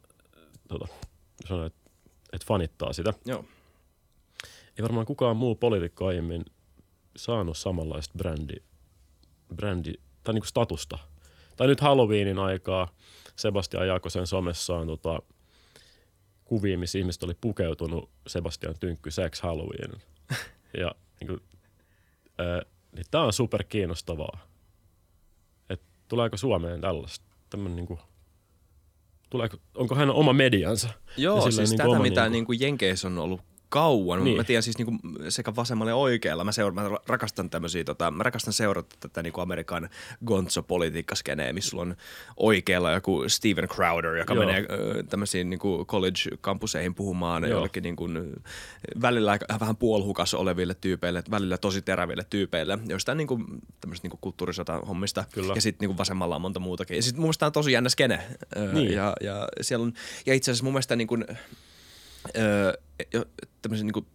tota, 0.68 0.88
sanoa, 1.48 1.65
että, 1.65 1.80
että 2.34 2.45
fanittaa 2.48 2.94
sitä. 2.94 3.14
Joo. 3.26 3.45
Ei 4.77 4.84
varmaan 4.84 5.06
kukaan 5.06 5.38
muu 5.38 5.56
poliitikko 5.56 6.07
aiemmin 6.07 6.45
saanut 7.15 7.57
samanlaista 7.57 8.14
brändi, 8.18 8.56
brändi 9.56 9.94
tai 10.23 10.34
niin 10.34 10.41
kuin 10.41 10.49
statusta. 10.49 10.99
Tai 11.57 11.68
nyt 11.68 11.81
Halloweenin 11.81 12.40
aikaa 12.40 12.88
Sebastian 13.35 13.88
Jaakosen 13.88 14.27
somessaan 14.27 14.88
tota, 14.88 15.22
kuvia, 16.45 16.77
missä 16.77 16.97
ihmiset 16.99 17.23
oli 17.23 17.33
pukeutunut 17.41 18.09
Sebastian 18.27 18.75
Tynkky 18.79 19.11
Sex 19.11 19.41
Halloween. 19.41 19.91
ja 20.81 20.91
niin 21.19 21.27
kuin, 21.27 21.39
ää, 22.37 22.61
niin 22.95 23.05
tämä 23.11 23.23
on 23.23 23.33
super 23.33 23.63
kiinnostavaa. 23.63 24.47
Et 25.69 25.81
tuleeko 26.07 26.37
Suomeen 26.37 26.81
tällaista? 26.81 27.25
Tämmönen 27.49 27.75
niin 27.75 27.87
kuin, 27.87 27.99
tuleeko, 29.29 29.57
onko 29.75 29.95
hän 29.95 30.09
oma 30.09 30.33
mediansa? 30.33 30.89
Joo, 31.17 31.41
siis 31.41 31.69
niin 31.69 31.77
tätä 31.77 31.89
oma 31.89 31.99
mitä 31.99 32.21
niinku- 32.21 32.31
niin 32.31 32.45
kuin 32.45 32.59
Jenkeissä 32.59 33.07
on 33.07 33.17
ollut 33.17 33.41
kauan. 33.73 34.23
Niin. 34.23 34.37
Mä 34.37 34.43
tiedän 34.43 34.63
siis 34.63 34.77
niinku 34.77 34.93
sekä 35.29 35.55
vasemmalla 35.55 35.91
ja 35.91 35.95
oikealla. 35.95 36.43
Mä, 36.43 36.51
seura- 36.51 36.75
mä 36.75 36.89
rakastan 37.07 37.49
tämmöisiä, 37.49 37.83
tota, 37.83 38.11
mä 38.11 38.23
rakastan 38.23 38.53
seurata 38.53 38.95
tätä 38.99 39.23
niinku 39.23 39.41
Amerikan 39.41 39.89
gonzo-politiikkaskeneä, 40.25 41.53
missä 41.53 41.69
sulla 41.69 41.81
on 41.81 41.95
oikealla 42.37 42.91
joku 42.91 43.23
Steven 43.27 43.67
Crowder, 43.67 44.15
joka 44.15 44.33
Joo. 44.33 44.45
menee 44.45 44.65
ö, 44.71 45.03
tämmöisiin 45.03 45.49
niinku 45.49 45.85
college-kampuseihin 45.85 46.95
puhumaan 46.95 47.43
Joo. 47.43 47.51
jollekin 47.51 47.83
niinku, 47.83 48.07
välillä 49.01 49.37
vähän 49.59 49.75
puolhukas 49.77 50.33
oleville 50.33 50.73
tyypeille, 50.73 51.23
välillä 51.31 51.57
tosi 51.57 51.81
teräville 51.81 52.25
tyypeille, 52.29 52.79
joistain 52.87 53.17
niinku, 53.17 53.39
tämmöisistä 53.81 54.05
niinku 54.05 54.17
kulttuurisota 54.21 54.79
hommista. 54.87 55.23
Kyllä. 55.33 55.53
Ja 55.55 55.61
sitten 55.61 55.85
niinku 55.87 55.97
vasemmalla 55.97 56.35
on 56.35 56.41
monta 56.41 56.59
muutakin. 56.59 56.95
Ja 56.95 57.03
sitten 57.03 57.19
mun 57.21 57.25
mielestä 57.25 57.45
on 57.45 57.51
tosi 57.51 57.71
jännä 57.71 57.89
skene. 57.89 58.19
Ö, 58.57 58.73
Niin. 58.73 58.93
Ja, 58.93 59.13
ja, 59.21 59.47
siellä 59.61 59.83
on, 59.83 59.93
ja 60.25 60.33
itse 60.33 60.51
asiassa 60.51 60.63
mun 60.63 60.73
mielestä 60.73 60.95
niin 60.95 61.07
kuin, 61.07 61.25
öö, 62.37 62.73
tämmöiset 63.61 63.87
niin 63.87 64.05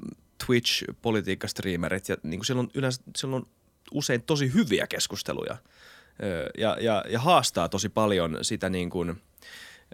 Twitch-politiikkastriimerit, 0.47 2.09
ja 2.09 2.17
niin 2.23 2.39
kuin 2.41 2.47
siellä, 2.47 2.61
on 2.61 2.71
yleensä, 2.75 3.03
siellä 3.17 3.37
on 3.37 3.47
usein 3.93 4.23
tosi 4.23 4.55
hyviä 4.55 4.87
keskusteluja 4.87 5.57
öö, 6.23 6.51
ja, 6.59 6.77
ja, 6.81 7.05
ja 7.09 7.21
haastaa 7.21 7.69
tosi 7.69 7.89
paljon 7.89 8.39
sitä 8.43 8.69
niin 8.69 8.91
kuin, 8.91 9.23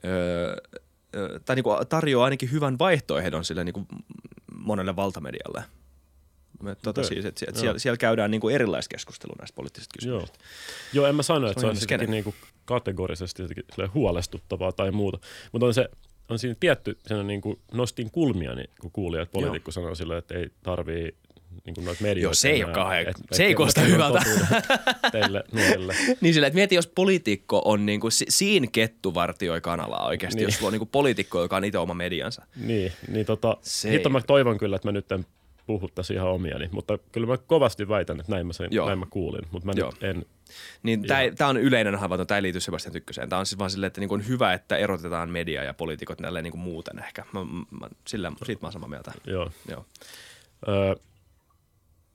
öö, 0.05 0.57
öö, 1.16 1.39
tai 1.39 1.57
niin 1.57 1.65
kuin 1.65 1.86
tarjoaa 1.89 2.24
ainakin 2.24 2.51
hyvän 2.53 2.78
vaihtoehdon 2.78 3.45
sille 3.45 3.65
niin 3.65 3.73
kuin 3.73 3.86
monelle 4.59 4.97
valtamedialle. 4.97 5.65
Mä 6.62 6.74
Tota 6.74 7.01
Okei. 7.01 7.09
siis, 7.09 7.24
että 7.24 7.39
sie- 7.39 7.49
Joo. 7.55 7.61
siellä, 7.61 7.78
siellä 7.78 7.97
käydään 7.97 8.31
niin 8.31 8.41
kuin 8.41 8.55
erilaista 8.55 8.89
keskustelua 8.95 9.36
näistä 9.39 9.55
poliittisista 9.57 9.95
Joo. 10.09 10.19
kysymyksistä. 10.20 10.45
Joo, 10.93 11.07
en 11.07 11.15
mä 11.15 11.23
sano, 11.23 11.47
että 11.47 11.55
Se 11.55 11.61
se 11.61 11.66
on 11.66 11.70
on 11.70 11.77
jotenkin 11.77 11.99
skene. 11.99 12.11
niinku 12.11 12.35
kategorisesti 12.65 13.43
huolestuttavaa 13.95 14.73
tai 14.73 14.91
muuta. 14.91 15.19
Mutta 15.53 15.66
on 15.66 15.74
se 15.74 15.89
on 16.29 16.39
siinä 16.39 16.57
tietty, 16.61 16.99
sen 17.07 17.27
niinku 17.27 17.59
nostin 17.73 18.11
kulmia, 18.11 18.55
niin 18.55 18.71
kun 18.81 18.91
kuulin, 18.91 19.21
että 19.21 19.33
poliitikko 19.33 19.71
sanoo 19.71 19.95
silleen, 19.95 20.19
että 20.19 20.35
ei 20.39 20.49
tarvii 20.63 21.15
niinku 21.67 21.81
noita 21.81 22.03
medioita. 22.03 22.25
Joo, 22.27 22.35
se 22.35 22.51
ei 22.51 22.65
ole 22.65 22.73
kauhean- 22.73 23.09
et- 23.09 23.17
se 23.33 23.45
ei 23.45 23.53
et- 23.53 23.79
et- 23.79 23.89
hyvältä. 23.89 24.23
Teille 25.13 25.45
nuorille. 25.53 25.95
Niin 26.21 26.35
sillä, 26.35 26.47
että 26.47 26.55
mieti, 26.55 26.75
jos 26.75 26.87
poliitikko 26.87 27.63
on 27.65 27.87
niin 27.87 28.01
kuin, 28.01 28.11
siinä 28.29 28.67
kettu 28.73 29.15
vartioi 29.15 29.61
kanalaa 29.61 30.07
oikeasti, 30.07 30.37
Niin. 30.37 30.41
niin. 30.43 30.47
jos 30.53 30.57
sulla 30.59 30.69
on 30.69 30.73
niin 30.73 30.79
kuin 30.81 30.89
poliitikko, 30.93 31.43
joka 31.43 31.57
on 31.57 31.65
itse 31.65 31.79
oma 31.79 31.95
mediansa. 31.95 32.47
Niin, 32.57 32.93
niin 33.09 33.27
tota, 33.27 33.57
Se 33.61 33.91
hitto 33.91 34.09
ei- 34.09 34.13
mä 34.13 34.21
toivon 34.21 34.59
kyllä, 34.59 34.77
että 34.77 34.89
mä 34.89 34.93
nyt 34.93 35.13
en 35.13 35.27
puhuttaisi 35.67 36.15
ihan 36.15 36.29
omiani, 36.29 36.69
mutta 36.73 36.99
kyllä 37.13 37.27
mä 37.27 37.37
kovasti 37.39 37.89
väitän, 37.89 38.21
että 38.21 38.33
näin 38.33 38.47
mä, 38.47 38.53
sen, 38.53 38.71
näin 38.87 38.99
mä 38.99 39.07
kuulin, 39.11 39.43
mutta 39.51 39.67
mä 39.67 39.73
Joo. 39.77 39.91
nyt 39.91 40.03
en, 40.03 40.25
Niin 40.83 41.05
tämä 41.37 41.51
on 41.51 41.57
yleinen 41.57 41.95
havainto, 41.95 42.25
tämä 42.25 42.39
ei 42.39 42.43
liity 42.43 42.61
Sebastian 42.61 42.93
Tykköseen. 42.93 43.29
Tämä 43.29 43.41
on 43.41 43.47
siis 43.47 43.59
vaan 43.59 43.71
silleen, 43.71 43.87
että 43.89 44.01
niin 44.01 44.09
kuin 44.09 44.21
on 44.21 44.29
hyvä, 44.29 44.53
että 44.53 44.77
erotetaan 44.77 45.31
media 45.31 45.65
ja 45.65 45.75
poliitikot 45.75 46.19
tälleen 46.19 46.43
niin 46.43 46.53
kuin 46.53 46.61
muuten 46.61 46.99
ehkä. 46.99 47.25
Mä, 47.33 47.45
mä, 47.81 47.89
sillä, 48.07 48.33
siitä 48.47 48.63
mä 48.63 48.67
oon 48.67 48.73
samaa 48.73 48.89
mieltä. 48.89 49.13
joo. 49.27 49.51
Joo. 49.69 49.87
Öö, 50.69 50.95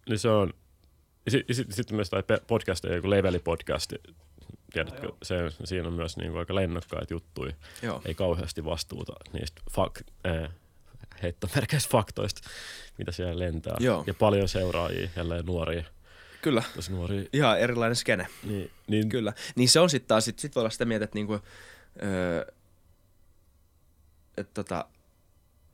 niin 0.09 0.19
se 0.19 0.29
on, 0.29 0.53
sitten 1.27 1.55
sit, 1.55 1.67
sit 1.71 1.91
myös 1.91 2.09
tai 2.09 2.23
podcast, 2.47 2.83
joku 2.83 3.09
leveli-podcast, 3.09 3.93
tiedätkö, 4.73 5.11
se, 5.23 5.35
siinä 5.63 5.87
on 5.87 5.93
myös 5.93 6.17
niin 6.17 6.37
aika 6.37 6.55
lennokkaita 6.55 7.13
juttuja, 7.13 7.53
Joo. 7.81 8.01
ei 8.05 8.13
kauheasti 8.13 8.65
vastuuta 8.65 9.13
niistä 9.33 9.61
fak, 9.71 9.99
äh, 10.27 10.49
heittomerkeistä 11.23 11.89
faktoista, 11.91 12.49
mitä 12.97 13.11
siellä 13.11 13.39
lentää. 13.39 13.75
Joo. 13.79 14.03
Ja 14.07 14.13
paljon 14.13 14.47
seuraajia, 14.47 15.09
jälleen 15.15 15.45
nuoria, 15.45 15.83
Kyllä. 16.41 16.63
tosi 16.75 16.91
nuoria. 16.91 17.23
Ihan 17.33 17.59
erilainen 17.59 17.95
skene. 17.95 18.27
Niin, 18.43 18.71
niin 18.87 19.09
Kyllä. 19.09 19.33
Niin 19.55 19.69
se 19.69 19.79
on 19.79 19.89
sitten 19.89 20.07
taas, 20.07 20.25
sit, 20.25 20.39
sit 20.39 20.55
voi 20.55 20.61
olla 20.61 20.69
sitä 20.69 20.85
mieltä, 20.85 21.03
että 21.03 21.15
niinku, 21.15 21.39
öö, 22.03 22.45
et 24.37 24.53
tota, 24.53 24.85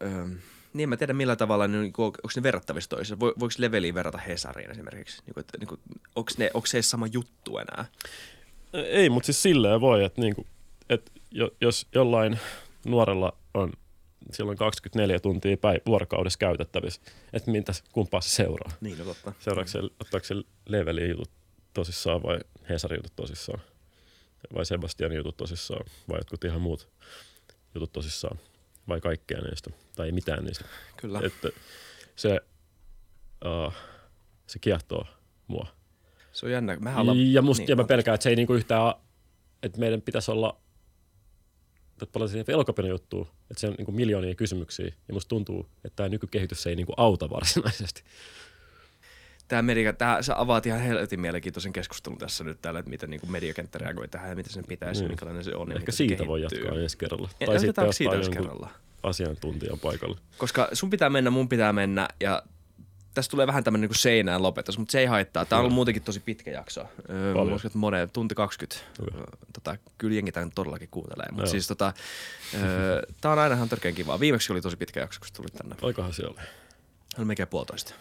öö, 0.01 0.27
niin 0.73 0.83
en 0.83 0.89
mä 0.89 0.97
tiedä 0.97 1.13
millä 1.13 1.35
tavalla, 1.35 1.67
ne, 1.67 1.81
niinku, 1.81 2.03
onko 2.03 2.29
ne 2.35 2.43
verrattavissa 2.43 2.89
toisiinsa. 2.89 3.19
Vo, 3.19 3.33
voiko 3.39 3.55
leveliin 3.57 3.95
verrata 3.95 4.17
Hesariin 4.17 4.71
esimerkiksi? 4.71 5.21
Niinku, 5.25 5.39
että, 5.39 5.57
niinku, 5.57 5.79
onko, 6.15 6.31
ne, 6.37 6.51
onko 6.53 6.65
se 6.65 6.81
sama 6.81 7.07
juttu 7.07 7.57
enää? 7.57 7.85
Ei, 8.73 9.09
mutta 9.09 9.25
siis 9.25 9.41
silleen 9.41 9.81
voi, 9.81 10.03
että, 10.03 10.21
niinku, 10.21 10.45
että 10.89 11.11
jo, 11.31 11.51
jos 11.61 11.87
jollain 11.95 12.39
nuorella 12.85 13.33
on 13.53 13.73
silloin 14.31 14.57
24 14.57 15.19
tuntia 15.19 15.57
päin, 15.57 15.81
vuorokaudessa 15.85 16.39
käytettävissä, 16.39 17.01
että 17.33 17.51
mitä, 17.51 17.71
kumpaa 17.91 18.21
se 18.21 18.29
seuraa. 18.29 18.71
Niin, 18.81 18.97
no 18.97 19.05
totta. 19.05 19.33
Seuraako 19.39 19.67
se, 19.71 19.79
ottaako 19.79 20.23
se 20.25 20.35
Levelin 20.65 21.09
jutut 21.09 21.31
tosissaan 21.73 22.23
vai 22.23 22.39
Hesarin 22.69 22.97
jutut 22.97 23.15
tosissaan? 23.15 23.61
Vai 24.53 24.65
Sebastianin 24.65 25.17
jutut 25.17 25.37
tosissaan? 25.37 25.85
Vai 26.09 26.17
jotkut 26.19 26.43
ihan 26.43 26.61
muut 26.61 26.89
jutut 27.75 27.91
tosissaan? 27.91 28.39
Vai 28.87 29.01
kaikkea 29.01 29.41
niistä? 29.41 29.69
Tai 29.95 30.05
ei 30.05 30.11
mitään 30.11 30.45
niistä? 30.45 30.65
Kyllä. 30.97 31.21
Että 31.23 31.49
se, 32.15 32.39
uh, 33.45 33.73
se 34.47 34.59
kiehtoo 34.59 35.05
mua. 35.47 35.67
Se 36.31 36.45
on 36.45 36.51
jännä. 36.51 36.77
Mehän 36.79 37.01
ollaan, 37.01 37.33
Ja, 37.33 37.41
musta, 37.41 37.61
niin, 37.61 37.69
ja 37.69 37.75
mä 37.75 37.81
anteeksi. 37.81 37.95
pelkään, 37.95 38.15
että 38.15 38.23
se 38.23 38.29
ei 38.29 38.35
niinku 38.35 38.53
yhtään, 38.53 38.93
että 39.63 39.79
meidän 39.79 40.01
pitäisi 40.01 40.31
olla 40.31 40.57
paljon 42.13 42.29
siihen 42.29 42.45
elokapina 42.47 42.87
juttu, 42.87 43.27
että 43.51 43.61
se 43.61 43.67
on 43.67 43.73
niinku 43.77 43.91
miljoonia 43.91 44.35
kysymyksiä, 44.35 44.85
ja 45.07 45.13
musta 45.13 45.29
tuntuu, 45.29 45.69
että 45.85 45.95
tämä 45.95 46.09
nykykehitys 46.09 46.67
ei 46.67 46.75
niinku 46.75 46.93
auta 46.97 47.29
varsinaisesti. 47.29 48.03
Tämä 49.47 49.61
media, 49.61 49.93
tää, 49.93 50.21
sä 50.21 50.39
avaat 50.39 50.65
ihan 50.65 50.79
helvetin 50.79 51.19
mielenkiintoisen 51.19 51.73
keskustelun 51.73 52.17
tässä 52.17 52.43
nyt 52.43 52.61
täällä, 52.61 52.79
että 52.79 52.89
miten 52.89 53.09
niin 53.09 53.21
mediakenttä 53.27 53.77
reagoi 53.77 54.07
tähän 54.07 54.29
ja 54.29 54.35
miten 54.35 54.53
sen 54.53 54.65
pitäisi, 54.67 55.01
Niin. 55.01 55.07
mm. 55.07 55.11
minkälainen 55.11 55.43
se 55.43 55.55
on. 55.55 55.71
Ehkä 55.71 55.91
siitä 55.91 56.27
voi 56.27 56.39
kehittyy. 56.39 56.59
jatkaa 56.61 56.79
ensi 56.81 56.97
kerralla. 56.97 57.29
Ja 57.39 57.47
Tai 57.47 57.59
sitten 57.59 57.93
siitä 57.93 58.15
ensi 58.15 58.31
kerralla? 58.31 58.69
asiantuntijan 59.03 59.79
paikalle. 59.79 60.17
Koska 60.37 60.69
sun 60.73 60.89
pitää 60.89 61.09
mennä, 61.09 61.29
mun 61.29 61.49
pitää 61.49 61.73
mennä 61.73 62.07
ja 62.19 62.43
tässä 63.15 63.31
tulee 63.31 63.47
vähän 63.47 63.63
tämmöinen 63.63 63.89
niin 63.89 63.99
seinään 63.99 64.43
lopetus, 64.43 64.77
mutta 64.77 64.91
se 64.91 64.99
ei 64.99 65.05
haittaa. 65.05 65.45
Tämä 65.45 65.57
on 65.57 65.61
ollut 65.61 65.75
muutenkin 65.75 66.03
tosi 66.03 66.19
pitkä 66.19 66.51
jakso. 66.51 66.81
Öö, 67.09 67.33
Paljon. 67.33 67.59
että 67.65 67.77
monen, 67.77 68.09
tunti 68.09 68.35
20. 68.35 68.85
Okei. 69.01 69.19
Öö, 69.19 69.25
tota, 69.53 69.77
kyllä 69.97 70.15
jengi 70.15 70.31
tämän 70.31 70.51
todellakin 70.51 70.89
kuuntelee. 70.91 71.27
Mutta 71.31 71.49
siis 71.49 71.67
tota, 71.67 71.93
öö, 72.53 73.01
tää 73.21 73.31
on 73.31 73.39
aina 73.39 73.55
ihan 73.55 73.69
törkeän 73.69 73.95
kivaa. 73.95 74.19
Viimeksi 74.19 74.53
oli 74.53 74.61
tosi 74.61 74.77
pitkä 74.77 74.99
jakso, 74.99 75.19
kun 75.19 75.27
sä 75.27 75.33
tulit 75.33 75.53
tänne. 75.53 75.75
Olikohan 75.81 76.13
siellä? 76.13 76.41
Oli 77.17 77.25
melkein 77.25 77.47
puolitoista. 77.47 77.93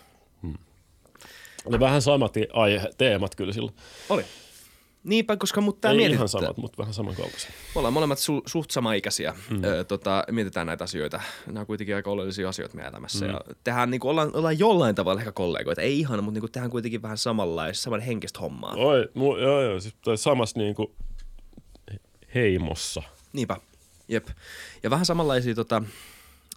Oli 1.64 1.80
vähän 1.80 2.02
samat 2.02 2.34
aihe, 2.52 2.90
teemat 2.98 3.34
kyllä 3.34 3.52
silloin. 3.52 3.76
Oli. 4.08 4.24
Niinpä, 5.04 5.36
koska 5.36 5.60
mut 5.60 5.80
tää 5.80 5.90
Ei 5.90 5.96
mietityttää. 5.96 6.20
ihan 6.20 6.28
samat, 6.28 6.56
mutta 6.56 6.78
vähän 6.78 6.94
samankaltaisia. 6.94 7.50
Me 7.74 7.78
ollaan 7.78 7.92
molemmat 7.92 8.18
su- 8.18 8.42
suht 8.46 8.70
samaikäisiä. 8.70 9.34
Mm. 9.50 9.64
Öö, 9.64 9.84
tota, 9.84 10.24
mietitään 10.30 10.66
näitä 10.66 10.84
asioita. 10.84 11.20
Nämä 11.46 11.60
on 11.60 11.66
kuitenkin 11.66 11.96
aika 11.96 12.10
oleellisia 12.10 12.48
asioita 12.48 12.76
meidän 12.76 12.92
elämässä. 12.92 13.24
Mm. 13.26 13.30
Ja 13.32 13.40
tehdään, 13.64 13.90
niin 13.90 14.00
ollaan, 14.04 14.30
ollaan 14.36 14.58
jollain 14.58 14.94
tavalla 14.94 15.20
ehkä 15.20 15.32
kollegoita. 15.32 15.82
Ei 15.82 16.00
ihan, 16.00 16.24
mutta 16.24 16.40
niin 16.40 16.52
tehdään 16.52 16.70
kuitenkin 16.70 17.02
vähän 17.02 17.18
samanlaista, 17.18 17.82
saman 17.82 18.00
henkistä 18.00 18.38
hommaa. 18.40 18.74
Oi, 18.76 19.08
mu, 19.14 19.36
joo, 19.36 19.62
joo, 19.62 19.80
siis 19.80 19.94
toi 20.04 20.18
samassa 20.18 20.58
niinku 20.58 20.94
heimossa. 22.34 23.02
Niinpä, 23.32 23.56
jep. 24.08 24.26
Ja 24.82 24.90
vähän 24.90 25.06
samanlaisia 25.06 25.54
tota, 25.54 25.82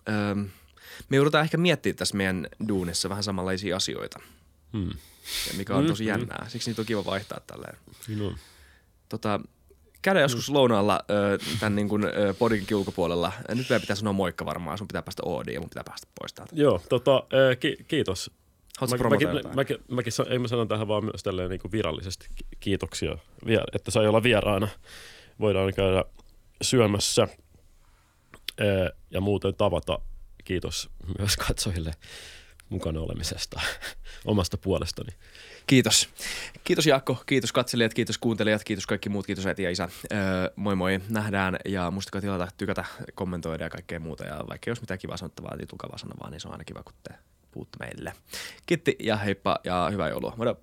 öö, 0.09 0.35
me 1.09 1.17
joudutaan 1.17 1.43
ehkä 1.43 1.57
miettimään 1.57 1.95
tässä 1.97 2.17
meidän 2.17 2.47
duunissa 2.67 3.09
vähän 3.09 3.23
samanlaisia 3.23 3.75
asioita, 3.75 4.19
Hmm. 4.73 4.89
Ja 5.47 5.53
mikä 5.57 5.75
on 5.75 5.83
Mm, 5.83 5.87
tosi 5.87 6.03
mm. 6.03 6.07
jännää. 6.07 6.45
Siksi 6.49 6.69
niitä 6.69 6.81
on 6.81 6.85
kiva 6.85 7.05
vaihtaa 7.05 7.39
tälleen. 7.47 7.77
Niin 8.07 8.21
on. 8.21 8.35
Tota, 9.09 9.39
käydään 10.01 10.23
joskus 10.23 10.49
lounaalla 10.49 10.99
ö, 11.11 11.37
tämän 11.59 11.75
niin 11.75 11.89
kuin, 11.89 12.05
ö, 12.05 12.33
podinkin 12.39 12.77
ulkopuolella. 12.77 13.31
Nyt 13.49 13.69
meidän 13.69 13.81
pitää 13.81 13.95
sanoa 13.95 14.13
moikka 14.13 14.45
varmaan, 14.45 14.77
sun 14.77 14.87
pitää 14.87 15.01
päästä 15.01 15.23
Oodiin 15.25 15.53
ja 15.53 15.59
mun 15.59 15.69
pitää 15.69 15.83
päästä 15.83 16.07
pois 16.19 16.33
täältä. 16.33 16.55
Joo, 16.55 16.81
tota, 16.89 17.23
ki- 17.59 17.77
kiitos. 17.87 18.31
Haluatko 18.79 19.09
mäkin, 19.09 19.27
mäkin, 19.55 19.77
mäkin, 19.91 20.13
sa- 20.13 20.25
ei 20.29 20.39
mä 20.39 20.47
sanon 20.47 20.67
tähän 20.67 20.87
vaan 20.87 21.03
myös 21.05 21.23
tälleen 21.23 21.49
niin 21.49 21.59
kuin 21.61 21.71
virallisesti 21.71 22.27
ki- 22.35 22.45
kiitoksia, 22.59 23.17
että 23.73 23.91
sai 23.91 24.07
olla 24.07 24.23
vieraana. 24.23 24.67
Voidaan 25.39 25.73
käydä 25.73 26.03
syömässä 26.61 27.27
ja 29.11 29.21
muuten 29.21 29.55
tavata. 29.55 29.99
Kiitos 30.43 30.89
myös 31.19 31.37
katsojille 31.37 31.91
mukana 32.69 32.99
olemisesta 32.99 33.61
omasta 34.25 34.57
puolestani. 34.57 35.09
Kiitos. 35.67 36.09
Kiitos 36.63 36.85
Jaakko, 36.85 37.23
kiitos 37.25 37.51
katselijat, 37.51 37.93
kiitos 37.93 38.17
kuuntelijat, 38.17 38.63
kiitos 38.63 38.85
kaikki 38.85 39.09
muut, 39.09 39.25
kiitos 39.25 39.45
äiti 39.45 39.63
ja 39.63 39.71
isä. 39.71 39.89
Öö, 40.11 40.19
moi 40.55 40.75
moi, 40.75 41.01
nähdään 41.09 41.57
ja 41.65 41.91
muistakaa 41.91 42.21
tilata, 42.21 42.47
tykätä, 42.57 42.85
kommentoida 43.15 43.63
ja 43.63 43.69
kaikkea 43.69 43.99
muuta. 43.99 44.25
Ja 44.25 44.43
vaikka 44.49 44.69
jos 44.69 44.81
mitään 44.81 44.99
kivaa 44.99 45.17
sanottavaa, 45.17 45.55
niin 45.55 45.67
tulkaa 45.67 45.89
vaan 45.89 45.99
sanomaan, 45.99 46.31
niin 46.31 46.41
se 46.41 46.47
on 46.47 46.53
aina 46.53 46.63
kiva, 46.63 46.83
kun 46.83 46.93
te 47.03 47.15
puhutte 47.51 47.77
meille. 47.79 48.13
Kiitti 48.65 48.95
ja 48.99 49.15
heippa 49.15 49.59
ja 49.63 49.87
hyvää 49.91 50.09
joulua. 50.09 50.33
Moi. 50.37 50.55